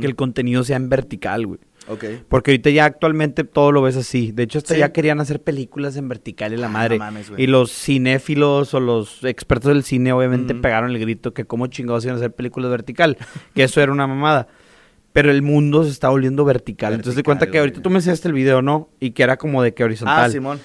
que 0.01 0.07
el 0.07 0.17
contenido 0.17 0.65
sea 0.65 0.77
en 0.77 0.89
vertical, 0.89 1.47
güey. 1.47 1.61
Ok. 1.89 2.05
Porque 2.29 2.51
ahorita 2.53 2.71
ya 2.71 2.85
actualmente 2.87 3.45
todo 3.45 3.73
lo 3.73 3.83
ves 3.83 3.97
así. 3.97 4.33
De 4.33 4.45
hecho, 4.45 4.59
hasta 4.59 4.75
Sí. 4.75 4.81
ya 4.81 4.93
querían 4.93 5.21
hacer 5.21 5.43
películas 5.43 5.97
en 5.97 6.09
vertical 6.09 6.53
y 6.53 6.57
la 6.57 6.67
Ah, 6.67 6.71
madre. 6.71 6.99
no 6.99 7.05
mames, 7.05 7.29
güey. 7.31 7.43
y 7.43 7.47
los 7.47 7.71
cinéfilos 7.71 8.73
o 8.75 8.81
los 8.81 9.23
expertos 9.25 9.69
del 9.73 9.83
cine 9.85 10.13
obviamente 10.13 10.55
pegaron 10.55 10.91
el 10.91 10.99
grito 10.99 11.35
que 11.35 11.45
cómo 11.45 11.67
chingados 11.67 12.05
iban 12.05 12.15
a 12.15 12.19
hacer 12.19 12.33
películas 12.33 12.71
vertical. 12.71 13.17
que 13.55 13.65
eso 13.65 13.81
era 13.81 13.93
una 13.93 14.07
mamada. 14.07 14.49
Pero 15.13 15.31
el 15.31 15.41
mundo 15.43 15.85
se 15.85 15.91
está 15.91 16.09
volviendo 16.11 16.45
vertical. 16.45 16.93
Entonces 16.95 17.17
te 17.17 17.23
cuenta 17.23 17.51
que 17.51 17.59
ahorita 17.59 17.81
tú 17.83 17.89
me 17.91 17.97
enseñaste 17.97 18.29
el 18.29 18.35
video, 18.35 18.61
¿no? 18.63 18.91
Y 19.01 19.13
que 19.13 19.23
era 19.23 19.37
como 19.37 19.63
de 19.63 19.73
que 19.73 19.83
horizontal. 19.85 20.25
Ah, 20.25 20.31
Simón. 20.31 20.61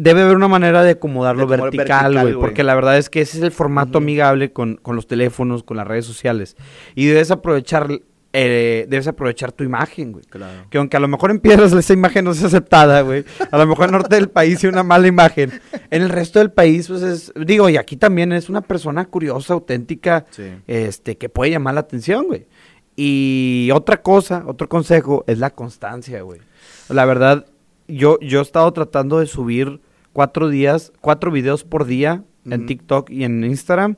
Debe 0.00 0.22
haber 0.22 0.36
una 0.36 0.46
manera 0.46 0.84
de 0.84 0.92
acomodarlo 0.92 1.46
De 1.46 1.54
acomodar 1.56 1.72
vertical, 1.76 2.20
güey. 2.20 2.34
Porque 2.34 2.62
la 2.62 2.74
verdad 2.76 2.96
es 2.98 3.10
que 3.10 3.20
ese 3.20 3.38
es 3.38 3.42
el 3.42 3.50
formato 3.50 3.98
amigable 3.98 4.52
con, 4.52 4.76
con 4.76 4.94
los 4.94 5.06
teléfonos, 5.08 5.64
con 5.64 5.76
las 5.76 5.88
redes 5.88 6.06
sociales. 6.06 6.56
Y 6.94 7.06
debes 7.06 7.32
aprovechar, 7.32 7.88
eh, 8.32 8.86
debes 8.88 9.08
aprovechar 9.08 9.50
tu 9.50 9.64
imagen, 9.64 10.12
güey. 10.12 10.24
Claro. 10.26 10.66
Que 10.70 10.78
aunque 10.78 10.96
a 10.96 11.00
lo 11.00 11.08
mejor 11.08 11.32
en 11.32 11.40
Piedras 11.40 11.72
esa 11.72 11.92
imagen 11.92 12.24
no 12.26 12.32
sea 12.34 12.46
aceptada, 12.46 13.00
güey. 13.00 13.24
A 13.50 13.58
lo 13.58 13.66
mejor 13.66 13.88
en 13.88 13.94
el 13.94 14.00
norte 14.00 14.14
del 14.14 14.28
país 14.30 14.62
es 14.62 14.70
una 14.70 14.84
mala 14.84 15.08
imagen. 15.08 15.60
En 15.90 16.02
el 16.02 16.10
resto 16.10 16.38
del 16.38 16.52
país, 16.52 16.86
pues 16.86 17.02
es... 17.02 17.32
Digo, 17.34 17.68
y 17.68 17.76
aquí 17.76 17.96
también 17.96 18.32
es 18.32 18.48
una 18.48 18.60
persona 18.60 19.04
curiosa, 19.06 19.54
auténtica, 19.54 20.26
Sí. 20.30 20.44
este, 20.68 21.16
que 21.16 21.28
puede 21.28 21.50
llamar 21.50 21.74
la 21.74 21.80
atención, 21.80 22.26
güey. 22.26 22.46
Y 22.94 23.70
otra 23.72 24.02
cosa, 24.02 24.44
otro 24.46 24.68
consejo, 24.68 25.24
es 25.26 25.38
la 25.38 25.50
constancia, 25.50 26.22
güey. 26.22 26.40
La 26.88 27.04
verdad, 27.04 27.46
yo, 27.86 28.18
yo 28.20 28.40
he 28.40 28.42
estado 28.42 28.72
tratando 28.72 29.18
de 29.20 29.26
subir 29.26 29.80
cuatro 30.12 30.48
días, 30.48 30.92
cuatro 31.00 31.30
videos 31.30 31.64
por 31.64 31.84
día 31.84 32.24
en. 32.44 32.66
TikTok 32.66 33.10
y 33.10 33.24
en 33.24 33.44
Instagram. 33.44 33.96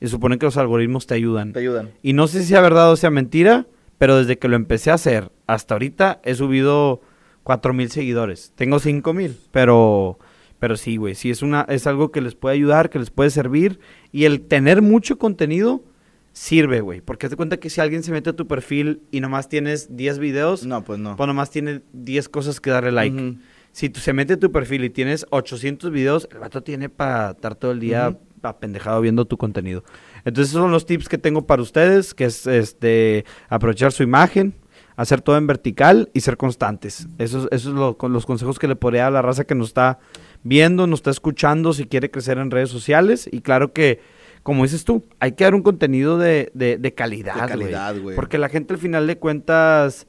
Y 0.00 0.08
supone 0.08 0.38
que 0.38 0.46
los 0.46 0.56
algoritmos 0.56 1.06
te 1.06 1.14
ayudan. 1.14 1.52
Te 1.52 1.60
ayudan. 1.60 1.90
Y 2.02 2.12
no 2.12 2.26
sé 2.26 2.40
si 2.40 2.48
sea 2.48 2.60
verdad 2.60 2.90
o 2.90 2.96
sea 2.96 3.10
mentira, 3.10 3.66
pero 3.98 4.16
desde 4.16 4.38
que 4.38 4.48
lo 4.48 4.56
empecé 4.56 4.90
a 4.90 4.94
hacer 4.94 5.30
hasta 5.46 5.74
ahorita 5.74 6.20
he 6.24 6.34
subido 6.34 7.00
cuatro 7.44 7.72
mil 7.72 7.90
seguidores. 7.90 8.52
Tengo 8.56 8.78
cinco 8.80 9.12
mil, 9.12 9.36
pero, 9.52 10.18
pero 10.58 10.76
sí, 10.76 10.96
güey, 10.96 11.14
sí 11.14 11.30
es 11.30 11.42
una, 11.42 11.66
es 11.68 11.86
algo 11.86 12.10
que 12.10 12.20
les 12.20 12.34
puede 12.34 12.54
ayudar, 12.56 12.90
que 12.90 12.98
les 12.98 13.10
puede 13.10 13.30
servir. 13.30 13.78
Y 14.10 14.24
el 14.24 14.40
tener 14.40 14.82
mucho 14.82 15.18
contenido 15.18 15.84
sirve, 16.32 16.80
güey. 16.80 17.00
Porque 17.00 17.28
te 17.28 17.36
cuenta 17.36 17.58
que 17.58 17.70
si 17.70 17.80
alguien 17.80 18.02
se 18.02 18.10
mete 18.10 18.30
a 18.30 18.32
tu 18.36 18.46
perfil 18.48 19.02
y 19.12 19.20
nomás 19.20 19.48
tienes 19.48 19.94
10 19.96 20.18
videos, 20.18 20.64
No, 20.66 20.82
pues 20.82 20.98
no. 20.98 21.14
pues 21.16 21.26
nomás 21.28 21.50
tiene 21.50 21.82
10 21.92 22.28
cosas 22.28 22.60
que 22.60 22.70
darle 22.70 22.90
like. 22.90 23.36
Si 23.72 23.88
tú 23.88 24.00
se 24.00 24.12
mete 24.12 24.34
a 24.34 24.38
tu 24.38 24.52
perfil 24.52 24.84
y 24.84 24.90
tienes 24.90 25.26
800 25.30 25.90
videos, 25.90 26.28
el 26.30 26.38
vato 26.38 26.62
tiene 26.62 26.88
para 26.88 27.30
estar 27.30 27.54
todo 27.54 27.72
el 27.72 27.80
día 27.80 28.10
Ujú. 28.10 28.18
apendejado 28.42 29.00
viendo 29.00 29.24
tu 29.24 29.36
contenido. 29.38 29.82
Entonces, 30.24 30.50
esos 30.50 30.62
son 30.62 30.70
los 30.70 30.84
tips 30.86 31.08
que 31.08 31.18
tengo 31.18 31.46
para 31.46 31.62
ustedes, 31.62 32.12
que 32.14 32.24
es 32.26 32.46
este 32.46 33.24
aprovechar 33.48 33.92
su 33.92 34.02
imagen, 34.02 34.54
hacer 34.96 35.20
todo 35.22 35.38
en 35.38 35.46
vertical 35.46 36.10
y 36.12 36.20
ser 36.20 36.36
constantes. 36.36 37.08
Esos 37.18 37.48
eso 37.50 37.70
es 37.70 37.74
lo- 37.74 37.96
con 37.96 38.12
los 38.12 38.26
consejos 38.26 38.58
que 38.58 38.68
le 38.68 38.76
podría 38.76 39.02
dar 39.04 39.08
a 39.08 39.14
la 39.14 39.22
raza 39.22 39.44
que 39.44 39.54
nos 39.54 39.68
está 39.68 39.98
viendo, 40.42 40.86
nos 40.86 40.98
está 40.98 41.10
escuchando, 41.10 41.72
si 41.72 41.86
quiere 41.86 42.10
crecer 42.10 42.36
en 42.38 42.50
redes 42.50 42.68
sociales. 42.68 43.28
Y 43.32 43.40
claro 43.40 43.72
que 43.72 44.00
como 44.42 44.64
dices 44.64 44.84
tú, 44.84 45.04
hay 45.20 45.32
que 45.32 45.44
dar 45.44 45.54
un 45.54 45.62
contenido 45.62 46.18
de, 46.18 46.50
de, 46.52 46.76
de 46.76 46.94
calidad, 46.94 47.34
De 47.42 47.46
calidad, 47.48 47.96
güey. 47.98 48.16
Porque 48.16 48.38
la 48.38 48.48
gente 48.48 48.74
al 48.74 48.80
final 48.80 49.06
de 49.06 49.16
cuentas, 49.16 50.08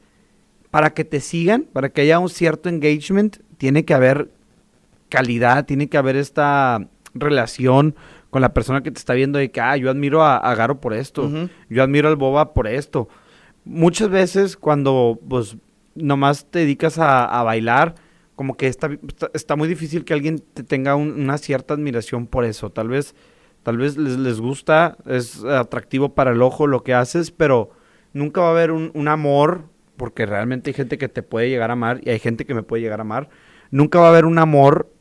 para 0.71 0.93
que 0.95 1.05
te 1.05 1.19
sigan, 1.19 1.67
para 1.71 1.89
que 1.89 2.01
haya 2.01 2.17
un 2.17 2.29
cierto 2.29 2.67
engagement, 2.67 3.37
tiene 3.63 3.85
que 3.85 3.93
haber 3.93 4.29
calidad, 5.07 5.63
tiene 5.65 5.87
que 5.87 5.97
haber 5.97 6.17
esta 6.17 6.85
relación 7.13 7.95
con 8.29 8.41
la 8.41 8.53
persona 8.53 8.83
que 8.83 8.91
te 8.91 8.97
está 8.97 9.13
viendo 9.13 9.39
de 9.39 9.51
que, 9.51 9.61
ah, 9.61 9.77
yo 9.77 9.89
admiro 9.89 10.21
a, 10.21 10.35
a 10.35 10.53
Garo 10.53 10.81
por 10.81 10.93
esto, 10.93 11.29
yo 11.69 11.81
admiro 11.81 12.09
al 12.09 12.17
Boba 12.17 12.53
por 12.53 12.67
esto. 12.67 13.07
Muchas 13.63 14.09
veces 14.09 14.57
cuando, 14.57 15.17
pues, 15.29 15.55
nomás 15.95 16.45
te 16.51 16.59
dedicas 16.59 16.97
a, 16.99 17.23
a 17.23 17.41
bailar, 17.43 17.95
como 18.35 18.57
que 18.57 18.67
está, 18.67 18.89
está, 19.07 19.29
está 19.33 19.55
muy 19.55 19.69
difícil 19.69 20.03
que 20.03 20.13
alguien 20.13 20.43
te 20.53 20.63
tenga 20.63 20.95
un- 20.95 21.13
una 21.21 21.37
cierta 21.37 21.73
admiración 21.73 22.27
por 22.27 22.43
eso. 22.43 22.69
Tal 22.69 22.89
vez, 22.89 23.15
tal 23.63 23.77
vez 23.77 23.95
les, 23.95 24.17
les 24.17 24.41
gusta, 24.41 24.97
es 25.05 25.41
atractivo 25.45 26.15
para 26.15 26.31
el 26.31 26.41
ojo 26.41 26.67
lo 26.67 26.83
que 26.83 26.93
haces, 26.93 27.31
pero 27.31 27.69
nunca 28.11 28.41
va 28.41 28.47
a 28.47 28.51
haber 28.51 28.71
un, 28.71 28.91
un 28.93 29.07
amor, 29.07 29.69
porque 29.95 30.25
realmente 30.25 30.71
hay 30.71 30.73
gente 30.73 30.97
que 30.97 31.07
te 31.07 31.21
puede 31.23 31.47
llegar 31.49 31.69
a 31.69 31.73
amar 31.73 32.01
y 32.03 32.09
hay 32.09 32.19
gente 32.19 32.45
que 32.45 32.55
me 32.55 32.63
puede 32.63 32.81
llegar 32.81 32.99
a 32.99 33.03
amar. 33.03 33.29
Nunca 33.73 33.97
va 33.97 34.05
a 34.05 34.09
haber 34.09 34.25
un 34.25 34.37
amor, 34.37 34.93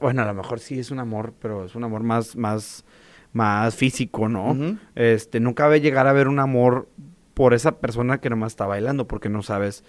bueno, 0.00 0.22
a 0.22 0.24
lo 0.24 0.32
mejor 0.32 0.58
sí 0.58 0.78
es 0.78 0.90
un 0.90 0.98
amor, 0.98 1.34
pero 1.42 1.66
es 1.66 1.74
un 1.74 1.84
amor 1.84 2.04
más, 2.04 2.36
más, 2.36 2.82
más 3.34 3.74
físico, 3.74 4.30
¿no? 4.30 4.78
Este, 4.94 5.40
nunca 5.40 5.68
va 5.68 5.74
a 5.74 5.76
llegar 5.76 6.06
a 6.06 6.10
haber 6.10 6.28
un 6.28 6.38
amor 6.38 6.88
por 7.34 7.52
esa 7.52 7.80
persona 7.80 8.22
que 8.22 8.30
nomás 8.30 8.52
está 8.52 8.64
bailando, 8.64 9.06
porque 9.06 9.28
no 9.28 9.42
sabes 9.42 9.84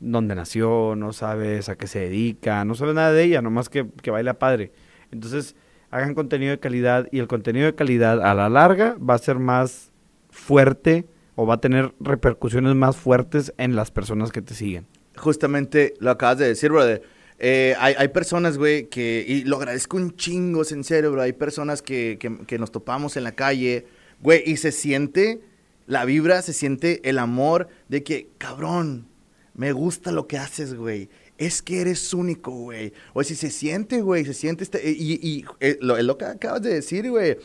dónde 0.00 0.34
nació, 0.34 0.96
no 0.96 1.12
sabes 1.12 1.68
a 1.68 1.76
qué 1.76 1.86
se 1.86 2.00
dedica, 2.00 2.64
no 2.64 2.74
sabes 2.74 2.96
nada 2.96 3.12
de 3.12 3.22
ella, 3.22 3.40
nomás 3.40 3.68
que, 3.68 3.86
que 4.02 4.10
baila 4.10 4.34
padre. 4.34 4.72
Entonces, 5.12 5.54
hagan 5.92 6.16
contenido 6.16 6.50
de 6.50 6.58
calidad 6.58 7.06
y 7.12 7.20
el 7.20 7.28
contenido 7.28 7.66
de 7.66 7.76
calidad 7.76 8.20
a 8.20 8.34
la 8.34 8.48
larga 8.48 8.96
va 8.98 9.14
a 9.14 9.18
ser 9.18 9.38
más 9.38 9.92
fuerte 10.30 11.06
o 11.36 11.46
va 11.46 11.54
a 11.54 11.60
tener 11.60 11.94
repercusiones 12.00 12.74
más 12.74 12.96
fuertes 12.96 13.54
en 13.58 13.76
las 13.76 13.92
personas 13.92 14.32
que 14.32 14.42
te 14.42 14.54
siguen. 14.54 14.88
Justamente 15.16 15.94
lo 16.00 16.10
acabas 16.10 16.38
de 16.38 16.48
decir, 16.48 16.72
brother. 16.72 17.14
Eh, 17.38 17.74
hay, 17.78 17.94
hay 17.98 18.08
personas, 18.08 18.56
güey, 18.56 18.88
que, 18.88 19.24
y 19.26 19.44
lo 19.44 19.56
agradezco 19.56 19.96
un 19.96 20.16
chingo, 20.16 20.64
sincero, 20.64 21.12
bro. 21.12 21.22
Hay 21.22 21.32
personas 21.32 21.82
que, 21.82 22.18
que, 22.46 22.58
nos 22.58 22.72
topamos 22.72 23.16
en 23.16 23.24
la 23.24 23.32
calle, 23.32 23.86
güey, 24.22 24.42
y 24.46 24.56
se 24.56 24.72
siente 24.72 25.40
la 25.86 26.04
vibra, 26.04 26.42
se 26.42 26.52
siente 26.52 27.08
el 27.08 27.18
amor 27.18 27.68
de 27.88 28.02
que, 28.02 28.28
cabrón, 28.38 29.08
me 29.54 29.72
gusta 29.72 30.12
lo 30.12 30.26
que 30.26 30.38
haces, 30.38 30.74
güey. 30.74 31.08
Es 31.38 31.60
que 31.60 31.82
eres 31.82 32.14
único, 32.14 32.50
güey. 32.50 32.94
O 33.12 33.22
si 33.22 33.34
se 33.34 33.50
siente, 33.50 34.00
güey, 34.00 34.24
se 34.24 34.32
siente 34.32 34.64
este... 34.64 34.90
Y, 34.90 35.20
y 35.22 35.44
eh, 35.60 35.78
lo 35.80 36.16
que 36.16 36.24
acabas 36.24 36.62
de 36.62 36.72
decir, 36.72 37.10
güey. 37.10 37.36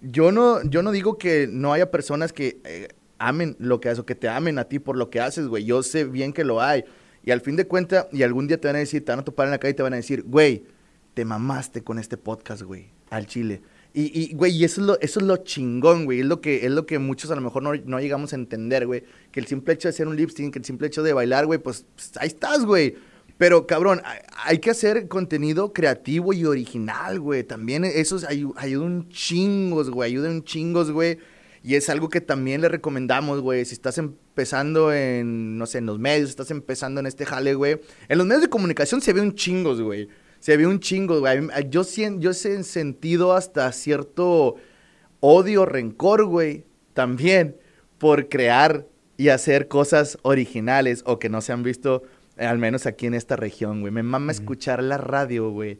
Yo 0.00 0.30
no, 0.30 0.62
yo 0.62 0.82
no 0.82 0.92
digo 0.92 1.18
que 1.18 1.48
no 1.50 1.72
haya 1.72 1.90
personas 1.90 2.32
que 2.32 2.60
eh, 2.64 2.88
amen 3.18 3.56
lo 3.58 3.80
que 3.80 3.88
haces 3.88 4.00
o 4.00 4.06
que 4.06 4.14
te 4.14 4.28
amen 4.28 4.58
a 4.58 4.64
ti 4.64 4.78
por 4.78 4.96
lo 4.96 5.10
que 5.10 5.20
haces, 5.20 5.48
güey. 5.48 5.64
Yo 5.64 5.82
sé 5.82 6.04
bien 6.04 6.32
que 6.32 6.44
lo 6.44 6.62
hay. 6.62 6.84
Y 7.24 7.30
al 7.30 7.40
fin 7.40 7.56
de 7.56 7.66
cuentas, 7.66 8.06
y 8.12 8.22
algún 8.22 8.46
día 8.48 8.60
te 8.60 8.68
van 8.68 8.76
a 8.76 8.80
decir, 8.80 9.04
te 9.04 9.12
van 9.12 9.20
a 9.20 9.24
topar 9.24 9.46
en 9.46 9.50
la 9.52 9.58
calle 9.58 9.72
y 9.72 9.76
te 9.76 9.82
van 9.82 9.92
a 9.92 9.96
decir, 9.96 10.22
güey, 10.26 10.64
te 11.14 11.24
mamaste 11.24 11.82
con 11.82 11.98
este 11.98 12.16
podcast, 12.16 12.62
güey, 12.62 12.90
al 13.10 13.26
chile. 13.26 13.60
Y, 13.94 14.10
y, 14.18 14.34
güey, 14.34 14.52
y 14.54 14.64
eso 14.64 14.80
es 14.82 14.86
lo, 14.86 15.00
eso 15.00 15.18
es 15.20 15.26
lo 15.26 15.38
chingón, 15.38 16.04
güey. 16.04 16.20
Es 16.20 16.26
lo 16.26 16.40
que, 16.40 16.64
es 16.66 16.70
lo 16.70 16.86
que 16.86 16.98
muchos 16.98 17.30
a 17.30 17.34
lo 17.34 17.40
mejor 17.40 17.62
no, 17.62 17.72
no 17.74 17.98
llegamos 18.00 18.32
a 18.32 18.36
entender, 18.36 18.86
güey. 18.86 19.02
Que 19.32 19.40
el 19.40 19.46
simple 19.46 19.74
hecho 19.74 19.88
de 19.88 19.90
hacer 19.90 20.06
un 20.06 20.14
lip 20.16 20.30
sync, 20.30 20.52
que 20.52 20.58
el 20.58 20.64
simple 20.64 20.86
hecho 20.86 21.02
de 21.02 21.12
bailar, 21.12 21.46
güey, 21.46 21.58
pues, 21.58 21.86
pues, 21.94 22.12
ahí 22.20 22.28
estás, 22.28 22.64
güey. 22.64 22.94
Pero, 23.38 23.66
cabrón, 23.66 24.02
hay, 24.44 24.58
que 24.58 24.70
hacer 24.70 25.08
contenido 25.08 25.72
creativo 25.72 26.32
y 26.32 26.44
original, 26.44 27.18
güey. 27.20 27.44
También 27.44 27.84
eso 27.84 28.16
es- 28.16 28.24
ayu- 28.28 28.52
ayuda 28.56 28.84
un 28.84 29.08
chingos, 29.08 29.90
güey. 29.90 30.10
Ayuda 30.10 30.28
un 30.30 30.44
chingos, 30.44 30.90
güey. 30.90 31.18
Y 31.68 31.74
es 31.74 31.90
algo 31.90 32.08
que 32.08 32.22
también 32.22 32.62
le 32.62 32.70
recomendamos, 32.70 33.42
güey. 33.42 33.62
Si 33.66 33.74
estás 33.74 33.98
empezando 33.98 34.90
en, 34.90 35.58
no 35.58 35.66
sé, 35.66 35.76
en 35.76 35.84
los 35.84 35.98
medios, 35.98 36.30
estás 36.30 36.50
empezando 36.50 36.98
en 36.98 37.06
este 37.06 37.26
jale, 37.26 37.52
güey. 37.52 37.78
En 38.08 38.16
los 38.16 38.26
medios 38.26 38.40
de 38.40 38.48
comunicación 38.48 39.02
se 39.02 39.12
ve 39.12 39.20
un 39.20 39.34
chingos, 39.34 39.82
güey. 39.82 40.08
Se 40.40 40.56
ve 40.56 40.66
un 40.66 40.80
chingo, 40.80 41.20
güey. 41.20 41.46
Yo, 41.68 41.82
yo 42.20 42.30
he 42.30 42.62
sentido 42.64 43.34
hasta 43.34 43.70
cierto 43.72 44.54
odio, 45.20 45.66
rencor, 45.66 46.24
güey. 46.24 46.64
También 46.94 47.58
por 47.98 48.30
crear 48.30 48.86
y 49.18 49.28
hacer 49.28 49.68
cosas 49.68 50.16
originales 50.22 51.02
o 51.04 51.18
que 51.18 51.28
no 51.28 51.42
se 51.42 51.52
han 51.52 51.62
visto, 51.62 52.02
eh, 52.38 52.46
al 52.46 52.56
menos 52.56 52.86
aquí 52.86 53.04
en 53.04 53.12
esta 53.12 53.36
región, 53.36 53.82
güey. 53.82 53.92
Me 53.92 54.02
mama 54.02 54.32
escuchar 54.32 54.82
la 54.82 54.96
radio, 54.96 55.50
güey. 55.50 55.78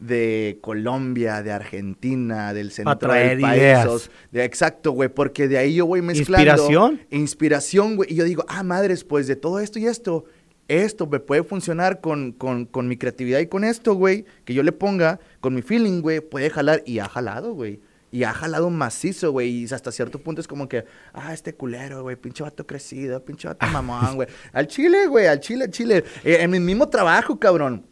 De 0.00 0.58
Colombia, 0.62 1.42
de 1.42 1.52
Argentina, 1.52 2.52
del 2.54 2.70
centro 2.72 2.96
traer 2.98 3.32
del 3.36 3.40
país. 3.42 3.58
ideas. 3.60 4.10
de- 4.32 4.44
exacto, 4.44 4.92
güey, 4.92 5.08
porque 5.10 5.46
de 5.46 5.58
ahí 5.58 5.74
yo 5.74 5.84
voy 5.86 6.00
mezclando. 6.02 6.50
Inspiración. 6.50 7.00
Inspiración, 7.10 7.96
güey. 7.96 8.10
Y 8.12 8.16
yo 8.16 8.24
digo, 8.24 8.44
ah, 8.48 8.62
madres, 8.62 9.04
pues 9.04 9.26
de 9.26 9.36
todo 9.36 9.60
esto 9.60 9.78
y 9.78 9.86
esto, 9.86 10.24
esto 10.68 11.06
me 11.06 11.20
puede 11.20 11.42
funcionar 11.42 12.00
con, 12.00 12.32
con, 12.32 12.64
con 12.64 12.88
mi 12.88 12.96
creatividad 12.96 13.40
y 13.40 13.46
con 13.46 13.62
esto, 13.62 13.94
güey, 13.94 14.24
que 14.44 14.54
yo 14.54 14.62
le 14.62 14.72
ponga, 14.72 15.20
con 15.40 15.54
mi 15.54 15.62
feeling, 15.62 16.00
güey, 16.00 16.20
puede 16.20 16.48
jalar. 16.48 16.82
Y 16.86 16.98
ha 17.00 17.08
jalado, 17.08 17.52
güey. 17.52 17.80
Y 18.12 18.24
ha 18.24 18.32
jalado 18.32 18.70
macizo, 18.70 19.30
güey. 19.32 19.50
Y 19.50 19.64
hasta 19.66 19.92
cierto 19.92 20.18
punto 20.18 20.40
es 20.40 20.48
como 20.48 20.68
que, 20.68 20.84
ah, 21.12 21.32
este 21.34 21.54
culero, 21.54 22.02
güey, 22.02 22.16
pinche 22.16 22.42
vato 22.42 22.66
crecido, 22.66 23.22
pinche 23.24 23.48
vato 23.48 23.66
mamón, 23.72 24.14
güey. 24.16 24.28
Al 24.52 24.66
chile, 24.66 25.06
güey, 25.08 25.26
al 25.26 25.40
chile, 25.40 25.64
al 25.64 25.70
chile. 25.70 26.04
Eh, 26.24 26.38
en 26.40 26.50
mi 26.50 26.58
mismo 26.58 26.88
trabajo, 26.88 27.38
cabrón. 27.38 27.86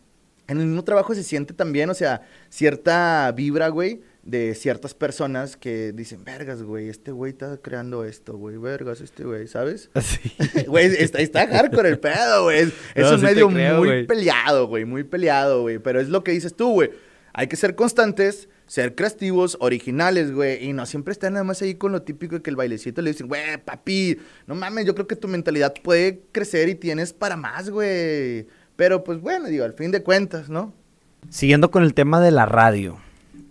En 0.49 0.59
el 0.59 0.67
mismo 0.67 0.83
trabajo 0.83 1.15
se 1.15 1.23
siente 1.23 1.53
también, 1.53 1.91
o 1.91 1.95
sea, 1.95 2.23
cierta 2.49 3.31
vibra, 3.33 3.69
güey, 3.69 4.01
de 4.23 4.55
ciertas 4.55 4.95
personas 4.95 5.59
que 5.59 5.93
dicen, 5.93 6.25
vergas, 6.25 6.63
güey, 6.63 6.89
este 6.89 7.13
güey 7.13 7.33
está 7.33 7.59
creando 7.59 8.03
esto, 8.03 8.37
güey, 8.39 8.57
vergas, 8.57 9.03
este 9.03 9.25
güey, 9.25 9.47
¿sabes? 9.47 9.91
Así. 9.95 10.21
Güey, 10.67 10.87
está, 10.99 11.21
está 11.21 11.47
hardcore 11.47 11.91
el 11.91 11.99
pedo, 11.99 12.45
güey. 12.45 12.73
Es, 12.95 13.11
un 13.11 13.19
sí 13.19 13.25
medio 13.25 13.49
creo, 13.49 13.79
muy 13.79 14.07
peleado, 14.07 14.67
güey, 14.67 14.87
muy 14.87 15.05
peleado, 15.05 15.63
güey. 15.63 15.79
Pero 15.79 16.01
es 16.01 16.09
lo 16.09 16.25
que 16.25 16.33
dices 16.33 16.55
tú, 16.55 16.73
güey. 16.73 16.91
Hay 17.35 17.47
que 17.47 17.57
ser 17.57 17.75
constantes, 17.75 18.49
ser 18.67 18.95
creativos, 18.95 19.59
originales, 19.61 20.33
güey. 20.33 20.65
Y 20.65 20.73
no 20.73 20.87
siempre 20.87 21.13
estar 21.13 21.31
nada 21.31 21.45
más 21.45 21.61
ahí 21.63 21.75
con 21.75 21.93
lo 21.93 22.03
típico 22.03 22.37
de 22.37 22.43
que 22.43 22.51
el 22.51 22.57
bailecito 22.57 23.03
le 23.03 23.13
dicen, 23.13 23.29
güey, 23.29 23.59
papi, 23.65 24.19
no 24.47 24.55
mames, 24.55 24.87
yo 24.87 24.95
creo 24.95 25.07
que 25.07 25.17
tu 25.17 25.29
mentalidad 25.29 25.75
puede 25.83 26.23
crecer 26.33 26.69
y 26.69 26.75
tienes 26.75 27.13
para 27.13 27.37
más, 27.37 27.71
güey. 27.71 28.47
Pero 28.79 29.03
pues 29.03 29.21
bueno, 29.21 29.49
digo, 29.49 29.65
al 29.65 29.73
fin 29.73 29.91
de 29.91 30.05
cuentas, 30.05 30.49
¿no? 30.49 30.73
Siguiendo 31.31 31.73
con 31.73 31.83
el 31.83 31.95
tema 31.95 32.21
de 32.21 32.31
la 32.31 32.47
radio, 32.47 32.97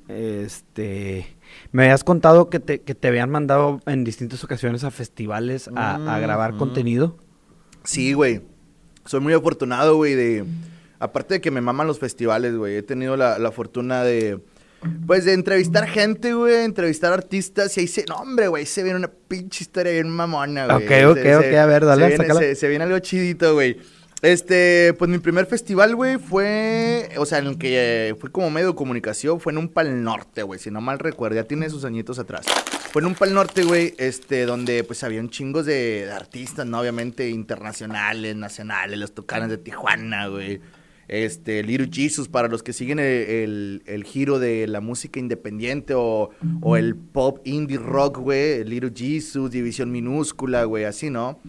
este, 0.08 1.28
me 1.74 1.84
habías 1.84 2.06
contado 2.06 2.50
que 2.50 2.60
te, 2.62 2.80
que 2.80 2.96
te 2.96 3.10
habían 3.10 3.30
mandado 3.30 3.82
en 3.88 4.06
distintas 4.06 4.42
ocasiones 4.46 4.86
a 4.86 4.90
festivales 4.92 5.70
a, 5.76 6.16
a 6.16 6.20
grabar 6.20 6.56
contenido. 6.56 7.18
Sí, 7.84 8.14
güey. 8.14 8.42
Soy 9.06 9.20
muy 9.20 9.34
afortunado, 9.34 9.98
güey, 9.98 10.16
de... 10.16 10.46
Aparte 11.00 11.36
de 11.36 11.42
que 11.42 11.52
me 11.52 11.60
maman 11.60 11.88
los 11.88 12.00
festivales, 12.00 12.56
güey. 12.56 12.78
He 12.78 12.82
tenido 12.84 13.18
la, 13.18 13.38
la 13.38 13.52
fortuna 13.52 14.04
de... 14.04 14.40
Pues 15.08 15.26
de 15.26 15.34
entrevistar 15.34 15.88
gente, 15.88 16.34
güey, 16.36 16.64
entrevistar 16.64 17.12
artistas 17.12 17.76
y 17.78 17.82
ahí 17.82 17.88
se... 17.88 18.06
No, 18.08 18.16
hombre, 18.16 18.48
güey, 18.48 18.66
se 18.66 18.82
viene 18.82 18.98
una 18.98 19.10
pinche 19.10 19.64
historia 19.66 19.92
bien 19.92 20.08
mamona, 20.10 20.68
güey. 20.68 20.78
Ok, 20.86 20.90
Se- 20.90 21.06
ok, 21.06 21.18
se- 21.18 21.36
ok, 21.38 21.54
a 21.58 21.66
ver, 21.66 21.86
dale, 21.86 22.16
se 22.16 22.24
viene, 22.24 22.56
se 22.56 22.68
viene 22.70 22.84
algo 22.86 23.00
chidito, 23.00 23.54
güey. 23.56 23.78
Este, 24.24 24.96
pues 24.98 25.10
mi 25.12 25.20
primer 25.20 25.46
festival, 25.46 25.96
güey, 25.96 26.18
fue... 26.18 27.10
O 27.18 27.26
sea, 27.26 27.38
en 27.38 27.48
el 27.48 27.58
que 27.60 28.10
eh, 28.10 28.16
fue 28.16 28.32
como 28.32 28.50
medio 28.50 28.70
de 28.70 28.76
comunicación, 28.76 29.40
fue 29.40 29.52
en 29.52 29.60
un 29.60 29.70
Pal 29.70 30.04
Norte, 30.04 30.42
güey, 30.44 30.60
si 30.60 30.72
no 30.72 30.82
mal 30.82 30.98
recuerdo. 30.98 31.36
Ya 31.36 31.44
tiene 31.44 31.70
sus 31.70 31.86
añitos 31.86 32.18
atrás. 32.18 32.46
Fue 32.92 33.02
en 33.04 33.08
un 33.08 33.14
Pal 33.16 33.34
Norte, 33.34 33.64
güey, 33.64 33.94
este, 34.00 34.46
donde 34.48 34.84
pues 34.84 35.04
había 35.04 35.20
un 35.22 35.30
chingos 35.30 35.66
de, 35.68 36.10
artistas, 36.12 36.66
¿no? 36.66 36.80
Obviamente 36.80 37.30
internacionales, 37.30 38.36
nacionales, 38.36 38.98
los 38.98 39.14
tocanes 39.14 39.50
de 39.50 39.58
Tijuana, 39.60 40.28
güey. 40.28 40.62
Este, 41.08 41.64
Little 41.64 41.90
Jesus, 41.90 42.28
para 42.28 42.50
los 42.50 42.64
que 42.64 42.74
siguen 42.74 43.00
el, 43.00 43.06
el- 43.06 43.84
el 43.86 44.04
giro 44.04 44.40
de 44.40 44.68
la 44.68 44.82
música 44.82 45.20
independiente 45.22 45.94
o, 45.96 46.32
o 46.62 46.76
el 46.76 46.96
pop 46.96 47.40
indie 47.46 47.78
rock, 47.78 48.18
güey. 48.18 48.64
Little 48.66 48.92
Jesus, 48.94 49.52
División 49.52 49.90
Minúscula, 49.92 50.64
güey, 50.66 50.84
así, 50.86 51.10
¿no? 51.10 51.40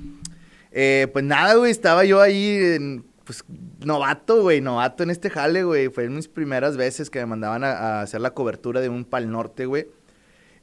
Eh, 0.72 1.08
pues 1.12 1.24
nada, 1.24 1.54
güey, 1.54 1.70
estaba 1.70 2.04
yo 2.04 2.20
ahí, 2.20 2.56
en, 2.76 3.04
pues, 3.24 3.44
novato, 3.84 4.42
güey, 4.42 4.60
novato 4.60 5.02
en 5.02 5.10
este 5.10 5.30
jale, 5.30 5.64
güey. 5.64 5.88
Fue 5.88 6.04
en 6.04 6.14
mis 6.14 6.28
primeras 6.28 6.76
veces 6.76 7.10
que 7.10 7.18
me 7.20 7.26
mandaban 7.26 7.64
a, 7.64 7.70
a 7.72 8.02
hacer 8.02 8.20
la 8.20 8.32
cobertura 8.34 8.80
de 8.80 8.88
un 8.88 9.04
Pal 9.04 9.30
Norte, 9.30 9.66
güey. 9.66 9.86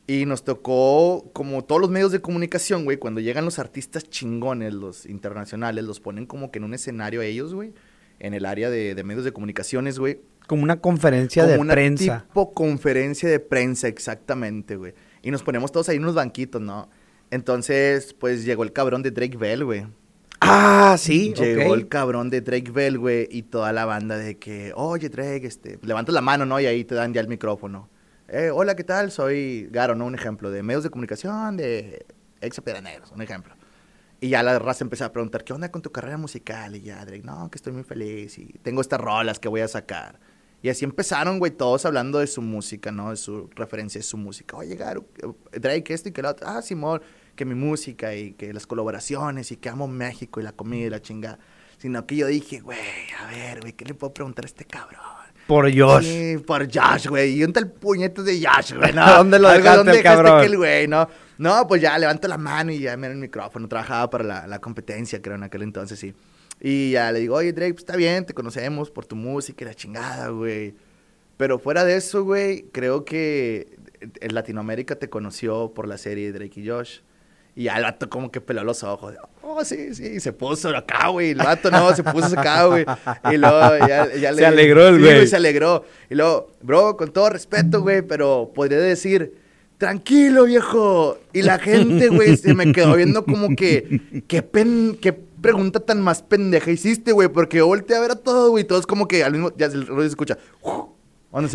Y 0.07 0.26
nos 0.27 0.44
tocó, 0.44 1.32
como 1.34 1.64
todos 1.64 1.82
los 1.82 1.90
medios 1.90 2.11
de 2.11 2.22
comunicación, 2.22 2.84
güey, 2.84 2.98
cuando 2.98 3.22
llegan 3.22 3.44
los 3.44 3.57
artistas 3.57 4.07
chingones, 4.07 4.72
los 4.73 5.07
internacionales, 5.07 5.84
los 5.84 5.99
ponen 5.99 6.27
como 6.27 6.52
que 6.52 6.60
en 6.60 6.65
un 6.65 6.76
escenario 6.76 7.22
a 7.22 7.26
ellos, 7.26 7.56
güey, 7.56 7.73
en 8.19 8.36
el 8.36 8.45
área 8.45 8.69
de, 8.69 8.94
de 8.94 9.03
medios 9.03 9.26
de 9.26 9.32
comunicaciones, 9.34 9.98
güey. 9.98 10.19
Como 10.45 10.61
una 10.61 10.80
conferencia 10.80 11.41
Como 11.41 11.53
de 11.56 11.60
una 11.60 11.73
prensa. 11.73 12.26
tipo 12.27 12.52
conferencia 12.53 13.27
de 13.27 13.40
prensa, 13.40 13.88
exactamente, 13.88 14.76
güey. 14.76 14.94
Y 15.23 15.32
nos 15.32 15.41
ponemos 15.41 15.72
todos 15.72 15.90
ahí 15.90 15.95
en 15.95 16.03
unos 16.03 16.14
banquitos, 16.14 16.61
¿no? 16.61 16.88
Entonces, 17.32 18.14
pues 18.14 18.46
llegó 18.46 18.64
el 18.64 18.72
cabrón 18.74 19.04
de 19.04 19.12
Drake 19.12 19.38
Bell, 19.38 19.66
güey. 19.66 19.88
Ah, 20.42 20.96
sí, 21.00 21.34
Llegó 21.34 21.74
el 21.74 21.88
cabrón 21.88 22.30
de 22.30 22.42
Drake 22.42 22.72
Bell, 22.72 23.00
güey, 23.00 23.28
y 23.32 23.44
toda 23.44 23.74
la 23.74 23.86
banda 23.86 24.18
de 24.18 24.38
que, 24.38 24.74
oye, 24.76 25.10
Drake, 25.10 25.46
este, 25.48 25.80
levantas 25.82 26.14
la 26.14 26.22
mano, 26.22 26.46
¿no? 26.46 26.60
Y 26.60 26.66
ahí 26.66 26.84
te 26.84 26.94
dan 26.94 27.14
ya 27.14 27.22
el 27.22 27.28
micrófono. 27.28 27.90
eh, 28.28 28.52
hola, 28.54 28.76
¿qué 28.76 28.84
tal? 28.84 29.12
Soy 29.12 29.68
Garo, 29.72 29.96
¿no? 29.96 30.06
Un 30.06 30.16
ejemplo 30.16 30.52
de 30.52 30.62
medios 30.62 30.84
de 30.84 30.90
comunicación, 30.90 31.58
de 31.58 32.06
ex 32.42 32.62
Negros, 32.84 33.12
un 33.12 33.22
ejemplo. 33.22 33.56
Y 34.22 34.30
ya 34.30 34.44
la 34.44 34.58
raza 34.60 34.84
empezó 34.84 35.06
a 35.06 35.12
preguntar, 35.12 35.44
¿qué 35.44 35.54
onda 35.54 35.72
con 35.72 35.82
tu 35.82 35.92
carrera 35.92 36.18
musical? 36.18 36.76
Y 36.76 36.82
ya, 36.82 37.04
Drake, 37.06 37.24
no, 37.24 37.50
que 37.50 37.58
estoy 37.58 37.74
muy 37.74 37.84
feliz 37.84 38.38
y 38.38 38.46
tengo 38.62 38.82
estas 38.82 39.00
rolas 39.00 39.40
que 39.40 39.48
voy 39.48 39.62
a 39.62 39.68
sacar. 39.68 40.20
Y 40.66 40.70
así 40.70 40.84
empezaron, 40.84 41.38
güey, 41.38 41.52
todos 41.52 41.86
hablando 41.86 42.18
de 42.18 42.26
su 42.26 42.42
música, 42.42 42.92
¿no? 42.92 43.12
De 43.12 43.18
su 43.18 43.52
referencia 43.56 44.00
de 44.00 44.04
su 44.04 44.18
música. 44.18 44.58
Oye, 44.58 44.76
Garo, 44.76 45.06
Drake, 45.52 45.94
esto 45.94 46.10
y 46.10 46.12
que 46.12 46.24
lo 46.24 46.30
otro. 46.32 46.48
Ah, 46.50 46.64
Simón, 46.64 47.04
que 47.36 47.46
mi 47.46 47.54
música 47.54 48.16
y 48.16 48.32
que 48.32 48.52
las 48.52 48.66
colaboraciones 48.66 49.52
y 49.52 49.58
que 49.58 49.70
amo 49.70 49.88
México 49.88 50.40
y 50.40 50.44
la 50.44 50.54
comida 50.54 50.88
y 50.88 50.90
la 50.90 51.04
chingada. 51.04 51.38
Sino 51.78 52.08
que 52.08 52.16
yo 52.16 52.26
dije, 52.26 52.62
güey, 52.62 52.80
a 53.20 53.28
ver, 53.28 53.62
güey, 53.62 53.74
¿qué 53.74 53.86
le 53.86 53.94
puedo 53.94 54.12
preguntar 54.12 54.46
a 54.46 54.48
este 54.48 54.66
cabrón? 54.66 55.04
Por 55.46 55.72
Josh. 55.72 56.04
Sí, 56.04 56.38
por 56.40 56.66
Josh, 56.66 57.10
güey. 57.10 57.34
¿Y 57.34 57.44
está 57.44 57.60
el 57.60 57.70
puñete 57.70 58.24
de 58.24 58.44
Josh, 58.44 58.74
güey? 58.74 58.92
¿No? 58.92 59.06
¿Dónde 59.18 59.38
lo 59.38 59.50
dejaste, 59.50 59.78
¿Dónde 59.78 60.02
cabrón? 60.02 60.40
aquel 60.40 60.58
güey, 60.58 60.88
no? 60.88 61.08
No, 61.38 61.68
pues 61.68 61.80
ya 61.80 61.96
levanto 62.00 62.28
la 62.28 62.40
mano 62.40 62.72
y 62.72 62.80
ya 62.80 62.98
me 62.98 63.06
el 63.06 63.18
micrófono. 63.18 63.68
Trabajaba 63.68 64.10
para 64.10 64.24
la, 64.24 64.48
la, 64.48 64.58
competencia, 64.58 65.22
creo, 65.22 65.36
en 65.36 65.44
aquel 65.44 65.62
entonces, 65.62 66.00
sí. 66.00 66.08
Y 66.08 66.16
ya 66.61 67.11
le 67.11 67.19
digo, 67.19 67.36
oye, 67.36 67.53
Drake, 67.53 67.73
pues 67.73 67.84
está 67.84 67.95
bien, 67.95 68.26
te 68.26 68.34
conocemos 68.34 68.90
por 68.90 69.06
tu 69.06 69.15
música 69.15 69.64
y 69.64 69.68
la 69.68 69.73
chingada, 69.73 70.30
güey. 70.30 70.76
Pero 71.38 71.60
fuera 71.60 71.84
de 71.84 71.98
eso, 71.98 72.23
güey, 72.23 72.64
creo 72.72 73.06
que 73.06 73.77
en 73.99 74.34
Latinoamérica 74.34 74.95
te 74.95 75.10
conoció 75.10 75.73
por 75.73 75.88
la 75.88 75.98
serie 75.98 76.32
Drake 76.32 76.61
y 76.61 76.68
Josh. 76.68 76.99
Y 77.57 77.64
ya 77.64 77.77
el 77.77 77.84
vato 77.84 78.10
como 78.10 78.32
que 78.32 78.41
peló 78.41 78.65
los 78.65 78.84
ojos. 78.84 79.15
Oh, 79.41 79.64
sí, 79.64 79.95
sí, 79.95 80.19
se 80.19 80.34
puso 80.34 80.76
acá, 80.76 81.07
güey. 81.07 81.30
El 81.30 81.38
vato 81.38 81.72
no, 81.72 81.95
se 81.95 82.03
puso 82.03 82.38
acá, 82.38 82.65
güey. 82.65 82.86
Y 83.32 83.38
luego 83.38 83.88
ya, 83.88 84.14
ya 84.14 84.32
le... 84.34 84.40
Se 84.40 84.45
alegró 84.45 84.90
el 84.90 84.99
güey. 84.99 85.22
Sí, 85.22 85.27
se 85.27 85.36
alegró. 85.38 85.86
Y 86.10 86.15
luego, 86.15 86.52
bro, 86.61 86.98
con 86.98 87.14
todo 87.14 87.30
respeto, 87.30 87.82
güey, 87.82 88.02
pero 88.02 88.52
podría 88.53 88.80
decir, 88.80 89.36
tranquilo, 89.77 90.44
viejo. 90.44 91.18
Y 91.32 91.44
la 91.44 91.57
gente, 91.57 92.10
güey, 92.10 92.36
se 92.36 92.53
me 92.53 92.73
quedó 92.73 92.95
viendo 92.95 93.23
como 93.23 93.56
que, 93.56 94.02
qué 94.27 94.41
pen, 94.41 94.98
qué 95.02 95.14
pregunta 95.46 95.80
tan 95.80 96.02
más 96.02 96.22
pendeja 96.22 96.72
hiciste, 96.72 97.12
güey. 97.12 97.28
Porque 97.28 97.58
yo 97.58 97.68
volteé 97.68 97.96
a 97.96 98.00
ver 98.00 98.12
a 98.12 98.16
todo, 98.16 98.50
güey. 98.50 98.64
Todos 98.64 98.86
como 98.88 99.08
que 99.08 99.24
al 99.24 99.32
mismo, 99.32 99.52
ya 99.58 99.68
el 99.68 99.88
rollo 99.88 100.02
se 100.04 100.08
escucha. 100.08 100.38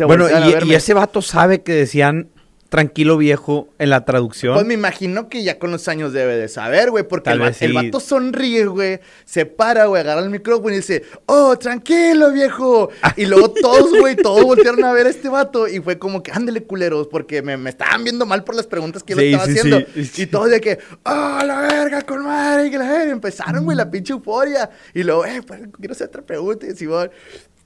Bueno, 0.05 0.27
y, 0.29 0.69
y 0.69 0.73
ese 0.75 0.93
vato 0.93 1.21
sabe 1.21 1.61
que 1.63 1.73
decían 1.73 2.29
tranquilo 2.71 3.17
viejo 3.17 3.67
en 3.79 3.89
la 3.89 4.05
traducción. 4.05 4.53
Pues 4.53 4.65
me 4.65 4.75
imagino 4.75 5.27
que 5.27 5.43
ya 5.43 5.59
con 5.59 5.71
los 5.71 5.89
años 5.89 6.13
debe 6.13 6.37
de 6.37 6.47
saber, 6.47 6.89
güey, 6.89 7.05
porque 7.05 7.29
el, 7.29 7.73
vato 7.73 7.99
sonríe, 7.99 8.65
güey, 8.65 9.01
se 9.25 9.45
para, 9.45 9.87
güey, 9.87 10.01
agarra 10.01 10.21
el 10.21 10.29
micrófono 10.29 10.69
y 10.69 10.77
dice, 10.77 11.03
oh, 11.25 11.57
tranquilo 11.57 12.31
viejo. 12.31 12.89
Y 13.17 13.25
luego 13.25 13.51
todos, 13.61 13.91
güey, 13.99 14.15
todos 14.15 14.45
voltearon 14.45 14.85
a 14.85 14.93
ver 14.93 15.07
a 15.07 15.09
este 15.09 15.27
vato 15.27 15.67
y 15.67 15.81
fue 15.81 15.99
como 15.99 16.23
que, 16.23 16.31
ándele 16.31 16.63
culeros, 16.63 17.07
porque 17.07 17.41
me, 17.41 17.69
estaban 17.69 18.05
viendo 18.05 18.25
mal 18.25 18.45
por 18.45 18.55
las 18.55 18.67
preguntas 18.67 19.03
que 19.03 19.15
yo 19.15 19.19
estaba 19.19 19.43
haciendo. 19.43 19.81
Y 19.93 20.25
todos 20.27 20.49
de 20.49 20.61
que, 20.61 20.79
oh, 21.03 21.39
la 21.45 21.59
verga, 21.69 22.03
con 22.03 22.23
madre, 22.23 22.67
y 22.67 22.71
que 22.71 22.77
la 22.77 23.03
empezaron, 23.03 23.65
güey, 23.65 23.75
la 23.75 23.91
pinche 23.91 24.13
euforia. 24.13 24.69
Y 24.93 25.03
luego, 25.03 25.25
eh, 25.25 25.41
pues, 25.45 25.59
quiero 25.77 25.91
hacer 25.91 26.07
otra 26.07 26.21
pregunta, 26.21 26.65
y 26.65 26.73
Simón. 26.77 27.11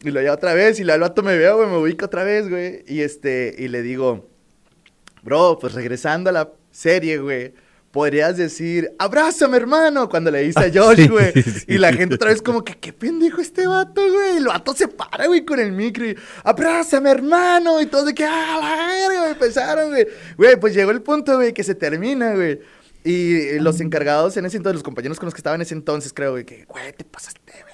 Y 0.03 0.09
lo 0.09 0.19
llevo 0.19 0.33
otra 0.33 0.55
vez, 0.55 0.79
y 0.79 0.81
el 0.81 0.99
vato 0.99 1.21
me 1.21 1.37
veo, 1.37 1.57
güey, 1.57 1.69
me 1.69 1.77
ubica 1.77 2.07
otra 2.07 2.23
vez, 2.23 2.49
güey. 2.49 2.83
Y 2.87 3.01
este, 3.01 3.53
y 3.55 3.67
le 3.67 3.83
digo, 3.83 4.33
Bro, 5.25 5.57
pues 5.59 5.73
regresando 5.73 6.29
a 6.29 6.33
la 6.33 6.51
serie, 6.69 7.17
güey. 7.17 7.51
Podrías 7.91 8.37
decir, 8.37 8.91
abrázame, 8.99 9.57
hermano, 9.57 10.07
cuando 10.07 10.29
le 10.29 10.43
dice 10.43 10.59
a 10.59 10.71
Josh, 10.71 11.09
güey. 11.09 11.33
y 11.67 11.79
la 11.79 11.91
gente 11.91 12.13
otra 12.13 12.29
vez 12.29 12.43
como 12.43 12.63
que, 12.63 12.77
qué 12.77 12.93
pendejo 12.93 13.41
este 13.41 13.65
vato, 13.65 14.01
güey. 14.07 14.37
El 14.37 14.45
vato 14.45 14.75
se 14.75 14.87
para, 14.87 15.25
güey, 15.25 15.43
con 15.43 15.59
el 15.59 15.71
micro 15.71 16.05
y, 16.05 16.15
abrázame, 16.43 17.09
hermano. 17.09 17.81
Y 17.81 17.87
todos 17.87 18.05
de 18.05 18.13
que, 18.13 18.23
ah, 18.23 18.59
la 18.61 19.09
verga, 19.09 19.31
empezaron, 19.31 19.89
güey. 19.89 20.05
Güey, 20.37 20.59
pues 20.59 20.75
llegó 20.75 20.91
el 20.91 21.01
punto, 21.01 21.37
güey, 21.37 21.53
que 21.53 21.63
se 21.63 21.73
termina, 21.73 22.35
güey. 22.35 22.59
Y 23.03 23.57
los 23.59 23.81
encargados 23.81 24.37
en 24.37 24.45
ese 24.45 24.57
entonces, 24.57 24.75
los 24.75 24.83
compañeros 24.83 25.17
con 25.17 25.25
los 25.25 25.33
que 25.33 25.39
estaban 25.39 25.59
en 25.59 25.63
ese 25.63 25.73
entonces, 25.73 26.13
creo, 26.13 26.31
güey, 26.33 26.45
que, 26.45 26.65
güey, 26.65 26.93
te 26.93 27.03
pasaste 27.03 27.64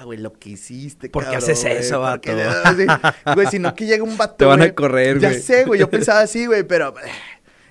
verga, 0.00 0.04
güey, 0.04 0.18
lo 0.18 0.32
que 0.32 0.50
hiciste, 0.50 1.08
¿Por 1.08 1.28
qué 1.28 1.36
haces 1.36 1.64
eso, 1.64 2.00
vato? 2.00 2.30
Güey, 3.34 3.46
sino 3.50 3.74
que 3.74 3.86
llega 3.86 4.02
un 4.02 4.16
vato, 4.16 4.36
Te 4.36 4.44
van 4.44 4.62
a 4.62 4.74
correr, 4.74 5.18
güey. 5.18 5.32
Ya 5.32 5.38
sé, 5.38 5.64
güey, 5.64 5.80
yo 5.80 5.90
pensaba 5.90 6.20
así, 6.20 6.46
güey, 6.46 6.64
pero... 6.64 6.94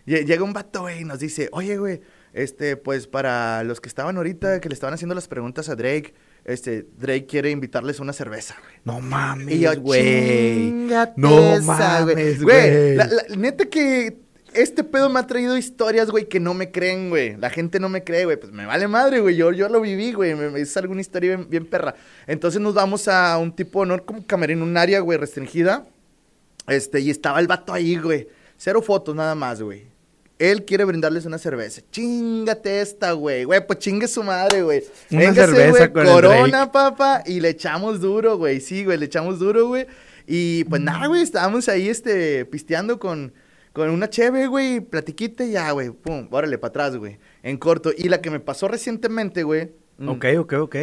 Eh, 0.06 0.26
llega 0.26 0.44
un 0.44 0.54
vato, 0.54 0.82
güey, 0.82 1.02
y 1.02 1.06
nos 1.06 1.20
dice, 1.20 1.50
oye, 1.52 1.78
güey, 1.78 2.02
este, 2.34 2.78
pues 2.78 3.08
para 3.08 3.64
los 3.64 3.80
que 3.80 3.90
estaban 3.90 4.18
ahorita, 4.18 4.60
que 4.60 4.70
le 4.70 4.74
estaban 4.74 4.94
haciendo 4.94 5.16
las 5.16 5.28
preguntas 5.28 5.70
a 5.70 5.76
Drake, 5.76 6.14
este, 6.46 6.88
Drake 6.98 7.28
quiere 7.28 7.52
invitarles 7.52 8.00
una 8.00 8.14
cerveza, 8.14 8.56
güey. 8.62 8.76
No 8.86 9.02
mames, 9.02 9.80
güey. 9.80 10.72
No 11.16 11.62
mames, 11.62 12.42
güey. 12.42 12.96
La, 12.96 13.06
la, 13.06 13.36
neta 13.36 13.66
que 13.66 14.18
este 14.54 14.84
pedo 14.84 15.10
me 15.10 15.20
ha 15.20 15.28
traído 15.28 15.58
historias, 15.58 16.10
güey, 16.10 16.28
que 16.28 16.40
no 16.40 16.54
me 16.54 16.72
creen, 16.72 17.10
güey. 17.10 17.38
La 17.38 17.50
gente 17.50 17.80
no 17.80 17.90
me 17.90 18.04
cree, 18.04 18.26
güey. 18.26 18.38
Pues 18.38 18.52
me 18.52 18.66
vale 18.66 18.88
madre, 18.88 19.20
güey. 19.20 19.36
Yo, 19.36 19.52
yo 19.52 19.70
lo 19.70 19.82
viví, 19.82 20.14
güey. 20.14 20.36
Me, 20.36 20.60
es 20.60 20.76
alguna 20.78 21.02
historia 21.02 21.38
bien, 21.38 21.66
perra. 21.66 21.96
Entonces 22.28 22.62
nos 22.62 22.74
vamos 22.74 23.08
a 23.08 23.38
un 23.38 23.56
tipo, 23.56 23.86
¿no? 23.86 24.04
Como 24.06 24.26
camerino, 24.26 24.64
un 24.64 24.78
área, 24.78 25.00
güey, 25.00 25.18
restringida. 25.18 25.86
Este, 26.68 27.00
y 27.00 27.10
estaba 27.10 27.40
el 27.40 27.48
vato 27.48 27.74
ahí, 27.74 27.98
güey. 27.98 28.28
Cero 28.58 28.82
fotos 28.82 29.16
nada 29.16 29.36
más, 29.36 29.62
güey. 29.62 29.88
Él 30.38 30.64
quiere 30.64 30.86
brindarles 30.86 31.26
una 31.26 31.38
cerveza. 31.38 31.82
Chingate 31.92 32.82
esta, 32.82 33.12
güey. 33.12 33.44
Güey, 33.44 33.66
pues 33.68 33.80
chingue 33.80 34.08
su 34.08 34.24
madre, 34.24 34.62
güey. 34.62 34.84
Una 35.12 35.34
cerveza 35.34 35.92
con 35.92 36.06
Corona, 36.06 36.72
papá. 36.72 37.24
Y 37.26 37.42
le 37.42 37.50
echamos 37.50 38.00
duro, 38.00 38.38
güey. 38.38 38.62
Sí, 38.62 38.86
güey, 38.86 38.98
le 38.98 39.06
echamos 39.06 39.40
duro, 39.40 39.68
güey. 39.68 39.86
Y 40.26 40.64
pues 40.66 40.82
nada, 40.82 41.08
güey, 41.08 41.24
estábamos 41.24 41.68
ahí, 41.68 41.90
este, 41.90 42.46
pisteando 42.46 43.00
con 43.00 43.34
con 43.74 43.90
una 43.90 44.10
cheve, 44.10 44.48
güey, 44.48 44.80
platiquite, 44.80 45.50
ya, 45.50 45.72
güey, 45.72 45.92
pum, 45.92 46.28
órale, 46.32 46.58
para 46.58 46.70
atrás, 46.70 46.98
güey, 46.98 47.20
en 47.44 47.58
corto. 47.58 47.92
Y 47.96 48.10
la 48.10 48.22
que 48.22 48.32
me 48.32 48.40
pasó 48.40 48.68
recientemente, 48.68 49.44
güey. 49.44 49.72
Mm, 49.98 50.10
ok, 50.10 50.26
ok, 50.40 50.54
ok. 50.54 50.76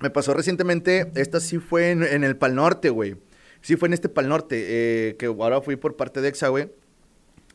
Me 0.00 0.10
pasó 0.10 0.32
recientemente, 0.32 1.10
esta 1.16 1.40
sí 1.40 1.58
fue 1.58 1.90
en, 1.90 2.24
el 2.24 2.36
Pal 2.36 2.54
Norte, 2.54 2.90
güey. 2.90 3.16
Sí 3.60 3.76
fue 3.76 3.88
en 3.88 3.94
este 3.94 4.08
Pal 4.08 4.28
Norte, 4.28 4.64
eh, 4.68 5.16
que 5.16 5.26
ahora 5.26 5.60
fui 5.60 5.76
por 5.76 5.96
parte 5.96 6.20
de 6.20 6.28
EXA, 6.28 6.48
güey. 6.48 6.70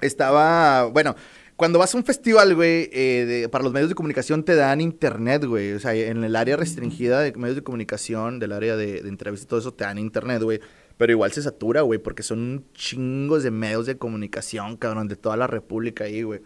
Estaba, 0.02 0.86
bueno, 0.88 1.16
cuando 1.56 1.80
vas 1.80 1.96
a 1.96 1.98
un 1.98 2.04
festival, 2.04 2.54
güey, 2.56 2.90
eh, 2.92 3.48
para 3.50 3.64
los 3.64 3.72
medios 3.72 3.88
de 3.88 3.96
comunicación 3.96 4.44
te 4.44 4.56
dan 4.56 4.82
internet, 4.82 5.46
güey. 5.46 5.72
O 5.72 5.80
sea, 5.80 5.94
en 5.94 6.24
el 6.24 6.36
área 6.36 6.58
restringida 6.58 7.22
de 7.22 7.32
medios 7.34 7.56
de 7.56 7.64
comunicación, 7.64 8.40
del 8.40 8.52
área 8.52 8.76
de, 8.76 9.02
de 9.02 9.10
entrevistas 9.10 9.46
y 9.46 9.48
todo 9.48 9.60
eso, 9.60 9.74
te 9.74 9.86
dan 9.86 9.98
internet, 9.98 10.44
güey. 10.44 10.60
Pero 10.98 11.12
igual 11.12 11.32
se 11.32 11.42
satura, 11.42 11.82
güey, 11.82 12.00
porque 12.00 12.24
son 12.24 12.66
chingos 12.74 13.44
de 13.44 13.52
medios 13.52 13.86
de 13.86 13.98
comunicación, 13.98 14.78
cabrón, 14.78 15.08
de 15.08 15.16
toda 15.16 15.38
la 15.38 15.48
república 15.48 16.04
ahí, 16.06 16.24
güey. 16.24 16.42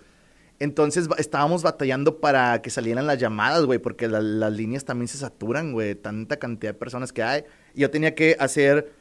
Entonces 0.60 1.08
estábamos 1.18 1.62
batallando 1.62 2.20
para 2.20 2.62
que 2.62 2.70
salieran 2.70 3.06
las 3.06 3.20
llamadas, 3.20 3.66
güey, 3.66 3.78
porque 3.78 4.08
las 4.08 4.54
líneas 4.54 4.86
también 4.86 5.08
se 5.08 5.18
saturan, 5.18 5.72
güey, 5.72 5.94
tanta 5.94 6.38
cantidad 6.38 6.74
de 6.74 6.80
personas 6.80 7.14
que 7.14 7.22
hay. 7.22 7.44
Yo 7.76 7.92
tenía 7.92 8.16
que 8.16 8.36
hacer 8.40 8.92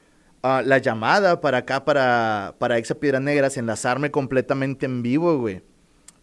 ah, 0.43 0.62
la 0.64 0.78
llamada 0.78 1.40
para 1.40 1.59
acá, 1.59 1.85
para, 1.85 2.56
para 2.59 2.77
Exa 2.77 2.97
Piedras 2.97 3.23
Negras, 3.23 3.56
enlazarme 3.56 4.10
completamente 4.10 4.85
en 4.85 5.02
vivo, 5.02 5.39
güey. 5.39 5.62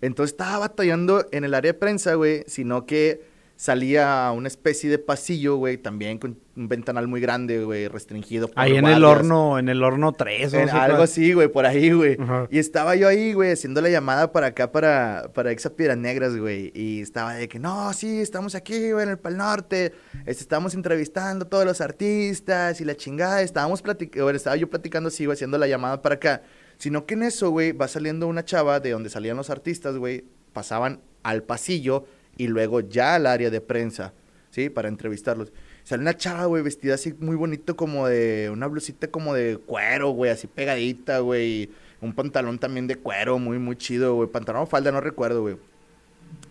Entonces 0.01 0.33
estaba 0.33 0.59
batallando 0.59 1.25
en 1.31 1.45
el 1.45 1.53
área 1.55 1.71
de 1.71 1.79
prensa, 1.79 2.13
güey, 2.13 2.43
sino 2.45 2.85
que 2.85 3.32
salía 3.63 4.29
una 4.35 4.49
especie 4.49 4.89
de 4.89 4.99
pasillo, 4.99 5.55
güey, 5.55 5.77
también 5.77 6.17
con 6.17 6.37
un 6.57 6.67
ventanal 6.67 7.07
muy 7.07 7.21
grande, 7.21 7.63
güey, 7.63 7.87
restringido. 7.87 8.49
Por 8.49 8.59
ahí 8.59 8.75
en 8.75 8.85
el 8.85 9.05
horno, 9.05 9.57
en 9.57 9.69
el 9.69 9.81
horno 9.81 10.11
3 10.11 10.53
o 10.53 10.57
Algo 10.73 11.03
así, 11.03 11.31
güey, 11.31 11.47
por 11.47 11.65
ahí, 11.65 11.93
güey. 11.93 12.17
Y 12.51 12.59
estaba 12.59 12.97
yo 12.97 13.07
ahí, 13.07 13.31
güey, 13.31 13.53
haciendo 13.53 13.79
la 13.79 13.87
llamada 13.87 14.33
para 14.33 14.47
acá, 14.47 14.73
para, 14.73 15.31
para 15.33 15.51
Exa 15.51 15.71
Negras, 15.95 16.35
güey. 16.35 16.73
Y 16.75 16.99
estaba 16.99 17.35
de 17.35 17.47
que, 17.47 17.57
no, 17.57 17.93
sí, 17.93 18.19
estamos 18.19 18.53
aquí, 18.53 18.91
güey, 18.91 19.03
en 19.05 19.11
el 19.11 19.17
Pal 19.17 19.37
Norte. 19.37 19.93
Este, 20.25 20.43
estábamos 20.43 20.73
entrevistando 20.73 21.45
a 21.45 21.49
todos 21.49 21.63
los 21.63 21.79
artistas 21.79 22.81
y 22.81 22.83
la 22.83 22.97
chingada. 22.97 23.43
Estábamos 23.43 23.81
platicando, 23.81 24.29
estaba 24.31 24.57
yo 24.57 24.69
platicando 24.69 25.07
así, 25.07 25.23
güey, 25.23 25.35
haciendo 25.35 25.57
la 25.57 25.67
llamada 25.67 26.01
para 26.01 26.15
acá. 26.15 26.41
Sino 26.77 27.05
que 27.05 27.13
en 27.13 27.23
eso, 27.23 27.49
güey, 27.51 27.71
va 27.71 27.87
saliendo 27.87 28.27
una 28.27 28.43
chava 28.43 28.81
de 28.81 28.91
donde 28.91 29.09
salían 29.09 29.37
los 29.37 29.49
artistas, 29.49 29.95
güey. 29.95 30.25
Pasaban 30.51 30.99
al 31.23 31.43
pasillo 31.43 32.03
y 32.37 32.47
luego 32.47 32.79
ya 32.81 33.15
al 33.15 33.27
área 33.27 33.49
de 33.49 33.61
prensa, 33.61 34.13
¿sí? 34.49 34.69
Para 34.69 34.89
entrevistarlos. 34.89 35.51
Sale 35.83 36.01
una 36.01 36.15
chava, 36.15 36.45
güey, 36.45 36.63
vestida 36.63 36.95
así 36.95 37.13
muy 37.19 37.35
bonito, 37.35 37.75
como 37.75 38.07
de 38.07 38.49
una 38.51 38.67
blusita 38.67 39.07
como 39.07 39.33
de 39.33 39.57
cuero, 39.57 40.11
güey, 40.11 40.31
así 40.31 40.47
pegadita, 40.47 41.19
güey. 41.19 41.69
Un 41.99 42.13
pantalón 42.13 42.59
también 42.59 42.87
de 42.87 42.95
cuero, 42.95 43.37
muy, 43.37 43.59
muy 43.59 43.75
chido, 43.75 44.15
güey. 44.15 44.29
Pantalón 44.29 44.63
o 44.63 44.65
falda, 44.65 44.91
no 44.91 45.01
recuerdo, 45.01 45.41
güey. 45.41 45.57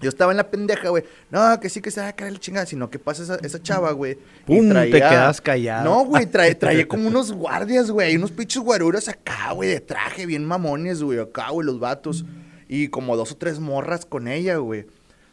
Yo 0.01 0.09
estaba 0.09 0.33
en 0.33 0.37
la 0.37 0.51
pendeja, 0.51 0.89
güey. 0.89 1.05
No, 1.31 1.59
que 1.61 1.69
sí 1.69 1.81
que 1.81 1.91
se 1.91 2.01
va 2.01 2.09
a 2.09 2.13
caer 2.13 2.33
la 2.33 2.39
chingada, 2.41 2.67
sino 2.67 2.91
que 2.91 2.99
pasa 2.99 3.23
esa, 3.23 3.37
esa 3.37 3.63
chava, 3.63 3.93
güey. 3.93 4.19
Pum, 4.45 4.69
te 4.69 4.91
quedas 4.91 5.41
callado. 5.41 5.85
No, 5.85 6.05
güey, 6.05 6.27
trae, 6.27 6.55
trae 6.57 6.87
como 6.87 7.09
unos 7.09 7.33
guardias, 7.33 7.91
güey. 7.91 8.17
Unos 8.17 8.33
pinches 8.33 8.63
guaruras 8.63 9.09
acá, 9.09 9.53
güey, 9.53 9.71
de 9.71 9.81
traje, 9.81 10.27
bien 10.27 10.45
mamones, 10.45 11.03
güey. 11.03 11.19
Acá, 11.21 11.51
güey, 11.51 11.67
los 11.67 11.79
vatos. 11.79 12.25
Y 12.69 12.89
como 12.89 13.17
dos 13.17 13.33
o 13.33 13.37
tres 13.37 13.61
morras 13.61 14.05
con 14.05 14.29
ella, 14.29 14.57
güey. 14.57 14.87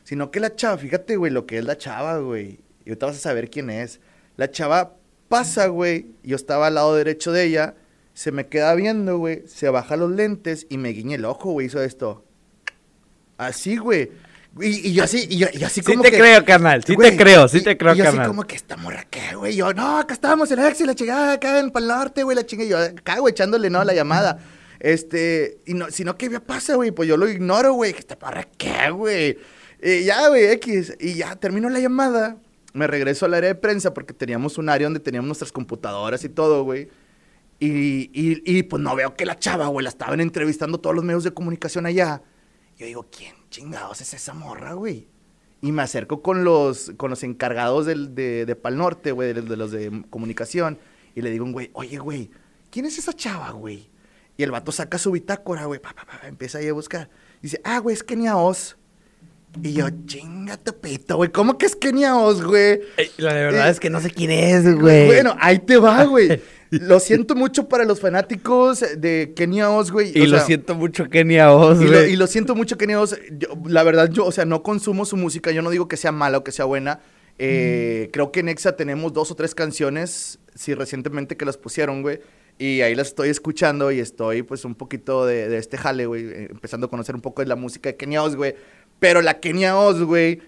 Sino 0.10 0.32
que 0.32 0.40
la 0.40 0.56
chava, 0.56 0.76
fíjate, 0.76 1.18
güey, 1.18 1.32
lo 1.32 1.46
que 1.46 1.60
es 1.60 1.64
la 1.66 1.78
chava, 1.78 2.18
güey. 2.18 2.62
Y 2.84 2.90
ahorita 2.90 3.06
vas 3.06 3.18
a 3.18 3.20
saber 3.20 3.52
quién 3.52 3.70
es. 3.70 4.00
La 4.38 4.50
chava 4.50 4.96
pasa, 5.28 5.68
güey. 5.68 6.08
Yo 6.24 6.36
estaba 6.36 6.66
al 6.66 6.74
lado 6.74 6.96
derecho 6.96 7.32
de 7.32 7.44
ella. 7.44 7.76
Se 8.16 8.32
me 8.32 8.48
queda 8.48 8.74
viendo, 8.74 9.20
güey. 9.20 9.44
Se 9.48 9.70
baja 9.70 9.96
los 9.98 10.10
lentes 10.10 10.66
y 10.68 10.80
me 10.80 10.90
guiña 10.90 11.14
el 11.16 11.26
ojo, 11.26 11.52
güey. 11.52 11.68
Hizo 11.68 11.84
esto. 11.84 12.26
Así, 13.38 13.78
güey. 13.78 14.10
Y, 14.60 14.88
y 14.90 14.94
yo 14.94 15.04
así, 15.04 15.28
y 15.30 15.38
yo, 15.38 15.48
y 15.54 15.64
así 15.64 15.82
Sí 15.82 15.92
como 15.92 16.02
te 16.02 16.10
que- 16.10 16.18
creo, 16.18 16.44
carnal. 16.44 16.84
Sí 16.84 16.96
Güey, 16.96 17.12
te 17.12 17.18
creo, 17.18 17.48
sí 17.48 17.60
y- 17.60 17.64
te 17.64 17.78
creo, 17.78 17.94
y 17.94 17.98
yo 18.00 18.10
así 18.10 18.18
como 18.18 18.46
que 18.46 18.56
esta 18.56 18.78
morra, 18.78 19.06
¿qué, 19.12 19.36
güey? 19.36 19.56
Yo, 19.56 19.72
no, 19.76 20.00
acá 20.00 20.16
estábamos 20.16 20.50
en 20.50 20.58
y 20.60 20.84
la 20.86 20.96
chingada, 20.96 21.34
acá 21.34 21.60
en 21.60 21.70
Pal 21.70 21.88
Norte, 21.88 22.24
güey, 22.24 22.36
la 22.36 22.44
chingada. 22.48 22.66
Y 22.66 22.72
yo 22.72 22.80
acá, 23.00 23.20
güey, 23.20 23.32
echándole, 23.32 23.70
no, 23.70 23.84
la 23.84 23.94
llamada. 23.94 24.40
Este, 24.80 25.58
y 25.66 25.74
no, 25.74 25.92
si 25.92 26.06
no, 26.06 26.18
¿qué 26.18 26.30
me 26.30 26.40
pasa, 26.40 26.76
güey? 26.76 26.92
Pues 26.92 27.08
yo 27.10 27.18
lo 27.18 27.28
ignoro, 27.28 27.74
güey. 27.74 27.92
que 27.92 28.00
¿Esta 28.00 28.18
morra 28.22 28.48
qué, 28.58 28.90
güey? 28.90 29.38
Y 29.82 30.06
ya, 30.06 30.28
güey, 30.30 30.46
X. 30.52 30.96
Y 31.00 31.16
ya 31.16 31.36
terminó 31.36 31.70
la 31.70 31.80
llamada. 31.80 32.38
Me 32.74 32.88
regreso 32.88 33.26
al 33.26 33.34
área 33.34 33.50
de 33.50 33.56
prensa 33.56 33.94
porque 33.94 34.14
teníamos 34.14 34.58
un 34.58 34.70
área 34.70 34.86
donde 34.86 35.00
teníamos 35.00 35.28
nuestras 35.28 35.52
computadoras 35.52 36.24
y 36.24 36.30
todo, 36.30 36.64
güey. 36.64 36.90
Y, 37.60 38.10
y, 38.14 38.42
y, 38.46 38.64
pues 38.64 38.82
no 38.82 38.96
veo 38.96 39.16
que 39.16 39.26
la 39.26 39.38
chava, 39.38 39.68
güey, 39.68 39.84
la 39.84 39.90
estaban 39.90 40.22
entrevistando 40.22 40.80
todos 40.80 40.96
los 40.96 41.04
medios 41.04 41.24
de 41.24 41.32
comunicación 41.34 41.86
allá. 41.86 42.22
Yo 42.78 42.86
digo, 42.86 43.06
¿quién 43.12 43.36
chingados 43.50 44.00
es 44.00 44.14
esa 44.14 44.34
morra, 44.34 44.74
güey? 44.74 45.08
Y 45.62 45.74
me 45.74 45.82
acerco 45.82 46.22
con 46.22 46.46
los, 46.46 46.94
con 46.96 47.10
los 47.10 47.24
encargados 47.24 47.86
del, 47.86 48.16
de, 48.16 48.46
de 48.46 48.56
Pal 48.56 48.78
Norte, 48.78 49.12
güey, 49.12 49.34
de, 49.34 49.58
los 49.58 49.72
de 49.72 50.06
comunicación. 50.10 50.80
Y 51.16 51.22
le 51.22 51.32
digo, 51.32 51.46
güey, 51.52 51.70
oye, 51.74 51.98
güey, 51.98 52.30
¿quién 52.72 52.86
es 52.86 52.98
esa 52.98 53.12
chava, 53.12 53.52
güey? 53.52 53.90
Y 54.38 54.44
el 54.44 54.52
vato 54.52 54.72
saca 54.72 54.98
su 54.98 55.12
bitácora, 55.12 55.66
güey, 55.66 55.82
pa, 55.82 55.94
pa, 55.94 56.28
empieza 56.28 56.60
ahí 56.60 56.70
a 56.70 56.74
buscar. 56.74 57.10
Dice, 57.42 57.60
ah, 57.66 57.80
güey, 57.80 57.94
es 57.94 58.04
Kenia 58.04 58.38
Oz. 58.38 58.78
Y 59.64 59.74
yo, 59.74 59.88
chinga 60.06 60.58
tu 60.58 60.74
pito, 60.80 61.18
güey, 61.18 61.32
¿cómo 61.32 61.58
que 61.58 61.66
es 61.66 61.76
Kenia 61.76 62.16
Oz, 62.18 62.44
güey? 62.44 62.82
Ey, 62.98 63.10
La 63.18 63.34
verdad 63.34 63.68
Eh, 63.68 63.72
es 63.72 63.80
que 63.80 63.90
no 63.90 64.00
sé 64.00 64.12
quién 64.12 64.30
es, 64.32 64.64
güey. 64.80 65.08
Bueno, 65.08 65.36
ahí 65.40 65.60
te 65.60 65.78
va, 65.78 66.04
güey. 66.06 66.40
Lo 66.70 67.00
siento 67.00 67.34
mucho 67.36 67.68
para 67.68 67.84
los 67.84 68.00
fanáticos 68.00 68.86
de 68.98 69.34
Kenia 69.36 69.72
Oz, 69.72 69.90
güey. 69.92 70.12
y 70.16 70.22
o 70.22 70.28
lo 70.28 70.38
sea, 70.38 70.46
siento 70.46 70.76
mucho, 70.76 71.10
Kenia 71.10 71.52
Oz, 71.52 71.82
y 71.82 71.86
lo, 71.86 72.06
y 72.06 72.16
lo 72.16 72.28
siento 72.28 72.54
mucho, 72.56 72.78
Kenia 72.78 73.02
Oz. 73.02 73.18
Yo, 73.32 73.48
la 73.66 73.82
verdad, 73.84 74.10
yo, 74.12 74.26
o 74.26 74.32
sea, 74.32 74.46
no 74.46 74.62
consumo 74.62 75.04
su 75.06 75.18
música. 75.18 75.50
Yo 75.52 75.64
no 75.64 75.72
digo 75.72 75.88
que 75.88 75.98
sea 75.98 76.12
mala 76.12 76.38
o 76.38 76.44
que 76.44 76.52
sea 76.52 76.66
buena. 76.66 77.00
Eh, 77.40 78.10
Creo 78.14 78.32
que 78.32 78.42
en 78.42 78.50
Exa 78.50 78.76
tenemos 78.76 79.14
dos 79.14 79.32
o 79.32 79.36
tres 79.36 79.56
canciones, 79.56 80.38
sí, 80.54 80.74
recientemente 80.76 81.38
que 81.38 81.46
las 81.46 81.58
pusieron, 81.58 82.02
güey. 82.04 82.20
Y 82.62 82.82
ahí 82.82 82.94
las 82.94 83.08
estoy 83.08 83.30
escuchando 83.30 83.90
y 83.90 84.02
estoy, 84.02 84.44
pues, 84.44 84.66
un 84.66 84.76
poquito 84.76 85.26
de, 85.26 85.48
de 85.48 85.58
este 85.58 85.78
jale, 85.78 86.06
güey. 86.06 86.26
eh, 86.26 86.48
empezando 86.52 86.88
a 86.88 86.90
conocer 86.90 87.16
un 87.16 87.22
poco 87.22 87.42
de 87.42 87.48
la 87.48 87.56
música 87.56 87.90
de 87.90 87.96
Kenia 87.96 88.22
Oz, 88.22 88.36
güey. 88.36 88.54
Pero 89.00 89.22
la 89.22 89.40
Kenia 89.40 89.78
Oz, 89.78 90.02
güey, 90.02 90.42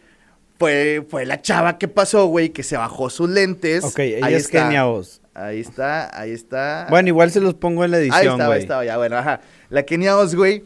fue, 0.60 1.06
fue 1.10 1.26
la 1.26 1.42
chava 1.42 1.78
que 1.78 1.88
pasó, 1.88 2.26
güey, 2.28 2.50
que 2.50 2.64
se 2.64 2.78
bajó 2.78 3.10
sus 3.10 3.30
lentes. 3.30 3.84
Ok, 3.84 4.00
ella 4.00 4.26
Ahí 4.28 4.34
es 4.36 4.44
está. 4.46 4.64
Kenia 4.64 4.88
Oz. 4.88 5.22
Ahí 5.34 5.60
está, 5.62 6.20
ahí 6.20 6.32
está. 6.32 6.88
Bueno, 6.90 7.08
igual 7.08 7.32
se 7.32 7.40
los 7.40 7.54
pongo 7.54 7.86
en 7.86 7.92
la 7.92 7.98
Ahí 7.98 8.04
edición, 8.04 8.34
estaba, 8.34 8.46
güey. 8.48 8.58
ahí 8.58 8.62
estaba, 8.64 8.86
ya, 8.86 8.98
bueno, 8.98 9.18
ajá. 9.18 9.42
La 9.70 9.84
Kenia 9.84 10.18
Oz, 10.18 10.36
güey. 10.36 10.64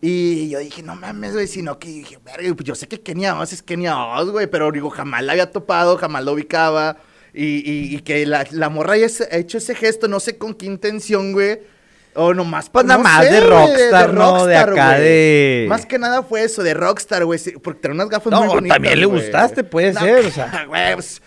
Y 0.00 0.48
yo 0.50 0.58
dije, 0.60 0.82
no 0.82 0.94
mames, 0.96 1.32
güey, 1.32 1.46
sino 1.46 1.78
que 1.78 1.88
dije, 1.88 2.18
verga, 2.24 2.54
pues 2.54 2.64
yo 2.66 2.74
sé 2.74 2.86
que 2.88 3.00
Kenia 3.00 3.38
Oz 3.38 3.52
es 3.52 3.62
Kenia 3.62 3.96
Oz, 3.96 4.30
güey, 4.30 4.46
pero 4.48 4.70
digo, 4.72 4.90
jamás 4.90 5.22
la 5.22 5.32
había 5.32 5.50
topado, 5.50 5.96
jamás 5.96 6.24
la 6.24 6.32
ubicaba. 6.32 6.96
Y, 7.32 7.44
y- 7.70 7.94
y 7.96 8.00
que 8.00 8.24
la, 8.26 8.44
la 8.50 8.68
morra 8.68 8.94
haya 8.94 9.06
hecho 9.30 9.58
ese 9.58 9.74
gesto, 9.74 10.08
no 10.08 10.18
sé 10.18 10.36
con 10.38 10.54
qué 10.54 10.66
intención, 10.66 11.32
güey. 11.32 11.60
O 12.20 12.34
nomás 12.34 12.68
Pues 12.68 12.84
no 12.84 12.88
nada 12.98 13.02
más 13.02 13.24
sé, 13.24 13.32
de 13.32 13.40
rockstar, 13.40 14.12
¿no? 14.12 14.44
De 14.44 14.56
acá 14.56 14.98
de- 14.98 15.66
Más 15.68 15.86
que 15.86 15.98
nada 15.98 16.22
fue 16.22 16.42
eso, 16.42 16.62
de 16.62 16.74
rockstar, 16.74 17.24
güey, 17.24 17.38
porque 17.62 17.80
tenía 17.80 17.94
unas 17.94 18.08
gafas 18.08 18.30
No, 18.32 18.40
muy 18.40 18.48
bonitas, 18.54 18.74
también 18.76 18.98
le 18.98 19.06
gustaste, 19.06 19.62
puede 19.64 19.94
ser, 19.94 20.26
o 20.26 20.30
sea. 20.32 20.64
Güey, 20.66 20.94
pues, 20.94 21.22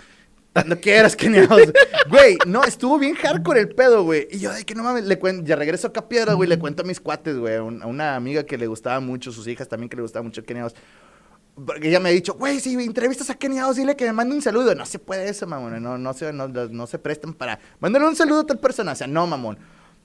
cuando 0.54 0.78
quieras, 0.82 1.16
Kenia 1.16 1.48
Oz. 1.50 1.72
Güey, 2.10 2.38
no, 2.46 2.64
estuvo 2.66 3.00
bien 3.00 3.16
hardcore 3.16 3.62
el 3.62 3.70
pedo, 3.70 4.04
güey. 4.04 4.28
Y 4.32 4.40
yo, 4.40 4.52
de 4.52 4.66
que 4.66 4.76
no 4.76 4.84
mames, 4.84 5.06
le 5.06 5.18
cuento, 5.18 5.46
ya 5.46 5.56
regreso 5.56 5.88
acá 5.88 6.02
a 6.02 6.10
Piedra, 6.10 6.34
güey, 6.34 6.50
le 6.50 6.60
cuento 6.60 6.84
a 6.84 6.86
mis 6.86 7.00
cuates, 7.00 7.38
güey, 7.38 7.56
a 7.56 7.64
un- 7.64 7.82
a 7.82 7.86
una 7.88 8.16
amiga 8.18 8.44
que 8.44 8.58
le 8.58 8.68
gustaba 8.68 9.00
mucho, 9.00 9.32
sus 9.32 9.48
hijas 9.48 9.70
también 9.70 9.88
que 9.90 9.96
le 9.96 10.02
gustaba 10.02 10.24
mucho 10.24 10.44
Kenia. 10.44 10.68
Porque 11.66 11.90
ella 11.90 12.00
me 12.02 12.10
ha 12.10 12.12
dicho, 12.12 12.34
güey, 12.34 12.60
si 12.60 12.74
entrevistas 12.74 13.30
a 13.30 13.36
Kenia 13.36 13.66
dile 13.74 13.96
que 13.96 14.06
me 14.06 14.14
mande 14.14 14.36
un 14.36 14.42
saludo. 14.42 14.76
No 14.76 14.86
se 14.86 15.00
puede 15.00 15.30
eso, 15.30 15.48
mamón. 15.48 15.82
No, 15.82 15.98
no, 15.98 16.14
se, 16.14 16.34
no, 16.34 16.48
no 16.48 16.88
se 16.88 17.00
prestan 17.00 17.34
para. 17.34 17.60
Mándale 17.80 18.06
un 18.08 18.16
saludo 18.16 18.42
a 18.42 18.46
tal 18.46 18.60
persona. 18.60 18.92
O 18.94 18.96
sea, 18.96 19.08
no, 19.08 19.26
mamón. 19.28 19.58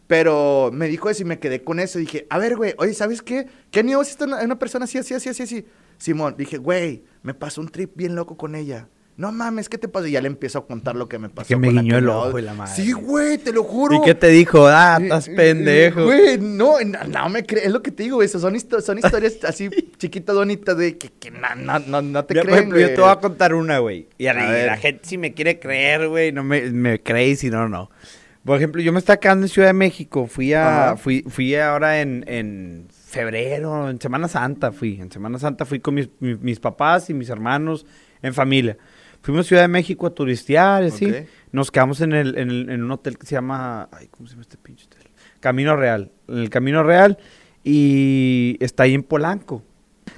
Pero 0.06 0.70
me 0.72 0.86
dijo 0.88 1.10
eso 1.10 1.22
y 1.22 1.26
me 1.26 1.38
quedé 1.38 1.62
con 1.64 1.80
eso. 1.80 1.98
Dije, 1.98 2.26
a 2.30 2.38
ver, 2.38 2.56
güey, 2.56 2.74
oye, 2.78 2.94
¿sabes 2.94 3.22
qué? 3.22 3.46
Kenia 3.70 3.98
Oz 3.98 4.10
es 4.10 4.20
una, 4.20 4.40
una 4.42 4.58
persona 4.58 4.84
así, 4.84 4.98
así, 4.98 5.14
así, 5.14 5.28
así, 5.30 5.42
así. 5.42 5.66
Simón, 5.98 6.34
dije, 6.38 6.58
güey, 6.58 7.02
me 7.22 7.34
pasó 7.34 7.60
un 7.60 7.68
trip 7.68 7.92
bien 7.96 8.14
loco 8.14 8.36
con 8.36 8.54
ella. 8.54 8.88
No 9.16 9.32
mames, 9.32 9.70
¿qué 9.70 9.78
te 9.78 9.88
pasó? 9.88 10.06
Y 10.06 10.10
ya 10.12 10.20
le 10.20 10.26
empiezo 10.28 10.58
a 10.58 10.66
contar 10.66 10.94
lo 10.94 11.08
que 11.08 11.18
me 11.18 11.30
pasó. 11.30 11.48
Que 11.48 11.56
me 11.56 11.68
con 11.68 11.76
la 11.76 11.80
guiñó 11.82 11.96
el 11.96 12.08
ojo 12.10 12.38
y 12.38 12.42
la 12.42 12.52
madre. 12.52 12.74
Sí, 12.76 12.92
güey, 12.92 13.38
te 13.38 13.50
lo 13.50 13.64
juro. 13.64 13.96
¿Y 13.96 14.02
qué 14.02 14.14
te 14.14 14.28
dijo? 14.28 14.66
Ah, 14.68 14.98
estás 15.00 15.30
pendejo. 15.30 16.04
Güey, 16.04 16.36
no, 16.38 16.74
no, 16.84 17.02
no 17.04 17.28
me 17.30 17.42
crees. 17.46 17.64
Es 17.64 17.72
lo 17.72 17.82
que 17.82 17.90
te 17.90 18.02
digo, 18.02 18.16
güey. 18.16 18.28
Son, 18.28 18.54
histo- 18.54 18.82
son 18.82 18.98
historias 18.98 19.38
así 19.44 19.70
chiquitas, 19.96 20.36
bonitas, 20.36 20.76
de 20.76 20.98
que, 20.98 21.08
que 21.08 21.30
no, 21.30 21.38
no, 21.56 21.78
no, 21.78 22.02
no 22.02 22.24
te 22.26 22.34
Mira, 22.34 22.42
creen, 22.44 22.58
ejemplo, 22.58 22.78
yo 22.78 22.84
güey. 22.88 22.94
te 22.94 23.00
voy 23.00 23.10
a 23.10 23.16
contar 23.16 23.54
una, 23.54 23.78
güey. 23.78 24.06
Y 24.18 24.26
a, 24.26 24.32
A 24.32 24.34
la- 24.34 24.50
ver. 24.50 24.66
la 24.66 24.76
gente 24.76 25.00
si 25.08 25.16
me 25.16 25.32
quiere 25.32 25.58
creer, 25.58 26.08
güey, 26.08 26.30
no 26.30 26.44
me, 26.44 26.70
me 26.70 27.02
cree 27.02 27.30
y 27.30 27.36
si 27.36 27.48
no, 27.48 27.70
no. 27.70 27.90
Por 28.46 28.56
ejemplo, 28.56 28.80
yo 28.80 28.92
me 28.92 28.98
estaba 29.00 29.18
quedando 29.18 29.44
en 29.44 29.48
Ciudad 29.48 29.68
de 29.68 29.72
México. 29.74 30.26
Fui 30.26 30.52
a, 30.54 30.84
Ajá. 30.92 30.96
fui, 30.96 31.22
fui 31.28 31.54
ahora 31.56 32.00
en, 32.00 32.24
en 32.28 32.86
febrero, 32.90 33.90
en 33.90 34.00
Semana 34.00 34.28
Santa 34.28 34.70
fui. 34.72 35.00
En 35.00 35.10
Semana 35.10 35.38
Santa 35.38 35.64
fui 35.64 35.80
con 35.80 35.94
mis, 35.94 36.08
mis, 36.20 36.40
mis 36.40 36.60
papás 36.60 37.10
y 37.10 37.14
mis 37.14 37.28
hermanos 37.28 37.84
en 38.22 38.32
familia. 38.32 38.78
Fuimos 39.22 39.46
a 39.46 39.48
Ciudad 39.48 39.62
de 39.62 39.68
México 39.68 40.06
a 40.06 40.14
turistear, 40.14 40.84
así. 40.84 41.12
Nos 41.50 41.70
quedamos 41.72 42.00
en, 42.00 42.12
el, 42.12 42.38
en, 42.38 42.50
el- 42.50 42.70
en 42.70 42.84
un 42.84 42.90
hotel 42.92 43.18
que 43.18 43.26
se 43.26 43.34
llama, 43.34 43.88
ay, 43.90 44.06
¿cómo 44.08 44.26
se 44.28 44.32
llama 44.34 44.42
este 44.42 44.56
pinche 44.56 44.86
hotel? 44.86 45.10
Camino 45.40 45.74
Real. 45.74 46.12
En 46.28 46.38
el 46.38 46.48
Camino 46.50 46.82
Real 46.84 47.18
y 47.64 48.56
está 48.60 48.84
ahí 48.84 48.94
en 48.94 49.02
Polanco. 49.02 49.62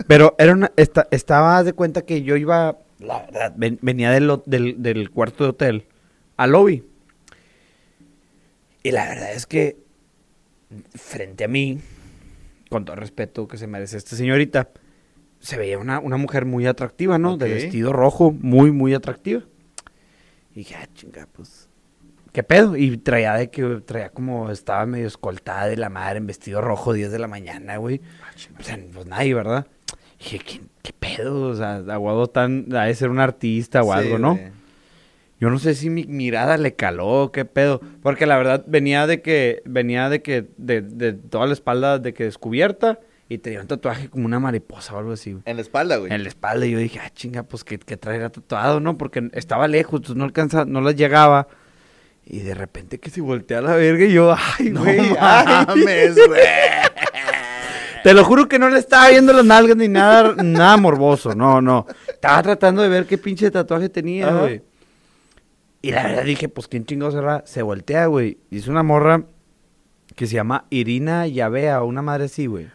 Pero 0.06 0.34
era 0.38 0.52
una, 0.52 0.70
esta- 0.76 1.08
estaba 1.10 1.64
de 1.64 1.72
cuenta 1.72 2.02
que 2.02 2.22
yo 2.22 2.36
iba, 2.36 2.76
la 2.98 3.20
verdad, 3.22 3.54
ven- 3.56 3.78
venía 3.80 4.10
del, 4.10 4.30
del, 4.44 4.82
del 4.82 5.10
cuarto 5.10 5.44
de 5.44 5.50
hotel 5.50 5.84
al 6.36 6.52
lobby. 6.52 6.84
Y 8.82 8.90
la 8.90 9.08
verdad 9.08 9.32
es 9.32 9.46
que 9.46 9.76
frente 10.94 11.44
a 11.44 11.48
mí, 11.48 11.80
con 12.70 12.84
todo 12.84 12.94
el 12.94 13.00
respeto 13.00 13.48
que 13.48 13.56
se 13.56 13.66
merece 13.66 13.96
esta 13.96 14.16
señorita, 14.16 14.70
se 15.40 15.56
veía 15.56 15.78
una, 15.78 15.98
una 16.00 16.16
mujer 16.16 16.44
muy 16.44 16.66
atractiva, 16.66 17.18
¿no? 17.18 17.36
De 17.36 17.48
vestido 17.48 17.92
rojo, 17.92 18.32
muy, 18.32 18.70
muy 18.72 18.94
atractiva. 18.94 19.42
Y 20.52 20.60
dije, 20.60 20.74
ah, 20.76 20.88
chinga, 20.94 21.28
pues, 21.32 21.68
¿qué 22.32 22.42
pedo? 22.42 22.76
Y 22.76 22.96
traía 22.98 23.34
de 23.34 23.50
que, 23.50 23.80
traía 23.84 24.10
como, 24.10 24.50
estaba 24.50 24.84
medio 24.86 25.06
escoltada 25.06 25.66
de 25.66 25.76
la 25.76 25.88
madre 25.88 26.18
en 26.18 26.26
vestido 26.26 26.60
rojo, 26.60 26.92
10 26.92 27.12
de 27.12 27.18
la 27.18 27.28
mañana, 27.28 27.76
güey. 27.76 28.00
O 28.58 28.62
sea, 28.62 28.78
pues 28.92 29.06
nadie, 29.06 29.34
¿verdad? 29.34 29.66
dije, 30.18 30.40
¿qué, 30.40 30.60
qué 30.82 30.92
pedo? 30.92 31.42
O 31.50 31.54
sea, 31.54 31.76
aguado 31.76 32.26
tan, 32.26 32.66
ha 32.74 32.84
de 32.84 32.94
ser 32.94 33.10
un 33.10 33.20
artista 33.20 33.82
o 33.82 33.92
Sí, 33.92 33.98
algo, 33.98 34.18
¿no? 34.18 34.34
güey. 34.34 34.57
Yo 35.40 35.50
no 35.50 35.58
sé 35.58 35.74
si 35.74 35.88
mi 35.90 36.04
mirada 36.04 36.56
le 36.56 36.74
caló, 36.74 37.30
qué 37.32 37.44
pedo. 37.44 37.80
Porque 38.02 38.26
la 38.26 38.36
verdad 38.36 38.64
venía 38.66 39.06
de 39.06 39.22
que, 39.22 39.62
venía 39.64 40.08
de 40.08 40.20
que, 40.22 40.46
de, 40.56 40.80
de 40.82 41.12
toda 41.12 41.46
la 41.46 41.52
espalda 41.52 41.98
de 41.98 42.12
que 42.12 42.24
descubierta 42.24 42.98
y 43.28 43.38
tenía 43.38 43.60
un 43.60 43.66
tatuaje 43.68 44.08
como 44.08 44.24
una 44.26 44.40
mariposa 44.40 44.94
o 44.94 44.98
algo 44.98 45.12
así, 45.12 45.32
güey. 45.32 45.42
En 45.46 45.56
la 45.56 45.62
espalda, 45.62 45.96
güey. 45.98 46.12
En 46.12 46.22
la 46.22 46.28
espalda 46.28 46.66
y 46.66 46.72
yo 46.72 46.78
dije, 46.78 46.98
ah, 47.00 47.10
chinga, 47.14 47.42
pues 47.44 47.62
que, 47.62 47.78
que 47.78 47.96
traerá 47.96 48.30
tatuado, 48.30 48.80
¿no? 48.80 48.98
Porque 48.98 49.28
estaba 49.32 49.68
lejos, 49.68 49.94
entonces 50.00 50.16
no 50.16 50.24
alcanzaba, 50.24 50.64
no 50.64 50.80
las 50.80 50.96
llegaba. 50.96 51.46
Y 52.24 52.40
de 52.40 52.54
repente 52.54 52.98
que 52.98 53.08
se 53.10 53.20
voltea 53.20 53.58
a 53.58 53.62
la 53.62 53.74
verga 53.76 54.04
y 54.06 54.12
yo, 54.12 54.34
ay, 54.58 54.70
No 54.70 54.82
güey, 54.82 54.98
ay. 55.20 55.66
mames, 55.66 56.16
güey. 56.26 56.40
Te 58.04 58.14
lo 58.14 58.24
juro 58.24 58.48
que 58.48 58.58
no 58.58 58.68
le 58.70 58.78
estaba 58.78 59.08
viendo 59.10 59.32
las 59.32 59.44
nalgas 59.44 59.76
ni 59.76 59.88
nada, 59.88 60.34
nada 60.42 60.76
morboso, 60.76 61.34
no, 61.34 61.60
no. 61.60 61.86
Estaba 62.08 62.42
tratando 62.42 62.80
de 62.82 62.88
ver 62.88 63.06
qué 63.06 63.18
pinche 63.18 63.50
tatuaje 63.50 63.88
tenía, 63.88 64.28
Ajá. 64.28 64.38
güey. 64.40 64.62
Y 65.80 65.92
la 65.92 66.02
verdad 66.04 66.24
dije, 66.24 66.48
pues 66.48 66.66
quién 66.68 66.84
chingados 66.84 67.14
será. 67.14 67.42
Se 67.46 67.62
voltea, 67.62 68.06
güey. 68.06 68.38
Y 68.50 68.58
es 68.58 68.68
una 68.68 68.82
morra 68.82 69.24
que 70.16 70.26
se 70.26 70.34
llama 70.34 70.66
Irina 70.70 71.26
Yavea, 71.26 71.82
una 71.82 72.02
madre 72.02 72.24
así, 72.24 72.46
güey. 72.46 72.68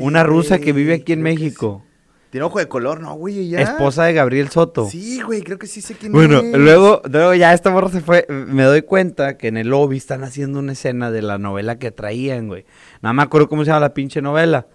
Una 0.00 0.22
rusa 0.24 0.58
que 0.58 0.72
vive 0.72 0.94
aquí 0.94 1.12
en 1.12 1.22
México. 1.22 1.82
Tiene 2.30 2.44
ojo 2.46 2.58
de 2.58 2.66
color, 2.66 3.00
¿no, 3.00 3.14
güey? 3.14 3.48
Ya. 3.48 3.60
Esposa 3.60 4.04
de 4.04 4.12
Gabriel 4.12 4.48
Soto. 4.48 4.88
Sí, 4.90 5.20
güey, 5.22 5.42
creo 5.42 5.58
que 5.58 5.66
sí 5.66 5.80
sé 5.80 5.94
quién 5.94 6.12
Bueno, 6.12 6.40
es. 6.40 6.58
luego, 6.58 7.00
luego 7.10 7.34
ya 7.34 7.52
esta 7.54 7.70
morra 7.70 7.88
se 7.88 8.00
fue. 8.00 8.26
Me 8.28 8.64
doy 8.64 8.82
cuenta 8.82 9.36
que 9.36 9.48
en 9.48 9.56
el 9.56 9.68
lobby 9.68 9.96
están 9.96 10.24
haciendo 10.24 10.58
una 10.58 10.72
escena 10.72 11.10
de 11.10 11.22
la 11.22 11.38
novela 11.38 11.78
que 11.78 11.90
traían, 11.92 12.48
güey. 12.48 12.64
Nada 13.00 13.12
me 13.12 13.22
acuerdo 13.22 13.48
cómo 13.48 13.64
se 13.64 13.68
llama 13.68 13.80
la 13.80 13.94
pinche 13.94 14.20
novela. 14.22 14.66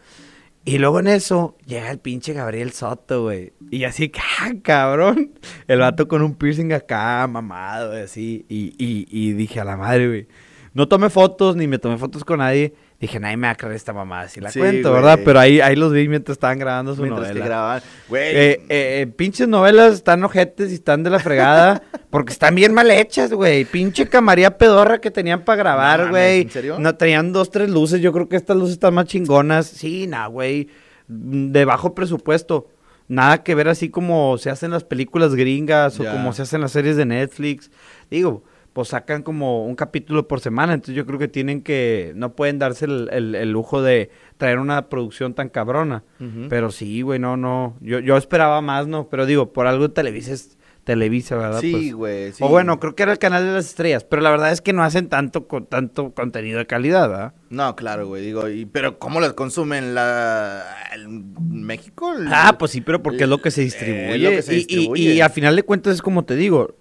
Y 0.63 0.77
luego 0.77 0.99
en 0.99 1.07
eso 1.07 1.57
llega 1.65 1.89
el 1.89 1.99
pinche 1.99 2.33
Gabriel 2.33 2.71
Soto, 2.71 3.23
güey. 3.23 3.53
Y 3.71 3.83
así, 3.83 4.11
ah, 4.39 4.51
cabrón. 4.61 5.31
El 5.67 5.79
vato 5.79 6.07
con 6.07 6.21
un 6.21 6.35
piercing 6.35 6.71
acá, 6.71 7.25
mamado, 7.27 7.97
y 7.97 8.01
así. 8.01 8.45
Y, 8.47 8.75
y, 8.77 9.07
y 9.09 9.33
dije 9.33 9.59
a 9.59 9.65
la 9.65 9.75
madre, 9.75 10.07
güey. 10.07 10.27
No 10.73 10.87
tomé 10.87 11.09
fotos, 11.09 11.55
ni 11.55 11.67
me 11.67 11.79
tomé 11.79 11.97
fotos 11.97 12.23
con 12.23 12.39
nadie. 12.39 12.73
Dije, 13.01 13.19
nadie 13.19 13.35
me 13.35 13.47
va 13.47 13.53
a 13.53 13.55
creer 13.55 13.73
esta 13.75 13.93
mamada 13.93 14.27
si 14.27 14.39
la 14.39 14.51
Sí, 14.51 14.59
cuento, 14.59 14.91
güey. 14.91 15.01
¿verdad? 15.01 15.19
Pero 15.25 15.39
ahí, 15.39 15.59
ahí 15.59 15.75
los 15.75 15.91
vi 15.91 16.07
mientras 16.07 16.35
estaban 16.35 16.59
grabando 16.59 16.93
su 16.95 17.01
Mientras 17.01 17.29
que 17.29 17.33
novela. 17.33 17.45
grababan. 17.47 17.81
Güey. 18.07 18.21
Eh, 18.23 18.51
eh, 18.51 18.61
eh, 18.69 19.07
pinches 19.07 19.47
novelas 19.47 19.95
están 19.95 20.23
ojetes 20.23 20.69
y 20.71 20.75
están 20.75 21.01
de 21.01 21.09
la 21.09 21.17
fregada 21.19 21.81
porque 22.11 22.31
están 22.31 22.53
bien 22.53 22.75
mal 22.75 22.91
hechas, 22.91 23.33
güey. 23.33 23.65
Pinche 23.65 24.07
camaría 24.07 24.55
pedorra 24.57 25.01
que 25.01 25.09
tenían 25.09 25.43
para 25.43 25.55
grabar, 25.55 26.09
güey. 26.11 26.41
¿en 26.41 26.49
serio? 26.51 26.77
No, 26.79 26.95
traían 26.95 27.33
dos, 27.33 27.49
tres 27.49 27.71
luces. 27.71 28.01
Yo 28.01 28.13
creo 28.13 28.29
que 28.29 28.35
estas 28.35 28.55
luces 28.55 28.73
están 28.73 28.93
más 28.93 29.05
chingonas. 29.07 29.65
Sí, 29.65 30.05
nah, 30.05 30.27
güey. 30.27 30.69
Mm, 31.07 31.51
De 31.51 31.65
bajo 31.65 31.95
presupuesto. 31.95 32.69
Nada 33.07 33.41
que 33.43 33.55
ver 33.55 33.67
así 33.67 33.89
como 33.89 34.37
se 34.37 34.51
hacen 34.51 34.69
las 34.69 34.83
películas 34.83 35.33
gringas 35.35 35.99
o 35.99 36.05
como 36.05 36.31
se 36.33 36.43
hacen 36.43 36.61
las 36.61 36.71
series 36.71 36.95
de 36.97 37.05
Netflix. 37.05 37.71
Digo, 38.11 38.43
pues 38.73 38.87
sacan 38.89 39.21
como 39.23 39.65
un 39.65 39.75
capítulo 39.75 40.27
por 40.27 40.39
semana. 40.39 40.73
Entonces 40.73 40.95
yo 40.95 41.05
creo 41.05 41.19
que 41.19 41.27
tienen 41.27 41.61
que... 41.61 42.13
No 42.15 42.33
pueden 42.35 42.57
darse 42.59 42.85
el, 42.85 43.09
el- 43.11 43.35
el 43.35 43.51
lujo 43.51 43.81
de 43.81 44.09
traer 44.37 44.59
una 44.59 44.87
producción 44.89 45.33
tan 45.33 45.49
cabrona. 45.49 46.03
Pero 46.49 46.71
sí, 46.71 47.01
güey, 47.01 47.19
no, 47.19 47.35
no. 47.37 47.75
Yo, 47.81 47.99
yo 47.99 48.15
esperaba 48.17 48.61
más, 48.61 48.87
¿no? 48.87 49.07
Pero 49.09 49.25
digo, 49.25 49.51
por 49.53 49.67
algo 49.67 49.91
Televisa 49.91 50.31
es 50.33 50.57
Televisa, 50.83 51.35
¿verdad? 51.35 51.59
Sí, 51.59 51.71
Pues, 51.73 51.93
güey. 51.93 52.31
sí. 52.33 52.43
O 52.43 52.47
bueno, 52.49 52.79
creo 52.79 52.95
que 52.95 53.03
era 53.03 53.11
el 53.11 53.19
canal 53.19 53.45
de 53.45 53.51
las 53.51 53.65
estrellas. 53.67 54.03
Pero 54.03 54.21
la 54.23 54.31
verdad 54.31 54.51
es 54.51 54.61
que 54.61 54.73
no 54.73 54.83
hacen 54.83 55.09
tanto, 55.09 55.47
con, 55.47 55.67
tanto 55.67 56.11
contenido 56.13 56.57
de 56.57 56.65
calidad, 56.65 57.07
¿verdad? 57.09 57.33
No, 57.51 57.75
claro, 57.75 58.07
güey. 58.07 58.25
Digo, 58.25 58.49
y, 58.49 58.65
pero 58.65 58.97
¿cómo 58.97 59.19
las 59.19 59.33
consumen 59.33 59.93
la 59.93 60.63
el- 60.95 61.07
México? 61.09 62.13
El- 62.17 62.27
Ah, 62.31 62.55
pues 62.57 62.71
sí, 62.71 62.81
pero 62.81 63.03
porque 63.03 63.23
es 63.23 63.29
lo 63.29 63.37
que 63.39 63.51
se 63.51 63.61
Eh, 63.61 63.65
distribuye. 63.65 64.17
lo 64.17 64.29
que 64.31 64.41
se 64.41 64.53
Y- 64.53 64.55
y- 64.55 64.59
distribuye. 64.59 65.03
Y, 65.15 65.21
a 65.21 65.29
final 65.29 65.55
de 65.55 65.63
cuentas 65.63 65.93
es 65.95 66.01
como 66.01 66.25
te 66.25 66.35
digo, 66.35 66.75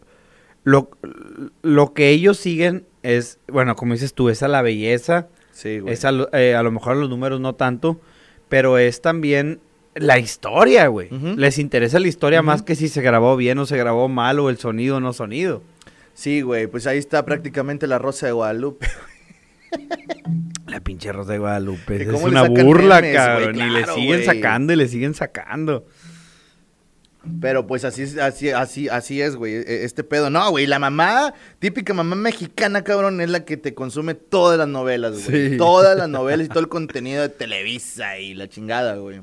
lo, 0.65 0.91
lo 1.63 1.93
que 1.95 2.11
ellos 2.11 2.37
siguen 2.39 2.85
es, 3.03 3.39
bueno, 3.49 3.77
como 3.77 3.95
dices 3.95 4.15
tú, 4.15 4.29
es 4.29 4.43
a 4.43 4.49
la 4.49 4.63
belleza, 4.63 5.29
Sí, 5.53 5.79
güey. 5.81 5.95
es 5.95 6.05
a, 6.05 6.13
lo- 6.13 6.33
eh, 6.33 6.55
a 6.55 6.63
lo 6.63 6.71
mejor 6.71 6.97
los 6.97 7.09
números 7.11 7.41
no 7.41 7.55
tanto, 7.55 8.01
pero 8.49 8.79
es 8.79 9.01
también 9.03 9.61
la 9.95 10.19
historia, 10.19 10.87
güey. 10.89 11.09
Les 11.37 11.59
interesa 11.59 11.99
la 11.99 12.09
historia 12.09 12.43
más 12.43 12.63
que 12.63 12.75
si 12.77 12.89
se 12.89 13.03
grabó 13.03 13.37
bien 13.37 13.59
o 13.59 13.67
se 13.67 13.77
grabó 13.77 14.09
mal 14.09 14.39
o 14.39 14.49
el 14.51 14.59
sonido 14.59 14.97
o 14.97 15.01
no 15.01 15.13
sonido. 15.13 15.63
Sí, 16.15 16.43
güey. 16.43 16.67
Pues 16.67 16.87
ahí 16.87 16.99
está 16.99 17.25
prácticamente 17.25 17.87
la 17.87 17.99
Rosa 17.99 18.27
de 18.27 18.33
Guadalupe. 18.33 18.87
La 20.67 20.81
pinche 20.81 21.13
Rosa 21.13 21.33
de 21.33 21.39
Guadalupe. 21.39 22.03
Es 22.03 22.23
una 22.23 22.43
burla, 22.49 23.01
memes, 23.01 23.17
cabrón. 23.17 23.55
güey, 23.55 23.67
y 23.67 23.71
le 23.71 23.79
claro, 23.83 23.95
siguen 23.95 24.25
sacando 24.25 24.73
y 24.73 24.77
le 24.77 24.89
siguen 24.89 25.15
sacando. 25.15 25.87
Pero 27.41 27.67
pues 27.67 27.85
así, 27.85 28.03
es- 28.03 28.17
así, 28.17 28.51
así, 28.51 28.89
así 28.89 29.21
es, 29.21 29.37
güey, 29.37 29.55
e- 29.57 29.85
este 29.85 30.05
pedo. 30.05 30.31
No, 30.31 30.51
güey, 30.51 30.67
la 30.67 30.79
mamá, 30.79 31.35
típica 31.59 31.93
mamá 31.93 32.17
mexicana, 32.17 32.83
cabrón, 32.83 33.21
es 33.21 33.29
la 33.29 33.45
que 33.45 33.57
te 33.59 33.75
consume 33.75 34.15
todas 34.15 34.57
las 34.59 34.69
novelas, 34.69 35.29
güey. 35.29 35.51
Sí. 35.51 35.57
Todas 35.59 35.99
las 35.99 36.09
novelas 36.09 36.47
y 36.47 36.49
todo 36.49 36.61
el 36.61 36.69
contenido 36.69 37.21
de 37.23 37.29
Televisa 37.29 38.19
y 38.19 38.33
la 38.35 38.49
chingada, 38.49 38.97
güey. 38.97 39.21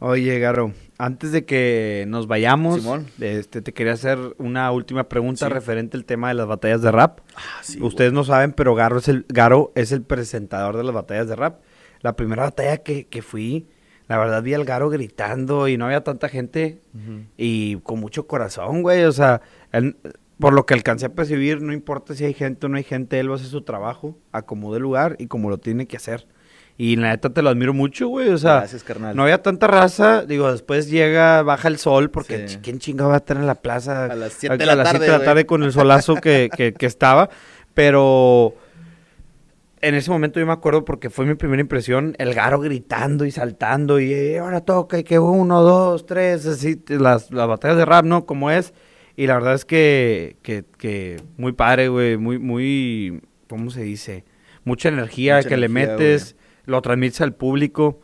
Oye, 0.00 0.38
Garo, 0.38 0.72
antes 0.98 1.32
de 1.32 1.44
que 1.46 2.04
nos 2.08 2.26
vayamos, 2.26 2.80
Simón. 2.82 3.06
este, 3.20 3.62
te 3.62 3.72
quería 3.72 3.92
hacer 3.94 4.18
una 4.38 4.70
última 4.72 5.08
pregunta 5.08 5.46
Sí. 5.46 5.52
referente 5.52 5.96
al 5.96 6.04
tema 6.04 6.28
de 6.28 6.34
las 6.34 6.46
batallas 6.46 6.82
de 6.82 6.90
rap. 6.90 7.20
Ah, 7.36 7.40
sí, 7.62 7.80
Ustedes 7.80 8.12
no 8.12 8.24
saben, 8.24 8.52
pero 8.52 8.74
Garo 8.74 8.98
es 8.98 9.08
el, 9.08 9.24
Garo 9.28 9.72
es 9.76 9.92
el 9.92 10.02
presentador 10.02 10.76
de 10.76 10.84
las 10.84 10.92
batallas 10.94 11.28
de 11.28 11.36
rap. 11.36 11.60
La 12.00 12.16
primera 12.16 12.42
batalla 12.42 12.78
que, 12.78 13.06
que 13.06 13.22
fui, 13.22 13.66
la 14.08 14.18
verdad 14.18 14.42
vi 14.42 14.54
al 14.54 14.64
Garo 14.64 14.90
gritando 14.90 15.66
y 15.68 15.76
no 15.76 15.86
había 15.86 16.02
tanta 16.04 16.28
gente 16.28 16.80
y 17.36 17.76
con 17.76 18.00
mucho 18.00 18.26
corazón, 18.26 18.82
güey. 18.82 19.04
O 19.04 19.12
sea, 19.12 19.40
él- 19.72 19.96
por 20.38 20.52
lo 20.52 20.66
que 20.66 20.74
alcancé 20.74 21.06
a 21.06 21.08
percibir, 21.10 21.62
no 21.62 21.72
importa 21.72 22.14
si 22.14 22.24
hay 22.24 22.34
gente 22.34 22.66
o 22.66 22.68
no 22.68 22.76
hay 22.76 22.82
gente, 22.82 23.18
él 23.20 23.28
va 23.30 23.34
a 23.34 23.36
hacer 23.36 23.48
su 23.48 23.62
trabajo, 23.62 24.18
acomode 24.32 24.76
el 24.78 24.82
lugar 24.82 25.16
y 25.18 25.26
como 25.28 25.48
lo 25.48 25.58
tiene 25.58 25.86
que 25.86 25.96
hacer. 25.96 26.26
Y 26.76 26.96
la 26.96 27.10
neta 27.10 27.30
te 27.30 27.40
lo 27.40 27.50
admiro 27.50 27.72
mucho, 27.72 28.08
güey. 28.08 28.30
O 28.30 28.36
sea, 28.36 28.56
Gracias, 28.58 28.82
carnal. 28.82 29.14
no 29.14 29.22
había 29.22 29.40
tanta 29.42 29.68
raza. 29.68 30.24
Digo, 30.26 30.50
después 30.50 30.90
llega, 30.90 31.42
baja 31.42 31.68
el 31.68 31.78
sol, 31.78 32.10
porque 32.10 32.48
Sí. 32.48 32.58
¿quién 32.62 32.80
chingado 32.80 33.10
va 33.10 33.14
a 33.14 33.18
estar 33.18 33.36
en 33.36 33.46
la 33.46 33.54
plaza? 33.54 34.06
A 34.06 34.16
las 34.16 34.32
siete 34.32 34.54
a- 34.54 34.56
de 34.58 34.64
a 34.64 34.74
la 34.74 34.82
tarde, 34.82 34.90
siete 34.90 35.04
de 35.04 35.10
la 35.12 35.18
güey. 35.18 35.26
tarde 35.26 35.46
con 35.46 35.62
el 35.62 35.70
solazo 35.72 36.16
que, 36.16 36.50
que, 36.54 36.72
que 36.74 36.86
estaba. 36.86 37.30
Pero 37.74 38.54
en 39.88 39.94
ese 39.94 40.10
momento 40.10 40.40
yo 40.40 40.46
me 40.46 40.52
acuerdo 40.52 40.84
porque 40.84 41.10
fue 41.10 41.26
mi 41.26 41.34
primera 41.34 41.60
impresión, 41.60 42.14
el 42.18 42.34
garo 42.34 42.58
gritando 42.60 43.24
y 43.24 43.30
saltando 43.30 44.00
y 44.00 44.12
"Eh, 44.12 44.38
ahora 44.38 44.60
toca 44.62 44.98
y 44.98 45.04
que 45.04 45.18
uno, 45.18 45.62
dos, 45.62 46.06
tres, 46.06 46.46
así, 46.46 46.82
las, 46.88 47.30
las 47.30 47.46
batallas 47.48 47.76
de 47.76 47.84
rap, 47.84 48.04
¿no? 48.04 48.26
Como 48.26 48.50
es. 48.50 48.74
Y 49.16 49.26
la 49.26 49.34
verdad 49.34 49.54
es 49.54 49.64
que, 49.64 50.36
que, 50.42 50.64
que 50.78 51.18
muy 51.36 51.52
padre, 51.52 51.88
güey, 51.88 52.16
muy, 52.16 52.38
muy, 52.38 53.22
¿cómo 53.48 53.70
se 53.70 53.82
dice? 53.82 54.24
Mucha 54.64 54.88
energía 54.88 55.36
Mucha 55.36 55.48
que 55.48 55.56
le 55.56 55.68
metes, 55.68 56.36
lo 56.66 56.80
transmites 56.82 57.20
al 57.20 57.34
público. 57.34 58.00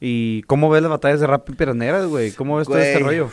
¿Y 0.00 0.42
cómo 0.42 0.68
ves 0.68 0.82
las 0.82 0.90
batallas 0.90 1.20
de 1.20 1.28
rap 1.28 1.48
piraneras, 1.56 2.06
güey? 2.06 2.32
¿Cómo 2.32 2.56
ves 2.56 2.66
todo 2.66 2.78
este 2.78 2.98
rollo? 2.98 3.30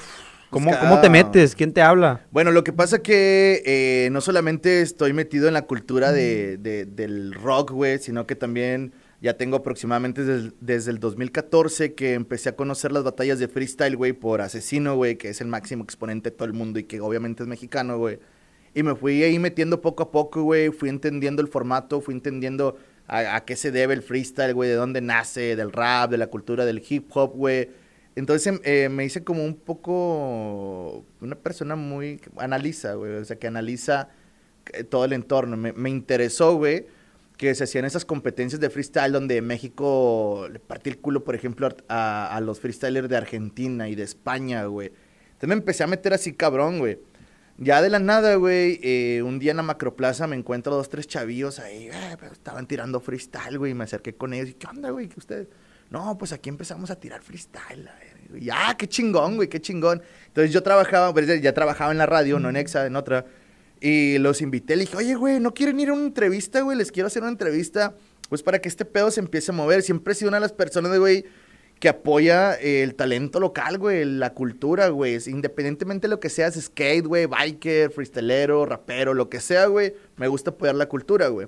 ¿Cómo, 0.50 0.72
¿Cómo 0.80 1.00
te 1.02 1.10
metes? 1.10 1.54
¿Quién 1.56 1.74
te 1.74 1.82
habla? 1.82 2.26
Bueno, 2.32 2.52
lo 2.52 2.64
que 2.64 2.74
pasa 2.74 3.00
que 3.04 3.62
eh, 3.66 4.10
no 4.12 4.20
solamente 4.22 4.82
estoy 4.82 5.14
metido 5.14 5.48
en 5.48 5.54
la 5.54 5.64
cultura 5.64 6.12
de, 6.12 6.58
de- 6.58 6.86
del 6.86 7.34
rock, 7.34 7.72
güey, 7.72 8.00
sino 8.00 8.26
que 8.26 8.36
también 8.36 8.92
ya 9.22 9.36
tengo 9.36 9.58
aproximadamente 9.58 10.24
desde, 10.24 10.52
desde 10.60 10.92
el 10.92 11.00
2014 11.00 11.94
que 11.94 12.14
empecé 12.14 12.50
a 12.50 12.56
conocer 12.56 12.92
las 12.92 13.04
batallas 13.04 13.38
de 13.38 13.48
freestyle, 13.48 13.96
güey, 13.96 14.14
por 14.14 14.42
Asesino, 14.42 14.96
güey, 14.96 15.18
que 15.18 15.30
es 15.30 15.42
el 15.42 15.48
máximo 15.48 15.84
exponente 15.84 16.32
de 16.32 16.36
todo 16.36 16.48
el 16.48 16.54
mundo 16.54 16.80
y 16.80 16.84
que 16.86 17.00
obviamente 17.02 17.44
es 17.44 17.50
mexicano, 17.50 17.98
güey. 18.00 18.18
Y 18.74 18.82
me 18.84 18.96
fui 18.96 19.22
ahí 19.24 19.38
metiendo 19.40 19.82
poco 19.82 20.04
a 20.04 20.12
poco, 20.12 20.42
güey, 20.44 20.70
fui 20.70 20.90
entendiendo 20.90 21.42
el 21.42 21.48
formato, 21.48 22.02
fui 22.02 22.14
entendiendo 22.16 22.78
a, 23.08 23.36
a 23.36 23.46
qué 23.46 23.56
se 23.56 23.72
debe 23.72 23.94
el 23.94 24.02
freestyle, 24.04 24.54
güey, 24.54 24.70
de 24.70 24.76
dónde 24.76 25.02
nace, 25.02 25.56
del 25.56 25.72
rap, 25.72 26.10
de 26.12 26.18
la 26.18 26.28
cultura 26.28 26.66
del 26.66 26.82
hip 26.88 27.10
hop, 27.16 27.34
güey. 27.36 27.70
Entonces 28.16 28.48
em, 28.48 28.60
eh, 28.64 28.90
me 28.90 29.06
hice 29.06 29.24
como 29.24 29.44
un 29.46 29.56
poco 29.56 31.06
una 31.22 31.36
persona 31.36 31.76
muy 31.76 32.22
analiza, 32.38 32.94
güey, 32.96 33.14
o 33.14 33.26
sea, 33.26 33.38
que 33.38 33.48
analiza 33.48 34.10
eh, 34.74 34.84
todo 34.84 35.06
el 35.06 35.14
entorno. 35.14 35.58
Me, 35.58 35.74
me 35.74 35.90
interesó, 35.90 36.56
güey, 36.56 36.88
que 37.38 37.56
se 37.56 37.64
hacían 37.64 37.86
esas 37.86 38.06
competencias 38.06 38.60
de 38.60 38.70
freestyle 38.70 39.14
donde 39.14 39.42
México 39.42 40.48
le 40.52 40.60
partía 40.60 40.94
el 40.94 41.00
culo, 41.00 41.24
por 41.24 41.36
ejemplo, 41.36 41.70
a, 41.88 42.36
a 42.36 42.42
los 42.42 42.60
freestylers 42.60 43.10
de 43.10 43.18
Argentina 43.18 43.88
y 43.90 43.96
de 43.96 44.04
España, 44.04 44.66
güey. 44.66 44.92
Entonces 45.28 45.50
me 45.50 45.56
empecé 45.56 45.84
a 45.84 45.88
meter 45.88 46.14
así 46.14 46.34
cabrón, 46.34 46.80
güey. 46.80 47.00
Ya 47.62 47.82
de 47.82 47.90
la 47.90 48.00
nada, 48.00 48.36
güey, 48.36 48.80
eh, 48.84 49.22
un 49.22 49.38
día 49.38 49.52
en 49.52 49.58
la 49.58 49.64
macroplaza 49.64 50.28
me 50.28 50.38
encuentro 50.38 50.74
dos, 50.76 50.88
tres 50.88 51.08
chavillos 51.08 51.60
ahí, 51.60 51.90
eh, 51.92 52.18
pero 52.18 52.32
estaban 52.32 52.66
tirando 52.68 53.02
freestyle, 53.02 53.58
güey, 53.58 53.72
y 53.72 53.76
me 53.76 53.84
acerqué 53.84 54.16
con 54.16 54.34
ellos 54.34 54.50
y, 54.50 54.54
¿qué 54.54 54.68
onda, 54.68 54.92
güey? 54.92 55.10
¿Qué 55.10 55.20
ustedes? 55.20 55.50
No, 55.90 56.18
pues 56.18 56.34
aquí 56.34 56.50
empezamos 56.50 56.92
a 56.92 57.00
tirar 57.00 57.22
freestyle. 57.22 57.90
Y, 58.36 58.50
ah, 58.52 58.76
qué 58.78 58.88
chingón, 58.88 59.38
güey, 59.38 59.48
qué 59.48 59.60
chingón. 59.60 60.02
Entonces 60.28 60.54
yo 60.54 60.62
trabajaba, 60.62 61.12
pues, 61.14 61.42
ya 61.42 61.54
trabajaba 61.54 61.92
en 61.92 61.98
la 61.98 62.06
radio, 62.06 62.40
no 62.40 62.50
en 62.50 62.58
Exa, 62.58 62.86
en 62.86 62.96
otra, 62.96 63.26
y 63.82 64.18
los 64.18 64.42
invité, 64.42 64.76
le 64.76 64.82
dije, 64.82 64.98
oye, 64.98 65.16
güey, 65.16 65.40
¿no 65.40 65.54
quieren 65.54 65.80
ir 65.80 65.90
a 65.90 65.94
una 65.94 66.06
entrevista, 66.06 66.62
güey? 66.62 66.78
Les 66.78 66.92
quiero 66.92 67.08
hacer 67.08 67.22
una 67.22 67.32
entrevista, 67.32 67.96
pues 68.28 68.44
para 68.44 68.60
que 68.60 68.68
este 68.68 68.86
pedo 68.86 69.10
se 69.10 69.22
empiece 69.22 69.52
a 69.52 69.54
mover. 69.54 69.82
Siempre 69.82 70.14
he 70.14 70.16
sido 70.16 70.30
una 70.30 70.38
de 70.38 70.42
las 70.42 70.54
personas, 70.54 70.98
güey, 71.00 71.26
que 71.80 71.88
apoya 71.88 72.56
el 72.56 72.96
talento 72.96 73.40
local, 73.40 73.78
güey, 73.78 74.04
la 74.04 74.34
cultura, 74.34 74.90
güey. 74.90 75.18
Independientemente 75.28 76.08
de 76.08 76.10
lo 76.10 76.20
que 76.20 76.30
seas, 76.30 76.60
skate, 76.60 77.06
güey, 77.06 77.26
biker, 77.26 77.90
freestalero, 77.90 78.66
rapero, 78.66 79.14
lo 79.14 79.30
que 79.30 79.40
sea, 79.40 79.68
güey, 79.68 79.94
me 80.18 80.28
gusta 80.28 80.52
apoyar 80.52 80.76
la 80.76 80.88
cultura, 80.88 81.30
güey. 81.30 81.48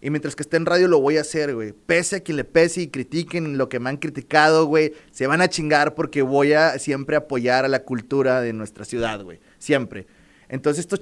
Y 0.00 0.10
mientras 0.10 0.36
que 0.36 0.42
esté 0.42 0.56
en 0.56 0.66
radio 0.66 0.86
lo 0.86 1.00
voy 1.00 1.16
a 1.16 1.22
hacer, 1.22 1.54
güey. 1.54 1.72
Pese 1.72 2.16
a 2.16 2.20
quien 2.20 2.36
le 2.36 2.44
pese 2.44 2.82
y 2.82 2.88
critiquen 2.88 3.58
lo 3.58 3.68
que 3.68 3.80
me 3.80 3.90
han 3.90 3.96
criticado, 3.96 4.66
güey, 4.66 4.92
se 5.10 5.26
van 5.26 5.40
a 5.40 5.48
chingar 5.48 5.94
porque 5.94 6.22
voy 6.22 6.52
a 6.52 6.78
siempre 6.78 7.16
apoyar 7.16 7.64
a 7.64 7.68
la 7.68 7.82
cultura 7.82 8.40
de 8.40 8.52
nuestra 8.52 8.84
ciudad, 8.84 9.22
güey. 9.22 9.40
Siempre. 9.58 10.06
Entonces 10.48 10.86
estos, 10.86 11.00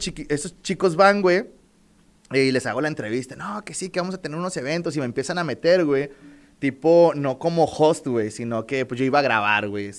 chicos 0.62 0.96
van, 0.96 1.20
güey, 1.20 1.46
y 2.32 2.50
les 2.50 2.64
hago 2.66 2.80
la 2.80 2.88
entrevista. 2.88 3.36
No, 3.36 3.62
que 3.64 3.74
sí, 3.74 3.90
que 3.90 4.00
vamos 4.00 4.14
a 4.14 4.18
tener 4.18 4.38
unos 4.38 4.56
eventos 4.56 4.96
y 4.96 5.00
me 5.00 5.04
empiezan 5.04 5.38
a 5.38 5.44
meter, 5.44 5.84
güey. 5.84 6.10
Tipo, 6.58 7.12
no 7.14 7.38
como 7.38 7.64
host, 7.64 8.06
güey, 8.06 8.30
sino 8.30 8.66
que 8.66 8.86
pues 8.86 8.98
yo 8.98 9.04
iba 9.04 9.18
a 9.18 9.22
grabar, 9.22 9.68
güey, 9.68 9.90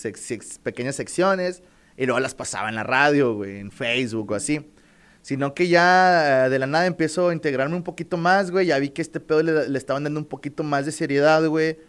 pequeñas 0.63 0.95
secciones 0.95 1.61
y 1.95 2.07
luego 2.07 2.19
las 2.19 2.33
pasaba 2.33 2.69
en 2.69 2.75
la 2.75 2.83
radio, 2.83 3.35
güey, 3.35 3.59
en 3.59 3.71
Facebook 3.71 4.31
o 4.31 4.35
así. 4.35 4.65
Sino 5.27 5.53
que 5.53 5.67
ya 5.67 6.45
eh, 6.45 6.49
de 6.49 6.57
la 6.57 6.67
nada 6.67 6.85
empiezo 6.85 7.27
a 7.27 7.33
integrarme 7.33 7.75
un 7.75 7.83
poquito 7.83 8.15
más, 8.15 8.49
güey. 8.49 8.67
Ya 8.67 8.79
vi 8.79 8.91
que 8.91 9.01
este 9.01 9.19
pedo 9.19 9.43
le, 9.43 9.77
estaban 9.77 10.05
dando 10.05 10.21
un 10.21 10.25
poquito 10.25 10.63
más 10.63 10.85
de 10.85 10.93
seriedad, 10.93 11.45
güey. 11.47 11.79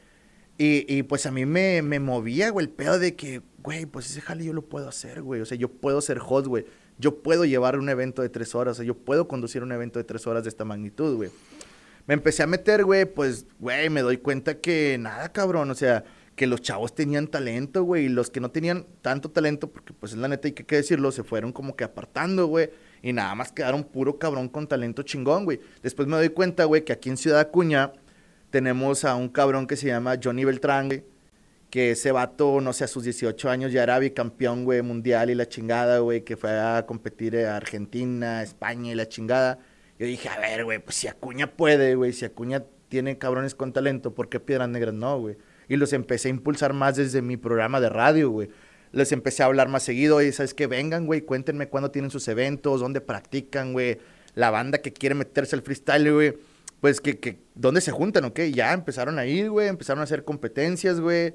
Y, 0.59 0.85
y, 0.93 1.05
pues 1.05 1.25
a 1.25 1.31
mí 1.31 1.47
me, 1.47 1.81
me 1.83 2.01
movía, 2.01 2.51
güey, 2.51 2.67
el 2.67 2.73
pedo 2.73 2.99
de 2.99 3.15
que, 3.15 3.41
güey, 3.63 3.87
pues 3.87 4.11
ese 4.11 4.21
jale 4.21 4.45
yo 4.45 4.53
lo 4.53 4.63
puedo 4.63 4.89
hacer, 4.89 5.23
güey. 5.23 5.41
O 5.41 5.47
sea, 5.47 5.57
yo 5.57 5.69
puedo 5.69 6.01
ser 6.01 6.19
host, 6.21 6.49
güey. 6.49 6.67
Yo 6.99 7.23
puedo 7.23 7.45
llevar 7.45 7.79
un 7.79 7.89
evento 7.89 8.23
de 8.23 8.29
tres 8.29 8.57
horas. 8.57 8.73
O 8.73 8.75
sea, 8.79 8.85
yo 8.85 8.97
puedo 8.97 9.29
conducir 9.29 9.63
un 9.63 9.71
evento 9.71 10.01
de 10.01 10.05
tres 10.05 10.27
horas 10.27 10.43
de 10.43 10.49
esta 10.49 10.65
magnitud, 10.65 11.15
güey. 11.15 11.31
Me 12.09 12.15
empecé 12.15 12.43
a 12.43 12.49
meter, 12.49 12.85
güey, 12.85 13.05
pues, 13.05 13.47
güey, 13.61 13.89
me 13.89 14.03
doy 14.03 14.17
cuenta 14.17 14.59
que 14.59 14.97
nada, 14.99 15.31
cabrón. 15.31 15.71
O 15.71 15.77
sea, 15.77 16.03
que 16.35 16.49
los 16.49 16.61
chavos 16.61 16.93
tenían 16.93 17.29
talento, 17.29 17.85
güey. 17.85 18.07
Y 18.07 18.09
los 18.09 18.31
que 18.31 18.41
no 18.41 18.51
tenían 18.51 18.85
tanto 19.01 19.31
talento, 19.31 19.71
porque 19.71 19.93
pues 19.93 20.11
es 20.11 20.19
la 20.19 20.27
neta, 20.27 20.49
hay 20.49 20.55
que, 20.55 20.67
que 20.67 20.75
decirlo, 20.75 21.13
se 21.13 21.23
fueron 21.23 21.53
como 21.53 21.77
que 21.77 21.85
apartando, 21.85 22.49
güey. 22.49 22.71
Y 23.03 23.13
nada 23.13 23.35
más 23.35 23.53
quedaron 23.53 23.85
puro 23.85 24.19
cabrón 24.19 24.49
con 24.49 24.67
talento 24.67 25.03
chingón, 25.03 25.45
güey. 25.45 25.61
Después 25.83 26.09
me 26.09 26.17
doy 26.17 26.31
cuenta, 26.31 26.65
güey, 26.65 26.85
que 26.85 26.93
aquí 26.93 27.09
en 27.09 27.17
Ciudad 27.17 27.41
Acuña 27.41 27.93
Tenemos 28.51 29.05
a 29.05 29.15
un 29.15 29.29
cabrón 29.29 29.67
que 29.67 29.77
se 29.77 29.89
llama 29.89 30.17
Johnny 30.23 30.45
Beltrán, 30.45 30.89
güey, 30.89 31.05
que 31.71 31.91
ese 31.91 32.13
vato, 32.13 32.61
no 32.63 32.73
sé, 32.73 32.85
a 32.85 32.87
sus 32.87 33.05
18 33.05 33.51
años 33.51 33.73
ya 33.73 33.83
era 33.83 33.99
bicampeón, 33.99 34.65
güey, 34.65 34.81
mundial 34.83 35.29
y 35.31 35.35
la 35.35 35.47
chingada, 35.47 35.99
güey, 35.99 36.23
que 36.23 36.37
fue 36.37 36.59
a 36.59 36.87
competir 36.87 37.37
a 37.39 37.57
Argentina, 37.57 38.43
España 38.43 38.93
y 38.93 38.95
la 38.95 39.07
chingada. 39.07 39.59
Yo 39.99 40.07
dije, 40.07 40.29
a 40.31 40.39
ver, 40.41 40.65
güey, 40.65 40.79
pues 40.79 40.97
si 40.97 41.09
Acuña 41.09 41.49
puede, 41.49 41.95
güey, 41.95 42.13
si 42.15 42.25
Acuña 42.25 42.65
tiene 42.89 43.19
cabrones 43.19 43.55
con 43.55 43.73
talento, 43.73 44.15
¿por 44.15 44.29
qué 44.31 44.41
Piedras 44.41 44.69
Negras 44.69 44.95
no, 44.95 45.19
güey? 45.21 45.37
Y 45.69 45.77
los 45.77 45.93
empecé 45.93 46.29
a 46.29 46.31
impulsar 46.31 46.73
más 46.73 46.97
desde 46.97 47.21
mi 47.21 47.37
programa 47.37 47.81
de 47.81 47.91
radio, 47.91 48.31
güey. 48.31 48.49
Les 48.93 49.13
empecé 49.13 49.43
a 49.43 49.47
hablar 49.47 49.69
más 49.69 49.83
seguido 49.83 50.23
y, 50.23 50.33
¿sabes 50.33 50.55
qué? 50.55 50.67
Vengan, 50.67 51.07
güey, 51.07 51.23
cuéntenme 51.23 51.69
cuándo 51.69 51.91
tienen 51.91 52.11
sus 52.11 52.27
eventos, 52.29 52.81
dónde 52.81 53.01
practican, 53.01 53.73
güey. 53.73 53.99
La 54.35 54.51
banda 54.51 54.79
que 54.79 54.93
quiere 54.93 55.15
meterse 55.15 55.57
al 55.57 55.63
freestyle, 55.63 56.13
güey. 56.13 56.35
Pues 56.81 57.01
que, 57.01 57.19
que, 57.19 57.39
¿dónde 57.55 57.81
se 57.81 57.91
juntan, 57.91 58.25
ok? 58.25 58.41
Ya 58.53 58.73
empezaron 58.73 59.19
a 59.19 59.27
ir, 59.27 59.51
güey, 59.51 59.69
empezaron 59.69 60.01
a 60.01 60.05
hacer 60.05 60.25
competencias, 60.25 61.01
güey. 61.01 61.35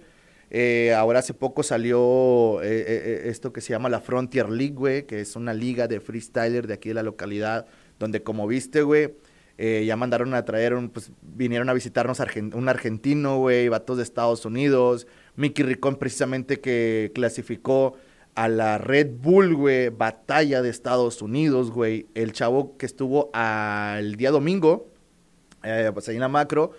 Eh, 0.55 0.93
ahora 0.93 1.19
hace 1.19 1.33
poco 1.33 1.63
salió 1.63 2.61
eh, 2.61 2.85
eh, 2.87 3.21
esto 3.25 3.51
que 3.51 3.59
se 3.59 3.73
llama 3.73 3.89
la 3.89 3.99
Frontier 3.99 4.49
League, 4.49 4.75
güey, 4.75 5.07
que 5.07 5.19
es 5.19 5.35
una 5.35 5.51
liga 5.51 5.87
de 5.87 5.99
freestyler 5.99 6.67
de 6.67 6.75
aquí 6.75 6.89
de 6.89 6.95
la 6.95 7.01
localidad, 7.03 7.65
donde 7.97 8.21
como 8.21 8.45
viste, 8.45 8.83
güey, 8.83 9.15
ya 9.57 9.95
mandaron 9.95 10.33
a 10.33 10.45
traer, 10.45 10.75
un, 10.75 10.89
pues 10.89 11.11
vinieron 11.21 11.69
a 11.69 11.73
visitarnos 11.73 12.19
un 12.53 12.69
argentino, 12.69 13.37
güey, 13.37 13.67
vatos 13.69 13.97
de 13.97 14.03
Estados 14.03 14.45
Unidos, 14.45 15.07
Mickey 15.35 15.65
Ricón 15.65 15.97
precisamente 15.97 16.59
que 16.59 17.11
clasificó 17.13 17.95
a 18.35 18.47
la 18.47 18.77
Red 18.77 19.11
Bull, 19.19 19.55
güey, 19.55 19.89
batalla 19.89 20.61
de 20.61 20.69
Estados 20.69 21.21
Unidos, 21.21 21.71
güey, 21.71 22.07
el 22.15 22.33
chavo 22.33 22.77
que 22.77 22.85
estuvo 22.85 23.31
el 23.33 24.15
día 24.15 24.31
domingo, 24.31 24.91
pues 25.61 26.09
ahí 26.09 26.15
en 26.15 26.21
la 26.21 26.27
macro, 26.27 26.71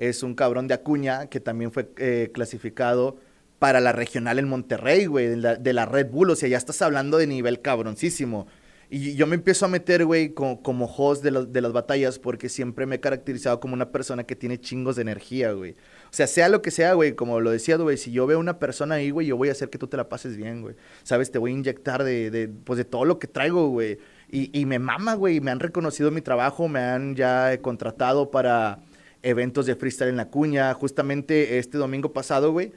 es 0.00 0.22
un 0.22 0.34
cabrón 0.34 0.66
de 0.66 0.74
Acuña 0.74 1.26
que 1.26 1.40
también 1.40 1.72
fue 1.72 1.90
eh, 1.98 2.30
clasificado 2.32 3.18
para 3.60 3.80
la 3.80 3.92
regional 3.92 4.38
en 4.38 4.48
Monterrey, 4.48 5.04
güey, 5.04 5.28
de 5.28 5.72
la, 5.74 5.86
Red 5.86 6.10
Bull. 6.10 6.30
O 6.30 6.34
sea, 6.34 6.48
ya 6.48 6.56
estás 6.56 6.80
hablando 6.80 7.18
de 7.18 7.26
nivel 7.26 7.60
cabroncísimo. 7.60 8.46
Y 8.92 9.14
yo 9.14 9.28
me 9.28 9.36
empiezo 9.36 9.64
a 9.66 9.68
meter, 9.68 10.04
güey, 10.04 10.34
como, 10.34 10.86
host 10.86 11.22
de, 11.22 11.46
de 11.46 11.60
las 11.60 11.72
batallas 11.72 12.18
porque 12.18 12.48
siempre 12.48 12.86
me 12.86 12.96
he 12.96 13.00
caracterizado 13.00 13.60
como 13.60 13.72
una 13.74 13.92
persona 13.92 14.24
que 14.24 14.34
tiene 14.34 14.58
chingos 14.58 14.96
de 14.96 15.02
energía, 15.02 15.52
güey. 15.52 15.76
O 16.06 16.12
sea, 16.12 16.26
sea 16.26 16.48
lo 16.48 16.60
que 16.60 16.72
sea, 16.72 16.94
güey, 16.94 17.14
como 17.14 17.38
lo 17.38 17.52
decía, 17.52 17.76
güey, 17.76 17.96
si 17.96 18.10
yo 18.10 18.26
veo 18.26 18.40
una 18.40 18.58
persona 18.58 18.96
ahí, 18.96 19.10
güey, 19.10 19.28
yo 19.28 19.36
voy 19.36 19.48
a 19.48 19.52
hacer 19.52 19.70
que 19.70 19.78
tú 19.78 19.86
te 19.86 19.96
la 19.96 20.08
pases 20.08 20.36
bien, 20.36 20.62
güey. 20.62 20.74
¿Sabes? 21.04 21.30
Te 21.30 21.38
voy 21.38 21.52
a 21.52 21.54
inyectar 21.54 22.02
de, 22.02 22.32
de 22.32 22.48
pues, 22.48 22.78
de 22.78 22.84
todo 22.84 23.04
lo 23.04 23.20
que 23.20 23.28
traigo, 23.28 23.68
güey. 23.68 23.98
Y, 24.28 24.50
y 24.58 24.66
me 24.66 24.80
mama, 24.80 25.14
güey, 25.14 25.40
me 25.40 25.52
han 25.52 25.60
reconocido 25.60 26.10
mi 26.10 26.20
trabajo, 26.20 26.66
me 26.66 26.80
han 26.80 27.14
ya 27.14 27.56
contratado 27.62 28.32
para 28.32 28.80
eventos 29.22 29.66
de 29.66 29.76
freestyle 29.76 30.10
en 30.10 30.16
la 30.16 30.30
cuña. 30.30 30.74
Justamente 30.74 31.58
este 31.58 31.78
domingo 31.78 32.12
pasado, 32.12 32.50
güey, 32.50 32.72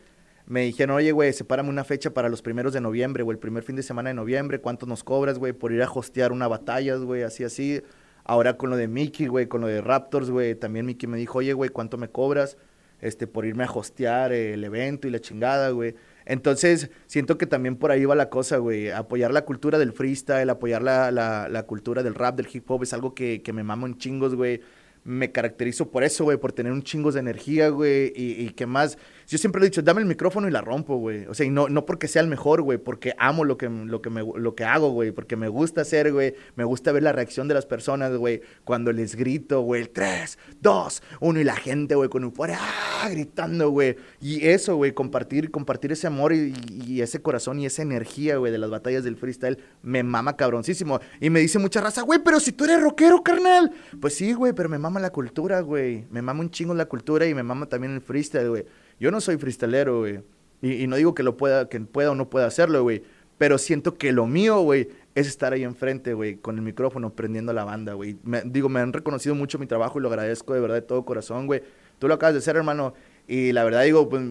me 0.45 0.61
dijeron, 0.61 0.95
oye, 0.95 1.11
güey, 1.11 1.32
sepárame 1.34 1.70
una 1.70 1.84
fecha 1.84 2.14
para 2.14 2.30
los 2.30 2.41
primeros 2.41 2.74
de 2.74 2.82
noviembre, 2.82 3.24
o 3.24 3.32
el 3.32 3.38
primer 3.38 3.64
fin 3.64 3.76
de 3.76 3.84
semana 3.84 4.10
de 4.10 4.14
noviembre, 4.14 4.60
¿cuánto 4.60 4.86
nos 4.86 5.03
cobras, 5.03 5.40
güey, 5.40 5.53
por 5.53 5.72
ir 5.72 5.82
a 5.82 5.90
hostear 5.90 6.32
una 6.32 6.48
batalla, 6.48 6.95
güey, 6.95 7.24
así, 7.24 7.44
así. 7.44 7.82
Ahora 8.26 8.57
con 8.57 8.70
lo 8.70 8.78
de 8.78 8.88
Mickey, 8.88 9.28
güey, 9.28 9.48
con 9.48 9.61
lo 9.61 9.68
de 9.68 9.82
Raptors, 9.82 10.30
güey, 10.30 10.56
también 10.56 10.86
Mickey 10.86 11.07
me 11.07 11.18
dijo, 11.18 11.40
oye, 11.40 11.53
güey, 11.53 11.70
¿cuánto 11.70 11.98
me 11.98 12.10
cobras? 12.10 12.57
Este, 13.02 13.28
por 13.28 13.45
irme 13.45 13.65
a 13.65 13.72
hostear 13.72 14.32
el 14.32 14.64
evento 14.64 15.07
y 15.07 15.11
la 15.11 15.20
chingada, 15.20 15.72
güey. 15.72 15.95
Entonces, 16.26 16.90
siento 17.06 17.38
que 17.38 17.45
también 17.45 17.76
por 17.76 17.91
ahí 17.91 18.06
va 18.06 18.15
la 18.15 18.30
cosa, 18.30 18.57
güey. 18.57 18.91
Apoyar 18.91 19.34
la 19.34 19.44
cultura 19.44 19.78
del 19.78 19.91
freestyle, 19.91 20.49
apoyar 20.49 20.82
la, 20.82 21.11
la, 21.11 21.64
cultura 21.64 22.02
del 22.02 22.15
rap, 22.15 22.38
del 22.38 22.48
hip 22.52 22.70
hop, 22.72 22.84
es 22.84 22.94
algo 22.94 23.14
que, 23.14 23.41
que 23.41 23.52
me 23.52 23.64
mamo 23.64 23.88
en 23.88 23.98
chingos, 23.98 24.36
güey 24.36 24.61
me 25.03 25.32
caracterizo 25.32 25.90
por 25.90 26.03
eso, 26.03 26.24
güey, 26.24 26.38
por 26.38 26.53
tener 26.53 26.72
un 26.72 26.84
chingo 26.84 27.11
de 27.11 27.20
energía, 27.20 27.70
güey, 27.70 28.14
y, 28.15 28.41
y 28.41 28.49
que 28.52 28.65
más, 28.65 28.98
yo 29.34 29.39
siempre 29.39 29.64
he 29.64 29.65
dicho, 29.65 29.81
dame 29.81 29.99
el 29.99 30.05
micrófono 30.05 30.47
y 30.47 30.51
la 30.51 30.61
rompo, 30.61 30.97
güey, 30.97 31.26
o 31.26 31.34
sea, 31.34 31.43
y 31.43 31.49
no, 31.49 31.68
no 31.68 31.88
porque 31.88 32.07
sea 32.07 32.22
el 32.22 32.27
mejor, 32.27 32.61
güey, 32.61 32.77
porque 32.77 33.15
amo 33.18 33.43
lo 33.45 33.57
que, 33.57 33.68
lo 33.68 33.99
que, 33.99 34.11
me, 34.11 34.22
lo 34.22 34.53
que 34.53 34.64
hago, 34.64 34.91
güey, 34.91 35.11
porque 35.11 35.35
me 35.35 35.47
gusta 35.47 35.81
hacer, 35.81 36.14
güey, 36.14 36.35
me 36.55 36.64
gusta 36.64 36.91
ver 36.91 37.01
la 37.01 37.11
reacción 37.11 37.47
de 37.47 37.55
las 37.55 37.65
personas, 37.65 38.15
güey, 38.15 38.41
cuando 38.64 38.91
les 38.91 39.15
grito, 39.15 39.61
güey, 39.61 39.88
3, 39.88 40.38
2, 40.61 41.03
1, 41.19 41.39
y 41.39 41.43
la 41.43 41.55
gente, 41.55 41.95
güey, 41.95 42.10
con 42.10 42.31
fuera, 42.31 42.60
¡ah! 42.61 43.10
gritando, 43.10 43.72
güey, 43.72 43.95
y 44.22 44.45
eso, 44.45 44.76
güey, 44.76 44.93
compartir, 44.93 45.49
compartir 45.49 45.91
ese 45.91 46.05
amor 46.05 46.34
y, 46.34 46.53
y, 46.85 47.01
ese 47.01 47.19
corazón 47.19 47.60
y 47.60 47.65
esa 47.65 47.81
energía, 47.81 48.38
güey, 48.38 48.51
de 48.51 48.60
las 48.60 48.69
batallas 48.69 49.03
del 49.03 49.18
freestyle, 49.18 49.57
me 49.81 50.03
mama 50.03 50.38
cabroncísimo, 50.38 50.99
y 51.19 51.31
me 51.31 51.39
dice 51.39 51.57
mucha 51.57 51.81
raza, 51.81 52.03
güey, 52.03 52.19
pero 52.23 52.39
si 52.39 52.51
tú 52.51 52.65
eres 52.65 52.80
rockero, 52.81 53.23
carnal, 53.23 53.72
pues 53.99 54.14
sí, 54.14 54.34
güey, 54.34 54.53
pero 54.53 54.69
me 54.69 54.77
mama 54.77 54.99
la 54.99 55.10
cultura, 55.11 55.61
güey. 55.61 56.05
Me 56.11 56.22
mama 56.22 56.41
un 56.41 56.51
chingo 56.51 56.73
la 56.73 56.85
cultura 56.85 57.26
y 57.26 57.34
me 57.34 57.43
mama 57.43 57.65
también 57.65 57.93
el 57.93 58.01
freestyle, 58.01 58.49
güey. 58.49 58.65
Yo 59.04 59.12
no 59.12 59.20
soy 59.20 59.36
freestalero, 59.36 60.00
güey. 60.00 60.22
Y, 60.62 60.88
no 60.88 60.96
digo 60.96 61.14
que 61.14 61.24
lo 61.24 61.36
pueda, 61.36 61.68
que 61.68 61.78
pueda 61.82 62.12
o 62.12 62.16
no 62.16 62.30
pueda 62.30 62.46
hacerlo, 62.46 62.84
güey. 62.84 63.04
Pero 63.38 63.58
siento 63.58 63.98
que 63.98 64.14
lo 64.14 64.28
mío, 64.28 64.62
güey, 64.62 64.88
es 65.14 65.28
estar 65.28 65.52
ahí 65.52 65.64
enfrente, 65.64 66.14
güey, 66.14 66.38
con 66.38 66.56
el 66.56 66.62
micrófono, 66.62 67.10
prendiendo 67.10 67.52
la 67.52 67.66
banda, 67.66 67.96
güey. 67.96 68.16
digo, 68.46 68.70
me 68.70 68.80
han 68.80 68.94
reconocido 68.94 69.36
mucho 69.36 69.60
mi 69.60 69.68
trabajo 69.68 70.00
y 70.00 70.02
lo 70.02 70.08
agradezco 70.08 70.54
de 70.54 70.62
verdad 70.62 70.76
de 70.76 70.84
todo 70.84 71.04
corazón, 71.04 71.48
güey. 71.48 71.62
Tú 72.00 72.08
lo 72.08 72.14
acabas 72.14 72.34
de 72.34 72.40
hacer, 72.40 72.56
hermano. 72.56 72.94
Y 73.28 73.52
la 73.52 73.66
verdad, 73.66 73.84
digo, 73.84 74.08
pues 74.08 74.24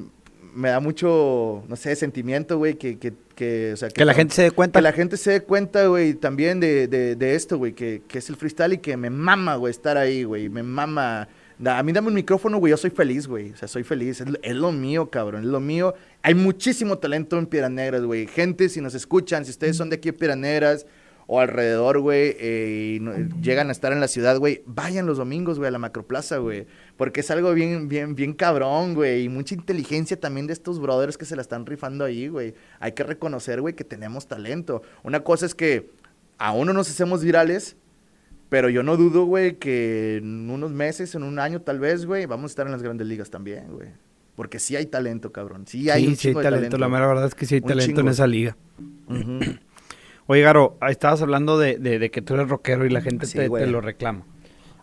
me 0.54 0.70
da 0.70 0.80
mucho, 0.80 1.64
no 1.68 1.76
sé, 1.76 1.94
sentimiento, 1.94 2.56
güey, 2.56 2.76
que, 2.76 2.98
que, 2.98 3.12
que, 3.34 3.72
o 3.74 3.76
sea, 3.76 3.90
que, 3.90 4.06
la 4.06 4.14
gente 4.14 4.34
se 4.34 4.40
dé 4.40 4.52
cuenta. 4.52 4.78
Que 4.78 4.82
la 4.84 4.92
gente 4.92 5.18
se 5.18 5.32
dé 5.32 5.42
cuenta, 5.42 5.86
güey, 5.86 6.14
también 6.14 6.60
de, 6.60 6.88
de, 6.88 7.14
de 7.14 7.34
esto, 7.34 7.58
güey, 7.58 7.74
que, 7.74 8.00
que, 8.08 8.16
es 8.16 8.30
el 8.30 8.36
freestyle 8.36 8.72
y 8.72 8.78
que 8.78 8.96
me 8.96 9.10
mama, 9.10 9.56
güey, 9.56 9.70
estar 9.70 9.98
ahí, 9.98 10.24
güey, 10.24 10.48
me 10.48 10.62
mama. 10.62 11.28
A 11.64 11.82
mí 11.82 11.92
dame 11.92 12.08
un 12.08 12.14
micrófono, 12.14 12.58
güey, 12.58 12.72
yo 12.72 12.76
soy 12.76 12.90
feliz, 12.90 13.26
güey, 13.28 13.52
o 13.52 13.56
sea, 13.56 13.68
soy 13.68 13.84
feliz, 13.84 14.20
es, 14.42 14.56
lo 14.56 14.72
mío, 14.72 15.10
cabrón, 15.10 15.44
es 15.44 15.48
lo 15.48 15.60
mío. 15.60 15.94
Hay 16.22 16.34
muchísimo 16.34 16.98
talento 16.98 17.38
en 17.38 17.46
Piedras 17.46 17.70
Negras, 17.70 18.02
güey. 18.02 18.26
Gente, 18.26 18.68
si 18.68 18.80
nos 18.80 18.94
escuchan, 18.94 19.44
si 19.44 19.52
ustedes 19.52 19.76
son 19.76 19.88
de 19.90 19.96
aquí 19.96 20.08
en 20.08 20.16
Piedras 20.16 20.38
Negras, 20.38 20.86
o 21.26 21.40
alrededor, 21.40 22.00
güey, 22.00 22.36
eh, 22.38 22.98
y 23.00 23.40
llegan 23.42 23.68
a 23.68 23.72
estar 23.72 23.92
en 23.92 24.00
la 24.00 24.08
ciudad, 24.08 24.38
güey, 24.38 24.62
vayan 24.66 25.06
los 25.06 25.18
domingos, 25.18 25.58
güey, 25.58 25.68
a 25.68 25.70
la 25.70 25.78
macroplaza, 25.78 26.38
güey. 26.38 26.66
Porque 26.96 27.20
es 27.20 27.30
algo 27.30 27.54
bien, 27.54 27.88
bien, 27.88 28.14
bien 28.14 28.32
cabrón, 28.32 28.94
güey. 28.94 29.24
Y 29.24 29.28
mucha 29.28 29.54
inteligencia 29.54 30.18
también 30.18 30.46
de 30.46 30.52
estos 30.52 30.80
brothers 30.80 31.16
que 31.16 31.24
se 31.24 31.36
la 31.36 31.42
están 31.42 31.64
rifando 31.64 32.04
ahí, 32.04 32.28
güey. 32.28 32.54
Hay 32.80 32.92
que 32.92 33.04
reconocer, 33.04 33.60
güey, 33.60 33.74
que 33.74 33.84
tenemos 33.84 34.26
talento. 34.26 34.82
Una 35.04 35.20
cosa 35.20 35.46
es 35.46 35.54
que 35.54 35.90
aún 36.38 36.66
no 36.66 36.72
nos 36.72 36.90
hacemos 36.90 37.22
virales, 37.22 37.76
pero 38.52 38.68
yo 38.68 38.82
no 38.82 38.98
dudo, 38.98 39.24
güey, 39.24 39.54
que 39.54 40.18
en 40.18 40.50
unos 40.50 40.72
meses, 40.72 41.14
en 41.14 41.22
un 41.22 41.38
año 41.38 41.62
tal 41.62 41.80
vez, 41.80 42.04
güey, 42.04 42.26
vamos 42.26 42.50
a 42.50 42.52
estar 42.52 42.66
en 42.66 42.72
las 42.72 42.82
grandes 42.82 43.06
ligas 43.06 43.30
también, 43.30 43.72
güey. 43.72 43.88
Porque 44.36 44.58
sí 44.58 44.76
hay 44.76 44.84
talento, 44.84 45.32
cabrón. 45.32 45.66
Sí 45.66 45.88
hay 45.88 46.04
sí, 46.08 46.16
sí 46.16 46.28
hay 46.28 46.34
talento. 46.34 46.76
La 46.76 46.90
mera 46.90 47.06
verdad 47.06 47.24
es 47.24 47.34
que 47.34 47.46
sí 47.46 47.54
hay 47.54 47.60
talento 47.62 48.02
en 48.02 48.08
esa 48.08 48.26
liga. 48.26 48.58
Oye, 50.26 50.42
Garo, 50.42 50.76
estabas 50.86 51.22
hablando 51.22 51.58
de, 51.58 51.78
de, 51.78 52.10
que 52.10 52.20
tú 52.20 52.34
eres 52.34 52.50
rockero 52.50 52.84
y 52.84 52.90
la 52.90 53.00
gente 53.00 53.26
te, 53.26 53.48
lo 53.48 53.80
reclama. 53.80 54.26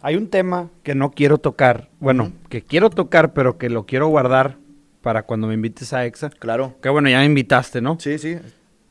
Hay 0.01 0.15
un 0.15 0.31
tema 0.31 0.71
que 0.81 0.95
no 0.95 1.11
quiero 1.11 1.37
tocar, 1.37 1.91
bueno, 1.99 2.33
que 2.49 2.63
quiero 2.63 2.89
tocar, 2.89 3.33
pero 3.33 3.59
que 3.59 3.69
lo 3.69 3.85
quiero 3.85 4.07
guardar 4.07 4.57
para 5.03 5.27
cuando 5.27 5.45
me 5.45 5.53
invites 5.53 5.93
a 5.93 6.07
EXA. 6.07 6.31
Claro. 6.31 6.75
Que 6.81 6.89
bueno, 6.89 7.07
ya 7.07 7.19
me 7.19 7.25
invitaste, 7.25 7.81
¿no? 7.81 7.99
Sí, 7.99 8.17
sí. 8.17 8.35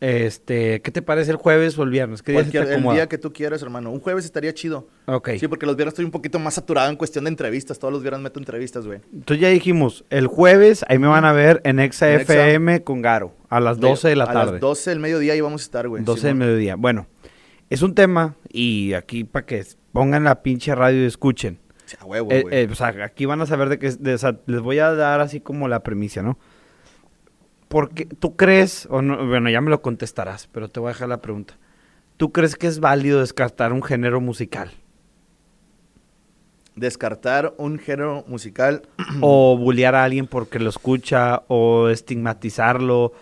Este, 0.00 0.80
¿qué 0.80 0.92
te 0.92 1.02
parece 1.02 1.32
el 1.32 1.36
jueves 1.36 1.76
o 1.76 1.82
el 1.82 1.90
viernes? 1.90 2.22
¿Qué 2.22 2.30
día 2.30 2.62
el 2.62 2.82
día 2.82 3.08
que 3.08 3.18
tú 3.18 3.32
quieras, 3.32 3.62
hermano. 3.62 3.90
Un 3.90 3.98
jueves 3.98 4.24
estaría 4.24 4.54
chido. 4.54 4.88
Ok. 5.06 5.30
Sí, 5.40 5.48
porque 5.48 5.66
los 5.66 5.74
viernes 5.74 5.92
estoy 5.92 6.04
un 6.04 6.12
poquito 6.12 6.38
más 6.38 6.54
saturado 6.54 6.88
en 6.88 6.96
cuestión 6.96 7.24
de 7.24 7.30
entrevistas. 7.30 7.78
Todos 7.78 7.92
los 7.92 8.02
viernes 8.02 8.22
meto 8.22 8.38
entrevistas, 8.38 8.86
güey. 8.86 9.00
Entonces 9.12 9.40
ya 9.40 9.48
dijimos, 9.48 10.04
el 10.10 10.28
jueves 10.28 10.84
ahí 10.88 10.98
me 10.98 11.08
van 11.08 11.24
a 11.24 11.32
ver 11.32 11.60
en 11.64 11.80
Exa 11.80 12.12
FM 12.12 12.84
con 12.84 13.02
Garo, 13.02 13.34
a 13.48 13.58
las 13.58 13.80
12 13.80 14.08
de 14.08 14.16
la 14.16 14.26
tarde. 14.26 14.40
A 14.40 14.52
las 14.52 14.60
12 14.60 14.90
del 14.90 15.00
mediodía 15.00 15.32
ahí 15.32 15.40
vamos 15.40 15.62
a 15.62 15.64
estar, 15.64 15.88
güey. 15.88 16.04
12 16.04 16.28
del 16.28 16.36
mediodía. 16.36 16.76
Bueno, 16.76 17.08
es 17.68 17.82
un 17.82 17.94
tema 17.94 18.36
y 18.50 18.92
aquí 18.92 19.24
para 19.24 19.46
que 19.46 19.64
pongan 19.92 20.22
la 20.22 20.42
pinche 20.42 20.74
radio 20.76 21.02
y 21.02 21.06
escuchen. 21.06 21.58
O 22.02 22.06
huevo, 22.06 22.30
eh, 22.30 22.44
eh, 22.50 22.68
o 22.70 22.74
sea, 22.74 22.94
aquí 23.02 23.24
van 23.24 23.40
a 23.40 23.46
saber 23.46 23.68
de 23.68 23.78
qué... 23.78 23.92
les 24.46 24.60
voy 24.60 24.78
a 24.78 24.92
dar 24.92 25.20
así 25.20 25.40
como 25.40 25.68
la 25.68 25.82
premisa, 25.82 26.22
¿no? 26.22 26.38
Porque 27.68 28.06
tú 28.06 28.36
crees, 28.36 28.86
o 28.90 29.02
no, 29.02 29.26
bueno, 29.26 29.50
ya 29.50 29.60
me 29.60 29.70
lo 29.70 29.82
contestarás, 29.82 30.46
pero 30.46 30.68
te 30.68 30.80
voy 30.80 30.88
a 30.88 30.92
dejar 30.92 31.08
la 31.08 31.20
pregunta. 31.20 31.56
¿Tú 32.16 32.32
crees 32.32 32.56
que 32.56 32.66
es 32.66 32.80
válido 32.80 33.20
descartar 33.20 33.72
un 33.72 33.82
género 33.82 34.20
musical? 34.20 34.72
Descartar 36.74 37.54
un 37.58 37.78
género 37.78 38.24
musical. 38.26 38.82
o 39.20 39.56
bullear 39.56 39.94
a 39.94 40.04
alguien 40.04 40.26
porque 40.26 40.58
lo 40.58 40.70
escucha, 40.70 41.42
o 41.48 41.88
estigmatizarlo. 41.88 43.12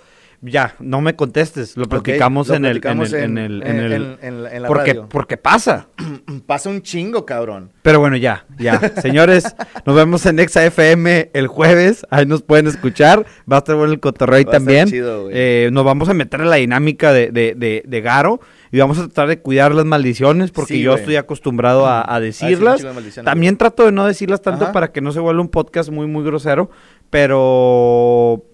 Ya, 0.43 0.75
no 0.79 1.01
me 1.01 1.17
contestes, 1.17 1.77
lo 1.77 1.87
platicamos, 1.87 2.51
en, 2.51 2.65
el, 2.65 2.81
en, 2.85 3.01
el, 3.01 3.15
en, 3.15 3.39
el, 3.39 3.63
en, 3.63 3.79
el, 4.21 4.47
en 4.47 4.63
la 4.63 4.69
porque, 4.69 4.93
radio. 4.93 5.09
porque 5.09 5.37
pasa. 5.37 5.89
Pasa 6.47 6.69
un 6.69 6.83
chingo, 6.83 7.25
cabrón. 7.25 7.73
Pero 7.83 8.01
bueno, 8.01 8.17
ya, 8.17 8.45
ya. 8.59 8.79
Señores, 9.03 9.57
nos 9.85 9.97
vemos 9.97 10.27
en 10.27 10.39
Exa 10.39 10.65
FM 10.65 11.31
el 11.33 11.47
jueves. 11.47 12.07
Ahí 12.11 12.27
nos 12.27 12.43
pueden 12.43 12.67
escuchar. 12.67 13.27
Va 13.51 13.57
a 13.57 13.59
estar 13.59 13.75
bueno 13.75 13.93
el 13.93 14.01
cotorreo 14.01 14.45
también. 14.45 14.89
chido. 14.89 15.29
Eh, 15.31 15.71
nos 15.73 15.85
vamos 15.85 16.09
a 16.09 16.15
meter 16.15 16.41
en 16.41 16.51
la 16.51 16.57
dinámica 16.57 17.13
de, 17.13 17.31
de, 17.31 17.55
de, 17.57 17.83
de 17.87 18.01
Garo. 18.01 18.41
Y 18.71 18.79
vamos 18.79 18.99
a 18.99 19.03
tratar 19.03 19.29
de 19.29 19.41
cuidar 19.41 19.75
las 19.75 19.85
maldiciones 19.85 20.51
porque 20.51 20.75
Sí, 20.75 20.83
yo 20.83 20.95
estoy 20.95 21.17
acostumbrado 21.17 21.87
a, 21.87 22.21
decirlas. 22.21 22.85
También 23.25 23.57
trato 23.57 23.85
de 23.87 23.93
no 23.93 24.07
decirlas 24.07 24.43
tanto 24.43 24.65
Ajá. 24.65 24.73
para 24.73 24.93
que 24.93 25.01
no 25.01 25.13
se 25.13 25.21
vuelva 25.21 25.41
un 25.41 25.49
podcast 25.49 25.91
muy, 25.91 26.07
muy 26.07 26.25
grosero. 26.25 26.71
Pero 27.11 28.45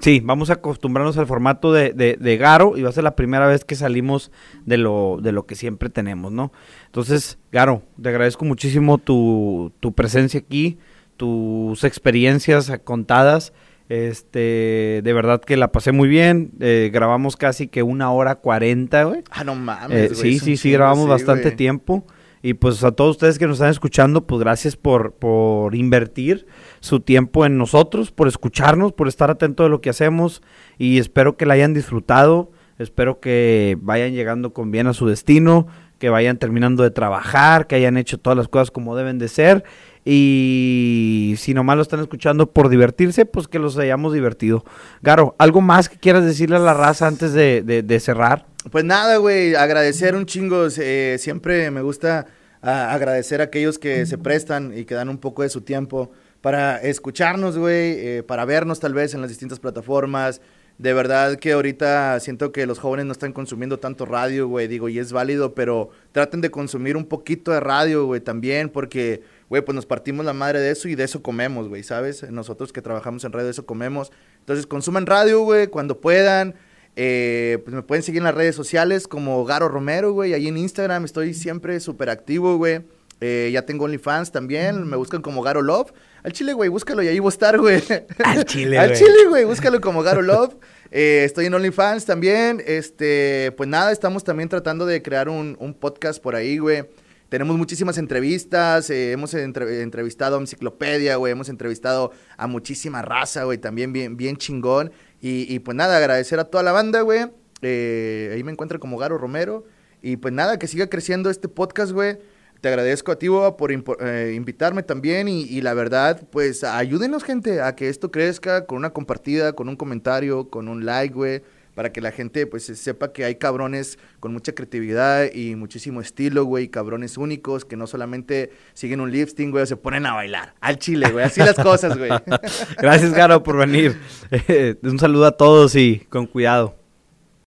Sí, 0.00 0.20
vamos 0.24 0.50
a 0.50 0.54
acostumbrarnos 0.54 1.16
al 1.18 1.26
formato 1.26 1.72
de, 1.72 1.92
de, 1.92 2.16
de 2.18 2.36
Garo 2.36 2.76
y 2.76 2.82
va 2.82 2.88
a 2.88 2.92
ser 2.92 3.04
la 3.04 3.16
primera 3.16 3.46
vez 3.46 3.64
que 3.64 3.74
salimos 3.74 4.30
de 4.64 4.78
lo, 4.78 5.18
de 5.22 5.32
lo 5.32 5.44
que 5.46 5.54
siempre 5.54 5.90
tenemos, 5.90 6.32
¿no? 6.32 6.52
Entonces, 6.86 7.38
Garo, 7.52 7.82
te 8.00 8.08
agradezco 8.08 8.44
muchísimo 8.44 8.98
tu, 8.98 9.72
tu 9.80 9.92
presencia 9.92 10.40
aquí, 10.40 10.78
tus 11.16 11.84
experiencias 11.84 12.72
contadas. 12.84 13.52
Este, 13.90 15.00
de 15.04 15.12
verdad 15.12 15.40
que 15.40 15.56
la 15.56 15.72
pasé 15.72 15.92
muy 15.92 16.08
bien. 16.08 16.52
eh, 16.60 16.90
grabamos 16.92 17.36
casi 17.36 17.66
que 17.68 17.82
una 17.82 18.10
hora 18.12 18.36
cuarenta, 18.36 19.04
güey. 19.04 19.22
Ah, 19.30 19.44
no 19.44 19.54
mames, 19.54 19.90
Eh, 20.12 20.14
güey, 20.14 20.32
sí, 20.32 20.38
sí, 20.38 20.56
sí, 20.56 20.70
grabamos 20.72 21.04
sí, 21.04 21.10
bastante 21.10 21.42
güey. 21.44 21.56
tiempo. 21.56 22.06
Y 22.42 22.54
pues 22.54 22.82
a 22.84 22.92
todos 22.92 23.16
ustedes 23.16 23.38
que 23.38 23.46
nos 23.46 23.56
están 23.56 23.70
escuchando, 23.70 24.26
pues 24.26 24.40
gracias 24.40 24.74
por, 24.76 25.12
por 25.12 25.74
invertir 25.74 26.46
su 26.80 27.00
tiempo 27.00 27.46
en 27.46 27.56
nosotros, 27.58 28.10
por 28.10 28.26
escucharnos, 28.28 28.92
por 28.92 29.06
estar 29.08 29.30
atento 29.30 29.62
de 29.62 29.68
lo 29.68 29.80
que 29.80 29.90
hacemos. 29.90 30.42
Y 30.78 30.98
espero 30.98 31.36
que 31.36 31.46
la 31.46 31.54
hayan 31.54 31.74
disfrutado. 31.74 32.50
Espero 32.78 33.20
que 33.20 33.76
vayan 33.80 34.12
llegando 34.12 34.52
con 34.54 34.70
bien 34.70 34.86
a 34.86 34.94
su 34.94 35.06
destino, 35.06 35.66
que 35.98 36.08
vayan 36.08 36.38
terminando 36.38 36.82
de 36.82 36.90
trabajar, 36.90 37.66
que 37.66 37.74
hayan 37.74 37.98
hecho 37.98 38.16
todas 38.18 38.36
las 38.38 38.48
cosas 38.48 38.70
como 38.70 38.96
deben 38.96 39.18
de 39.18 39.28
ser. 39.28 39.64
Y 40.02 41.34
si 41.36 41.52
nomás 41.52 41.76
lo 41.76 41.82
están 41.82 42.00
escuchando 42.00 42.50
por 42.50 42.68
divertirse, 42.70 43.26
pues 43.26 43.48
que 43.48 43.58
los 43.58 43.76
hayamos 43.78 44.12
divertido. 44.14 44.64
Garo, 45.02 45.34
¿algo 45.38 45.60
más 45.60 45.88
que 45.90 45.98
quieras 45.98 46.24
decirle 46.24 46.56
a 46.56 46.60
la 46.60 46.74
raza 46.74 47.06
antes 47.06 47.32
de, 47.32 47.62
de- 47.62 48.00
cerrar? 48.00 48.46
Pues 48.70 48.84
nada, 48.84 49.16
güey, 49.18 49.54
agradecer 49.54 50.14
un 50.14 50.26
chingo. 50.26 50.66
eh, 50.78 51.16
siempre 51.18 51.70
me 51.70 51.82
gusta 51.82 52.26
ah, 52.62 52.92
agradecer 52.92 53.40
a 53.40 53.44
aquellos 53.44 53.78
que 53.78 54.06
se 54.06 54.16
prestan 54.18 54.72
y 54.76 54.84
que 54.84 54.94
dan 54.94 55.08
un 55.10 55.18
poco 55.18 55.42
de 55.42 55.48
su 55.50 55.60
tiempo 55.60 56.10
para 56.40 56.76
escucharnos, 56.78 57.58
güey, 57.58 57.94
eh, 57.98 58.22
para 58.22 58.44
vernos 58.44 58.80
tal 58.80 58.94
vez 58.94 59.14
en 59.14 59.20
las 59.20 59.30
distintas 59.30 59.60
plataformas. 59.60 60.40
De 60.78 60.94
verdad 60.94 61.36
que 61.36 61.52
ahorita 61.52 62.18
siento 62.20 62.52
que 62.52 62.64
los 62.64 62.78
jóvenes 62.78 63.04
no 63.04 63.12
están 63.12 63.34
consumiendo 63.34 63.78
tanto 63.78 64.06
radio, 64.06 64.48
güey, 64.48 64.66
digo, 64.66 64.88
y 64.88 64.98
es 64.98 65.12
válido, 65.12 65.54
pero 65.54 65.90
traten 66.12 66.40
de 66.40 66.50
consumir 66.50 66.96
un 66.96 67.04
poquito 67.04 67.50
de 67.50 67.60
radio, 67.60 68.06
güey, 68.06 68.22
también, 68.22 68.70
porque, 68.70 69.22
güey, 69.50 69.62
pues 69.62 69.74
nos 69.74 69.84
partimos 69.84 70.24
la 70.24 70.32
madre 70.32 70.58
de 70.60 70.70
eso 70.70 70.88
y 70.88 70.94
de 70.94 71.04
eso 71.04 71.22
comemos, 71.22 71.68
güey, 71.68 71.82
¿sabes? 71.82 72.30
Nosotros 72.30 72.72
que 72.72 72.80
trabajamos 72.80 73.24
en 73.24 73.32
radio, 73.32 73.44
de 73.44 73.50
eso 73.50 73.66
comemos. 73.66 74.10
Entonces, 74.38 74.66
consuman 74.66 75.04
radio, 75.04 75.40
güey, 75.42 75.66
cuando 75.66 76.00
puedan. 76.00 76.54
Eh, 76.96 77.58
pues 77.62 77.74
me 77.74 77.82
pueden 77.82 78.02
seguir 78.02 78.18
en 78.18 78.24
las 78.24 78.34
redes 78.34 78.54
sociales 78.54 79.06
como 79.06 79.44
Garo 79.44 79.68
Romero, 79.68 80.12
güey. 80.12 80.32
Ahí 80.32 80.48
en 80.48 80.56
Instagram 80.56 81.04
estoy 81.04 81.34
siempre 81.34 81.78
súper 81.80 82.08
activo, 82.08 82.56
güey. 82.56 82.80
Eh, 83.20 83.50
ya 83.52 83.66
tengo 83.66 83.84
OnlyFans 83.84 84.32
también. 84.32 84.88
Me 84.88 84.96
buscan 84.96 85.22
como 85.22 85.42
Garo 85.42 85.62
Love. 85.62 85.92
Al 86.22 86.32
chile, 86.32 86.52
güey, 86.52 86.68
búscalo 86.68 87.02
y 87.02 87.08
ahí 87.08 87.18
voy 87.18 87.28
a 87.28 87.34
estar, 87.34 87.58
güey. 87.58 87.82
Al 88.24 88.44
chile, 88.44 88.78
Al 88.78 88.92
chile, 88.94 89.26
güey, 89.28 89.44
búscalo 89.44 89.80
como 89.80 90.02
Garo 90.02 90.22
Love. 90.22 90.56
Eh, 90.90 91.22
estoy 91.24 91.46
en 91.46 91.54
OnlyFans 91.54 92.04
también. 92.04 92.62
Este, 92.66 93.52
pues 93.56 93.68
nada, 93.68 93.90
estamos 93.92 94.24
también 94.24 94.48
tratando 94.48 94.84
de 94.86 95.02
crear 95.02 95.28
un, 95.28 95.56
un 95.60 95.72
podcast 95.74 96.22
por 96.22 96.34
ahí, 96.34 96.58
güey. 96.58 96.84
Tenemos 97.28 97.56
muchísimas 97.56 97.96
entrevistas, 97.96 98.90
eh, 98.90 99.12
hemos 99.12 99.32
entre- 99.34 99.82
entrevistado 99.82 100.36
a 100.36 100.40
Enciclopedia, 100.40 101.14
güey, 101.14 101.30
hemos 101.32 101.48
entrevistado 101.48 102.10
a 102.36 102.48
muchísima 102.48 103.02
raza, 103.02 103.44
güey, 103.44 103.56
también 103.58 103.92
bien, 103.92 104.16
bien 104.16 104.36
chingón. 104.36 104.90
Y, 105.20 105.46
y, 105.54 105.60
pues 105.60 105.76
nada, 105.76 105.96
agradecer 105.96 106.40
a 106.40 106.44
toda 106.44 106.64
la 106.64 106.72
banda, 106.72 107.02
güey. 107.02 107.26
Eh, 107.62 108.32
ahí 108.34 108.42
me 108.42 108.50
encuentro 108.50 108.80
como 108.80 108.98
Garo 108.98 109.16
Romero. 109.16 109.64
Y 110.02 110.16
pues 110.16 110.34
nada, 110.34 110.58
que 110.58 110.66
siga 110.66 110.88
creciendo 110.88 111.30
este 111.30 111.46
podcast, 111.46 111.92
güey. 111.92 112.18
Te 112.60 112.68
agradezco 112.68 113.12
a 113.12 113.18
ti, 113.18 113.28
por 113.56 113.72
eh, 113.72 114.32
invitarme 114.36 114.82
también. 114.82 115.28
Y, 115.28 115.42
y 115.44 115.62
la 115.62 115.74
verdad, 115.74 116.22
pues 116.30 116.62
ayúdenos, 116.62 117.24
gente, 117.24 117.62
a 117.62 117.74
que 117.74 117.88
esto 117.88 118.10
crezca 118.10 118.66
con 118.66 118.78
una 118.78 118.90
compartida, 118.90 119.54
con 119.54 119.68
un 119.68 119.76
comentario, 119.76 120.50
con 120.50 120.68
un 120.68 120.84
like, 120.84 121.14
güey. 121.14 121.42
Para 121.74 121.92
que 121.92 122.00
la 122.00 122.10
gente, 122.10 122.46
pues, 122.46 122.64
sepa 122.64 123.12
que 123.12 123.24
hay 123.24 123.36
cabrones 123.36 123.98
con 124.18 124.32
mucha 124.32 124.52
creatividad 124.52 125.32
y 125.32 125.54
muchísimo 125.54 126.00
estilo, 126.00 126.44
güey. 126.44 126.68
Cabrones 126.68 127.16
únicos 127.16 127.64
que 127.64 127.76
no 127.76 127.86
solamente 127.86 128.50
siguen 128.74 129.00
un 129.00 129.10
lifting, 129.10 129.50
güey, 129.50 129.66
se 129.66 129.76
ponen 129.76 130.04
a 130.04 130.12
bailar. 130.12 130.54
Al 130.60 130.78
chile, 130.78 131.10
güey. 131.10 131.24
Así 131.24 131.40
las 131.40 131.54
cosas, 131.54 131.96
güey. 131.96 132.10
Gracias, 132.78 133.14
Garo, 133.14 133.42
por 133.42 133.56
venir. 133.56 133.96
un 134.82 134.98
saludo 134.98 135.26
a 135.26 135.36
todos 135.36 135.76
y 135.76 136.00
con 136.10 136.26
cuidado. 136.26 136.79